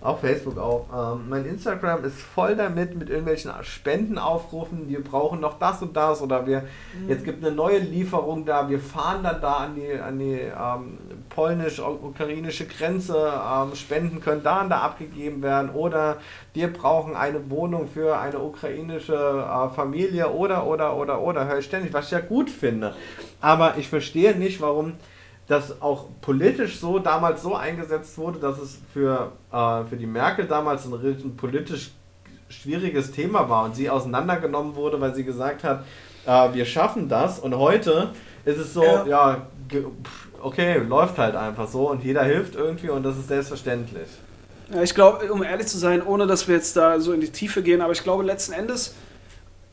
auch 0.00 0.20
Facebook 0.20 0.58
auch, 0.58 0.86
ähm, 0.94 1.28
mein 1.28 1.44
Instagram 1.44 2.04
ist 2.04 2.20
voll 2.20 2.54
damit, 2.56 2.96
mit 2.96 3.10
irgendwelchen 3.10 3.50
Spendenaufrufen, 3.62 4.88
wir 4.88 5.02
brauchen 5.02 5.40
noch 5.40 5.58
das 5.58 5.82
und 5.82 5.96
das 5.96 6.22
oder 6.22 6.46
wir, 6.46 6.64
jetzt 7.08 7.24
gibt 7.24 7.44
eine 7.44 7.54
neue 7.54 7.78
Lieferung 7.78 8.44
da, 8.44 8.68
wir 8.68 8.78
fahren 8.78 9.22
dann 9.22 9.40
da 9.40 9.54
an 9.54 9.74
die, 9.74 9.92
an 9.98 10.18
die 10.18 10.38
ähm, 10.40 10.98
polnisch-ukrainische 11.30 12.66
Grenze, 12.66 13.16
ähm, 13.16 13.74
Spenden 13.74 14.20
können 14.20 14.42
da 14.42 14.62
und 14.62 14.70
da 14.70 14.80
abgegeben 14.80 15.42
werden. 15.42 15.70
Oder 15.70 16.16
wir 16.52 16.72
brauchen 16.72 17.14
eine 17.14 17.50
Wohnung 17.50 17.88
für 17.88 18.18
eine 18.18 18.38
ukrainische 18.38 19.14
äh, 19.14 19.74
Familie. 19.74 20.30
Oder, 20.30 20.66
oder, 20.66 20.96
oder, 20.96 21.20
oder, 21.20 21.46
höre 21.46 21.58
ich 21.58 21.64
ständig, 21.64 21.92
was 21.92 22.06
ich 22.06 22.10
ja 22.12 22.20
gut 22.20 22.50
finde. 22.50 22.94
Aber 23.40 23.76
ich 23.76 23.88
verstehe 23.88 24.36
nicht, 24.36 24.60
warum 24.60 24.94
das 25.48 25.80
auch 25.80 26.04
politisch 26.20 26.78
so 26.78 26.98
damals 26.98 27.42
so 27.42 27.54
eingesetzt 27.54 28.16
wurde, 28.18 28.38
dass 28.38 28.58
es 28.58 28.78
für, 28.92 29.32
äh, 29.50 29.84
für 29.84 29.96
die 29.96 30.06
Merkel 30.06 30.46
damals 30.46 30.84
ein, 30.84 30.92
ein 30.92 31.36
politisch 31.36 31.90
schwieriges 32.50 33.10
Thema 33.10 33.48
war 33.48 33.64
und 33.64 33.74
sie 33.74 33.90
auseinandergenommen 33.90 34.74
wurde, 34.74 35.00
weil 35.00 35.14
sie 35.14 35.24
gesagt 35.24 35.64
hat, 35.64 35.84
äh, 36.26 36.52
wir 36.52 36.66
schaffen 36.66 37.08
das 37.08 37.38
und 37.38 37.56
heute 37.56 38.10
ist 38.44 38.58
es 38.58 38.74
so, 38.74 38.82
Ja. 38.82 39.06
ja, 39.06 39.46
okay, 40.42 40.78
läuft 40.78 41.18
halt 41.18 41.34
einfach 41.34 41.68
so 41.68 41.90
und 41.90 42.04
jeder 42.04 42.22
hilft 42.24 42.54
irgendwie 42.54 42.90
und 42.90 43.02
das 43.02 43.16
ist 43.16 43.28
selbstverständlich. 43.28 44.08
Ja, 44.72 44.82
ich 44.82 44.94
glaube, 44.94 45.32
um 45.32 45.42
ehrlich 45.42 45.66
zu 45.66 45.78
sein, 45.78 46.02
ohne 46.02 46.26
dass 46.26 46.46
wir 46.46 46.54
jetzt 46.56 46.76
da 46.76 47.00
so 47.00 47.12
in 47.14 47.20
die 47.22 47.30
Tiefe 47.30 47.62
gehen, 47.62 47.80
aber 47.80 47.92
ich 47.92 48.02
glaube 48.02 48.22
letzten 48.22 48.52
Endes 48.52 48.94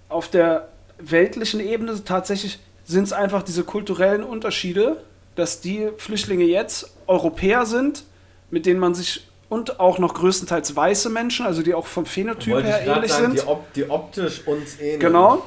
auf 0.07 0.29
der 0.29 0.69
weltlichen 0.99 1.59
Ebene 1.59 2.01
tatsächlich 2.03 2.59
sind 2.85 3.03
es 3.03 3.13
einfach 3.13 3.43
diese 3.43 3.63
kulturellen 3.63 4.23
Unterschiede, 4.23 4.97
dass 5.35 5.61
die 5.61 5.89
Flüchtlinge 5.97 6.45
jetzt 6.45 6.91
Europäer 7.07 7.65
sind, 7.65 8.03
mit 8.49 8.65
denen 8.65 8.79
man 8.79 8.95
sich 8.95 9.27
und 9.49 9.79
auch 9.79 9.99
noch 9.99 10.13
größtenteils 10.13 10.75
weiße 10.75 11.09
Menschen, 11.09 11.45
also 11.45 11.61
die 11.61 11.73
auch 11.73 11.85
vom 11.85 12.05
Phänotyp 12.05 12.53
Wollte 12.53 12.67
her 12.67 12.95
ähnlich 12.95 13.11
sagen, 13.11 13.35
sind. 13.35 13.43
Die, 13.43 13.47
op 13.47 13.73
die 13.73 13.89
optisch 13.89 14.47
uns 14.47 14.79
ähneln. 14.79 14.99
Genau, 14.99 15.43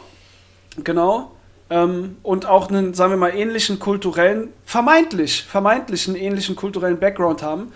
genau. 0.84 1.32
Ähm, 1.70 2.16
und 2.22 2.46
auch 2.46 2.68
einen, 2.68 2.94
sagen 2.94 3.12
wir 3.12 3.16
mal, 3.16 3.34
ähnlichen 3.34 3.78
kulturellen, 3.78 4.52
vermeintlich, 4.64 5.44
vermeintlichen 5.44 6.16
ähnlichen 6.16 6.56
kulturellen 6.56 6.98
Background 6.98 7.42
haben. 7.42 7.72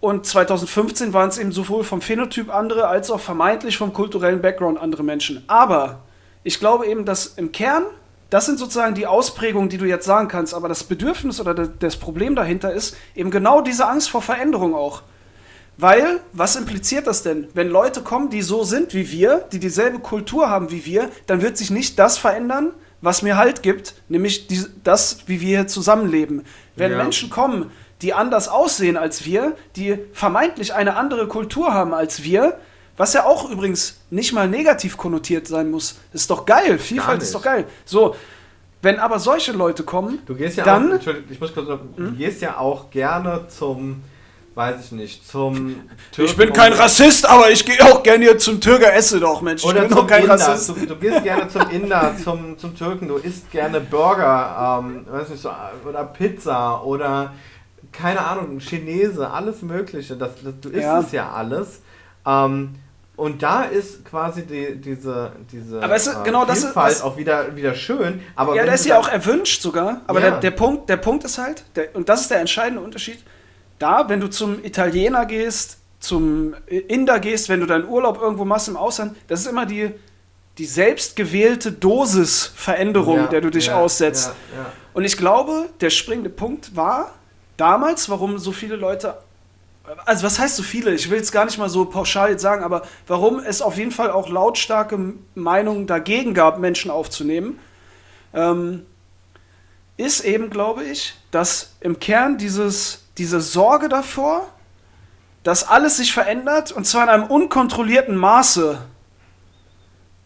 Und 0.00 0.26
2015 0.26 1.14
waren 1.14 1.30
es 1.30 1.38
eben 1.38 1.50
sowohl 1.50 1.82
vom 1.82 2.02
Phänotyp 2.02 2.52
andere 2.52 2.88
als 2.88 3.10
auch 3.10 3.20
vermeintlich 3.20 3.78
vom 3.78 3.94
kulturellen 3.94 4.42
Background 4.42 4.78
andere 4.78 5.02
Menschen. 5.02 5.44
Aber 5.46 6.00
ich 6.42 6.60
glaube 6.60 6.86
eben, 6.86 7.06
dass 7.06 7.26
im 7.26 7.52
Kern, 7.52 7.84
das 8.34 8.46
sind 8.46 8.58
sozusagen 8.58 8.96
die 8.96 9.06
Ausprägungen, 9.06 9.68
die 9.68 9.78
du 9.78 9.84
jetzt 9.84 10.06
sagen 10.06 10.26
kannst, 10.26 10.54
aber 10.54 10.66
das 10.66 10.82
Bedürfnis 10.82 11.40
oder 11.40 11.54
das 11.54 11.96
Problem 11.96 12.34
dahinter 12.34 12.72
ist 12.72 12.96
eben 13.14 13.30
genau 13.30 13.60
diese 13.60 13.86
Angst 13.86 14.10
vor 14.10 14.22
Veränderung 14.22 14.74
auch. 14.74 15.02
Weil, 15.76 16.18
was 16.32 16.56
impliziert 16.56 17.06
das 17.06 17.22
denn? 17.22 17.46
Wenn 17.54 17.68
Leute 17.68 18.00
kommen, 18.00 18.30
die 18.30 18.42
so 18.42 18.64
sind 18.64 18.92
wie 18.92 19.12
wir, 19.12 19.44
die 19.52 19.60
dieselbe 19.60 20.00
Kultur 20.00 20.50
haben 20.50 20.72
wie 20.72 20.84
wir, 20.84 21.10
dann 21.28 21.42
wird 21.42 21.56
sich 21.56 21.70
nicht 21.70 21.96
das 22.00 22.18
verändern, 22.18 22.72
was 23.00 23.22
mir 23.22 23.36
Halt 23.36 23.62
gibt, 23.62 23.94
nämlich 24.08 24.48
die, 24.48 24.64
das, 24.82 25.28
wie 25.28 25.40
wir 25.40 25.58
hier 25.58 25.68
zusammenleben. 25.68 26.42
Wenn 26.74 26.90
Ja. 26.90 26.98
Menschen 26.98 27.30
kommen, 27.30 27.70
die 28.02 28.14
anders 28.14 28.48
aussehen 28.48 28.96
als 28.96 29.24
wir, 29.24 29.52
die 29.76 29.96
vermeintlich 30.12 30.74
eine 30.74 30.96
andere 30.96 31.28
Kultur 31.28 31.72
haben 31.72 31.94
als 31.94 32.24
wir, 32.24 32.58
was 32.96 33.12
ja 33.12 33.24
auch 33.24 33.50
übrigens 33.50 34.00
nicht 34.10 34.32
mal 34.32 34.48
negativ 34.48 34.96
konnotiert 34.96 35.46
sein 35.48 35.70
muss, 35.70 35.96
ist 36.12 36.30
doch 36.30 36.46
geil. 36.46 36.78
Vielfalt 36.78 37.22
ist 37.22 37.34
doch 37.34 37.42
geil. 37.42 37.66
So, 37.84 38.14
wenn 38.82 38.98
aber 38.98 39.18
solche 39.18 39.52
Leute 39.52 39.82
kommen, 39.82 40.18
Du 40.26 40.34
gehst 40.34 40.56
ja 40.58 40.64
dann, 40.64 40.82
Hm? 40.84 40.88
auch, 40.90 40.94
Entschuldigung, 40.94 41.28
ich 41.30 41.40
muss 41.40 41.54
kurz 41.54 41.68
noch, 41.68 41.78
du 41.96 42.12
gehst 42.12 42.40
ja 42.42 42.58
auch 42.58 42.90
gerne 42.90 43.46
zum, 43.48 44.02
weiß 44.54 44.76
ich 44.84 44.92
nicht, 44.92 45.26
zum 45.26 45.74
ich 46.16 46.36
bin 46.36 46.52
kein 46.52 46.72
Rassist, 46.74 47.26
aber 47.28 47.50
ich 47.50 47.64
gehe 47.64 47.82
auch 47.82 48.02
gerne 48.02 48.24
hier 48.24 48.38
zum 48.38 48.60
Türker 48.60 48.92
esse 48.94 49.18
doch, 49.18 49.40
Mensch. 49.40 49.64
Oder 49.64 49.82
ich 49.84 49.88
bin 49.88 49.96
zum 49.96 49.98
doch 50.00 50.06
kein 50.06 50.22
Inder. 50.22 50.34
Rassist. 50.34 50.68
Du, 50.68 50.86
du 50.86 50.96
gehst 50.96 51.22
gerne 51.24 51.48
zum 51.48 51.70
Inder, 51.70 52.14
zum, 52.22 52.58
zum 52.58 52.76
Türken, 52.76 53.08
du 53.08 53.16
isst 53.16 53.50
gerne 53.50 53.80
Burger, 53.80 54.80
ähm, 54.84 55.04
weiß 55.10 55.30
nicht 55.30 55.42
so, 55.42 55.50
oder 55.88 56.04
Pizza 56.04 56.84
oder 56.84 57.32
keine 57.90 58.20
Ahnung, 58.24 58.58
Chinese, 58.60 59.30
alles 59.30 59.62
Mögliche. 59.62 60.16
Das, 60.16 60.30
das, 60.44 60.54
du 60.60 60.68
isst 60.68 60.82
Ja. 60.82 61.00
es 61.00 61.10
ja 61.12 61.30
alles. 61.32 61.80
Ähm, 62.26 62.74
und 63.16 63.42
da 63.42 63.62
ist 63.64 64.04
quasi 64.04 64.44
die, 64.44 64.76
diese, 64.76 65.32
diese 65.52 65.82
Aber 65.82 65.94
es 65.94 66.06
ist- 66.06 66.24
genau, 66.24 66.44
das 66.44 66.58
ist- 66.58 66.64
Vielfalt 66.64 66.92
das- 66.92 67.02
auch 67.02 67.16
wieder, 67.16 67.54
wieder 67.56 67.74
schön. 67.74 68.20
Aber 68.34 68.56
Ja, 68.56 68.64
der 68.64 68.74
ist 68.74 68.86
ja 68.86 68.98
auch 68.98 69.08
erwünscht 69.08 69.62
sogar. 69.62 70.00
Aber 70.06 70.20
Ja. 70.20 70.30
der, 70.30 70.40
der, 70.40 70.50
Punkt, 70.50 70.88
der 70.88 70.96
Punkt 70.96 71.24
ist 71.24 71.38
halt, 71.38 71.64
der, 71.76 71.94
und 71.94 72.08
das 72.08 72.22
ist 72.22 72.30
der 72.30 72.40
entscheidende 72.40 72.82
Unterschied, 72.82 73.22
da, 73.78 74.08
wenn 74.08 74.20
du 74.20 74.28
zum 74.28 74.64
Italiener 74.64 75.26
gehst, 75.26 75.78
zum 76.00 76.54
Inder 76.66 77.18
gehst, 77.20 77.48
wenn 77.48 77.60
du 77.60 77.66
deinen 77.66 77.88
Urlaub 77.88 78.20
irgendwo 78.20 78.44
machst 78.44 78.68
im 78.68 78.76
Ausland, 78.76 79.16
das 79.28 79.40
ist 79.40 79.46
immer 79.46 79.64
die, 79.66 79.90
die 80.58 80.66
selbstgewählte 80.66 81.72
Dosisveränderung, 81.72 83.16
Ja, 83.16 83.26
der 83.26 83.40
du 83.40 83.50
dich 83.50 83.66
ja, 83.66 83.78
aussetzt. 83.78 84.32
Und 84.92 85.04
ich 85.04 85.16
glaube, 85.16 85.68
der 85.80 85.90
springende 85.90 86.30
Punkt 86.30 86.76
war 86.76 87.12
damals, 87.56 88.08
warum 88.08 88.38
so 88.38 88.52
viele 88.52 88.76
Leute, 88.76 89.16
also 90.06 90.24
was 90.24 90.38
heißt 90.38 90.56
so 90.56 90.62
viele? 90.62 90.92
Ich 90.94 91.10
will 91.10 91.20
es 91.20 91.30
gar 91.32 91.44
nicht 91.44 91.58
mal 91.58 91.68
so 91.68 91.84
pauschal 91.84 92.30
jetzt 92.30 92.42
sagen, 92.42 92.64
aber 92.64 92.82
warum 93.06 93.38
es 93.38 93.60
auf 93.62 93.76
jeden 93.76 93.90
Fall 93.90 94.10
auch 94.10 94.28
lautstarke 94.28 95.14
Meinungen 95.34 95.86
dagegen 95.86 96.34
gab, 96.34 96.58
Menschen 96.58 96.90
aufzunehmen, 96.90 97.58
ähm, 98.32 98.86
ist 99.96 100.24
eben, 100.24 100.50
glaube 100.50 100.84
ich, 100.84 101.14
dass 101.30 101.74
im 101.80 102.00
Kern 102.00 102.38
dieses, 102.38 103.04
diese 103.18 103.40
Sorge 103.40 103.88
davor, 103.88 104.48
dass 105.42 105.68
alles 105.68 105.98
sich 105.98 106.12
verändert 106.12 106.72
und 106.72 106.86
zwar 106.86 107.04
in 107.04 107.10
einem 107.10 107.24
unkontrollierten 107.24 108.16
Maße, 108.16 108.78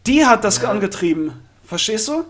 die 0.06 0.24
hat 0.24 0.44
das 0.44 0.62
Ja. 0.62 0.70
angetrieben. 0.70 1.32
Verstehst 1.64 2.08
du? 2.08 2.24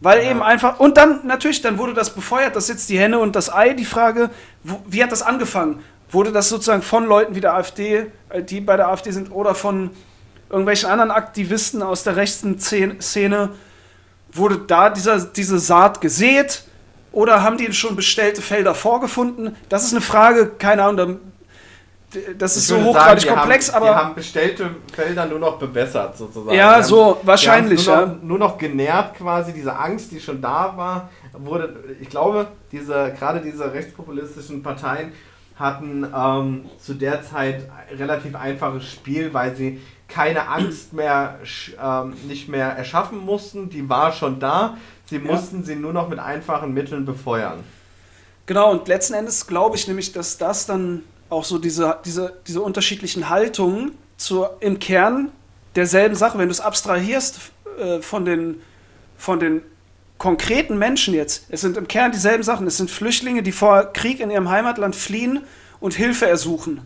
Weil 0.00 0.22
Ja. 0.22 0.30
eben 0.30 0.42
einfach, 0.42 0.78
und 0.78 0.96
dann 0.96 1.26
natürlich, 1.26 1.60
dann 1.60 1.76
wurde 1.76 1.92
das 1.92 2.14
befeuert, 2.14 2.54
das 2.54 2.64
ist 2.64 2.70
jetzt 2.70 2.88
die 2.88 2.98
Henne 2.98 3.18
und 3.18 3.34
das 3.34 3.52
Ei, 3.52 3.74
die 3.74 3.84
Frage, 3.84 4.30
wo, 4.62 4.80
wie 4.86 5.02
hat 5.02 5.10
das 5.10 5.22
angefangen? 5.22 5.82
Wurde 6.10 6.32
das 6.32 6.48
sozusagen 6.48 6.82
von 6.82 7.06
Leuten 7.06 7.34
wie 7.34 7.40
der 7.40 7.54
AfD, 7.54 8.06
äh, 8.30 8.42
die 8.42 8.60
bei 8.60 8.76
der 8.76 8.88
AfD 8.88 9.10
sind, 9.10 9.30
oder 9.30 9.54
von 9.54 9.90
irgendwelchen 10.48 10.88
anderen 10.88 11.10
Aktivisten 11.10 11.82
aus 11.82 12.04
der 12.04 12.16
rechten 12.16 12.58
Zen- 12.58 13.00
Szene, 13.00 13.50
wurde 14.32 14.58
da 14.58 14.88
dieser, 14.90 15.20
diese 15.20 15.58
Saat 15.58 16.00
gesät? 16.00 16.64
Oder 17.12 17.42
haben 17.42 17.56
die 17.58 17.72
schon 17.72 17.96
bestellte 17.96 18.42
Felder 18.42 18.74
vorgefunden? 18.74 19.56
Das 19.68 19.84
ist 19.84 19.92
eine 19.92 20.00
Frage, 20.02 20.46
keine 20.58 20.84
Ahnung, 20.84 20.96
da- 22.12 22.18
das 22.38 22.56
ist 22.56 22.68
so 22.68 22.82
hochgradig 22.82 23.24
sagen, 23.24 23.36
komplex, 23.40 23.72
haben, 23.72 23.82
aber. 23.84 23.92
Die 23.94 23.98
haben 23.98 24.14
bestellte 24.14 24.70
Felder 24.94 25.26
nur 25.26 25.38
noch 25.38 25.58
bewässert, 25.58 26.16
sozusagen. 26.16 26.56
Ja, 26.56 26.82
so, 26.82 27.18
wahrscheinlich, 27.22 27.86
nur 27.86 27.94
ja. 27.94 28.06
Noch, 28.06 28.22
nur 28.22 28.38
noch 28.38 28.56
genährt 28.58 29.14
quasi, 29.16 29.52
diese 29.52 29.76
Angst, 29.76 30.10
die 30.12 30.20
schon 30.20 30.40
da 30.40 30.72
war, 30.76 31.10
wurde, 31.34 31.74
ich 32.00 32.08
glaube, 32.08 32.46
diese, 32.72 33.12
gerade 33.18 33.40
diese 33.42 33.70
rechtspopulistischen 33.72 34.62
Parteien 34.62 35.12
hatten 35.58 36.06
ähm, 36.14 36.64
zu 36.78 36.94
der 36.94 37.22
Zeit 37.22 37.68
relativ 37.96 38.34
einfaches 38.36 38.90
Spiel, 38.90 39.34
weil 39.34 39.56
sie 39.56 39.80
keine 40.08 40.48
Angst 40.48 40.92
mehr, 40.92 41.38
ähm, 41.82 42.14
nicht 42.26 42.48
mehr 42.48 42.68
erschaffen 42.68 43.18
mussten, 43.18 43.68
die 43.68 43.88
war 43.88 44.12
schon 44.12 44.40
da, 44.40 44.78
sie 45.06 45.18
mussten 45.18 45.64
sie 45.64 45.76
nur 45.76 45.92
noch 45.92 46.08
mit 46.08 46.18
einfachen 46.18 46.72
Mitteln 46.72 47.04
befeuern. 47.04 47.62
Genau, 48.46 48.70
und 48.70 48.88
letzten 48.88 49.14
Endes 49.14 49.46
glaube 49.46 49.76
ich 49.76 49.86
nämlich, 49.86 50.12
dass 50.12 50.38
das 50.38 50.64
dann 50.64 51.02
auch 51.28 51.44
so 51.44 51.58
diese, 51.58 51.98
diese, 52.06 52.32
diese 52.46 52.62
unterschiedlichen 52.62 53.28
Haltungen 53.28 53.92
zu, 54.16 54.46
im 54.60 54.78
Kern 54.78 55.30
derselben 55.76 56.14
Sache, 56.14 56.38
wenn 56.38 56.48
du 56.48 56.52
es 56.52 56.60
abstrahierst 56.60 57.40
äh, 57.78 58.00
von, 58.00 58.24
den, 58.24 58.62
von 59.18 59.38
den 59.38 59.62
konkreten 60.18 60.76
Menschen 60.78 61.14
jetzt, 61.14 61.46
es 61.48 61.60
sind 61.60 61.76
im 61.76 61.88
Kern 61.88 62.12
dieselben 62.12 62.42
Sachen. 62.42 62.66
Es 62.66 62.76
sind 62.76 62.90
Flüchtlinge, 62.90 63.42
die 63.42 63.52
vor 63.52 63.92
Krieg 63.92 64.20
in 64.20 64.30
ihrem 64.30 64.50
Heimatland 64.50 64.94
fliehen 64.96 65.44
und 65.80 65.94
Hilfe 65.94 66.26
ersuchen. 66.26 66.80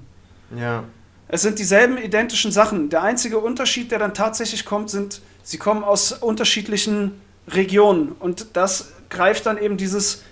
Ja. 0.57 0.85
Es 1.29 1.41
sind 1.41 1.59
dieselben 1.59 1.97
identischen 1.97 2.53
Sachen. 2.53 2.91
Der 2.91 3.03
einzige 3.03 3.39
Unterschied, 3.39 3.91
der 3.91 3.99
dann 3.99 4.13
tatsächlich 4.13 4.67
kommt, 4.67 4.91
sind, 4.91 5.23
sie 5.43 5.57
kommen 5.57 5.83
aus 5.83 6.13
unterschiedlichen 6.13 7.21
Regionen. 7.49 8.13
Und 8.13 8.49
das 8.53 8.93
greift 9.09 9.47
dann 9.47 9.57
eben 9.57 9.79
dieses 9.79 10.23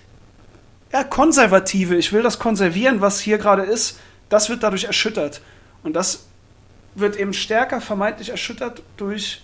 ja, 0.93 1.03
Konservative, 1.03 1.95
ich 1.95 2.13
will 2.13 2.21
das 2.21 2.37
konservieren, 2.37 3.01
was 3.01 3.19
hier 3.19 3.39
gerade 3.39 3.63
ist, 3.63 3.97
das 4.29 4.49
wird 4.49 4.61
dadurch 4.61 4.83
erschüttert. 4.83 5.41
Und 5.83 5.95
das 5.95 6.25
wird 6.93 7.15
eben 7.15 7.33
stärker 7.33 7.81
vermeintlich 7.81 8.29
erschüttert 8.29 8.83
durch, 8.97 9.41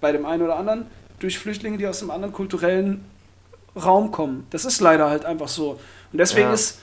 bei 0.00 0.12
dem 0.12 0.26
einen 0.26 0.42
oder 0.42 0.56
anderen, 0.56 0.86
durch 1.18 1.38
Flüchtlinge, 1.38 1.78
die 1.78 1.86
aus 1.86 2.00
einem 2.02 2.10
anderen 2.10 2.32
kulturellen 2.32 3.04
Raum 3.76 4.10
kommen. 4.10 4.46
Das 4.50 4.64
ist 4.64 4.80
leider 4.80 5.08
halt 5.10 5.24
einfach 5.24 5.48
so. 5.48 5.78
Und 6.12 6.18
deswegen 6.18 6.48
Ja. 6.48 6.54
ist, 6.54 6.78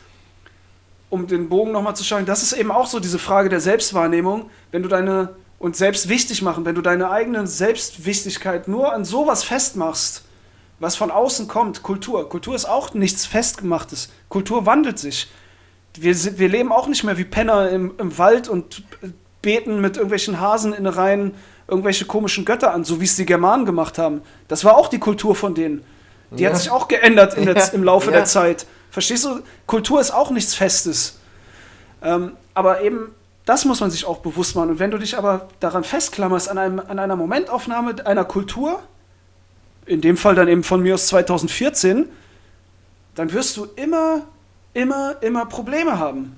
um 1.10 1.28
den 1.28 1.50
Bogen 1.50 1.72
nochmal 1.72 1.96
zu 1.96 2.04
schlagen, 2.04 2.26
das 2.26 2.44
ist 2.44 2.54
eben 2.54 2.72
auch 2.72 2.88
so 2.88 3.00
diese 3.00 3.20
Frage 3.20 3.50
der 3.50 3.60
Selbstwahrnehmung, 3.60 4.50
wenn 4.72 4.84
du 4.84 4.90
deine, 4.90 5.30
und 5.60 5.76
selbst 5.76 6.10
wichtig 6.10 6.42
machen, 6.42 6.66
wenn 6.66 6.76
du 6.76 6.82
deine 6.82 7.10
eigene 7.10 7.48
Selbstwichtigkeit 7.48 8.68
nur 8.68 8.94
an 8.94 9.06
sowas 9.06 9.44
festmachst, 9.44 10.24
was 10.80 10.96
von 10.96 11.12
außen 11.12 11.48
kommt, 11.48 11.84
Kultur. 11.84 12.28
Kultur 12.30 12.56
ist 12.56 12.66
auch 12.66 12.94
nichts 12.94 13.26
Festgemachtes. 13.26 14.10
Kultur 14.30 14.66
wandelt 14.66 15.00
sich. 15.00 15.30
Wir, 15.98 16.14
sind, 16.14 16.38
wir 16.38 16.50
leben 16.50 16.74
auch 16.74 16.88
nicht 16.88 17.06
mehr 17.06 17.18
wie 17.18 17.24
Penner 17.24 17.70
im, 17.70 17.94
im 17.98 18.18
Wald 18.18 18.50
und 18.50 18.84
beten 19.42 19.80
mit 19.80 19.96
irgendwelchen 19.96 20.42
Haseninnereien 20.42 21.34
irgendwelche 21.68 22.06
komischen 22.06 22.46
Götter 22.46 22.74
an, 22.74 22.84
so 22.84 23.00
wie 23.02 23.06
es 23.06 23.16
die 23.16 23.26
Germanen 23.26 23.66
gemacht 23.66 23.98
haben. 23.98 24.22
Das 24.48 24.64
war 24.64 24.78
auch 24.78 24.88
die 24.88 25.00
Kultur 25.00 25.36
von 25.36 25.56
denen. 25.56 25.84
Die 26.32 26.44
Ja. 26.44 26.50
hat 26.50 26.58
sich 26.58 26.70
auch 26.70 26.88
geändert 26.88 27.36
der, 27.38 27.56
Ja. 27.56 27.66
im 27.74 27.84
Laufe 27.84 28.08
Ja. 28.12 28.18
der 28.18 28.26
Zeit. 28.26 28.66
Verstehst 28.92 29.26
du? 29.26 29.40
Kultur 29.66 30.00
ist 30.00 30.12
auch 30.12 30.32
nichts 30.32 30.54
Festes. 30.56 31.20
Ähm, 32.02 32.34
aber 32.54 32.82
eben, 32.82 33.14
das 33.46 33.66
muss 33.66 33.80
man 33.80 33.92
sich 33.92 34.06
auch 34.06 34.20
bewusst 34.20 34.56
machen. 34.56 34.70
Und 34.72 34.80
wenn 34.80 34.92
du 34.92 34.98
dich 34.98 35.18
aber 35.18 35.50
daran 35.60 35.84
festklammerst, 35.84 36.50
an, 36.50 36.58
einem, 36.58 36.80
an 36.80 37.00
einer 37.00 37.16
Momentaufnahme 37.16 37.96
einer 38.06 38.26
Kultur, 38.26 38.80
in 39.86 40.02
dem 40.02 40.18
Fall 40.18 40.36
dann 40.36 40.48
eben 40.48 40.64
von 40.64 40.82
mir 40.82 40.96
aus 40.96 41.08
2014, 41.08 42.08
dann 43.16 43.34
wirst 43.34 43.56
du 43.58 43.66
immer, 43.76 44.22
immer, 44.74 45.16
immer 45.22 45.46
Probleme 45.46 46.00
haben. 46.00 46.38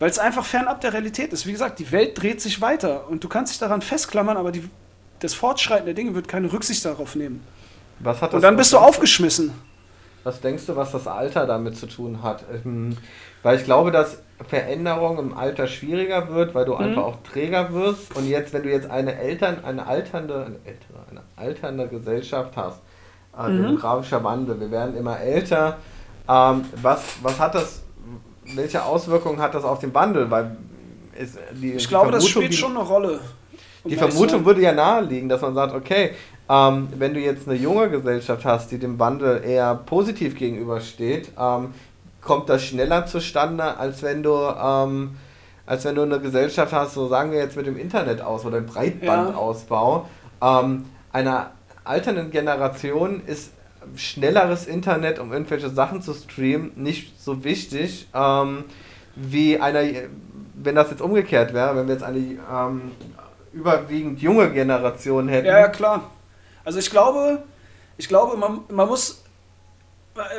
Weil 0.00 0.10
es 0.10 0.18
einfach 0.18 0.44
fernab 0.44 0.80
der 0.80 0.92
Realität 0.92 1.32
ist. 1.32 1.46
Wie 1.46 1.52
gesagt, 1.52 1.78
die 1.78 1.92
Welt 1.92 2.20
dreht 2.20 2.40
sich 2.40 2.60
weiter 2.60 3.06
und 3.08 3.22
du 3.22 3.28
kannst 3.28 3.52
dich 3.52 3.60
daran 3.60 3.82
festklammern, 3.82 4.36
aber 4.36 4.50
die, 4.50 4.68
das 5.20 5.34
Fortschreiten 5.34 5.84
der 5.84 5.94
Dinge 5.94 6.14
wird 6.14 6.26
keine 6.26 6.52
Rücksicht 6.52 6.84
darauf 6.84 7.14
nehmen. 7.14 7.44
Und 8.32 8.42
dann 8.42 8.56
bist 8.56 8.72
du 8.72 8.78
aufgeschmissen. 8.78 9.52
Was 10.24 10.40
denkst 10.40 10.66
du, 10.66 10.76
was 10.76 10.92
das 10.92 11.06
Alter 11.06 11.46
damit 11.46 11.76
zu 11.76 11.86
tun 11.86 12.22
hat? 12.22 12.44
Ähm, 12.64 12.96
Weil 13.42 13.56
ich 13.58 13.64
glaube, 13.64 13.90
dass 13.90 14.18
Veränderung 14.48 15.18
im 15.18 15.36
Alter 15.36 15.66
schwieriger 15.66 16.28
wird, 16.28 16.54
weil 16.54 16.64
du 16.66 16.72
Mhm. 16.74 16.78
einfach 16.80 17.02
auch 17.04 17.16
träger 17.22 17.72
wirst. 17.72 18.14
Und 18.16 18.26
jetzt, 18.28 18.52
wenn 18.52 18.62
du 18.62 18.70
jetzt 18.70 18.90
eine 18.90 19.16
Eltern, 19.18 19.64
eine 19.64 19.86
alternde, 19.86 20.34
eine 20.46 20.56
ältere, 20.64 20.98
eine 21.10 21.20
alternde 21.36 21.88
Gesellschaft 21.88 22.54
hast, 22.56 22.80
äh, 23.38 23.48
Mhm. 23.48 23.56
demografischer 23.62 24.22
Wandel, 24.24 24.60
wir 24.60 24.70
werden 24.70 24.96
immer 24.96 25.18
älter. 25.20 25.78
Ähm, 26.28 26.64
was, 26.82 27.02
was 27.22 27.38
hat 27.38 27.54
das, 27.54 27.82
welche 28.54 28.84
Auswirkungen 28.84 29.40
hat 29.40 29.54
das 29.54 29.64
auf 29.64 29.78
den 29.78 29.94
Wandel? 29.94 30.30
Weil 30.30 30.56
ist 31.18 31.38
die, 31.52 31.72
Ich 31.72 31.88
glaube, 31.88 32.10
das 32.10 32.26
spielt 32.26 32.54
schon 32.54 32.76
eine 32.76 32.86
Rolle. 32.86 33.20
um 33.82 33.90
die 33.90 33.96
Vermutung 33.96 34.44
würde 34.44 34.62
ja 34.62 34.72
naheliegen, 34.72 35.28
dass 35.28 35.40
man 35.40 35.54
sagt, 35.54 35.74
okay, 35.74 36.12
ähm, 36.48 36.88
wenn 36.98 37.14
du 37.14 37.20
jetzt 37.20 37.48
eine 37.48 37.56
junge 37.56 37.88
Gesellschaft 37.90 38.44
hast, 38.44 38.70
die 38.70 38.78
dem 38.78 38.98
Wandel 38.98 39.42
eher 39.44 39.74
positiv 39.74 40.36
gegenübersteht, 40.36 41.30
ähm, 41.38 41.74
kommt 42.20 42.48
das 42.48 42.64
schneller 42.64 43.06
zustande, 43.06 43.78
als 43.78 44.02
wenn 44.02 44.22
du, 44.22 44.34
ähm, 44.34 45.16
als 45.66 45.84
wenn 45.84 45.94
du 45.94 46.02
eine 46.02 46.20
Gesellschaft 46.20 46.72
hast, 46.72 46.94
so 46.94 47.08
sagen 47.08 47.30
wir 47.32 47.38
jetzt 47.38 47.56
mit 47.56 47.66
dem 47.66 47.78
Internet 47.78 48.20
aus 48.20 48.44
oder 48.44 48.60
dem 48.60 48.66
Breitbandausbau. 48.66 50.06
Ähm, 50.42 50.84
einer 51.12 51.52
alternden 51.84 52.30
Generation 52.30 53.22
ist 53.26 53.52
schnelleres 53.96 54.66
Internet, 54.66 55.18
um 55.18 55.32
irgendwelche 55.32 55.70
Sachen 55.70 56.02
zu 56.02 56.14
streamen, 56.14 56.72
nicht 56.76 57.20
so 57.20 57.44
wichtig 57.44 58.08
ähm, 58.14 58.64
wie 59.16 59.60
einer 59.60 59.82
wenn 60.62 60.74
das 60.74 60.90
jetzt 60.90 61.00
umgekehrt 61.00 61.54
wäre, 61.54 61.74
wenn 61.76 61.86
wir 61.86 61.94
jetzt 61.94 62.04
eine 62.04 62.18
ähm, 62.18 62.92
überwiegend 63.52 64.20
junge 64.20 64.50
Generation 64.52 65.28
hätten. 65.28 65.46
Ja, 65.46 65.58
ja, 65.58 65.68
klar. 65.68 66.10
Also 66.64 66.78
ich 66.78 66.90
glaube, 66.90 67.42
ich 67.96 68.08
glaube, 68.08 68.36
man, 68.36 68.60
man 68.68 68.88
muss 68.88 69.22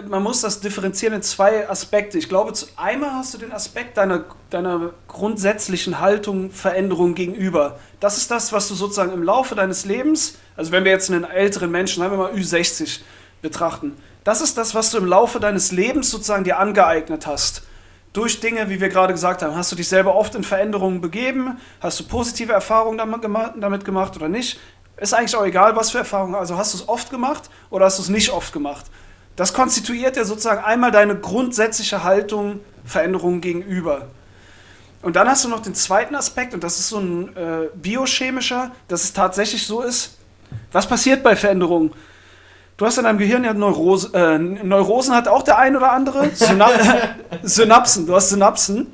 man 0.07 0.21
muss 0.21 0.41
das 0.41 0.59
differenzieren 0.59 1.15
in 1.15 1.21
zwei 1.21 1.67
Aspekte. 1.67 2.17
Ich 2.17 2.29
glaube, 2.29 2.53
zu 2.53 2.67
einmal 2.75 3.11
hast 3.11 3.33
du 3.33 3.37
den 3.37 3.51
Aspekt 3.51 3.97
deiner, 3.97 4.25
deiner 4.49 4.91
grundsätzlichen 5.07 5.99
Haltung, 5.99 6.51
Veränderung 6.51 7.15
gegenüber. 7.15 7.79
Das 7.99 8.17
ist 8.17 8.29
das, 8.29 8.51
was 8.51 8.67
du 8.67 8.75
sozusagen 8.75 9.13
im 9.13 9.23
Laufe 9.23 9.55
deines 9.55 9.85
Lebens, 9.85 10.35
also 10.57 10.71
wenn 10.71 10.83
wir 10.83 10.91
jetzt 10.91 11.09
einen 11.09 11.23
älteren 11.23 11.71
Menschen, 11.71 12.03
sagen 12.03 12.11
wir 12.11 12.17
mal 12.17 12.33
Ü60 12.33 12.99
betrachten, 13.41 13.95
das 14.23 14.41
ist 14.41 14.57
das, 14.57 14.75
was 14.75 14.91
du 14.91 14.97
im 14.97 15.05
Laufe 15.05 15.39
deines 15.39 15.71
Lebens 15.71 16.11
sozusagen 16.11 16.43
dir 16.43 16.59
angeeignet 16.59 17.25
hast. 17.25 17.63
Durch 18.13 18.39
Dinge, 18.39 18.69
wie 18.69 18.81
wir 18.81 18.89
gerade 18.89 19.13
gesagt 19.13 19.41
haben, 19.41 19.55
hast 19.55 19.71
du 19.71 19.75
dich 19.75 19.87
selber 19.87 20.15
oft 20.15 20.35
in 20.35 20.43
Veränderungen 20.43 21.01
begeben, 21.01 21.57
hast 21.79 21.99
du 21.99 22.03
positive 22.03 22.51
Erfahrungen 22.51 22.97
damit 22.97 23.85
gemacht 23.85 24.15
oder 24.15 24.27
nicht. 24.27 24.59
Ist 24.97 25.13
eigentlich 25.13 25.35
auch 25.35 25.45
egal, 25.45 25.75
was 25.75 25.91
für 25.91 25.99
Erfahrungen. 25.99 26.35
Also 26.35 26.57
hast 26.57 26.73
du 26.73 26.77
es 26.77 26.89
oft 26.89 27.09
gemacht 27.09 27.49
oder 27.69 27.85
hast 27.85 27.97
du 27.97 28.03
es 28.03 28.09
nicht 28.09 28.29
oft 28.29 28.53
gemacht. 28.53 28.85
Das 29.35 29.53
konstituiert 29.53 30.17
ja 30.17 30.25
sozusagen 30.25 30.63
einmal 30.63 30.91
deine 30.91 31.15
grundsätzliche 31.15 32.03
Haltung 32.03 32.59
Veränderungen 32.85 33.41
gegenüber. 33.41 34.07
Und 35.01 35.15
dann 35.15 35.27
hast 35.27 35.45
du 35.45 35.49
noch 35.49 35.61
den 35.61 35.73
zweiten 35.73 36.13
Aspekt, 36.13 36.53
und 36.53 36.63
das 36.63 36.77
ist 36.77 36.89
so 36.89 36.99
ein 36.99 37.35
äh, 37.35 37.69
biochemischer, 37.73 38.71
dass 38.87 39.03
es 39.03 39.13
tatsächlich 39.13 39.65
so 39.65 39.81
ist. 39.81 40.17
Was 40.71 40.85
passiert 40.85 41.23
bei 41.23 41.35
Veränderungen? 41.35 41.91
Du 42.81 42.87
hast 42.87 42.97
in 42.97 43.03
deinem 43.03 43.19
Gehirn 43.19 43.43
ja 43.43 43.53
Neurose, 43.53 44.09
äh, 44.15 44.39
Neurosen 44.39 45.13
hat 45.13 45.27
auch 45.27 45.43
der 45.43 45.59
ein 45.59 45.75
oder 45.75 45.91
andere. 45.91 46.31
Synap 46.33 46.71
Synapsen, 47.43 48.07
du 48.07 48.15
hast 48.15 48.29
Synapsen. 48.29 48.91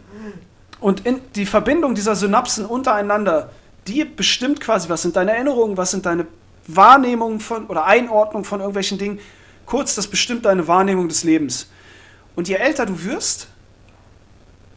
Und 0.82 1.04
die 1.36 1.46
Verbindung 1.46 1.96
dieser 1.96 2.14
Synapsen 2.14 2.66
untereinander, 2.66 3.50
die 3.88 4.04
bestimmt 4.04 4.60
quasi, 4.60 4.90
was 4.90 5.04
sind 5.04 5.16
deine 5.16 5.32
Erinnerungen, 5.32 5.78
was 5.78 5.92
sind 5.92 6.06
deine 6.06 6.28
Wahrnehmungen 6.68 7.40
von 7.40 7.68
oder 7.68 7.86
Einordnung 7.86 8.44
von 8.44 8.60
irgendwelchen 8.60 8.98
Dingen. 8.98 9.20
Kurz, 9.66 9.96
das 9.96 10.08
bestimmt 10.08 10.44
deine 10.44 10.68
Wahrnehmung 10.68 11.08
des 11.08 11.24
Lebens. 11.24 11.70
Und 12.36 12.50
je 12.50 12.56
älter 12.56 12.86
du 12.86 13.06
wirst, 13.06 13.48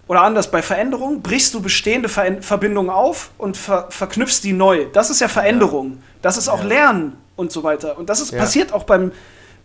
oder 0.07 0.23
anders, 0.23 0.53
bei 0.53 0.63
Veränderungen 0.63 1.21
brichst 1.21 1.53
du 1.53 1.61
bestehende 1.61 2.09
Ver 2.09 2.41
Verbindungen 2.43 2.91
auf 2.91 3.33
und 3.39 3.57
ver 3.57 3.89
verknüpfst 3.91 4.43
die 4.45 4.53
neu. 4.53 4.87
Das 4.93 5.11
ist 5.11 5.21
ja 5.21 5.27
Veränderung. 5.27 6.01
Das 6.23 6.37
ist 6.37 6.49
auch 6.49 6.61
ja. 6.61 6.67
Lernen 6.67 7.17
und 7.41 7.51
so 7.51 7.63
weiter. 7.65 7.99
Und 7.99 8.11
das 8.11 8.21
ist, 8.21 8.33
ja. 8.33 8.39
passiert 8.39 8.73
auch 8.73 8.85
beim, 8.85 9.13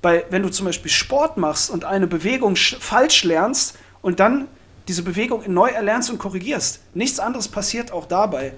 bei, 0.02 0.26
wenn 0.30 0.41
du 0.41 0.49
zum 0.49 0.65
Beispiel 0.65 0.89
Sport 0.89 1.38
machst 1.38 1.69
und 1.69 1.84
eine 1.84 2.07
Bewegung 2.07 2.56
falsch 2.56 3.23
lernst 3.26 3.77
und 4.02 4.19
dann 4.19 4.47
diese 4.88 5.03
Bewegung 5.03 5.43
neu 5.47 5.69
erlernst 5.69 6.10
und 6.10 6.18
korrigierst. 6.18 6.80
Nichts 6.93 7.19
anderes 7.19 7.47
passiert 7.47 7.91
auch 7.91 8.06
dabei. 8.06 8.53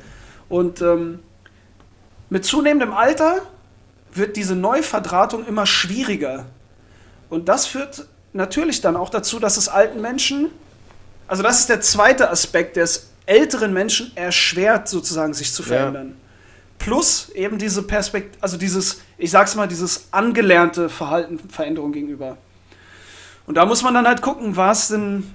Und 0.50 0.82
ähm, 0.82 1.20
mit 2.30 2.46
zunehmendem 2.46 2.94
Alter 2.94 3.42
wird 4.14 4.36
diese 4.36 4.56
Neuverdrahtung 4.56 5.46
immer 5.46 5.66
schwieriger. 5.66 6.46
Und 7.30 7.50
das 7.50 7.66
führt 7.66 8.08
natürlich 8.34 8.82
dann 8.82 8.96
auch 8.96 9.10
dazu, 9.10 9.40
dass 9.40 9.58
es 9.58 9.68
alten 9.68 10.00
Menschen, 10.00 10.52
also 11.28 11.44
das 11.44 11.62
ist 11.62 11.70
der 11.70 11.82
zweite 11.82 12.30
Aspekt, 12.30 12.76
der 12.76 12.84
es 12.84 13.10
älteren 13.26 13.74
Menschen 13.74 14.12
erschwert, 14.16 14.88
sozusagen 14.88 15.34
sich 15.34 15.52
zu 15.54 15.64
verändern. 15.64 16.10
Ja. 16.10 16.27
Plus 16.80 17.30
eben 17.30 17.58
diese 17.58 17.84
Perspektive, 17.84 18.38
also 18.42 18.58
dieses, 18.58 19.02
ich 19.18 19.32
sag's 19.32 19.56
mal, 19.56 19.68
dieses 19.68 20.08
angelernte 20.12 20.90
Verhalten, 20.90 21.40
Veränderung 21.50 21.92
gegenüber. 21.92 22.38
Und 23.46 23.56
da 23.56 23.66
muss 23.66 23.82
man 23.82 23.94
dann 23.94 24.08
halt 24.08 24.22
gucken, 24.22 24.56
was 24.56 24.90
denn, 24.90 25.34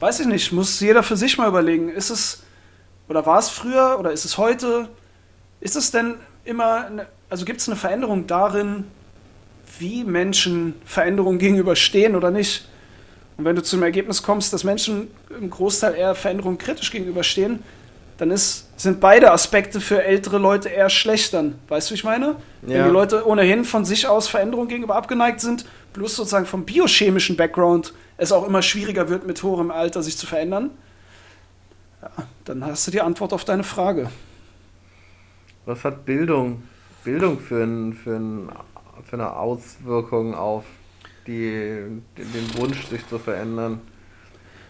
weiß 0.00 0.20
ich 0.20 0.26
nicht, 0.26 0.52
muss 0.52 0.80
jeder 0.80 1.02
für 1.02 1.16
sich 1.16 1.38
mal 1.38 1.48
überlegen, 1.48 1.88
ist 1.88 2.10
es, 2.10 2.42
oder 3.08 3.24
war 3.24 3.38
es 3.38 3.48
früher 3.48 3.96
oder 3.98 4.12
ist 4.12 4.24
es 4.24 4.36
heute, 4.38 4.88
ist 5.60 5.76
es 5.76 5.90
denn 5.90 6.16
immer, 6.44 6.86
eine, 6.86 7.06
also 7.30 7.44
gibt 7.44 7.60
es 7.60 7.68
eine 7.68 7.76
Veränderung 7.76 8.26
darin, 8.26 8.84
wie 9.78 10.04
Menschen 10.04 10.74
Veränderungen 10.84 11.38
gegenüberstehen 11.38 12.16
oder 12.16 12.30
nicht. 12.30 12.68
Und 13.36 13.44
wenn 13.44 13.56
du 13.56 13.62
zum 13.62 13.82
Ergebnis 13.82 14.22
kommst, 14.22 14.52
dass 14.52 14.64
Menschen 14.64 15.08
im 15.30 15.50
Großteil 15.50 15.94
eher 15.94 16.14
Veränderungen 16.14 16.58
kritisch 16.58 16.90
gegenüberstehen, 16.90 17.62
dann 18.18 18.30
ist, 18.30 18.65
sind 18.76 19.00
beide 19.00 19.32
Aspekte 19.32 19.80
für 19.80 20.02
ältere 20.02 20.38
Leute 20.38 20.68
eher 20.68 20.90
schlecht 20.90 21.32
dann. 21.32 21.58
Weißt 21.68 21.88
du, 21.88 21.92
wie 21.92 21.96
ich 21.96 22.04
meine? 22.04 22.36
Ja. 22.62 22.68
Wenn 22.68 22.84
die 22.84 22.90
Leute 22.90 23.26
ohnehin 23.26 23.64
von 23.64 23.84
sich 23.84 24.06
aus 24.06 24.28
Veränderungen 24.28 24.68
gegenüber 24.68 24.96
abgeneigt 24.96 25.40
sind, 25.40 25.64
plus 25.92 26.16
sozusagen 26.16 26.46
vom 26.46 26.64
biochemischen 26.64 27.36
Background 27.36 27.94
es 28.18 28.32
auch 28.32 28.46
immer 28.46 28.62
schwieriger 28.62 29.08
wird, 29.08 29.26
mit 29.26 29.42
hohem 29.42 29.70
Alter 29.70 30.02
sich 30.02 30.16
zu 30.16 30.26
verändern, 30.26 30.70
ja, 32.02 32.10
dann 32.44 32.64
hast 32.64 32.86
du 32.86 32.90
die 32.90 33.00
Antwort 33.00 33.32
auf 33.32 33.44
deine 33.44 33.64
Frage. 33.64 34.10
Was 35.64 35.82
hat 35.82 36.04
Bildung, 36.04 36.62
Bildung 37.02 37.40
für 37.40 37.62
ein, 37.62 37.92
für 37.94 38.16
ein 38.16 38.48
für 39.04 39.16
eine 39.16 39.36
Auswirkung 39.36 40.34
auf 40.34 40.64
die, 41.26 42.00
den 42.16 42.58
Wunsch, 42.58 42.86
sich 42.86 43.06
zu 43.08 43.18
verändern? 43.18 43.80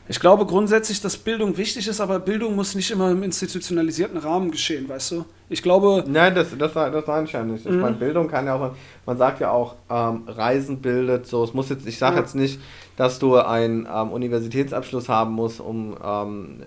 Ich 0.09 0.21
glaube 0.21 0.47
grundsätzlich, 0.47 1.01
dass 1.01 1.17
Bildung 1.17 1.57
wichtig 1.57 1.89
ist, 1.89 2.01
aber 2.01 2.19
Bildung 2.21 2.55
muss 2.55 2.75
nicht 2.75 2.91
immer 2.91 3.11
im 3.11 3.23
institutionalisierten 3.23 4.19
Rahmen 4.19 4.51
geschehen, 4.51 4.89
weißt 4.89 5.13
du? 5.13 5.25
Ich 5.49 5.63
glaube. 5.63 6.05
Nein, 6.07 6.35
das, 6.35 6.57
das, 6.57 6.73
das 6.73 7.07
meine 7.07 7.27
ich 7.27 7.33
ja 7.33 7.43
nicht. 7.43 7.67
Ich 7.67 7.73
mhm. 7.73 7.81
meine, 7.81 7.97
Bildung 7.97 8.29
kann 8.29 8.47
ja 8.47 8.55
auch, 8.55 8.75
man 9.05 9.19
sagt 9.19 9.41
ja 9.41 9.51
auch, 9.51 9.75
ähm, 9.91 10.25
Reisen 10.27 10.81
bildet 10.81 11.27
so. 11.27 11.43
Es 11.45 11.55
muss 11.55 11.69
jetzt, 11.69 11.87
ich 11.87 11.99
sage 11.99 12.17
ja. 12.17 12.23
jetzt 12.23 12.35
nicht, 12.35 12.61
dass 12.97 13.19
du 13.19 13.37
einen 13.37 13.89
ähm, 13.93 14.11
Universitätsabschluss 14.11 15.09
haben 15.09 15.33
musst, 15.33 15.61
um 15.61 15.97
ähm, 16.05 16.63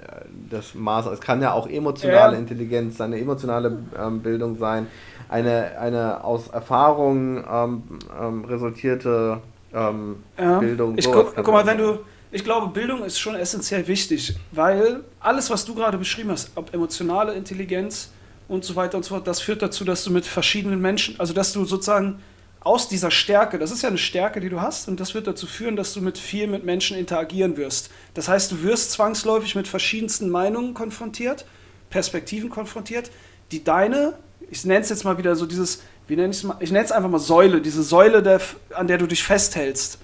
das 0.49 0.75
Maß. 0.75 1.07
Es 1.07 1.21
kann 1.21 1.41
ja 1.41 1.53
auch 1.53 1.67
emotionale 1.67 2.33
ja. 2.33 2.39
Intelligenz, 2.39 2.99
eine 2.99 3.19
emotionale 3.19 3.79
ähm, 3.97 4.21
Bildung 4.21 4.57
sein 4.57 4.87
eine, 5.29 5.77
eine 5.79 6.23
aus 6.23 6.47
Erfahrung 6.47 7.43
ähm, 7.49 7.83
ähm, 8.19 8.45
resultierte 8.45 9.37
ja. 9.71 10.59
Bildung. 10.59 10.97
Ich 10.97 11.09
guck, 11.11 11.35
guck 11.35 11.47
mal, 11.47 11.63
wenn 11.67 11.77
du, 11.77 11.99
ich 12.31 12.43
glaube, 12.43 12.67
Bildung 12.67 13.03
ist 13.03 13.19
schon 13.19 13.35
essentiell 13.35 13.87
wichtig, 13.87 14.35
weil 14.51 15.03
alles, 15.19 15.49
was 15.49 15.65
du 15.65 15.73
gerade 15.73 15.97
beschrieben 15.97 16.31
hast, 16.31 16.51
ob 16.55 16.73
emotionale 16.73 17.33
Intelligenz 17.33 18.11
und 18.47 18.63
so 18.63 18.75
weiter 18.75 18.97
und 18.97 19.03
so 19.03 19.15
fort, 19.15 19.27
das 19.27 19.41
führt 19.41 19.61
dazu, 19.61 19.83
dass 19.83 20.03
du 20.03 20.11
mit 20.11 20.25
verschiedenen 20.25 20.81
Menschen, 20.81 21.19
also 21.19 21.33
dass 21.33 21.53
du 21.53 21.65
sozusagen 21.65 22.19
aus 22.61 22.89
dieser 22.89 23.09
Stärke, 23.09 23.57
das 23.57 23.71
ist 23.71 23.81
ja 23.81 23.89
eine 23.89 23.97
Stärke, 23.97 24.41
die 24.41 24.49
du 24.49 24.59
hast, 24.61 24.87
und 24.87 24.99
das 24.99 25.13
wird 25.13 25.27
dazu 25.27 25.47
führen, 25.47 25.75
dass 25.75 25.93
du 25.93 26.01
mit 26.01 26.17
viel 26.17 26.47
mit 26.47 26.65
Menschen 26.65 26.97
interagieren 26.97 27.55
wirst. 27.57 27.89
Das 28.13 28.27
heißt, 28.27 28.51
du 28.51 28.63
wirst 28.63 28.91
zwangsläufig 28.91 29.55
mit 29.55 29.67
verschiedensten 29.67 30.29
Meinungen 30.29 30.73
konfrontiert, 30.73 31.45
Perspektiven 31.89 32.49
konfrontiert, 32.49 33.11
die 33.51 33.63
deine 33.63 34.15
ich 34.51 34.65
nenne 34.65 34.81
es 34.81 34.89
jetzt 34.89 35.03
mal 35.03 35.17
wieder 35.17 35.35
so 35.35 35.45
dieses, 35.45 35.81
wie 36.07 36.15
nenne 36.15 36.31
ich 36.31 36.37
es 36.37 36.43
mal, 36.43 36.57
ich 36.59 36.71
nenne 36.71 36.85
es 36.85 36.91
einfach 36.91 37.09
mal 37.09 37.19
Säule, 37.19 37.61
diese 37.61 37.83
Säule, 37.83 38.23
der, 38.23 38.41
an 38.73 38.87
der 38.87 38.97
du 38.97 39.07
dich 39.07 39.23
festhältst, 39.23 39.99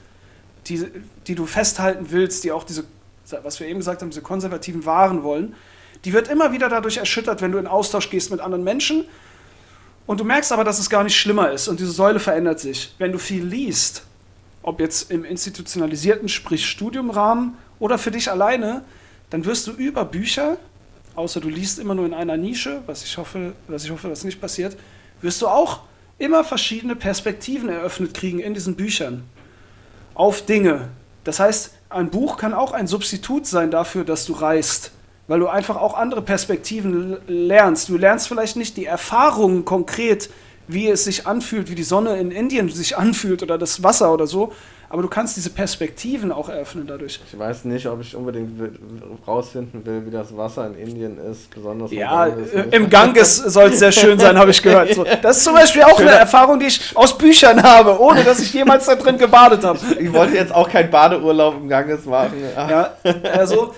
die, 0.68 0.86
die 1.28 1.36
du 1.36 1.46
festhalten 1.46 2.08
willst, 2.10 2.44
die 2.44 2.52
auch 2.52 2.64
diese, 2.64 2.86
was 3.44 3.60
wir 3.60 3.68
eben 3.68 3.80
gesagt 3.80 4.02
haben, 4.02 4.10
diese 4.10 4.22
Konservativen 4.22 4.86
wahren 4.86 5.24
wollen, 5.24 5.56
die 6.04 6.14
wird 6.14 6.28
immer 6.28 6.52
wieder 6.52 6.70
dadurch 6.70 6.98
erschüttert, 6.98 7.42
wenn 7.42 7.52
du 7.52 7.58
in 7.58 7.68
Austausch 7.68 8.10
gehst 8.10 8.32
mit 8.32 8.40
anderen 8.40 8.64
Menschen. 8.64 9.06
Und 10.06 10.20
du 10.20 10.24
merkst 10.24 10.52
aber, 10.52 10.64
dass 10.64 10.78
es 10.78 10.90
gar 10.90 11.04
nicht 11.04 11.18
schlimmer 11.18 11.52
ist. 11.52 11.68
Und 11.68 11.80
diese 11.80 11.92
Säule 11.92 12.20
verändert 12.20 12.60
sich. 12.60 12.94
Wenn 13.00 13.12
du 13.12 13.18
viel 13.18 13.44
liest, 13.44 14.04
ob 14.62 14.80
jetzt 14.80 15.10
im 15.10 15.26
institutionalisierten, 15.26 16.30
sprich 16.30 16.68
Studiumrahmen 16.68 17.56
oder 17.80 17.98
für 17.98 18.12
dich 18.12 18.30
alleine, 18.30 18.84
dann 19.32 19.46
wirst 19.46 19.66
du 19.66 19.72
über 19.72 20.06
Bücher 20.06 20.58
außer 21.16 21.40
du 21.40 21.50
liest 21.50 21.80
immer 21.80 21.96
nur 21.96 22.06
in 22.06 22.14
einer 22.14 22.38
Nische, 22.38 22.82
was 22.86 23.04
ich 23.04 23.18
hoffe, 23.18 23.54
was 23.68 23.86
ich 23.86 23.92
hoffe, 23.92 24.10
was 24.10 24.24
nicht 24.24 24.40
passiert, 24.40 24.78
wirst 25.22 25.42
du 25.42 25.48
auch 25.48 25.82
immer 26.18 26.44
verschiedene 26.44 26.96
Perspektiven 26.96 27.70
eröffnet 27.70 28.14
kriegen 28.14 28.40
in 28.40 28.54
diesen 28.54 28.76
Büchern 28.76 29.24
auf 30.16 30.46
Dinge. 30.46 30.90
Das 31.24 31.40
heißt, 31.40 31.74
ein 31.90 32.10
Buch 32.10 32.38
kann 32.38 32.54
auch 32.54 32.72
ein 32.72 32.88
Substitut 32.88 33.46
sein 33.46 33.70
dafür, 33.70 34.04
dass 34.04 34.26
du 34.26 34.34
reist, 34.34 34.92
weil 35.28 35.40
du 35.40 35.48
einfach 35.48 35.76
auch 35.76 35.94
andere 35.94 36.22
Perspektiven 36.22 37.18
lernst. 37.28 37.90
Du 37.90 37.98
lernst 37.98 38.28
vielleicht 38.28 38.56
nicht 38.56 38.76
die 38.78 38.86
Erfahrungen 38.86 39.66
konkret, 39.66 40.30
wie 40.68 40.88
es 40.88 41.04
sich 41.04 41.28
anfühlt, 41.28 41.70
wie 41.70 41.76
die 41.76 41.84
Sonne 41.84 42.18
in 42.18 42.32
Indien 42.32 42.70
sich 42.70 42.98
anfühlt 42.98 43.44
oder 43.44 43.58
das 43.58 43.84
Wasser 43.84 44.12
oder 44.12 44.26
so, 44.26 44.52
aber 44.90 45.02
du 45.02 45.08
kannst 45.08 45.36
diese 45.38 45.50
Perspektiven 45.50 46.32
auch 46.32 46.50
eröffnen 46.50 46.88
dadurch. 46.88 47.20
Ich 47.32 47.38
weiß 47.38 47.66
nicht, 47.66 47.88
ob 47.88 48.02
ich 48.02 48.16
unbedingt 48.16 48.60
rausfinden 49.28 49.86
will, 49.86 50.06
wie 50.06 50.12
das 50.12 50.36
Wasser 50.36 50.68
in 50.68 50.76
Indien 50.76 51.18
ist, 51.18 51.50
besonders 51.54 51.92
ja, 51.92 52.28
Ganges 52.28 52.54
äh, 52.54 52.64
im 52.72 52.90
Ganges 52.90 53.36
soll 53.38 53.70
es 53.70 53.80
sehr 53.80 53.92
schön 53.92 54.20
sein, 54.20 54.38
habe 54.38 54.52
ich 54.52 54.62
gehört. 54.62 54.94
So, 54.94 55.06
das 55.22 55.38
ist 55.38 55.44
zum 55.44 55.54
Beispiel 55.54 55.84
auch 55.84 55.98
Schöner. 55.98 56.12
eine 56.12 56.20
Erfahrung, 56.20 56.60
die 56.60 56.68
ich 56.68 56.96
aus 56.96 57.18
Büchern 57.18 57.62
habe, 57.62 58.00
ohne 58.00 58.24
dass 58.24 58.40
ich 58.40 58.54
jemals 58.54 58.86
da 58.86 58.96
drin 58.96 59.18
gebadet 59.18 59.64
habe. 59.64 59.80
Ich 60.00 60.12
wollte 60.14 60.36
jetzt 60.36 60.54
auch 60.54 60.70
keinen 60.70 60.90
Badeurlaub 60.90 61.56
im 61.56 61.68
Ganges 61.70 62.06
machen. 62.06 62.34
Ja, 62.56 62.94
also 63.34 63.74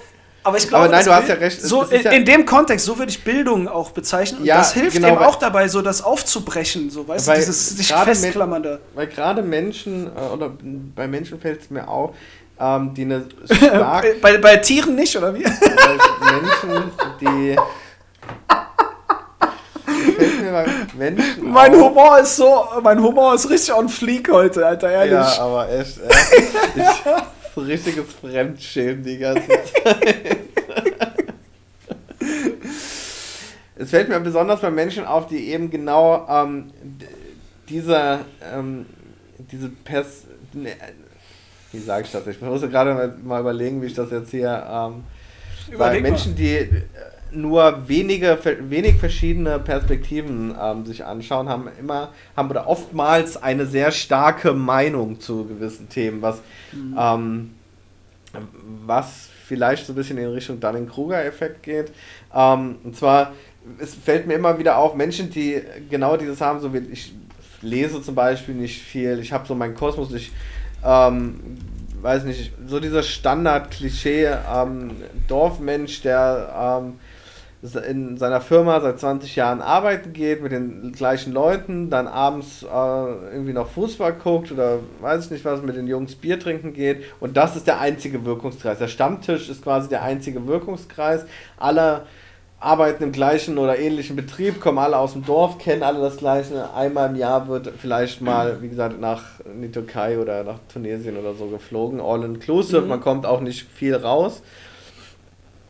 aber 0.47 0.57
ich 0.57 0.67
glaube, 0.67 0.85
aber 0.85 0.93
nein, 0.93 1.05
du 1.05 1.13
hast 1.13 1.27
ja 1.27 1.35
recht. 1.35 1.61
So 1.61 1.83
in, 1.83 2.01
ja 2.01 2.11
in, 2.11 2.23
dem 2.23 2.45
Kontext, 2.45 2.85
so 2.85 2.97
würde 2.97 3.11
ich 3.11 3.23
Bildung 3.23 3.67
auch 3.67 3.91
bezeichnen. 3.91 4.39
Und 4.39 4.45
ja, 4.45 4.57
das 4.57 4.73
hilft 4.73 4.95
genau, 4.95 5.09
eben 5.09 5.17
auch 5.17 5.35
dabei, 5.35 5.67
so 5.67 5.81
das 5.81 6.01
aufzubrechen, 6.01 6.89
so 6.89 7.07
weißt 7.07 7.27
du, 7.27 7.33
dieses 7.33 7.71
sich 7.71 7.93
festklammernde. 7.93 8.79
Weil 8.95 9.07
gerade 9.07 9.41
Menschen, 9.41 10.07
äh, 10.07 10.33
oder 10.33 10.53
bei 10.95 11.07
Menschen 11.07 11.41
fällt 11.41 11.63
es 11.63 11.69
mir 11.69 11.87
auf, 11.87 12.15
ähm, 12.59 12.93
die 12.93 13.03
eine 13.03 13.25
stark... 13.45 14.21
bei, 14.21 14.37
bei 14.37 14.57
Tieren 14.57 14.95
nicht, 14.95 15.15
oder 15.17 15.35
wie? 15.35 15.43
Menschen, 15.43 16.91
die... 17.19 17.57
Menschen 20.97 21.51
mein 21.51 21.75
auf. 21.75 21.81
Humor 21.81 22.19
ist 22.19 22.37
so, 22.37 22.65
mein 22.81 23.01
Humor 23.01 23.35
ist 23.35 23.49
richtig 23.49 23.73
on 23.73 23.89
fleek 23.89 24.31
heute, 24.31 24.65
Alter, 24.65 24.89
ehrlich. 24.89 25.11
Ja, 25.11 25.39
aber 25.39 25.69
echt, 25.69 25.97
äh, 25.97 26.09
ich, 26.75 26.83
so 27.57 27.63
richtiges 27.63 28.13
Fremdschämen 28.13 29.03
die 29.03 29.17
ganze 29.17 29.47
Zeit. 29.47 30.37
es 33.75 33.89
fällt 33.89 34.09
mir 34.09 34.19
besonders 34.19 34.61
bei 34.61 34.69
Menschen 34.69 35.05
auf, 35.05 35.27
die 35.27 35.49
eben 35.51 35.71
genau 35.71 36.27
ähm, 36.29 36.71
diese, 37.67 38.19
ähm, 38.53 38.85
diese 39.51 39.69
Pers 39.69 40.25
ne, 40.53 40.73
wie 41.71 41.79
sage 41.79 42.05
ich 42.05 42.11
das? 42.11 42.27
Ich 42.27 42.39
muss 42.41 42.61
gerade 42.61 43.15
mal 43.23 43.41
überlegen, 43.41 43.81
wie 43.81 43.87
ich 43.87 43.95
das 43.95 44.11
jetzt 44.11 44.29
hier 44.29 44.63
ähm, 44.69 45.03
bei 45.77 45.99
Menschen, 45.99 46.35
die 46.35 46.69
nur 47.31 47.87
wenige, 47.87 48.37
wenig 48.69 48.95
verschiedene 48.95 49.59
Perspektiven 49.59 50.55
ähm, 50.59 50.85
sich 50.85 51.05
anschauen, 51.05 51.49
haben 51.49 51.69
immer, 51.79 52.13
haben 52.35 52.49
oder 52.49 52.67
oftmals 52.67 53.41
eine 53.41 53.65
sehr 53.65 53.91
starke 53.91 54.53
Meinung 54.53 55.19
zu 55.19 55.45
gewissen 55.45 55.89
Themen, 55.89 56.21
was, 56.21 56.41
mhm. 56.71 56.95
ähm, 56.97 57.49
was 58.85 59.29
vielleicht 59.45 59.85
so 59.85 59.93
ein 59.93 59.95
bisschen 59.95 60.17
in 60.17 60.29
Richtung 60.29 60.59
Dunning-Kruger-Effekt 60.59 61.63
geht. 61.63 61.91
Ähm, 62.33 62.75
und 62.83 62.95
zwar, 62.95 63.33
es 63.79 63.95
fällt 63.95 64.27
mir 64.27 64.35
immer 64.35 64.57
wieder 64.59 64.77
auf, 64.77 64.95
Menschen, 64.95 65.29
die 65.29 65.61
genau 65.89 66.17
dieses 66.17 66.41
haben, 66.41 66.59
so 66.59 66.73
wie 66.73 66.79
ich 66.79 67.13
lese 67.61 68.01
zum 68.01 68.15
Beispiel 68.15 68.55
nicht 68.55 68.81
viel, 68.81 69.19
ich 69.19 69.33
habe 69.33 69.47
so 69.47 69.55
meinen 69.55 69.75
Kosmos, 69.75 70.13
ich 70.13 70.31
ähm, 70.83 71.57
weiß 72.01 72.23
nicht, 72.25 72.51
so 72.67 72.79
dieser 72.79 73.03
Standard-Klischee 73.03 74.27
ähm, 74.53 74.91
Dorfmensch, 75.27 76.01
der 76.01 76.81
ähm, 76.83 76.99
in 77.75 78.17
seiner 78.17 78.41
Firma 78.41 78.79
seit 78.81 78.99
20 78.99 79.35
Jahren 79.35 79.61
arbeiten 79.61 80.13
geht 80.13 80.41
mit 80.41 80.51
den 80.51 80.91
gleichen 80.91 81.33
Leuten, 81.33 81.89
dann 81.89 82.07
abends 82.07 82.63
äh, 82.63 82.65
irgendwie 82.65 83.53
noch 83.53 83.69
Fußball 83.69 84.13
guckt 84.13 84.51
oder 84.51 84.79
weiß 85.01 85.25
ich 85.25 85.31
nicht 85.31 85.45
was, 85.45 85.61
mit 85.61 85.75
den 85.75 85.87
Jungs 85.87 86.15
Bier 86.15 86.39
trinken 86.39 86.73
geht 86.73 87.03
und 87.19 87.37
das 87.37 87.55
ist 87.55 87.67
der 87.67 87.79
einzige 87.79 88.25
Wirkungskreis. 88.25 88.79
Der 88.79 88.87
Stammtisch 88.87 89.49
ist 89.49 89.63
quasi 89.63 89.89
der 89.89 90.03
einzige 90.03 90.47
Wirkungskreis. 90.47 91.25
Alle 91.57 92.03
arbeiten 92.59 93.03
im 93.03 93.11
gleichen 93.11 93.57
oder 93.57 93.77
ähnlichen 93.77 94.15
Betrieb, 94.15 94.59
kommen 94.59 94.79
alle 94.79 94.97
aus 94.97 95.13
dem 95.13 95.25
Dorf, 95.25 95.59
kennen 95.59 95.83
alle 95.83 95.99
das 95.99 96.17
Gleiche. 96.17 96.73
Einmal 96.73 97.09
im 97.09 97.15
Jahr 97.15 97.47
wird 97.47 97.71
vielleicht 97.77 98.21
mal, 98.21 98.61
wie 98.61 98.69
gesagt, 98.69 98.99
nach 98.99 99.39
in 99.45 99.61
die 99.61 99.71
Türkei 99.71 100.17
oder 100.17 100.43
nach 100.43 100.59
Tunesien 100.71 101.17
oder 101.17 101.35
so 101.35 101.47
geflogen, 101.47 102.01
all 102.01 102.23
inclusive. 102.23 102.81
Mhm. 102.81 102.87
Man 102.87 103.01
kommt 103.01 103.25
auch 103.25 103.41
nicht 103.41 103.67
viel 103.69 103.95
raus. 103.95 104.41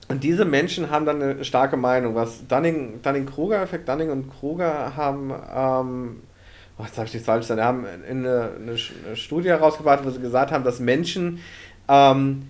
Und 0.09 0.23
diese 0.23 0.45
Menschen 0.45 0.89
haben 0.89 1.05
dann 1.05 1.21
eine 1.21 1.43
starke 1.43 1.75
Meinung. 1.75 2.15
Was 2.15 2.47
Dunning, 2.47 3.01
Dunning-Kruger-Effekt, 3.01 3.89
Dunning 3.89 4.09
und 4.09 4.29
Kruger 4.29 4.95
haben, 4.95 5.33
ähm, 5.53 6.21
oh, 6.77 6.83
jetzt 6.83 6.95
sage 6.95 7.07
ich 7.07 7.13
nichts 7.13 7.25
falsch, 7.25 7.47
die 7.47 7.53
haben 7.53 7.85
eine, 8.09 8.51
eine, 8.61 8.77
Studie 9.17 9.49
herausgebracht, 9.49 10.05
wo 10.05 10.09
sie 10.09 10.21
gesagt 10.21 10.51
haben, 10.51 10.63
dass 10.63 10.79
Menschen, 10.79 11.39
ähm, 11.89 12.49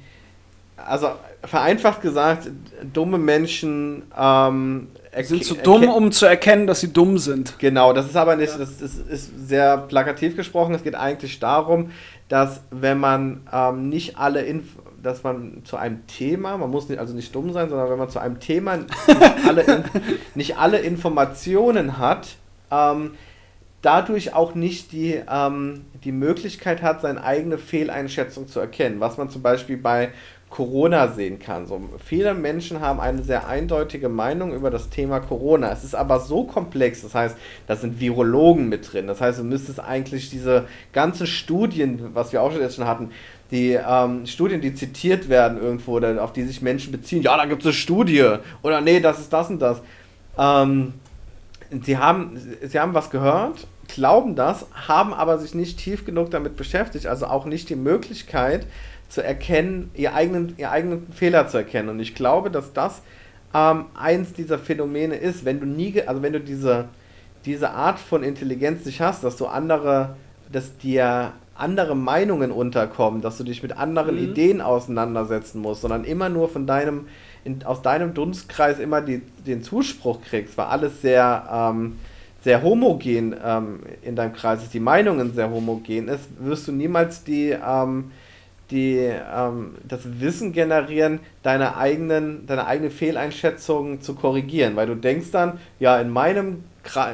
also 0.76 1.10
vereinfacht 1.44 2.02
gesagt, 2.02 2.50
dumme 2.94 3.18
Menschen 3.18 4.04
ähm, 4.16 4.90
sind 5.20 5.44
zu 5.44 5.56
dumm, 5.56 5.90
um 5.90 6.12
zu 6.12 6.28
erkennen, 6.28 6.68
dass 6.68 6.82
sie 6.82 6.94
dumm 6.94 7.18
sind. 7.18 7.58
Genau, 7.58 7.94
das 7.94 8.06
ist 8.06 8.16
aber 8.16 8.36
nicht, 8.36 8.54
das 8.60 8.82
ist, 8.82 9.08
ist 9.10 9.48
sehr 9.48 9.78
plakativ 9.78 10.36
gesprochen. 10.36 10.76
Es 10.76 10.84
geht 10.84 10.96
eigentlich 10.96 11.40
darum, 11.40 11.92
dass 12.30 12.62
wenn 12.70 13.00
man 13.00 13.42
ähm, 13.52 13.90
nicht 13.90 14.18
alle 14.18 14.42
Inf 14.44 14.66
dass 15.08 15.24
man 15.24 15.62
zu 15.64 15.78
einem 15.78 16.06
Thema, 16.08 16.58
man 16.58 16.70
muss 16.70 16.90
nicht, 16.90 17.00
also 17.00 17.14
nicht 17.14 17.34
dumm 17.34 17.54
sein, 17.54 17.70
sondern 17.70 17.90
wenn 17.90 17.98
man 17.98 18.10
zu 18.10 18.20
einem 18.20 18.40
Thema 18.40 18.78
nicht 19.08 19.48
alle, 19.48 19.84
nicht 20.36 20.58
alle 20.58 20.80
Informationen 20.80 21.98
hat, 21.98 22.36
ähm, 22.72 23.12
dadurch 23.82 24.34
auch 24.34 24.54
nicht 24.56 24.92
die, 24.92 25.22
ähm, 25.30 25.86
die 26.04 26.12
Möglichkeit 26.12 26.82
hat, 26.82 27.02
seine 27.02 27.24
eigene 27.24 27.58
Fehleinschätzung 27.58 28.48
zu 28.48 28.60
erkennen. 28.60 29.00
Was 29.00 29.18
man 29.18 29.30
zum 29.30 29.42
Beispiel 29.42 29.78
bei 29.78 30.10
Corona 30.50 31.10
sehen 31.10 31.40
kann. 31.40 31.68
So, 31.68 31.82
viele 32.04 32.34
Menschen 32.34 32.80
haben 32.80 33.02
eine 33.02 33.22
sehr 33.22 33.48
eindeutige 33.48 34.08
Meinung 34.08 34.54
über 34.54 34.72
das 34.72 34.90
Thema 34.90 35.20
Corona. 35.20 35.72
Es 35.72 35.84
ist 35.84 35.94
aber 35.94 36.22
so 36.22 36.46
komplex, 36.46 37.02
das 37.02 37.14
heißt, 37.14 37.38
da 37.68 37.76
sind 37.76 38.00
Virologen 38.00 38.70
mit 38.70 38.92
drin. 38.92 39.08
Das 39.08 39.20
heißt, 39.20 39.40
du 39.40 39.44
müsstest 39.44 39.82
eigentlich 39.82 40.30
diese 40.30 40.66
ganzen 40.94 41.28
Studien, 41.28 42.12
was 42.14 42.32
wir 42.32 42.42
auch 42.42 42.52
schon 42.52 42.62
jetzt 42.62 42.76
schon 42.76 42.88
hatten, 42.88 43.12
die 43.52 43.74
ähm, 43.74 44.26
Studien, 44.26 44.62
die 44.62 44.74
zitiert 44.74 45.30
werden 45.30 45.62
irgendwo 45.62 45.94
oder 45.94 46.22
auf 46.24 46.34
die 46.34 46.44
sich 46.44 46.62
Menschen 46.62 46.92
beziehen, 46.92 47.22
ja, 47.22 47.38
da 47.38 47.46
gibt 47.46 47.62
es 47.62 47.68
eine 47.68 47.74
Studie 47.74 48.36
oder 48.62 48.82
nee, 48.82 49.00
das 49.00 49.20
ist 49.20 49.32
das 49.32 49.50
und 49.50 49.60
das. 49.60 49.82
Ähm, 50.38 50.94
sie, 51.84 51.98
haben, 51.98 52.40
sie 52.62 52.80
haben 52.80 52.94
was 52.94 53.10
gehört, 53.10 53.68
glauben 53.88 54.36
das, 54.36 54.66
haben 54.88 55.14
aber 55.14 55.38
sich 55.38 55.56
nicht 55.56 55.80
tief 55.80 56.06
genug 56.06 56.32
damit 56.32 56.58
beschäftigt, 56.58 57.08
also 57.08 57.28
auch 57.28 57.46
nicht 57.46 57.70
die 57.70 57.76
Möglichkeit 57.76 58.68
zu 59.10 59.24
erkennen, 59.24 59.92
ihr 59.94 60.14
eigenen, 60.14 60.54
ihr 60.58 60.72
eigenen 60.72 61.12
Fehler 61.14 61.48
zu 61.48 61.58
erkennen. 61.58 61.90
Und 61.90 62.00
ich 62.00 62.14
glaube, 62.14 62.52
dass 62.52 62.74
das 62.74 63.02
ähm, 63.54 63.86
eins 63.98 64.34
dieser 64.34 64.60
Phänomene 64.60 65.16
ist, 65.16 65.46
wenn 65.46 65.60
du 65.60 65.66
nie, 65.66 66.02
also 66.06 66.22
wenn 66.22 66.34
du 66.34 66.42
diese, 66.42 66.90
diese 67.46 67.72
Art 67.72 68.00
von 68.00 68.24
Intelligenz 68.24 68.86
nicht 68.86 69.00
hast, 69.00 69.24
dass 69.24 69.38
du 69.38 69.48
andere, 69.48 70.18
dass 70.52 70.78
dir 70.78 71.32
andere 71.58 71.96
Meinungen 71.96 72.52
unterkommen, 72.52 73.22
dass 73.22 73.38
du 73.38 73.44
dich 73.44 73.64
mit 73.64 73.78
anderen 73.78 74.16
mhm. 74.16 74.32
Ideen 74.32 74.62
auseinandersetzen 74.62 75.62
musst, 75.62 75.82
sondern 75.82 76.04
immer 76.04 76.30
nur 76.30 76.50
von 76.50 76.68
deinem, 76.68 77.08
in, 77.44 77.64
aus 77.64 77.82
deinem 77.82 78.14
Dunstkreis 78.14 78.80
immer 78.80 79.02
die, 79.02 79.22
den 79.46 79.64
Zuspruch 79.64 80.22
kriegst, 80.22 80.58
weil 80.58 80.66
alles 80.66 81.02
sehr, 81.02 81.48
ähm, 81.52 81.98
sehr 82.44 82.62
homogen 82.64 83.36
ähm, 83.44 83.80
in 84.04 84.16
deinem 84.16 84.34
Kreis 84.34 84.64
ist, 84.64 84.74
die 84.74 84.80
Meinungen 84.80 85.34
sehr 85.34 85.50
homogen 85.50 86.08
ist, 86.08 86.30
wirst 86.40 86.68
du 86.68 86.72
niemals 86.72 87.24
die, 87.24 87.50
ähm, 87.50 88.12
die 88.72 88.98
ähm, 88.98 89.76
das 89.88 90.02
Wissen 90.20 90.54
generieren, 90.54 91.20
deine 91.44 91.78
eigenen, 91.78 92.46
deine 92.46 92.68
eigene 92.68 92.90
Fehleinschätzung 92.90 94.02
zu 94.02 94.14
korrigieren, 94.14 94.76
weil 94.76 94.88
du 94.88 94.96
denkst 94.96 95.32
dann, 95.32 95.60
ja, 95.80 96.00
in 96.00 96.10
meinem 96.10 96.64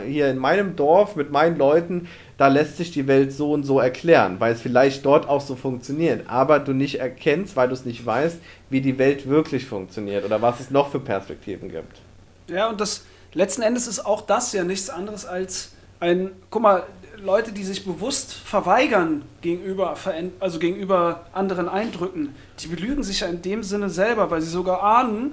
hier 0.05 0.29
in 0.29 0.37
meinem 0.37 0.75
Dorf 0.75 1.15
mit 1.15 1.31
meinen 1.31 1.57
Leuten 1.57 2.07
da 2.37 2.47
lässt 2.47 2.77
sich 2.77 2.91
die 2.91 3.07
Welt 3.07 3.31
so 3.31 3.51
und 3.51 3.63
so 3.63 3.79
erklären, 3.79 4.39
weil 4.39 4.53
es 4.53 4.61
vielleicht 4.61 5.05
dort 5.05 5.27
auch 5.29 5.41
so 5.41 5.55
funktioniert, 5.55 6.27
aber 6.27 6.59
du 6.59 6.73
nicht 6.73 6.99
erkennst, 6.99 7.55
weil 7.55 7.67
du 7.67 7.73
es 7.73 7.85
nicht 7.85 8.05
weißt, 8.05 8.37
wie 8.69 8.81
die 8.81 8.97
Welt 8.97 9.29
wirklich 9.29 9.65
funktioniert 9.65 10.25
oder 10.25 10.41
was 10.41 10.59
es 10.59 10.71
noch 10.71 10.91
für 10.91 10.99
Perspektiven 10.99 11.69
gibt. 11.69 12.01
Ja, 12.47 12.69
und 12.69 12.81
das 12.81 13.05
letzten 13.33 13.61
Endes 13.61 13.87
ist 13.87 14.05
auch 14.05 14.21
das 14.21 14.51
ja 14.53 14.63
nichts 14.63 14.89
anderes 14.89 15.25
als 15.25 15.71
ein, 15.99 16.31
guck 16.49 16.61
mal, 16.61 16.83
Leute, 17.17 17.53
die 17.53 17.63
sich 17.63 17.85
bewusst 17.85 18.33
verweigern 18.33 19.21
gegenüber, 19.41 19.95
also 20.41 20.59
gegenüber 20.59 21.27
anderen 21.31 21.69
Eindrücken, 21.69 22.35
die 22.59 22.67
belügen 22.67 23.03
sich 23.03 23.21
ja 23.21 23.27
in 23.27 23.41
dem 23.41 23.63
Sinne 23.63 23.89
selber, 23.89 24.29
weil 24.31 24.41
sie 24.41 24.49
sogar 24.49 24.83
ahnen, 24.83 25.31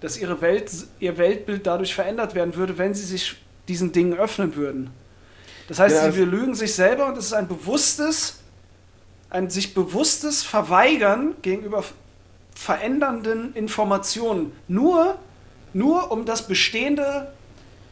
dass 0.00 0.16
ihre 0.18 0.40
Welt, 0.40 0.70
ihr 1.00 1.18
Weltbild 1.18 1.66
dadurch 1.66 1.94
verändert 1.94 2.34
werden 2.34 2.54
würde, 2.54 2.78
wenn 2.78 2.94
sie 2.94 3.04
sich 3.04 3.36
diesen 3.68 3.92
Dingen 3.92 4.14
öffnen 4.14 4.56
würden. 4.56 4.90
Das 5.68 5.78
heißt, 5.78 5.96
ja, 5.96 6.10
sie 6.10 6.18
belügen 6.18 6.54
sich 6.54 6.74
selber 6.74 7.06
und 7.06 7.18
es 7.18 7.26
ist 7.26 7.32
ein 7.32 7.48
bewusstes, 7.48 8.40
ein 9.30 9.50
sich 9.50 9.74
bewusstes 9.74 10.42
Verweigern 10.42 11.34
gegenüber 11.42 11.84
verändernden 12.54 13.54
Informationen. 13.54 14.52
Nur, 14.68 15.16
nur 15.72 16.10
um 16.10 16.24
das 16.24 16.46
bestehende 16.46 17.32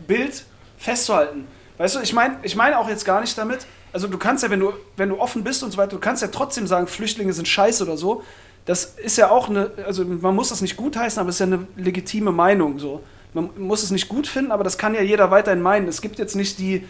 Bild 0.07 0.45
festzuhalten. 0.79 1.47
Weißt 1.77 1.97
du, 1.97 2.01
ich 2.01 2.13
meine 2.13 2.39
ich 2.43 2.55
mein 2.55 2.75
auch 2.75 2.89
jetzt 2.89 3.05
gar 3.05 3.21
nicht 3.21 3.37
damit, 3.37 3.67
also 3.93 4.09
du 4.09 4.19
kannst 4.19 4.43
ja, 4.43 4.51
wenn 4.51 4.61
du, 4.61 4.73
wenn 4.97 5.09
du 5.09 5.21
offen 5.21 5.45
bist 5.45 5.63
und 5.63 5.71
so 5.71 5.79
weiter, 5.79 5.93
du 5.93 6.01
kannst 6.01 6.21
ja 6.21 6.29
trotzdem 6.29 6.67
sagen, 6.67 6.87
Flüchtlinge 6.89 7.33
sind 7.33 7.47
scheiße 7.47 7.85
oder 7.85 7.97
so. 7.97 8.25
Das 8.65 8.87
ist 8.97 9.19
ja 9.19 9.31
auch 9.31 9.49
eine, 9.49 9.71
also 9.85 10.05
man 10.05 10.35
muss 10.35 10.49
das 10.49 10.63
nicht 10.63 10.77
gutheißen, 10.77 11.21
aber 11.21 11.29
es 11.29 11.37
ist 11.37 11.41
ja 11.41 11.47
eine 11.47 11.67
legitime 11.77 12.33
Meinung 12.33 12.79
so. 12.79 13.03
Man 13.35 13.51
muss 13.59 13.82
es 13.82 13.90
nicht 13.90 14.09
gut 14.09 14.27
finden, 14.27 14.52
aber 14.52 14.65
das 14.65 14.78
kann 14.78 14.94
ja 14.94 15.02
jeder 15.02 15.31
weiterhin 15.31 15.61
meinen. 15.61 15.89
Es 15.89 16.01
gibt 16.01 16.19
jetzt 16.19 16.36
nicht 16.36 16.59
die 16.59 16.86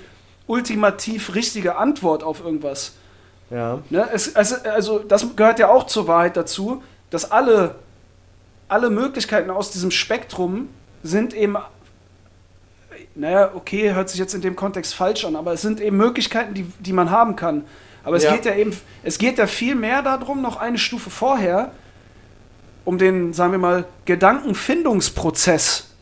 ultimativ 0.46 1.34
richtige 1.34 1.76
Antwort 1.76 2.22
auf 2.22 2.44
irgendwas. 2.44 2.92
Ja. 3.50 3.80
Ne? 3.90 4.08
Es, 4.12 4.28
es, 4.28 4.64
also 4.64 4.98
das 4.98 5.36
gehört 5.36 5.58
ja 5.58 5.68
auch 5.68 5.86
zur 5.86 6.06
Wahrheit 6.06 6.36
dazu, 6.36 6.82
dass 7.10 7.30
alle, 7.30 7.76
alle 8.68 8.90
Möglichkeiten 8.90 9.50
aus 9.50 9.70
diesem 9.70 9.90
Spektrum 9.90 10.68
sind 11.02 11.34
eben, 11.34 11.56
naja, 13.14 13.52
okay, 13.54 13.94
hört 13.94 14.10
sich 14.10 14.18
jetzt 14.18 14.34
in 14.34 14.40
dem 14.40 14.56
Kontext 14.56 14.94
falsch 14.94 15.24
an, 15.24 15.36
aber 15.36 15.52
es 15.52 15.62
sind 15.62 15.80
eben 15.80 15.96
Möglichkeiten, 15.96 16.54
die, 16.54 16.64
die 16.78 16.92
man 16.92 17.10
haben 17.10 17.36
kann. 17.36 17.64
Aber 18.02 18.16
es 18.16 18.24
ja. 18.24 18.32
geht 18.32 18.44
ja 18.44 18.54
eben, 18.54 18.76
es 19.02 19.18
geht 19.18 19.38
ja 19.38 19.46
viel 19.46 19.74
mehr 19.74 20.02
darum, 20.02 20.42
noch 20.42 20.56
eine 20.56 20.76
Stufe 20.76 21.08
vorher, 21.08 21.72
um 22.84 22.98
den, 22.98 23.32
sagen 23.32 23.52
wir 23.52 23.58
mal, 23.58 23.86
Gedankenfindungsprozess 24.04 25.93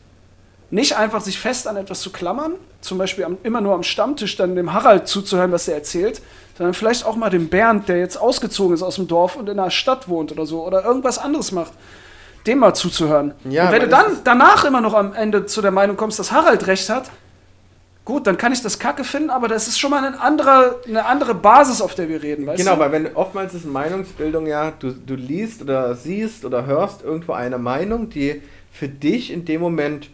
nicht 0.73 0.97
einfach 0.97 1.21
sich 1.21 1.39
fest 1.39 1.67
an 1.67 1.77
etwas 1.77 2.01
zu 2.01 2.11
klammern, 2.11 2.53
zum 2.81 2.97
Beispiel 2.97 3.23
am, 3.25 3.37
immer 3.43 3.61
nur 3.61 3.75
am 3.75 3.83
Stammtisch 3.83 4.35
dann 4.35 4.55
dem 4.55 4.73
Harald 4.73 5.07
zuzuhören, 5.07 5.51
was 5.51 5.67
er 5.67 5.75
erzählt, 5.75 6.19
sondern 6.57 6.73
vielleicht 6.73 7.05
auch 7.05 7.15
mal 7.15 7.29
dem 7.29 7.47
Bernd, 7.47 7.87
der 7.89 7.99
jetzt 7.99 8.17
ausgezogen 8.17 8.73
ist 8.73 8.81
aus 8.81 8.95
dem 8.95 9.07
Dorf 9.07 9.35
und 9.35 9.47
in 9.49 9.59
einer 9.59 9.69
Stadt 9.69 10.09
wohnt 10.09 10.31
oder 10.31 10.47
so 10.47 10.65
oder 10.65 10.83
irgendwas 10.83 11.19
anderes 11.19 11.51
macht, 11.51 11.73
dem 12.47 12.57
mal 12.57 12.73
zuzuhören. 12.73 13.35
Ja, 13.47 13.67
und 13.67 13.71
wenn 13.71 13.81
du 13.81 13.87
dann 13.87 14.17
danach 14.23 14.65
immer 14.65 14.81
noch 14.81 14.95
am 14.95 15.13
Ende 15.13 15.45
zu 15.45 15.61
der 15.61 15.69
Meinung 15.69 15.95
kommst, 15.95 16.17
dass 16.17 16.31
Harald 16.31 16.65
recht 16.65 16.89
hat, 16.89 17.11
gut, 18.03 18.25
dann 18.25 18.37
kann 18.37 18.51
ich 18.51 18.63
das 18.63 18.79
Kacke 18.79 19.03
finden, 19.03 19.29
aber 19.29 19.47
das 19.47 19.67
ist 19.67 19.79
schon 19.79 19.91
mal 19.91 20.03
eine 20.03 20.19
andere, 20.19 20.81
eine 20.87 21.05
andere 21.05 21.35
Basis, 21.35 21.81
auf 21.81 21.93
der 21.93 22.09
wir 22.09 22.23
reden, 22.23 22.47
weißt 22.47 22.57
Genau, 22.57 22.73
du? 22.73 22.79
weil 22.79 22.91
wenn 22.91 23.15
oftmals 23.15 23.53
ist 23.53 23.65
Meinungsbildung 23.67 24.47
ja, 24.47 24.71
du, 24.71 24.91
du 24.91 25.13
liest 25.13 25.61
oder 25.61 25.93
siehst 25.95 26.43
oder 26.45 26.65
hörst 26.65 27.03
irgendwo 27.03 27.33
eine 27.33 27.59
Meinung, 27.59 28.09
die 28.09 28.41
für 28.71 28.87
dich 28.87 29.31
in 29.31 29.45
dem 29.45 29.61
Moment 29.61 30.09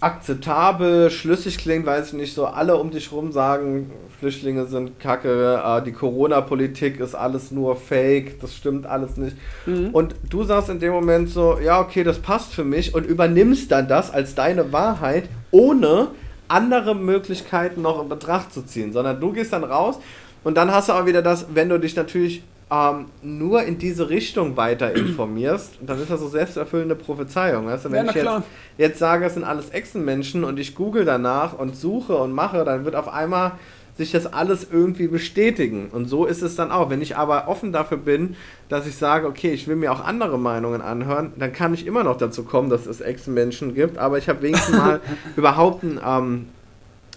akzeptabel, 0.00 1.10
schlüssig 1.10 1.58
klingt, 1.58 1.84
weiß 1.84 2.08
ich 2.08 2.12
nicht, 2.14 2.34
so 2.34 2.46
alle 2.46 2.76
um 2.76 2.90
dich 2.90 3.12
rum 3.12 3.32
sagen, 3.32 3.90
Flüchtlinge 4.18 4.66
sind 4.66 4.98
kacke, 4.98 5.62
äh, 5.62 5.82
die 5.82 5.92
Corona-Politik 5.92 7.00
ist 7.00 7.14
alles 7.14 7.50
nur 7.50 7.76
Fake, 7.76 8.40
das 8.40 8.54
stimmt 8.54 8.86
alles 8.86 9.18
nicht. 9.18 9.36
Mhm. 9.66 9.90
Und 9.90 10.14
du 10.28 10.42
sagst 10.44 10.70
in 10.70 10.80
dem 10.80 10.92
Moment 10.92 11.28
so, 11.28 11.58
ja, 11.58 11.80
okay, 11.80 12.02
das 12.02 12.18
passt 12.18 12.52
für 12.52 12.64
mich 12.64 12.94
und 12.94 13.06
übernimmst 13.06 13.70
dann 13.70 13.88
das 13.88 14.10
als 14.10 14.34
deine 14.34 14.72
Wahrheit, 14.72 15.28
ohne 15.50 16.08
andere 16.48 16.94
Möglichkeiten 16.94 17.82
noch 17.82 18.02
in 18.02 18.08
Betracht 18.08 18.52
zu 18.52 18.62
ziehen, 18.62 18.92
sondern 18.92 19.20
du 19.20 19.32
gehst 19.32 19.52
dann 19.52 19.64
raus 19.64 19.98
und 20.44 20.56
dann 20.56 20.72
hast 20.72 20.88
du 20.88 20.94
auch 20.94 21.06
wieder 21.06 21.22
das, 21.22 21.46
wenn 21.54 21.68
du 21.68 21.78
dich 21.78 21.94
natürlich 21.94 22.42
ähm, 22.70 23.06
nur 23.22 23.62
in 23.62 23.78
diese 23.78 24.08
Richtung 24.08 24.56
weiter 24.56 24.94
informierst, 24.96 25.78
dann 25.80 26.00
ist 26.00 26.10
das 26.10 26.20
so 26.20 26.28
selbsterfüllende 26.28 26.94
Prophezeiung. 26.94 27.66
Weißt 27.66 27.86
du? 27.86 27.90
Wenn 27.90 28.06
Ja, 28.06 28.10
ich 28.10 28.16
jetzt, 28.16 28.42
jetzt 28.78 28.98
sage, 28.98 29.24
es 29.24 29.34
sind 29.34 29.44
alles 29.44 29.70
Echsenmenschen 29.70 30.44
und 30.44 30.58
ich 30.58 30.74
google 30.74 31.04
danach 31.04 31.58
und 31.58 31.76
suche 31.76 32.16
und 32.16 32.32
mache, 32.32 32.64
dann 32.64 32.84
wird 32.84 32.94
auf 32.94 33.08
einmal 33.08 33.52
sich 33.96 34.12
das 34.12 34.32
alles 34.32 34.66
irgendwie 34.70 35.08
bestätigen. 35.08 35.88
Und 35.92 36.06
so 36.06 36.24
ist 36.24 36.42
es 36.42 36.56
dann 36.56 36.70
auch. 36.70 36.88
Wenn 36.88 37.02
ich 37.02 37.16
aber 37.16 37.48
offen 37.48 37.70
dafür 37.72 37.98
bin, 37.98 38.36
dass 38.68 38.86
ich 38.86 38.96
sage, 38.96 39.26
okay, 39.26 39.52
ich 39.52 39.68
will 39.68 39.76
mir 39.76 39.92
auch 39.92 40.02
andere 40.02 40.38
Meinungen 40.38 40.80
anhören, 40.80 41.32
dann 41.36 41.52
kann 41.52 41.74
ich 41.74 41.86
immer 41.86 42.02
noch 42.02 42.16
dazu 42.16 42.44
kommen, 42.44 42.70
dass 42.70 42.86
es 42.86 43.00
Echsenmenschen 43.02 43.74
gibt, 43.74 43.98
aber 43.98 44.16
ich 44.16 44.28
habe 44.28 44.42
wenigstens 44.42 44.76
mal 44.76 45.00
überhaupt 45.36 45.84
einen, 45.84 46.00
ähm, 46.04 46.46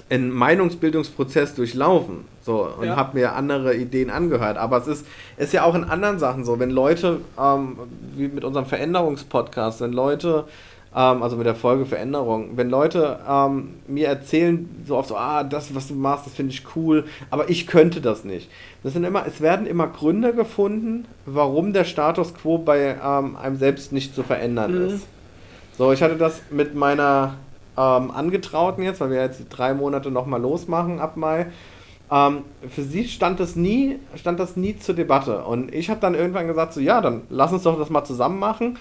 einen 0.09 0.29
Meinungsbildungsprozess 0.31 1.55
durchlaufen. 1.55 2.25
So, 2.41 2.67
und 2.77 2.87
Ja. 2.87 2.95
habe 2.95 3.17
mir 3.17 3.33
andere 3.33 3.75
Ideen 3.75 4.09
angehört. 4.09 4.57
Aber 4.57 4.77
es 4.77 4.87
ist, 4.87 5.05
ist 5.37 5.53
ja 5.53 5.63
auch 5.63 5.75
in 5.75 5.83
anderen 5.85 6.19
Sachen 6.19 6.43
so, 6.45 6.59
wenn 6.59 6.69
Leute, 6.69 7.21
ähm, 7.39 7.77
wie 8.15 8.27
mit 8.27 8.43
unserem 8.43 8.65
Veränderungspodcast, 8.65 9.81
wenn 9.81 9.93
Leute, 9.93 10.43
ähm, 10.95 11.23
also 11.23 11.37
mit 11.37 11.45
der 11.45 11.55
Folge 11.55 11.85
Veränderung, 11.85 12.51
wenn 12.57 12.69
Leute 12.69 13.17
ähm, 13.27 13.75
mir 13.87 14.07
erzählen, 14.07 14.69
so 14.85 14.97
oft 14.97 15.09
so, 15.09 15.15
ah, 15.17 15.43
das, 15.43 15.73
was 15.73 15.87
du 15.87 15.95
machst, 15.95 16.25
das 16.27 16.33
finde 16.33 16.51
ich 16.53 16.63
cool, 16.75 17.05
aber 17.31 17.49
ich 17.49 17.65
könnte 17.65 18.01
das 18.01 18.25
nicht. 18.25 18.49
Das 18.83 18.93
sind 18.93 19.03
immer, 19.05 19.25
es 19.25 19.39
werden 19.41 19.65
immer 19.65 19.87
Gründe 19.87 20.33
gefunden, 20.33 21.05
warum 21.25 21.71
der 21.73 21.85
Status 21.85 22.33
quo 22.35 22.57
bei 22.57 22.97
ähm, 23.03 23.37
einem 23.37 23.55
selbst 23.57 23.91
nicht 23.93 24.13
zu 24.13 24.21
verändern 24.23 24.71
Mhm. 24.77 24.87
ist. 24.95 25.07
So, 25.77 25.91
ich 25.91 26.03
hatte 26.03 26.17
das 26.17 26.41
mit 26.51 26.75
meiner 26.75 27.35
ähm, 27.77 28.11
Angetrauten 28.11 28.83
jetzt, 28.83 29.01
weil 29.01 29.11
wir 29.11 29.21
jetzt 29.21 29.45
drei 29.49 29.73
Monate 29.73 30.11
nochmal 30.11 30.41
losmachen 30.41 30.99
ab 30.99 31.17
Mai. 31.17 31.47
Ähm, 32.11 32.43
für 32.69 32.83
sie 32.83 33.07
stand 33.07 33.39
das 33.39 33.55
nie, 33.55 33.99
stand 34.15 34.39
das 34.39 34.55
nie 34.55 34.77
zur 34.77 34.95
Debatte. 34.95 35.43
Und 35.43 35.73
ich 35.73 35.89
habe 35.89 35.99
dann 35.99 36.15
irgendwann 36.15 36.47
gesagt, 36.47 36.73
so 36.73 36.79
ja, 36.79 37.01
dann 37.01 37.21
lass 37.29 37.51
uns 37.51 37.63
doch 37.63 37.77
das 37.77 37.89
mal 37.89 38.03
zusammen 38.03 38.39
machen. 38.39 38.77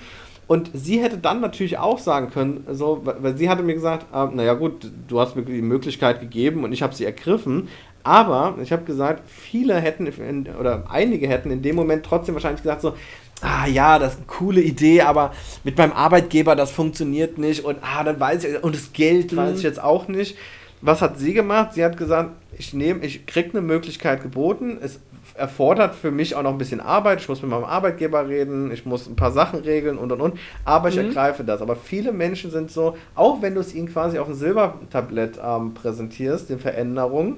Und 0.48 0.70
sie 0.74 1.00
hätte 1.00 1.18
dann 1.18 1.40
natürlich 1.40 1.78
auch 1.78 1.98
sagen 1.98 2.30
können, 2.30 2.66
so, 2.72 3.00
weil 3.04 3.22
weil 3.22 3.36
sie 3.36 3.48
hatte 3.48 3.62
mir 3.62 3.74
gesagt, 3.74 4.06
äh, 4.12 4.26
naja 4.34 4.54
gut, 4.54 4.90
du 5.08 5.20
hast 5.20 5.36
mir 5.36 5.42
die 5.42 5.62
Möglichkeit 5.62 6.20
gegeben 6.20 6.64
und 6.64 6.72
ich 6.72 6.82
habe 6.82 6.94
sie 6.94 7.04
ergriffen. 7.04 7.68
Aber 8.04 8.56
ich 8.60 8.72
habe 8.72 8.82
gesagt, 8.82 9.22
viele 9.28 9.76
hätten 9.76 10.06
in, 10.06 10.48
oder 10.58 10.84
einige 10.90 11.28
hätten 11.28 11.50
in 11.52 11.62
dem 11.62 11.76
Moment 11.76 12.04
trotzdem 12.04 12.34
wahrscheinlich 12.34 12.62
gesagt 12.62 12.80
so, 12.82 12.94
ah 13.42 13.66
ja, 13.66 13.98
das 13.98 14.12
ist 14.12 14.18
eine 14.18 14.26
coole 14.26 14.60
Idee, 14.60 15.02
aber 15.02 15.32
mit 15.64 15.76
meinem 15.76 15.92
Arbeitgeber 15.92 16.56
das 16.56 16.70
funktioniert 16.70 17.38
nicht 17.38 17.64
und 17.64 17.78
ah, 17.82 18.02
dann 18.04 18.18
weiß 18.18 18.44
ich 18.44 18.62
und 18.62 18.74
das 18.74 18.92
Geld 18.92 19.36
weiß 19.36 19.58
ich 19.58 19.62
jetzt 19.64 19.82
auch 19.82 20.08
nicht. 20.08 20.36
Was 20.80 21.00
hat 21.00 21.18
sie 21.18 21.32
gemacht? 21.32 21.74
Sie 21.74 21.84
hat 21.84 21.96
gesagt, 21.96 22.30
ich 22.58 22.74
nehme, 22.74 23.04
ich 23.04 23.26
krieg 23.26 23.50
eine 23.52 23.60
Möglichkeit 23.60 24.20
geboten. 24.22 24.78
Es 24.82 24.98
erfordert 25.34 25.94
für 25.94 26.10
mich 26.10 26.34
auch 26.34 26.42
noch 26.42 26.50
ein 26.50 26.58
bisschen 26.58 26.80
Arbeit. 26.80 27.20
Ich 27.20 27.28
muss 27.28 27.40
mit 27.40 27.50
meinem 27.52 27.64
Arbeitgeber 27.64 28.28
reden, 28.28 28.72
ich 28.72 28.84
muss 28.84 29.06
ein 29.06 29.14
paar 29.14 29.30
Sachen 29.30 29.60
regeln 29.60 29.96
und 29.96 30.10
und 30.10 30.20
und. 30.20 30.38
Aber 30.64 30.88
ich 30.88 30.96
Mhm. 30.96 31.06
ergreife 31.06 31.44
das. 31.44 31.62
Aber 31.62 31.76
viele 31.76 32.12
Menschen 32.12 32.50
sind 32.50 32.70
so, 32.72 32.96
auch 33.14 33.40
wenn 33.42 33.54
du 33.54 33.60
es 33.60 33.74
ihnen 33.74 33.92
quasi 33.92 34.18
auf 34.18 34.28
ein 34.28 34.34
Silbertablett 34.34 35.38
ähm, 35.42 35.72
präsentierst, 35.74 36.48
die 36.50 36.56
Veränderung, 36.56 37.36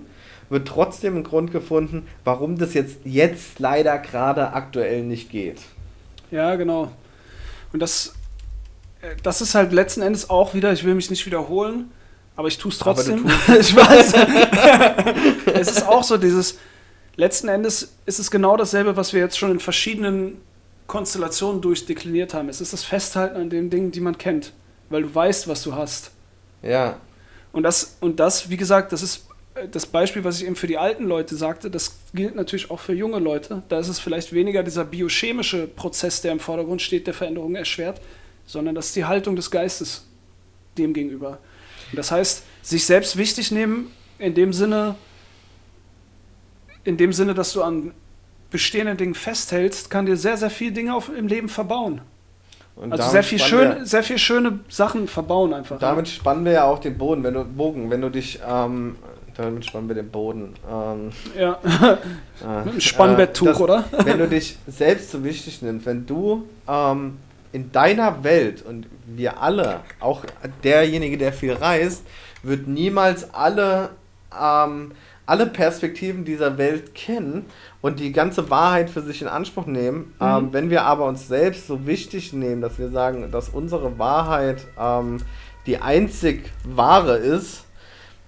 wird 0.48 0.66
trotzdem 0.66 1.16
ein 1.16 1.22
Grund 1.24 1.52
gefunden, 1.52 2.06
warum 2.24 2.56
das 2.58 2.72
jetzt, 2.74 2.98
jetzt 3.04 3.58
leider 3.58 3.98
gerade 3.98 4.54
aktuell 4.54 5.02
nicht 5.02 5.30
geht. 5.30 5.60
Ja, 6.34 6.56
genau. 6.56 6.90
Und 7.72 7.78
das, 7.78 8.12
äh, 9.02 9.14
das 9.22 9.40
ist 9.40 9.54
halt 9.54 9.72
letzten 9.72 10.02
Endes 10.02 10.28
auch 10.28 10.52
wieder, 10.52 10.72
ich 10.72 10.82
will 10.82 10.94
mich 10.94 11.08
nicht 11.08 11.24
wiederholen, 11.26 11.92
aber 12.34 12.48
ich 12.48 12.58
tue 12.58 12.72
es 12.72 12.78
trotzdem. 12.78 13.24
ich 13.56 13.76
weiß. 13.76 14.14
es 15.54 15.70
ist 15.70 15.86
auch 15.86 16.02
so 16.02 16.16
dieses, 16.16 16.58
letzten 17.14 17.46
Endes 17.46 17.94
ist 18.04 18.18
es 18.18 18.32
genau 18.32 18.56
dasselbe, 18.56 18.96
was 18.96 19.12
wir 19.12 19.20
jetzt 19.20 19.38
schon 19.38 19.52
in 19.52 19.60
verschiedenen 19.60 20.38
Konstellationen 20.88 21.60
durchdekliniert 21.60 22.34
haben. 22.34 22.48
Es 22.48 22.60
ist 22.60 22.72
das 22.72 22.82
Festhalten 22.82 23.36
an 23.36 23.48
den 23.48 23.70
Dingen, 23.70 23.92
die 23.92 24.00
man 24.00 24.18
kennt, 24.18 24.52
weil 24.90 25.02
du 25.02 25.14
weißt, 25.14 25.46
was 25.46 25.62
du 25.62 25.76
hast. 25.76 26.10
Ja, 26.62 26.96
Und 27.52 27.62
das, 27.62 27.96
und 28.00 28.18
das, 28.18 28.50
wie 28.50 28.56
gesagt, 28.56 28.90
das 28.90 29.02
ist 29.04 29.26
das 29.70 29.86
Beispiel, 29.86 30.24
was 30.24 30.40
ich 30.40 30.46
eben 30.46 30.56
für 30.56 30.66
die 30.66 30.78
alten 30.78 31.04
Leute 31.04 31.36
sagte, 31.36 31.70
das 31.70 31.96
gilt 32.12 32.34
natürlich 32.34 32.70
auch 32.70 32.80
für 32.80 32.92
junge 32.92 33.18
Leute. 33.18 33.62
Da 33.68 33.78
ist 33.78 33.88
es 33.88 34.00
vielleicht 34.00 34.32
weniger 34.32 34.62
dieser 34.62 34.84
biochemische 34.84 35.66
Prozess, 35.68 36.22
der 36.22 36.32
im 36.32 36.40
Vordergrund 36.40 36.82
steht, 36.82 37.06
der 37.06 37.14
Veränderung 37.14 37.54
erschwert, 37.54 38.00
sondern 38.46 38.74
das 38.74 38.86
ist 38.86 38.96
die 38.96 39.04
Haltung 39.04 39.36
des 39.36 39.50
Geistes 39.50 40.06
dem 40.76 40.92
gegenüber. 40.92 41.38
Und 41.90 41.98
das 41.98 42.10
heißt, 42.10 42.44
sich 42.62 42.84
selbst 42.84 43.16
wichtig 43.16 43.50
nehmen, 43.52 43.90
in 44.18 44.34
dem 44.34 44.52
Sinne, 44.52 44.96
in 46.82 46.96
dem 46.96 47.12
Sinne, 47.12 47.34
dass 47.34 47.52
du 47.52 47.62
an 47.62 47.92
bestehenden 48.50 48.96
Dingen 48.96 49.14
festhältst, 49.14 49.90
kann 49.90 50.06
dir 50.06 50.16
sehr, 50.16 50.36
sehr 50.36 50.50
viele 50.50 50.72
Dinge 50.72 50.94
auf, 50.94 51.10
im 51.16 51.26
Leben 51.26 51.48
verbauen. 51.48 52.00
und 52.76 52.92
Also 52.92 53.10
sehr 53.10 53.22
viel, 53.22 53.38
schön, 53.38 53.84
sehr 53.84 54.02
viel 54.02 54.18
schöne 54.18 54.60
Sachen 54.68 55.08
verbauen 55.08 55.52
einfach. 55.52 55.78
Damit 55.78 56.08
spannen 56.08 56.44
wir 56.44 56.52
ja 56.52 56.64
auch 56.64 56.78
den 56.78 56.96
Boden, 56.96 57.22
wenn 57.24 57.34
du 57.34 57.44
Bogen, 57.44 57.90
wenn 57.90 58.00
du 58.00 58.10
dich, 58.10 58.40
ähm, 58.48 58.96
damit 59.36 59.64
spannen 59.64 59.88
wir 59.88 59.94
den 59.94 60.10
Boden. 60.10 60.54
Ähm, 60.70 61.10
ja, 61.38 61.58
äh, 61.64 62.58
mit 62.64 62.68
einem 62.68 62.80
Spannbetttuch, 62.80 63.46
äh, 63.46 63.50
das- 63.50 63.60
oder? 63.60 63.84
Wenn 64.04 64.18
du 64.18 64.28
dich 64.28 64.58
selbst 64.66 65.10
so 65.10 65.24
wichtig 65.24 65.62
nimmst, 65.62 65.86
wenn 65.86 66.06
du 66.06 66.48
ähm, 66.68 67.18
in 67.52 67.70
deiner 67.72 68.24
Welt 68.24 68.62
und 68.62 68.86
wir 69.06 69.40
alle, 69.40 69.80
auch 70.00 70.24
derjenige, 70.62 71.18
der 71.18 71.32
viel 71.32 71.52
reist, 71.52 72.04
wird 72.42 72.66
niemals 72.66 73.32
alle, 73.32 73.90
ähm, 74.38 74.92
alle 75.26 75.46
Perspektiven 75.46 76.24
dieser 76.24 76.58
Welt 76.58 76.94
kennen 76.94 77.46
und 77.80 78.00
die 78.00 78.12
ganze 78.12 78.50
Wahrheit 78.50 78.90
für 78.90 79.02
sich 79.02 79.22
in 79.22 79.28
Anspruch 79.28 79.66
nehmen. 79.66 80.14
Mhm. 80.18 80.26
Ähm, 80.26 80.48
wenn 80.52 80.70
wir 80.70 80.82
aber 80.82 81.06
uns 81.06 81.28
selbst 81.28 81.66
so 81.66 81.86
wichtig 81.86 82.32
nehmen, 82.32 82.60
dass 82.60 82.78
wir 82.78 82.90
sagen, 82.90 83.30
dass 83.30 83.48
unsere 83.48 83.98
Wahrheit 83.98 84.66
ähm, 84.78 85.18
die 85.66 85.78
einzig 85.78 86.50
wahre 86.64 87.16
ist, 87.16 87.63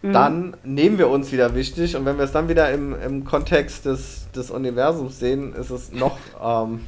Mhm. 0.09 0.12
dann 0.12 0.57
nehmen 0.65 0.99
wir 0.99 1.09
uns 1.09 1.33
wieder 1.33 1.55
wichtig 1.55 1.97
und 1.97 2.05
wenn 2.05 2.16
wir 2.19 2.24
es 2.24 2.33
dann 2.33 2.49
wieder 2.49 2.70
im, 2.70 2.95
im 3.01 3.24
Kontext 3.24 3.85
des, 3.87 4.27
des 4.35 4.51
Universums 4.51 5.19
sehen, 5.19 5.55
ist 5.55 5.70
es 5.70 5.93
noch, 5.93 6.16
ähm, 6.43 6.81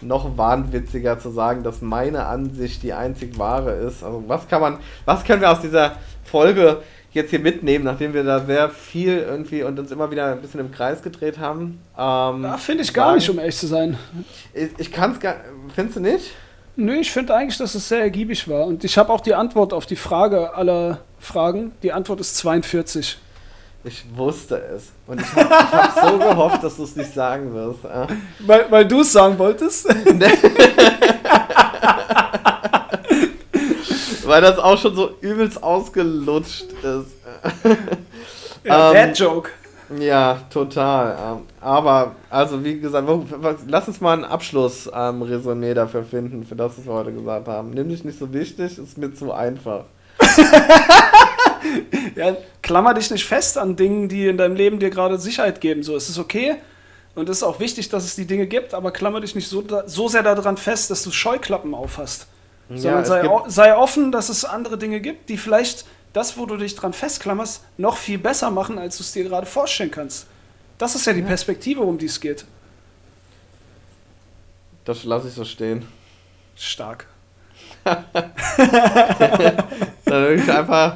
noch 0.00 0.36
wahnwitziger 0.38 1.18
zu 1.18 1.30
sagen, 1.30 1.62
dass 1.62 1.82
meine 1.82 2.26
Ansicht 2.26 2.82
die 2.82 2.92
einzig 2.92 3.38
wahre 3.38 3.72
ist. 3.72 4.02
Also 4.04 4.22
was 4.28 4.46
kann 4.48 4.60
man, 4.60 4.78
was 5.04 5.24
können 5.24 5.40
wir 5.40 5.50
aus 5.50 5.60
dieser 5.60 5.96
Folge 6.24 6.78
jetzt 7.12 7.30
hier 7.30 7.40
mitnehmen, 7.40 7.84
nachdem 7.84 8.12
wir 8.14 8.22
da 8.22 8.38
sehr 8.44 8.68
viel 8.68 9.18
irgendwie 9.18 9.62
und 9.64 9.78
uns 9.78 9.90
immer 9.90 10.10
wieder 10.10 10.26
ein 10.32 10.40
bisschen 10.40 10.60
im 10.60 10.70
Kreis 10.70 11.02
gedreht 11.02 11.38
haben? 11.38 11.80
Ähm, 11.98 12.42
Ja, 12.44 12.56
finde 12.58 12.82
ich 12.84 12.94
gar 12.94 13.06
sagen- 13.06 13.16
nicht, 13.16 13.30
um 13.30 13.38
ehrlich 13.38 13.56
zu 13.56 13.66
sein. 13.66 13.98
Ich, 14.54 14.68
ich 14.78 14.92
kann 14.92 15.12
es 15.12 15.20
gar, 15.20 15.36
findest 15.74 15.96
du 15.96 16.00
nicht? 16.02 16.30
Nö, 16.76 16.94
ich 16.94 17.10
finde 17.10 17.34
eigentlich, 17.34 17.58
dass 17.58 17.74
es 17.74 17.88
sehr 17.88 18.02
ergiebig 18.02 18.46
war. 18.48 18.66
Und 18.66 18.84
ich 18.84 18.96
habe 18.98 19.12
auch 19.12 19.20
die 19.20 19.34
Antwort 19.34 19.72
auf 19.72 19.86
die 19.86 19.96
Frage 19.96 20.54
aller 20.54 21.00
Fragen. 21.18 21.72
Die 21.82 21.92
Antwort 21.92 22.20
ist 22.20 22.36
42. 22.36 23.18
Ich 23.84 24.04
wusste 24.14 24.56
es. 24.56 24.90
Und 25.06 25.20
ich 25.20 25.32
habe 25.34 25.48
hab 25.50 26.10
so 26.10 26.18
gehofft, 26.18 26.64
dass 26.64 26.76
du 26.76 26.84
es 26.84 26.96
nicht 26.96 27.14
sagen 27.14 27.54
wirst. 27.54 27.80
Weil, 28.40 28.70
weil 28.70 28.86
du 28.86 29.00
es 29.00 29.12
sagen 29.12 29.38
wolltest? 29.38 29.88
Weil 34.24 34.42
das 34.42 34.58
auch 34.58 34.76
schon 34.76 34.94
so 34.94 35.12
übelst 35.22 35.62
ausgelutscht 35.62 36.66
ist. 36.72 37.16
ja, 38.62 38.90
Ähm, 38.90 38.94
Dad 38.94 39.18
Joke. 39.18 39.48
Ja, 39.98 40.38
total. 40.50 41.16
ähm, 41.18 41.44
Aber, 41.62 42.14
also 42.28 42.62
wie 42.62 42.78
gesagt, 42.78 43.08
lass 43.66 43.88
uns 43.88 44.02
mal 44.02 44.18
ein 44.18 44.24
Abschlussresümee 44.26 45.72
dafür 45.72 46.04
finden, 46.04 46.44
für 46.44 46.56
das, 46.56 46.76
was 46.76 46.84
wir 46.84 46.92
heute 46.92 47.12
gesagt 47.12 47.48
haben. 47.48 47.70
Nimm 47.70 47.88
dich 47.88 48.04
nicht 48.04 48.18
so 48.18 48.30
wichtig, 48.34 48.76
ist 48.76 48.98
mir 48.98 49.14
zu 49.14 49.32
einfach. 49.32 49.84
ja, 52.16 52.36
klammer 52.62 52.94
dich 52.94 53.10
nicht 53.10 53.24
fest 53.24 53.58
an 53.58 53.76
Dingen, 53.76 54.08
die 54.08 54.28
in 54.28 54.36
deinem 54.36 54.56
Leben 54.56 54.78
dir 54.78 54.90
gerade 54.90 55.18
Sicherheit 55.18 55.60
geben. 55.60 55.82
So, 55.82 55.96
es 55.96 56.08
ist 56.08 56.18
okay 56.18 56.56
und 57.14 57.28
es 57.28 57.38
ist 57.38 57.42
auch 57.42 57.60
wichtig, 57.60 57.88
dass 57.88 58.04
es 58.04 58.14
die 58.14 58.26
Dinge 58.26 58.46
gibt, 58.46 58.74
aber 58.74 58.92
klammer 58.92 59.20
dich 59.20 59.34
nicht 59.34 59.48
so, 59.48 59.64
so 59.86 60.08
sehr 60.08 60.22
daran 60.22 60.56
fest, 60.56 60.90
dass 60.90 61.02
du 61.02 61.10
Scheuklappen 61.10 61.74
aufhast. 61.74 62.26
Sondern 62.70 63.04
sei, 63.06 63.26
sei 63.46 63.74
offen, 63.74 64.12
dass 64.12 64.28
es 64.28 64.44
andere 64.44 64.76
Dinge 64.76 65.00
gibt, 65.00 65.30
die 65.30 65.38
vielleicht 65.38 65.86
das, 66.12 66.36
wo 66.36 66.44
du 66.46 66.56
dich 66.56 66.74
dran 66.74 66.92
festklammerst, 66.92 67.62
noch 67.78 67.96
viel 67.96 68.18
besser 68.18 68.50
machen, 68.50 68.78
als 68.78 68.98
du 68.98 69.02
es 69.02 69.12
dir 69.12 69.24
gerade 69.24 69.46
vorstellen 69.46 69.90
kannst. 69.90 70.26
Das 70.76 70.94
ist 70.94 71.06
ja 71.06 71.12
die 71.12 71.22
Perspektive, 71.22 71.80
um 71.80 71.98
die 71.98 72.06
es 72.06 72.20
geht. 72.20 72.44
Das 74.84 75.04
lasse 75.04 75.28
ich 75.28 75.34
so 75.34 75.44
stehen. 75.44 75.86
Stark. 76.56 77.06
Dann 80.04 80.22
würde 80.22 80.34
ich 80.34 80.50
einfach. 80.52 80.94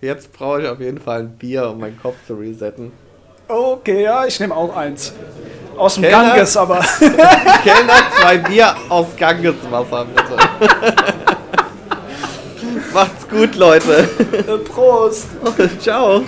Jetzt 0.00 0.32
brauche 0.32 0.62
ich 0.62 0.68
auf 0.68 0.80
jeden 0.80 1.00
Fall 1.00 1.20
ein 1.20 1.30
Bier, 1.36 1.68
um 1.68 1.80
meinen 1.80 2.00
Kopf 2.00 2.16
zu 2.26 2.34
resetten. 2.34 2.90
Okay, 3.48 4.04
ja, 4.04 4.24
ich 4.24 4.40
nehme 4.40 4.54
auch 4.54 4.74
eins. 4.74 5.12
Aus 5.76 5.94
dem 5.94 6.04
Kellner, 6.04 6.28
Ganges, 6.30 6.56
aber. 6.56 6.78
Kellner, 7.64 7.92
zwei 8.20 8.38
Bier 8.38 8.74
aus 8.88 9.08
Gangeswasser, 9.16 10.06
bitte. 10.06 10.36
Macht's 12.94 13.28
gut, 13.28 13.54
Leute. 13.56 14.08
Prost. 14.72 15.28
Ciao. 15.80 16.22